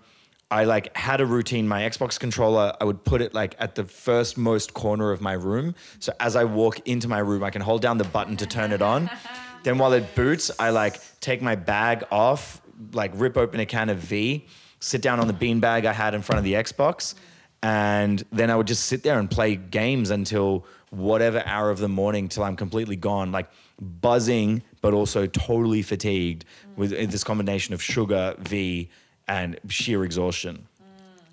I 0.50 0.64
like 0.64 0.96
had 0.96 1.20
a 1.20 1.26
routine. 1.26 1.68
My 1.68 1.82
Xbox 1.82 2.20
controller, 2.20 2.74
I 2.80 2.84
would 2.86 3.04
put 3.04 3.22
it 3.22 3.34
like 3.34 3.56
at 3.60 3.76
the 3.76 3.84
first 3.84 4.38
most 4.38 4.74
corner 4.74 5.12
of 5.12 5.20
my 5.20 5.34
room. 5.34 5.76
So 6.00 6.14
as 6.20 6.36
I 6.36 6.44
walk 6.44 6.88
into 6.88 7.08
my 7.08 7.20
room, 7.20 7.44
I 7.44 7.50
can 7.50 7.62
hold 7.62 7.82
down 7.82 7.98
the 7.98 8.06
button 8.06 8.38
to 8.38 8.46
turn 8.46 8.72
it 8.72 8.82
on. 8.82 9.10
then 9.64 9.78
while 9.78 9.94
it 9.94 10.16
boots, 10.16 10.52
I 10.60 10.70
like 10.70 11.02
take 11.20 11.42
my 11.42 11.56
bag 11.56 12.06
off, 12.12 12.62
like 12.94 13.12
rip 13.16 13.36
open 13.36 13.60
a 13.60 13.66
can 13.66 13.90
of 13.90 13.98
V, 13.98 14.46
sit 14.80 15.02
down 15.02 15.20
on 15.20 15.28
the 15.28 15.34
beanbag 15.34 15.86
I 15.86 15.94
had 15.94 16.14
in 16.14 16.22
front 16.22 16.38
of 16.38 16.44
the 16.44 16.54
Xbox, 16.54 17.16
and 17.64 18.24
then 18.32 18.50
I 18.50 18.56
would 18.56 18.68
just 18.68 18.86
sit 18.86 19.04
there 19.04 19.20
and 19.20 19.30
play 19.30 19.56
games 19.56 20.10
until 20.10 20.66
whatever 20.90 21.44
hour 21.46 21.70
of 21.70 21.80
the 21.80 21.90
morning 21.90 22.30
till 22.30 22.44
I'm 22.44 22.56
completely 22.56 22.96
gone, 22.96 23.32
like 23.32 23.50
buzzing, 23.82 24.64
but 24.82 24.94
also 24.94 25.28
totally 25.28 25.82
fatigued 25.82 26.46
with 26.76 26.92
this 26.92 27.24
combination 27.24 27.74
of 27.74 27.82
sugar, 27.82 28.36
V, 28.40 28.90
and 29.28 29.60
sheer 29.68 30.04
exhaustion. 30.04 30.68
Mm. 30.80 30.86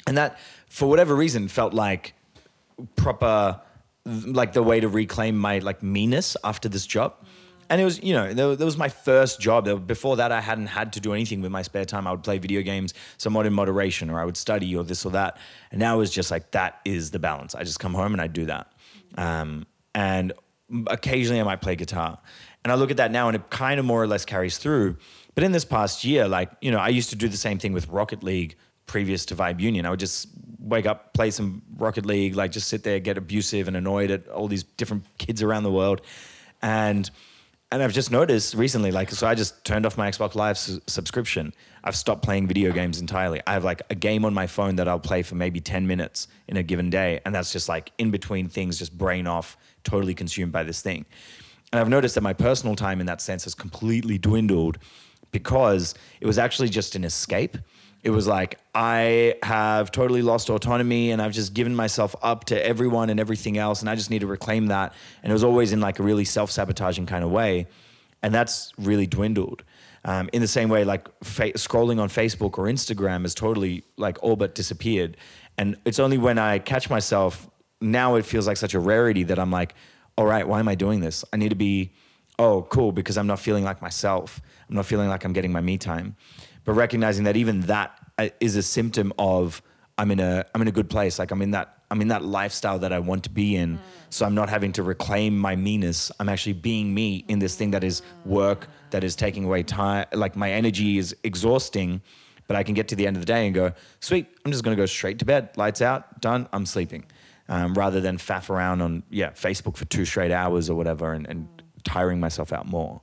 And 0.09 0.19
that, 0.19 0.39
for 0.67 0.89
whatever 0.89 1.15
reason, 1.15 1.49
felt 1.49 1.75
like 1.75 2.15
proper, 2.97 3.61
like 4.05 4.53
the 4.55 4.63
way 4.63 4.81
to 4.81 4.89
reclaim 4.89 5.37
my 5.37 5.59
like 5.61 5.83
meanness 5.83 6.37
after 6.43 6.69
this 6.69 6.87
job. 6.87 7.15
And 7.71 7.81
it 7.81 7.85
was, 7.85 8.03
you 8.03 8.13
know, 8.13 8.33
that 8.33 8.65
was 8.65 8.77
my 8.77 8.89
first 8.89 9.41
job. 9.41 9.87
Before 9.87 10.17
that, 10.17 10.33
I 10.33 10.41
hadn't 10.41 10.67
had 10.67 10.93
to 10.95 11.01
do 11.01 11.13
anything 11.13 11.41
with 11.41 11.51
my 11.51 11.63
spare 11.63 11.85
time. 11.85 12.07
I 12.07 12.11
would 12.11 12.23
play 12.23 12.39
video 12.39 12.63
games 12.63 12.95
somewhat 13.17 13.47
in 13.47 13.53
moderation, 13.53 14.11
or 14.11 14.21
I 14.21 14.25
would 14.25 14.37
study, 14.37 14.75
or 14.77 14.85
this 14.85 15.05
or 15.05 15.13
that. 15.13 15.39
And 15.71 15.81
now 15.81 16.01
it's 16.01 16.13
just 16.13 16.31
like 16.31 16.51
that 16.53 16.81
is 16.85 17.11
the 17.11 17.19
balance. 17.19 17.55
I 17.55 17.63
just 17.63 17.81
come 17.81 17.95
home 17.95 18.13
and 18.13 18.21
I 18.21 18.27
do 18.27 18.45
that. 18.47 18.73
Um, 19.17 19.67
and 19.95 20.33
occasionally 20.87 21.41
I 21.41 21.45
might 21.45 21.61
play 21.61 21.77
guitar. 21.77 22.19
And 22.65 22.73
I 22.73 22.77
look 22.77 22.91
at 22.91 22.97
that 22.97 23.11
now, 23.11 23.29
and 23.29 23.37
it 23.37 23.51
kind 23.51 23.79
of 23.79 23.87
more 23.87 24.03
or 24.03 24.07
less 24.07 24.25
carries 24.25 24.59
through. 24.59 24.97
But 25.35 25.45
in 25.45 25.53
this 25.53 25.65
past 25.65 26.05
year, 26.05 26.29
like, 26.29 26.51
you 26.61 26.71
know, 26.71 26.79
I 26.79 26.89
used 26.89 27.11
to 27.11 27.17
do 27.17 27.29
the 27.29 27.37
same 27.37 27.59
thing 27.59 27.73
with 27.73 27.89
Rocket 27.89 28.23
League 28.23 28.57
previous 28.87 29.25
to 29.27 29.35
Vibe 29.35 29.61
Union. 29.61 29.87
I 29.87 29.91
would 29.91 30.01
just 30.01 30.29
wake 30.59 30.87
up, 30.87 31.13
play 31.13 31.31
some 31.31 31.63
Rocket 31.77 32.07
League, 32.07 32.35
like 32.35 32.53
just 32.53 32.69
sit 32.69 32.83
there, 32.83 33.01
get 33.01 33.19
abusive 33.19 33.69
and 33.69 33.77
annoyed 33.77 34.11
at 34.11 34.29
all 34.29 34.49
these 34.49 34.63
different 34.63 35.05
kids 35.19 35.43
around 35.43 35.65
the 35.65 35.73
world. 35.73 36.01
And 36.63 37.11
and 37.73 37.83
I've 37.83 37.93
just 37.93 38.11
noticed 38.11 38.55
recently, 38.55 38.93
like, 38.93 39.11
so 39.11 39.27
I 39.27 39.35
just 39.35 39.65
turned 39.65 39.85
off 39.85 39.99
my 39.99 40.09
Xbox 40.09 40.35
Live 40.35 40.57
su- 40.57 40.81
subscription. 40.87 41.53
I've 41.83 41.97
stopped 41.97 42.23
playing 42.23 42.47
video 42.47 42.73
games 42.73 43.01
entirely. 43.01 43.41
I 43.47 43.53
have 43.55 43.65
like 43.65 43.83
a 43.91 43.95
game 43.95 44.25
on 44.25 44.33
my 44.33 44.47
phone 44.47 44.77
that 44.77 44.87
I'll 44.87 45.01
play 45.01 45.23
for 45.23 45.35
maybe 45.35 45.61
10 45.61 45.87
minutes 45.87 46.29
in 46.47 46.57
a 46.57 46.63
given 46.63 46.89
day. 46.89 47.21
And 47.25 47.35
that's 47.35 47.53
just 47.53 47.69
like 47.69 47.93
in 47.99 48.11
between 48.11 48.49
things, 48.49 48.79
just 48.79 48.97
brain 48.97 49.27
off, 49.27 49.57
totally 49.83 50.15
consumed 50.15 50.53
by 50.53 50.63
this 50.63 50.83
thing. 50.83 51.05
And 51.73 51.81
I've 51.81 51.89
noticed 51.89 52.15
that 52.15 52.21
my 52.21 52.33
personal 52.33 52.77
time 52.77 53.01
in 53.01 53.07
that 53.07 53.21
sense 53.21 53.45
has 53.45 53.55
completely 53.55 54.19
dwindled 54.19 54.79
because 55.33 55.95
it 56.21 56.27
was 56.27 56.39
actually 56.39 56.69
just 56.69 56.95
an 56.95 57.03
escape. 57.03 57.59
It 58.05 58.11
was 58.11 58.27
like, 58.27 58.61
I 58.75 59.37
have 59.43 59.91
totally 59.91 60.21
lost 60.21 60.51
autonomy 60.51 61.11
and 61.11 61.23
I've 61.23 61.33
just 61.33 61.55
given 61.55 61.75
myself 61.75 62.15
up 62.23 62.45
to 62.47 62.67
everyone 62.67 63.09
and 63.09 63.19
everything 63.19 63.57
else. 63.57 63.81
And 63.81 63.89
I 63.89 63.95
just 63.95 64.11
need 64.11 64.21
to 64.21 64.27
reclaim 64.27 64.67
that. 64.67 64.93
And 65.23 65.31
it 65.31 65.33
was 65.33 65.43
always 65.43 65.73
in 65.73 65.81
like 65.81 65.99
a 65.99 66.03
really 66.03 66.27
self 66.27 66.51
sabotaging 66.51 67.07
kind 67.07 67.25
of 67.25 67.31
way. 67.31 67.67
And 68.23 68.35
that's 68.35 68.73
really 68.79 69.07
dwindled. 69.07 69.65
Um, 70.05 70.29
in 70.35 70.43
the 70.43 70.49
same 70.49 70.69
way, 70.69 70.85
like 70.85 71.09
fa- 71.25 71.55
scrolling 71.55 71.99
on 71.99 72.11
Facebook 72.11 72.59
or 72.59 72.67
Instagram 72.67 73.23
has 73.23 73.35
totally 73.35 73.85
like 73.97 74.23
all 74.23 74.37
but 74.37 74.55
disappeared. 74.55 75.17
And 75.57 75.77
it's 75.87 75.99
only 75.99 76.19
when 76.19 76.39
I 76.39 76.59
catch 76.59 76.91
myself 76.91 77.49
now, 77.81 78.17
it 78.17 78.27
feels 78.27 78.47
like 78.47 78.59
such 78.59 78.75
a 78.75 78.81
rarity 78.81 79.23
that 79.25 79.39
I'm 79.39 79.51
like, 79.51 79.75
all 80.17 80.27
right, 80.27 80.47
why 80.47 80.61
am 80.61 80.69
I 80.69 80.75
doing 80.75 81.01
this? 81.01 81.25
I 81.33 81.37
need 81.37 81.51
to 81.51 81.55
be, 81.55 81.93
oh, 82.39 82.63
cool, 82.63 82.93
because 82.93 83.17
I'm 83.17 83.27
not 83.27 83.41
feeling 83.41 83.65
like 83.65 83.81
myself. 83.81 84.41
I'm 84.69 84.77
not 84.77 84.87
feeling 84.87 85.09
like 85.09 85.25
I'm 85.25 85.33
getting 85.33 85.53
my 85.53 85.61
me 85.61 85.79
time. 85.79 86.17
But 86.65 86.73
recognizing 86.73 87.25
that 87.25 87.37
even 87.37 87.63
that 87.63 87.99
uh, 88.19 88.29
a 88.41 88.63
symptom 88.63 89.13
of 89.19 89.63
I'm 89.97 90.11
in 90.11 90.21
a 90.21 90.45
I'm 90.55 90.63
in 90.63 90.69
a 90.69 90.73
good 90.73 90.91
place. 90.91 91.19
Like 91.19 91.31
I'm 91.31 91.43
in 91.43 91.53
that 91.53 91.79
I'm 91.91 92.01
in 92.01 92.09
that 92.09 92.25
lifestyle 92.25 92.79
that 92.81 92.93
I 92.93 92.99
want 92.99 93.25
to 93.25 93.31
be 93.31 93.57
in. 93.57 93.79
Mm. 93.79 93.81
So 94.11 94.27
I'm 94.27 94.35
not 94.35 94.49
having 94.49 94.73
to 94.73 94.83
reclaim 94.83 95.39
my 95.39 95.55
meanness. 95.57 96.11
I'm 96.19 96.29
actually 96.29 96.55
being 96.55 96.93
me 96.93 97.25
in 97.29 97.39
this 97.39 97.57
thing 97.57 97.71
that 97.73 97.85
is 97.85 98.03
work, 98.25 98.69
that 98.91 99.05
is 99.05 99.15
taking 99.15 99.45
away 99.45 99.63
time. 99.63 100.07
Like 100.13 100.37
my 100.37 100.51
energy 100.51 100.99
is 100.99 101.15
exhausting, 101.23 102.01
but 102.47 102.57
I 102.57 102.63
can 102.63 102.75
get 102.75 102.89
to 102.89 102.97
the 102.97 103.07
end 103.07 103.17
of 103.17 103.23
the 103.23 103.27
day 103.27 103.47
and 103.47 103.55
go, 103.55 103.73
sweet, 104.01 104.27
I'm 104.45 104.53
just 104.53 104.65
gonna 104.65 104.77
go 104.77 104.87
straight 104.87 105.19
to 105.21 105.25
bed. 105.25 105.51
Lights 105.57 105.83
out, 105.83 106.21
done, 106.21 106.49
I'm 106.53 106.67
sleeping. 106.67 107.05
Um, 107.49 107.75
rather 107.75 108.01
than 108.01 108.17
faff 108.17 108.49
around 108.49 108.81
on 108.81 109.03
yeah 109.11 109.31
Facebook 109.31 109.77
for 109.77 109.85
two 109.85 110.07
straight 110.07 110.33
hours 110.33 110.71
or 110.71 110.75
whatever 110.77 111.13
and, 111.13 111.27
and 111.27 111.47
tiring 111.85 112.19
myself 112.19 112.53
out 112.53 112.67
more. 112.67 113.03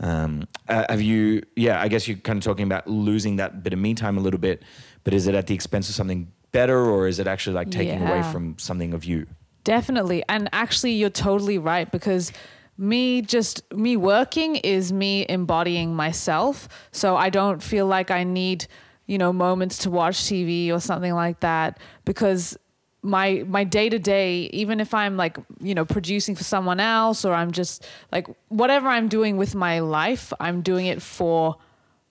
Um, 0.00 0.46
uh, 0.68 0.84
have 0.88 1.02
you? 1.02 1.42
Yeah, 1.56 1.80
I 1.80 1.88
guess 1.88 2.08
you're 2.08 2.16
kind 2.18 2.36
of 2.36 2.44
talking 2.44 2.64
about 2.64 2.86
losing 2.86 3.36
that 3.36 3.62
bit 3.62 3.72
of 3.72 3.78
me 3.78 3.94
time 3.94 4.18
a 4.18 4.20
little 4.20 4.40
bit, 4.40 4.62
but 5.04 5.14
is 5.14 5.26
it 5.26 5.34
at 5.34 5.46
the 5.46 5.54
expense 5.54 5.88
of 5.88 5.94
something 5.94 6.32
better, 6.52 6.78
or 6.78 7.06
is 7.06 7.18
it 7.18 7.26
actually 7.26 7.54
like 7.54 7.70
taking 7.70 8.00
yeah. 8.00 8.10
away 8.10 8.32
from 8.32 8.58
something 8.58 8.94
of 8.94 9.04
you? 9.04 9.26
Definitely, 9.62 10.22
and 10.28 10.48
actually, 10.52 10.92
you're 10.92 11.10
totally 11.10 11.58
right 11.58 11.90
because 11.90 12.32
me 12.76 13.22
just 13.22 13.62
me 13.72 13.96
working 13.96 14.56
is 14.56 14.92
me 14.92 15.26
embodying 15.28 15.94
myself, 15.94 16.68
so 16.90 17.16
I 17.16 17.30
don't 17.30 17.62
feel 17.62 17.86
like 17.86 18.10
I 18.10 18.24
need 18.24 18.66
you 19.06 19.18
know 19.18 19.32
moments 19.32 19.78
to 19.78 19.90
watch 19.90 20.16
TV 20.16 20.72
or 20.72 20.80
something 20.80 21.14
like 21.14 21.40
that 21.40 21.78
because 22.04 22.56
my 23.04 23.44
my 23.46 23.62
day 23.64 23.88
to 23.88 23.98
day 23.98 24.48
even 24.52 24.80
if 24.80 24.94
i'm 24.94 25.16
like 25.16 25.36
you 25.60 25.74
know 25.74 25.84
producing 25.84 26.34
for 26.34 26.42
someone 26.42 26.80
else 26.80 27.24
or 27.24 27.34
i'm 27.34 27.52
just 27.52 27.86
like 28.10 28.26
whatever 28.48 28.88
i'm 28.88 29.08
doing 29.08 29.36
with 29.36 29.54
my 29.54 29.78
life 29.80 30.32
i'm 30.40 30.62
doing 30.62 30.86
it 30.86 31.02
for 31.02 31.56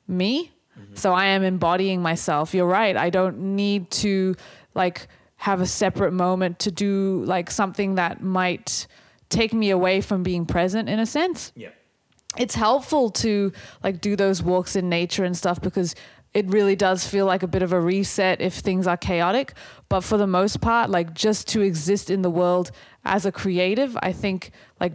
me. 0.07 0.51
Mm-hmm. 0.79 0.95
so 0.95 1.13
i 1.13 1.25
am 1.25 1.43
embodying 1.43 2.01
myself. 2.01 2.53
You're 2.53 2.67
right. 2.67 2.97
I 2.97 3.09
don't 3.09 3.55
need 3.55 3.91
to 3.91 4.35
like 4.73 5.07
have 5.37 5.61
a 5.61 5.67
separate 5.67 6.13
moment 6.13 6.59
to 6.59 6.71
do 6.71 7.23
like 7.25 7.51
something 7.51 7.95
that 7.95 8.23
might 8.23 8.87
take 9.29 9.53
me 9.53 9.69
away 9.69 10.01
from 10.01 10.23
being 10.23 10.45
present 10.45 10.89
in 10.89 10.99
a 10.99 11.05
sense. 11.05 11.51
Yeah. 11.55 11.69
It's 12.37 12.55
helpful 12.55 13.11
to 13.11 13.51
like 13.83 14.01
do 14.01 14.15
those 14.15 14.41
walks 14.41 14.75
in 14.75 14.89
nature 14.89 15.23
and 15.23 15.37
stuff 15.37 15.61
because 15.61 15.95
it 16.33 16.47
really 16.49 16.75
does 16.75 17.07
feel 17.07 17.25
like 17.25 17.43
a 17.43 17.47
bit 17.47 17.61
of 17.61 17.73
a 17.73 17.79
reset 17.79 18.41
if 18.41 18.55
things 18.55 18.87
are 18.87 18.97
chaotic. 18.97 19.53
But 19.89 20.01
for 20.01 20.17
the 20.17 20.27
most 20.27 20.61
part, 20.61 20.89
like 20.89 21.13
just 21.13 21.47
to 21.49 21.61
exist 21.61 22.09
in 22.09 22.21
the 22.23 22.29
world 22.29 22.71
as 23.05 23.25
a 23.25 23.31
creative, 23.31 23.97
I 24.01 24.13
think 24.13 24.51
like 24.79 24.93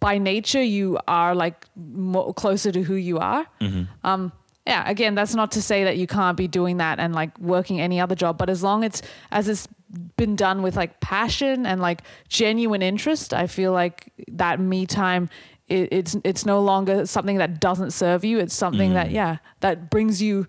by 0.00 0.18
nature 0.18 0.62
you 0.62 0.98
are 1.06 1.34
like 1.34 1.66
more 1.76 2.34
closer 2.34 2.72
to 2.72 2.82
who 2.82 2.94
you 2.94 3.18
are. 3.18 3.46
Mm-hmm. 3.60 3.84
Um, 4.06 4.32
yeah, 4.66 4.88
again, 4.88 5.14
that's 5.14 5.34
not 5.34 5.52
to 5.52 5.62
say 5.62 5.84
that 5.84 5.96
you 5.96 6.06
can't 6.06 6.36
be 6.36 6.48
doing 6.48 6.78
that 6.78 6.98
and 6.98 7.14
like 7.14 7.38
working 7.38 7.80
any 7.80 8.00
other 8.00 8.14
job, 8.14 8.36
but 8.36 8.50
as 8.50 8.62
long 8.62 8.84
as 8.84 9.02
as 9.30 9.48
it's 9.48 9.68
been 10.16 10.36
done 10.36 10.62
with 10.62 10.76
like 10.76 11.00
passion 11.00 11.66
and 11.66 11.80
like 11.80 12.02
genuine 12.28 12.82
interest, 12.82 13.32
I 13.32 13.46
feel 13.46 13.72
like 13.72 14.12
that 14.28 14.60
me 14.60 14.86
time 14.86 15.28
it, 15.68 15.88
it's 15.92 16.16
it's 16.24 16.44
no 16.44 16.60
longer 16.60 17.06
something 17.06 17.38
that 17.38 17.60
doesn't 17.60 17.92
serve 17.92 18.24
you. 18.24 18.38
It's 18.38 18.54
something 18.54 18.90
mm. 18.90 18.94
that 18.94 19.10
yeah 19.10 19.38
that 19.60 19.90
brings 19.90 20.20
you 20.20 20.46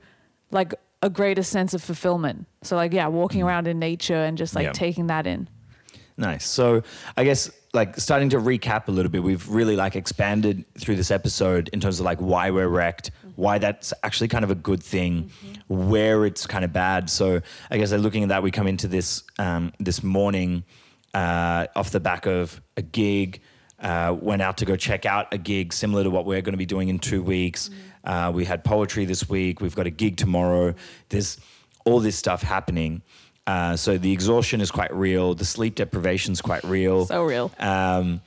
like 0.51 0.73
a 1.01 1.09
greater 1.09 1.43
sense 1.43 1.73
of 1.73 1.81
fulfillment. 1.81 2.45
So 2.63 2.75
like 2.75 2.93
yeah, 2.93 3.07
walking 3.07 3.39
mm-hmm. 3.39 3.47
around 3.47 3.67
in 3.67 3.79
nature 3.79 4.15
and 4.15 4.37
just 4.37 4.55
like 4.55 4.65
yeah. 4.65 4.71
taking 4.71 5.07
that 5.07 5.25
in. 5.27 5.47
Nice. 6.17 6.45
So 6.45 6.83
I 7.17 7.23
guess 7.23 7.49
like 7.73 7.97
starting 7.99 8.29
to 8.29 8.37
recap 8.37 8.87
a 8.87 8.91
little 8.91 9.11
bit, 9.11 9.23
we've 9.23 9.47
really 9.47 9.75
like 9.75 9.95
expanded 9.95 10.65
through 10.77 10.95
this 10.95 11.09
episode 11.09 11.69
in 11.73 11.79
terms 11.79 11.99
of 11.99 12.05
like 12.05 12.19
why 12.19 12.51
we're 12.51 12.67
wrecked, 12.67 13.11
mm-hmm. 13.11 13.41
why 13.41 13.57
that's 13.57 13.93
actually 14.03 14.27
kind 14.27 14.43
of 14.43 14.51
a 14.51 14.55
good 14.55 14.83
thing, 14.83 15.31
mm-hmm. 15.43 15.89
where 15.89 16.25
it's 16.25 16.45
kind 16.45 16.63
of 16.63 16.71
bad. 16.71 17.09
So 17.09 17.41
I 17.71 17.77
guess 17.77 17.91
like 17.91 18.01
looking 18.01 18.23
at 18.23 18.29
that, 18.29 18.43
we 18.43 18.51
come 18.51 18.67
into 18.67 18.87
this 18.87 19.23
um, 19.39 19.73
this 19.79 20.03
morning 20.03 20.63
uh, 21.13 21.67
off 21.75 21.91
the 21.91 21.99
back 21.99 22.25
of 22.25 22.61
a 22.77 22.81
gig. 22.81 23.41
Uh, 23.79 24.15
went 24.21 24.43
out 24.43 24.57
to 24.57 24.65
go 24.65 24.75
check 24.75 25.07
out 25.07 25.33
a 25.33 25.39
gig 25.39 25.73
similar 25.73 26.03
to 26.03 26.09
what 26.11 26.23
we're 26.23 26.43
going 26.43 26.53
to 26.53 26.57
be 26.57 26.67
doing 26.67 26.89
in 26.89 26.99
two 26.99 27.23
weeks. 27.23 27.69
Mm-hmm 27.69 27.90
uh, 28.03 28.31
we 28.33 28.45
had 28.45 28.63
poetry 28.63 29.05
this 29.05 29.29
week. 29.29 29.61
We've 29.61 29.75
got 29.75 29.87
a 29.87 29.91
gig 29.91 30.17
tomorrow. 30.17 30.75
There's 31.09 31.37
all 31.85 31.99
this 31.99 32.15
stuff 32.15 32.41
happening. 32.41 33.01
Uh, 33.47 33.75
so 33.75 33.97
the 33.97 34.11
exhaustion 34.11 34.61
is 34.61 34.71
quite 34.71 34.93
real. 34.93 35.33
The 35.33 35.45
sleep 35.45 35.75
deprivation 35.75 36.33
is 36.33 36.41
quite 36.41 36.63
real. 36.63 37.05
So 37.05 37.23
real. 37.23 37.51
Um, 37.59 38.21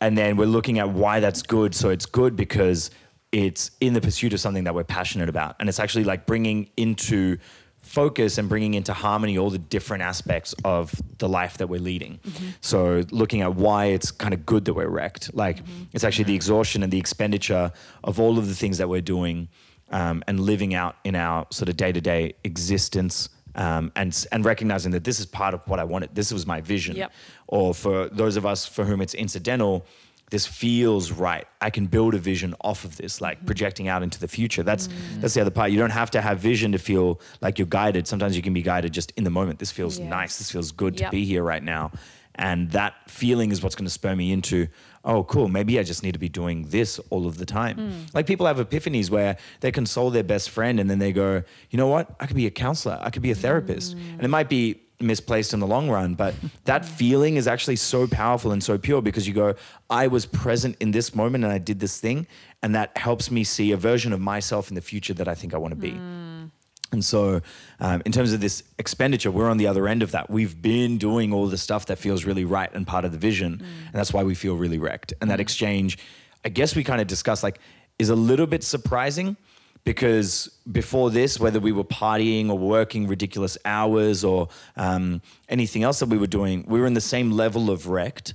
and 0.00 0.16
then 0.16 0.36
we're 0.36 0.46
looking 0.46 0.78
at 0.78 0.90
why 0.90 1.20
that's 1.20 1.42
good. 1.42 1.74
So 1.74 1.90
it's 1.90 2.06
good 2.06 2.36
because 2.36 2.90
it's 3.32 3.70
in 3.80 3.94
the 3.94 4.00
pursuit 4.00 4.32
of 4.32 4.40
something 4.40 4.64
that 4.64 4.74
we're 4.74 4.84
passionate 4.84 5.28
about. 5.28 5.56
And 5.60 5.68
it's 5.68 5.80
actually 5.80 6.04
like 6.04 6.26
bringing 6.26 6.70
into 6.76 7.38
focus 7.84 8.38
and 8.38 8.48
bringing 8.48 8.74
into 8.74 8.92
harmony 8.92 9.36
all 9.38 9.50
the 9.50 9.58
different 9.58 10.02
aspects 10.02 10.54
of 10.64 10.92
the 11.18 11.28
life 11.28 11.58
that 11.58 11.68
we're 11.68 11.80
leading. 11.80 12.18
So 12.60 13.02
looking 13.10 13.42
at 13.42 13.54
why 13.54 13.86
it's 13.86 14.10
kind 14.10 14.34
of 14.34 14.44
good 14.46 14.64
that 14.64 14.74
we're 14.74 14.88
wrecked. 14.88 15.34
Like 15.34 15.58
it's 15.92 16.02
actually 16.02 16.24
the 16.24 16.34
exhaustion 16.34 16.82
and 16.82 16.92
the 16.92 16.98
expenditure 16.98 17.72
of 18.02 18.18
all 18.18 18.38
of 18.38 18.48
the 18.48 18.54
things 18.54 18.78
that 18.78 18.88
we're 18.88 19.02
doing 19.02 19.48
um, 19.90 20.24
and 20.26 20.40
living 20.40 20.74
out 20.74 20.96
in 21.04 21.14
our 21.14 21.46
sort 21.50 21.68
of 21.68 21.76
day 21.76 21.92
to 21.92 22.00
day 22.00 22.34
existence. 22.42 23.28
Um, 23.56 23.92
and 23.94 24.26
and 24.32 24.44
recognizing 24.44 24.90
that 24.92 25.04
this 25.04 25.20
is 25.20 25.26
part 25.26 25.54
of 25.54 25.60
what 25.68 25.78
I 25.78 25.84
wanted. 25.84 26.12
This 26.12 26.32
was 26.32 26.44
my 26.44 26.60
vision. 26.60 26.96
Yep. 26.96 27.12
Or 27.46 27.72
for 27.72 28.08
those 28.08 28.36
of 28.36 28.44
us 28.44 28.66
for 28.66 28.84
whom 28.84 29.00
it's 29.00 29.14
incidental, 29.14 29.86
this 30.34 30.46
feels 30.48 31.12
right. 31.12 31.46
I 31.60 31.70
can 31.70 31.86
build 31.86 32.12
a 32.12 32.18
vision 32.18 32.56
off 32.60 32.84
of 32.84 32.96
this, 32.96 33.20
like 33.20 33.36
mm-hmm. 33.36 33.46
projecting 33.46 33.86
out 33.86 34.02
into 34.02 34.18
the 34.18 34.26
future. 34.26 34.64
That's 34.64 34.88
mm. 34.88 35.20
that's 35.20 35.34
the 35.34 35.42
other 35.42 35.52
part. 35.52 35.70
You 35.70 35.78
don't 35.78 35.90
have 35.90 36.10
to 36.10 36.20
have 36.20 36.40
vision 36.40 36.72
to 36.72 36.78
feel 36.78 37.20
like 37.40 37.56
you're 37.56 37.68
guided. 37.68 38.08
Sometimes 38.08 38.34
you 38.34 38.42
can 38.42 38.52
be 38.52 38.60
guided 38.60 38.92
just 38.92 39.12
in 39.12 39.22
the 39.22 39.30
moment. 39.30 39.60
This 39.60 39.70
feels 39.70 39.96
Yes. 39.96 40.10
nice. 40.10 40.38
This 40.38 40.50
feels 40.50 40.72
good 40.72 40.98
Yep. 40.98 41.10
to 41.10 41.16
be 41.16 41.24
here 41.24 41.44
right 41.44 41.62
now. 41.62 41.92
And 42.34 42.72
that 42.72 42.94
feeling 43.06 43.52
is 43.52 43.62
what's 43.62 43.76
going 43.76 43.86
to 43.86 43.96
spur 44.00 44.16
me 44.16 44.32
into, 44.32 44.66
oh, 45.04 45.22
cool, 45.22 45.46
maybe 45.46 45.78
I 45.78 45.84
just 45.84 46.02
need 46.02 46.14
to 46.14 46.18
be 46.18 46.28
doing 46.28 46.66
this 46.68 46.98
all 47.10 47.28
of 47.28 47.38
the 47.38 47.46
time. 47.46 47.76
Mm. 47.76 48.12
Like 48.12 48.26
people 48.26 48.46
have 48.46 48.56
epiphanies 48.56 49.08
where 49.08 49.36
they 49.60 49.70
console 49.70 50.10
their 50.10 50.24
best 50.24 50.50
friend 50.50 50.80
and 50.80 50.90
then 50.90 50.98
they 50.98 51.12
go, 51.12 51.44
you 51.70 51.76
know 51.76 51.86
what? 51.86 52.10
I 52.18 52.26
could 52.26 52.34
be 52.34 52.46
a 52.46 52.50
counselor, 52.50 52.98
I 53.00 53.10
could 53.10 53.22
be 53.22 53.30
a 53.30 53.36
therapist. 53.36 53.96
Mm. 53.96 54.14
And 54.14 54.22
it 54.22 54.30
might 54.30 54.48
be 54.48 54.80
misplaced 55.04 55.52
in 55.52 55.60
the 55.60 55.66
long 55.66 55.88
run, 55.88 56.14
but 56.14 56.34
that 56.64 56.84
feeling 56.84 57.36
is 57.36 57.46
actually 57.46 57.76
so 57.76 58.06
powerful 58.06 58.52
and 58.52 58.62
so 58.62 58.78
pure 58.78 59.02
because 59.02 59.28
you 59.28 59.34
go, 59.34 59.54
I 59.88 60.06
was 60.06 60.26
present 60.26 60.76
in 60.80 60.90
this 60.90 61.14
moment 61.14 61.44
and 61.44 61.52
I 61.52 61.58
did 61.58 61.80
this 61.80 62.00
thing. 62.00 62.26
And 62.62 62.74
that 62.74 62.96
helps 62.96 63.30
me 63.30 63.44
see 63.44 63.72
a 63.72 63.76
version 63.76 64.12
of 64.12 64.20
myself 64.20 64.70
in 64.70 64.74
the 64.74 64.80
future 64.80 65.14
that 65.14 65.28
I 65.28 65.34
think 65.34 65.54
I 65.54 65.58
want 65.58 65.72
to 65.72 65.80
be. 65.80 65.90
Hmm. 65.90 66.44
And 66.92 67.04
so, 67.04 67.40
um, 67.80 68.02
in 68.06 68.12
terms 68.12 68.32
of 68.32 68.40
this 68.40 68.62
expenditure, 68.78 69.30
we're 69.30 69.50
on 69.50 69.56
the 69.56 69.66
other 69.66 69.88
end 69.88 70.02
of 70.02 70.12
that. 70.12 70.30
We've 70.30 70.60
been 70.60 70.96
doing 70.96 71.32
all 71.32 71.48
the 71.48 71.58
stuff 71.58 71.86
that 71.86 71.98
feels 71.98 72.24
really 72.24 72.44
right 72.44 72.72
and 72.72 72.86
part 72.86 73.04
of 73.04 73.12
the 73.12 73.18
vision. 73.18 73.58
Hmm. 73.58 73.64
And 73.64 73.94
that's 73.94 74.12
why 74.12 74.22
we 74.22 74.34
feel 74.34 74.56
really 74.56 74.78
wrecked. 74.78 75.12
And 75.20 75.30
that 75.30 75.38
hmm. 75.38 75.42
exchange, 75.42 75.98
I 76.44 76.48
guess 76.48 76.74
we 76.74 76.84
kind 76.84 77.00
of 77.00 77.06
discussed, 77.06 77.42
like, 77.42 77.58
is 77.98 78.10
a 78.10 78.16
little 78.16 78.46
bit 78.46 78.64
surprising 78.64 79.36
because 79.84 80.50
before 80.72 81.10
this, 81.10 81.38
whether 81.38 81.60
we 81.60 81.72
were 81.72 81.84
partying 81.84 82.48
or 82.48 82.58
working 82.58 83.06
ridiculous 83.06 83.58
hours 83.64 84.24
or 84.24 84.48
um, 84.76 85.20
anything 85.48 85.82
else 85.82 85.98
that 85.98 86.08
we 86.08 86.18
were 86.18 86.26
doing, 86.26 86.64
we 86.66 86.80
were 86.80 86.86
in 86.86 86.94
the 86.94 87.00
same 87.00 87.30
level 87.30 87.70
of 87.70 87.86
wrecked. 87.86 88.34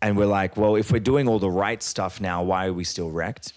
And 0.00 0.16
we're 0.16 0.26
like, 0.26 0.56
well, 0.56 0.76
if 0.76 0.92
we're 0.92 1.00
doing 1.00 1.28
all 1.28 1.38
the 1.38 1.50
right 1.50 1.82
stuff 1.82 2.20
now, 2.20 2.42
why 2.42 2.66
are 2.66 2.72
we 2.72 2.84
still 2.84 3.10
wrecked? 3.10 3.52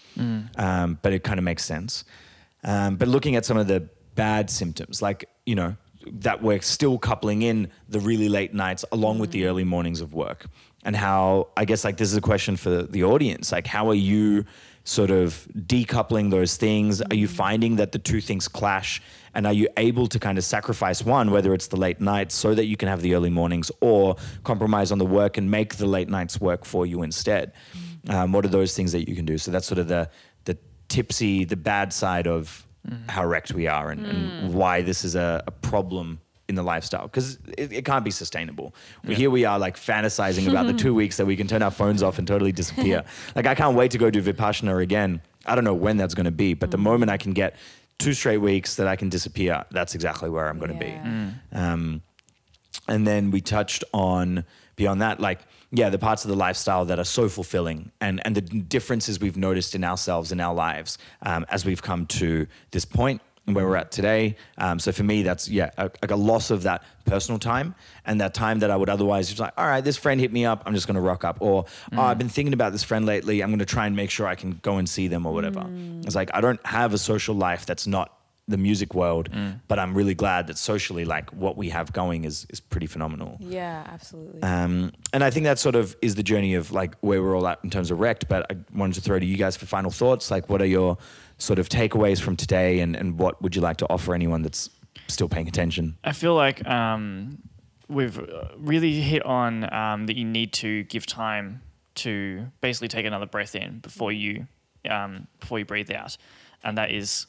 Um, 0.56 0.98
but 1.00 1.12
it 1.12 1.22
kind 1.22 1.38
of 1.38 1.44
makes 1.44 1.64
sense. 1.64 2.04
Um, 2.64 2.96
but 2.96 3.08
looking 3.08 3.36
at 3.36 3.44
some 3.44 3.56
of 3.56 3.66
the 3.66 3.88
bad 4.14 4.50
symptoms, 4.50 5.00
like, 5.00 5.28
you 5.46 5.54
know, 5.54 5.76
that 6.04 6.42
we're 6.42 6.60
still 6.60 6.98
coupling 6.98 7.42
in 7.42 7.70
the 7.88 8.00
really 8.00 8.28
late 8.28 8.52
nights 8.52 8.84
along 8.90 9.20
with 9.20 9.30
the 9.30 9.46
early 9.46 9.64
mornings 9.64 10.00
of 10.00 10.14
work. 10.14 10.46
And 10.84 10.96
how, 10.96 11.48
I 11.56 11.64
guess, 11.64 11.84
like, 11.84 11.96
this 11.96 12.10
is 12.10 12.16
a 12.16 12.20
question 12.20 12.56
for 12.56 12.82
the 12.82 13.04
audience. 13.04 13.52
Like, 13.52 13.68
how 13.68 13.88
are 13.88 13.94
you 13.94 14.44
sort 14.84 15.10
of 15.10 15.46
decoupling 15.56 16.30
those 16.30 16.56
things? 16.56 17.00
Are 17.02 17.14
you 17.14 17.26
mm-hmm. 17.26 17.36
finding 17.36 17.76
that 17.76 17.92
the 17.92 17.98
two 17.98 18.20
things 18.20 18.48
clash? 18.48 19.02
And 19.34 19.46
are 19.46 19.52
you 19.52 19.68
able 19.76 20.06
to 20.08 20.18
kind 20.18 20.36
of 20.36 20.44
sacrifice 20.44 21.02
one, 21.02 21.30
whether 21.30 21.54
it's 21.54 21.68
the 21.68 21.76
late 21.76 22.00
nights, 22.00 22.34
so 22.34 22.54
that 22.54 22.66
you 22.66 22.76
can 22.76 22.88
have 22.88 23.00
the 23.00 23.14
early 23.14 23.30
mornings, 23.30 23.70
or 23.80 24.16
compromise 24.44 24.92
on 24.92 24.98
the 24.98 25.06
work 25.06 25.38
and 25.38 25.50
make 25.50 25.76
the 25.76 25.86
late 25.86 26.08
nights 26.08 26.40
work 26.40 26.64
for 26.64 26.84
you 26.84 27.02
instead? 27.02 27.52
Mm-hmm. 27.52 28.10
Um, 28.10 28.32
what 28.32 28.44
are 28.44 28.48
those 28.48 28.76
things 28.76 28.92
that 28.92 29.08
you 29.08 29.14
can 29.14 29.24
do? 29.24 29.38
So 29.38 29.50
that's 29.50 29.66
sort 29.66 29.78
of 29.78 29.88
the 29.88 30.10
the 30.44 30.58
tipsy, 30.88 31.44
the 31.44 31.56
bad 31.56 31.92
side 31.92 32.26
of 32.26 32.66
mm. 32.88 33.10
how 33.10 33.24
wrecked 33.24 33.52
we 33.52 33.66
are 33.68 33.90
and, 33.90 34.04
and 34.04 34.50
mm. 34.50 34.52
why 34.52 34.82
this 34.82 35.04
is 35.04 35.14
a, 35.14 35.42
a 35.46 35.50
problem 35.50 36.20
in 36.52 36.56
the 36.56 36.62
lifestyle 36.62 37.04
because 37.08 37.38
it, 37.56 37.72
it 37.72 37.84
can't 37.84 38.04
be 38.04 38.10
sustainable. 38.10 38.74
We 39.04 39.14
Here 39.14 39.30
we 39.30 39.44
are 39.46 39.58
like 39.58 39.76
fantasizing 39.76 40.48
about 40.48 40.66
the 40.66 40.74
two 40.74 40.94
weeks 41.00 41.16
that 41.16 41.26
we 41.26 41.34
can 41.36 41.48
turn 41.48 41.62
our 41.62 41.70
phones 41.70 42.02
off 42.02 42.18
and 42.18 42.28
totally 42.28 42.52
disappear. 42.52 43.04
like 43.34 43.46
I 43.46 43.54
can't 43.54 43.74
wait 43.76 43.90
to 43.92 43.98
go 43.98 44.10
do 44.10 44.22
Vipassana 44.22 44.80
again. 44.82 45.20
I 45.46 45.54
don't 45.54 45.64
know 45.64 45.74
when 45.74 45.96
that's 45.96 46.14
going 46.14 46.26
to 46.26 46.30
be, 46.46 46.54
but 46.54 46.70
the 46.70 46.78
moment 46.78 47.10
I 47.10 47.16
can 47.16 47.32
get 47.32 47.56
two 47.98 48.12
straight 48.12 48.38
weeks 48.38 48.76
that 48.76 48.86
I 48.86 48.96
can 48.96 49.08
disappear, 49.08 49.64
that's 49.70 49.94
exactly 49.94 50.28
where 50.28 50.48
I'm 50.48 50.58
going 50.58 50.78
to 50.78 50.84
Yeah. 50.84 51.30
be. 51.52 51.56
Um, 51.56 52.02
and 52.88 53.06
then 53.06 53.30
we 53.30 53.40
touched 53.40 53.82
on 53.92 54.44
beyond 54.76 55.00
that, 55.00 55.20
like 55.20 55.40
yeah, 55.74 55.88
the 55.88 55.98
parts 55.98 56.22
of 56.24 56.28
the 56.30 56.36
lifestyle 56.36 56.84
that 56.84 56.98
are 56.98 57.04
so 57.18 57.28
fulfilling, 57.30 57.92
and 58.00 58.20
and 58.26 58.34
the 58.34 58.42
differences 58.42 59.18
we've 59.20 59.38
noticed 59.38 59.74
in 59.74 59.84
ourselves 59.84 60.30
in 60.30 60.38
our 60.40 60.54
lives 60.54 60.98
um, 61.22 61.46
as 61.48 61.64
we've 61.64 61.80
come 61.82 62.04
to 62.06 62.46
this 62.72 62.84
point 62.84 63.22
and 63.46 63.56
where 63.56 63.66
we're 63.66 63.76
at 63.76 63.90
today. 63.90 64.36
Um, 64.58 64.78
so 64.78 64.92
for 64.92 65.02
me, 65.02 65.22
that's 65.22 65.48
yeah, 65.48 65.70
a, 65.76 65.84
like 66.00 66.10
a 66.10 66.16
loss 66.16 66.50
of 66.50 66.62
that 66.62 66.84
personal 67.04 67.38
time 67.38 67.74
and 68.04 68.20
that 68.20 68.34
time 68.34 68.60
that 68.60 68.70
I 68.70 68.76
would 68.76 68.88
otherwise 68.88 69.28
just 69.28 69.40
like, 69.40 69.52
all 69.56 69.66
right, 69.66 69.82
this 69.82 69.96
friend 69.96 70.20
hit 70.20 70.32
me 70.32 70.44
up, 70.44 70.62
I'm 70.64 70.74
just 70.74 70.86
going 70.86 70.94
to 70.94 71.00
rock 71.00 71.24
up, 71.24 71.38
or 71.40 71.64
oh, 71.92 72.00
I've 72.00 72.18
been 72.18 72.28
thinking 72.28 72.54
about 72.54 72.72
this 72.72 72.84
friend 72.84 73.04
lately, 73.04 73.42
I'm 73.42 73.50
going 73.50 73.58
to 73.58 73.64
try 73.64 73.86
and 73.86 73.96
make 73.96 74.10
sure 74.10 74.26
I 74.26 74.34
can 74.36 74.60
go 74.62 74.76
and 74.76 74.88
see 74.88 75.08
them 75.08 75.26
or 75.26 75.32
whatever. 75.32 75.66
It's 76.04 76.14
like 76.14 76.30
I 76.34 76.40
don't 76.40 76.64
have 76.66 76.94
a 76.94 76.98
social 76.98 77.34
life 77.34 77.66
that's 77.66 77.86
not 77.86 78.16
the 78.48 78.56
music 78.56 78.94
world, 78.94 79.28
but 79.68 79.78
I'm 79.78 79.94
really 79.94 80.14
glad 80.14 80.48
that 80.48 80.58
socially, 80.58 81.04
like 81.04 81.30
what 81.32 81.56
we 81.56 81.68
have 81.70 81.92
going 81.92 82.24
is 82.24 82.46
is 82.50 82.60
pretty 82.60 82.86
phenomenal. 82.86 83.36
Yeah, 83.40 83.84
absolutely. 83.86 84.42
Um, 84.42 84.92
and 85.12 85.22
I 85.22 85.30
think 85.30 85.44
that 85.44 85.58
sort 85.58 85.76
of 85.76 85.96
is 86.02 86.16
the 86.16 86.22
journey 86.24 86.54
of 86.54 86.72
like 86.72 86.96
where 87.00 87.22
we're 87.22 87.36
all 87.36 87.46
at 87.46 87.60
in 87.62 87.70
terms 87.70 87.90
of 87.90 88.00
wrecked. 88.00 88.28
But 88.28 88.50
I 88.50 88.56
wanted 88.74 88.94
to 88.94 89.00
throw 89.00 89.18
to 89.18 89.24
you 89.24 89.36
guys 89.36 89.56
for 89.56 89.66
final 89.66 89.90
thoughts. 89.90 90.30
Like, 90.30 90.48
what 90.48 90.60
are 90.60 90.66
your 90.66 90.98
sort 91.42 91.58
of 91.58 91.68
takeaways 91.68 92.20
from 92.20 92.36
today, 92.36 92.78
and, 92.78 92.94
and 92.94 93.18
what 93.18 93.42
would 93.42 93.56
you 93.56 93.62
like 93.62 93.76
to 93.78 93.86
offer 93.90 94.14
anyone 94.14 94.42
that's 94.42 94.70
still 95.08 95.28
paying 95.28 95.48
attention? 95.48 95.96
I 96.04 96.12
feel 96.12 96.36
like 96.36 96.64
um, 96.68 97.38
we've 97.88 98.16
uh, 98.16 98.48
really 98.56 99.00
hit 99.00 99.24
on 99.26 99.72
um, 99.74 100.06
that 100.06 100.16
you 100.16 100.24
need 100.24 100.52
to 100.54 100.84
give 100.84 101.04
time 101.04 101.60
to 101.96 102.46
basically 102.60 102.88
take 102.88 103.06
another 103.06 103.26
breath 103.26 103.56
in 103.56 103.80
before 103.80 104.12
you 104.12 104.46
um, 104.88 105.26
before 105.40 105.58
you 105.58 105.64
breathe 105.64 105.90
out, 105.90 106.16
and 106.62 106.78
that 106.78 106.92
is 106.92 107.26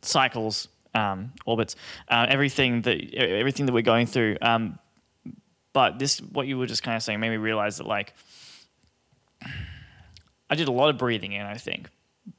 cycles, 0.00 0.68
um, 0.94 1.32
orbits, 1.44 1.76
uh, 2.08 2.26
everything 2.28 2.80
that 2.82 3.14
everything 3.14 3.66
that 3.66 3.72
we're 3.72 3.82
going 3.82 4.06
through. 4.06 4.38
Um, 4.40 4.78
but 5.72 5.98
this, 5.98 6.18
what 6.18 6.46
you 6.46 6.56
were 6.58 6.66
just 6.66 6.82
kind 6.82 6.96
of 6.96 7.02
saying, 7.02 7.20
made 7.20 7.30
me 7.30 7.36
realize 7.36 7.76
that 7.76 7.86
like 7.86 8.14
I 10.48 10.54
did 10.54 10.66
a 10.66 10.72
lot 10.72 10.88
of 10.88 10.96
breathing 10.96 11.32
in. 11.32 11.44
I 11.44 11.54
think 11.54 11.90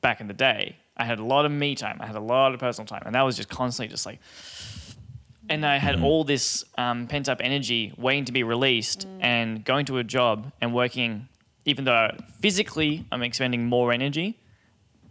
back 0.02 0.20
in 0.20 0.28
the 0.28 0.34
day, 0.34 0.78
I 0.98 1.06
had 1.06 1.20
a 1.20 1.24
lot 1.24 1.46
of 1.46 1.52
me 1.52 1.76
time. 1.76 1.98
I 2.00 2.06
had 2.06 2.16
a 2.16 2.22
lot 2.22 2.54
of 2.54 2.60
personal 2.60 2.86
time, 2.86 3.04
and 3.06 3.16
that 3.16 3.22
was 3.22 3.38
just 3.38 3.50
constantly 3.50 3.90
just 3.90 4.06
like 4.06 4.20
and 5.50 5.66
I 5.66 5.78
had 5.80 6.02
all 6.02 6.24
this 6.24 6.64
um, 6.78 7.08
pent 7.08 7.28
up 7.28 7.42
energy 7.44 7.94
waiting 7.98 8.26
to 8.26 8.32
be 8.32 8.44
released, 8.44 9.06
and 9.20 9.64
going 9.66 9.86
to 9.88 9.98
a 9.98 10.04
job 10.04 10.52
and 10.62 10.74
working, 10.74 11.28
even 11.66 11.84
though 11.84 12.12
physically 12.40 13.06
I'm 13.12 13.22
expending 13.22 13.66
more 13.66 13.92
energy, 13.92 14.40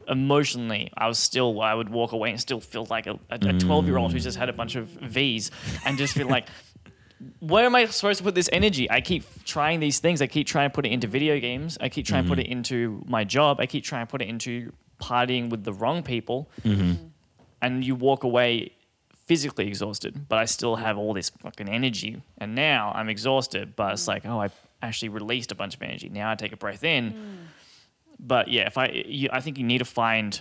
emotionally 0.08 0.90
I 0.96 1.08
was 1.08 1.18
still 1.18 1.60
I 1.60 1.74
would 1.74 1.90
walk 1.90 2.12
away 2.12 2.30
and 2.30 2.40
still 2.40 2.60
feel 2.60 2.86
like 2.88 3.06
a 3.06 3.18
twelve 3.58 3.86
year 3.86 3.98
old 3.98 4.12
who 4.12 4.18
just 4.18 4.38
had 4.38 4.48
a 4.48 4.52
bunch 4.52 4.76
of 4.76 4.88
V's 4.88 5.50
and 5.84 5.98
just 5.98 6.14
feel 6.14 6.28
like. 6.28 6.46
Where 7.40 7.66
am 7.66 7.74
I 7.74 7.84
supposed 7.86 8.18
to 8.18 8.24
put 8.24 8.34
this 8.34 8.48
energy? 8.52 8.90
I 8.90 9.00
keep 9.02 9.24
trying 9.44 9.80
these 9.80 9.98
things. 9.98 10.22
I 10.22 10.26
keep 10.26 10.46
trying 10.46 10.70
to 10.70 10.74
put 10.74 10.86
it 10.86 10.92
into 10.92 11.06
video 11.06 11.38
games. 11.38 11.76
I 11.80 11.90
keep 11.90 12.06
trying 12.06 12.24
to 12.24 12.28
put 12.28 12.38
it 12.38 12.44
mm-hmm. 12.44 12.52
into 12.52 13.02
my 13.06 13.24
job. 13.24 13.60
I 13.60 13.66
keep 13.66 13.84
trying 13.84 14.06
to 14.06 14.10
put 14.10 14.22
it 14.22 14.28
into 14.28 14.72
partying 15.00 15.50
with 15.50 15.64
the 15.64 15.72
wrong 15.72 16.02
people. 16.02 16.50
Mm-hmm. 16.64 16.94
And 17.60 17.84
you 17.84 17.94
walk 17.94 18.24
away 18.24 18.72
physically 19.26 19.68
exhausted, 19.68 20.28
but 20.28 20.38
I 20.38 20.46
still 20.46 20.76
have 20.76 20.96
all 20.96 21.12
this 21.12 21.28
fucking 21.28 21.68
energy. 21.68 22.22
And 22.38 22.54
now 22.54 22.90
I'm 22.94 23.08
exhausted, 23.08 23.76
but 23.76 23.92
it's 23.92 24.08
like, 24.08 24.24
oh, 24.24 24.40
I 24.40 24.48
actually 24.82 25.10
released 25.10 25.52
a 25.52 25.54
bunch 25.54 25.74
of 25.74 25.82
energy. 25.82 26.08
Now 26.08 26.30
I 26.30 26.36
take 26.36 26.52
a 26.52 26.56
breath 26.56 26.84
in. 26.84 27.12
Mm. 27.12 27.36
But 28.18 28.48
yeah, 28.48 28.66
if 28.66 28.78
I, 28.78 28.86
you, 28.88 29.28
I 29.30 29.40
think 29.40 29.58
you 29.58 29.64
need 29.64 29.78
to 29.78 29.84
find 29.84 30.40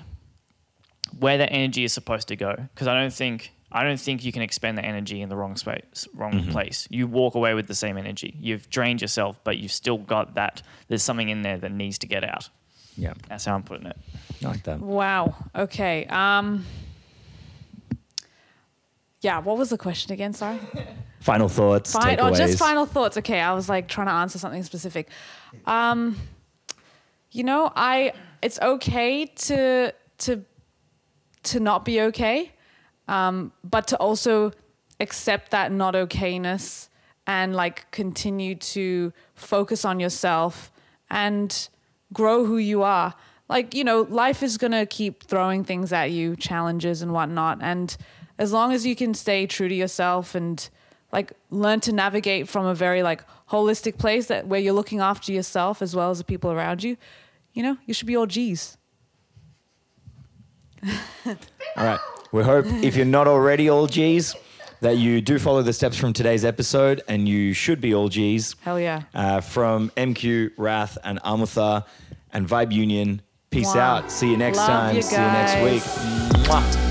where 1.20 1.38
that 1.38 1.52
energy 1.52 1.84
is 1.84 1.92
supposed 1.92 2.30
to 2.30 2.36
go, 2.36 2.56
because 2.74 2.88
I 2.88 3.00
don't 3.00 3.14
think, 3.14 3.52
I 3.72 3.84
don't 3.84 4.00
think 4.00 4.24
you 4.26 4.32
can 4.32 4.42
expend 4.42 4.78
the 4.78 4.86
energy 4.86 5.22
in 5.22 5.30
the 5.30 5.36
wrong 5.36 5.56
space, 5.56 6.08
wrong 6.16 6.48
place. 6.48 6.88
You 6.90 7.06
walk 7.08 7.36
away 7.36 7.54
with 7.54 7.68
the 7.68 7.76
same 7.76 7.98
energy. 7.98 8.36
You've 8.40 8.70
drained 8.70 9.02
yourself, 9.02 9.40
but 9.44 9.58
you've 9.58 9.72
still 9.72 9.98
got 10.00 10.34
that. 10.36 10.62
There's 10.88 11.04
something 11.04 11.30
in 11.30 11.44
there 11.44 11.58
that 11.60 11.72
needs 11.72 12.00
to 12.00 12.08
get 12.08 12.24
out. 12.24 12.50
Yeah, 12.98 13.14
That's 13.28 13.46
how 13.46 13.56
I'm 13.56 13.64
putting 13.64 13.86
it. 13.88 13.98
I 14.44 14.48
like 14.48 14.64
that. 14.64 14.80
Wow. 14.80 15.36
Okay. 15.56 16.06
Um. 16.08 16.66
Yeah. 19.22 19.40
What 19.40 19.58
was 19.58 19.70
the 19.70 19.78
question 19.78 20.14
again? 20.14 20.34
Sorry. 20.34 20.60
Final 21.20 21.50
thoughts, 21.50 21.92
Fine, 21.92 22.18
takeaways. 22.18 22.32
oh, 22.32 22.34
just 22.36 22.58
final 22.58 22.86
thoughts. 22.86 23.18
Okay, 23.18 23.42
I 23.42 23.52
was 23.54 23.68
like 23.68 23.90
trying 23.90 24.08
to 24.08 24.14
answer 24.14 24.40
something 24.40 24.64
specific. 24.64 25.10
Um, 25.66 26.16
you 27.30 27.44
know, 27.44 27.74
I 27.76 28.14
it's 28.42 28.58
okay 28.62 29.26
to 29.26 29.94
to 30.20 30.46
to 31.44 31.60
not 31.60 31.84
be 31.84 32.00
okay, 32.04 32.54
um, 33.10 33.52
but 33.64 33.88
to 33.88 33.98
also 33.98 34.52
accept 35.00 35.52
that 35.52 35.72
not 35.72 35.96
okayness 35.96 36.90
and 37.26 37.56
like 37.56 37.90
continue 37.92 38.56
to 38.56 39.12
focus 39.34 39.84
on 39.84 40.00
yourself 40.00 40.72
and 41.10 41.70
grow 42.14 42.46
who 42.46 42.58
you 42.58 42.84
are. 42.84 43.16
Like 43.50 43.74
you 43.74 43.84
know, 43.84 44.02
life 44.02 44.44
is 44.44 44.58
gonna 44.58 44.86
keep 44.86 45.24
throwing 45.24 45.64
things 45.64 45.92
at 45.92 46.12
you, 46.12 46.36
challenges 46.36 47.02
and 47.02 47.12
whatnot, 47.12 47.58
and 47.62 47.98
as 48.38 48.54
long 48.54 48.72
as 48.72 48.86
you 48.86 48.96
can 48.96 49.14
stay 49.16 49.48
true 49.48 49.68
to 49.68 49.76
yourself 49.76 50.36
and 50.36 50.70
like 51.12 51.34
learn 51.50 51.80
to 51.80 51.92
navigate 51.92 52.48
from 52.48 52.68
a 52.68 52.76
very 52.76 53.02
like 53.02 53.24
holistic 53.50 53.98
place 53.98 54.28
that 54.28 54.46
where 54.48 54.60
you're 54.60 54.74
looking 54.74 55.00
after 55.00 55.32
yourself 55.32 55.82
as 55.82 55.96
well 55.96 56.12
as 56.12 56.20
the 56.20 56.24
people 56.24 56.52
around 56.52 56.84
you, 56.84 56.96
you 57.54 57.64
know, 57.64 57.78
you 57.88 57.94
should 57.96 58.08
be 58.08 58.16
all 58.16 58.28
G's. 58.28 58.78
All 61.26 61.36
right. 61.76 62.00
We 62.32 62.44
hope 62.44 62.66
if 62.68 62.96
you're 62.96 63.06
not 63.06 63.28
already 63.28 63.70
all 63.70 63.88
G's, 63.88 64.36
that 64.82 64.98
you 64.98 65.20
do 65.22 65.40
follow 65.40 65.62
the 65.62 65.74
steps 65.74 65.98
from 65.98 66.14
today's 66.14 66.46
episode, 66.46 67.02
and 67.08 67.28
you 67.28 67.54
should 67.54 67.82
be 67.82 67.94
all 67.94 68.08
G's. 68.08 68.56
Hell 68.62 68.80
yeah. 68.80 69.04
Uh, 69.14 69.42
from 69.42 69.90
MQ, 69.98 70.52
Wrath, 70.58 70.98
and 71.04 71.22
Amutha, 71.24 71.86
and 72.32 72.48
Vibe 72.48 72.72
Union. 72.72 73.22
Peace 73.50 73.68
Mwah. 73.70 73.78
out. 73.78 74.12
See 74.12 74.30
you 74.30 74.38
next 74.38 74.58
Love 74.58 74.68
time. 74.68 74.96
you 74.96 75.02
See 75.02 75.16
you 75.16 75.22
next 75.22 75.64
week. 75.64 75.84
Mwah. 76.46 76.89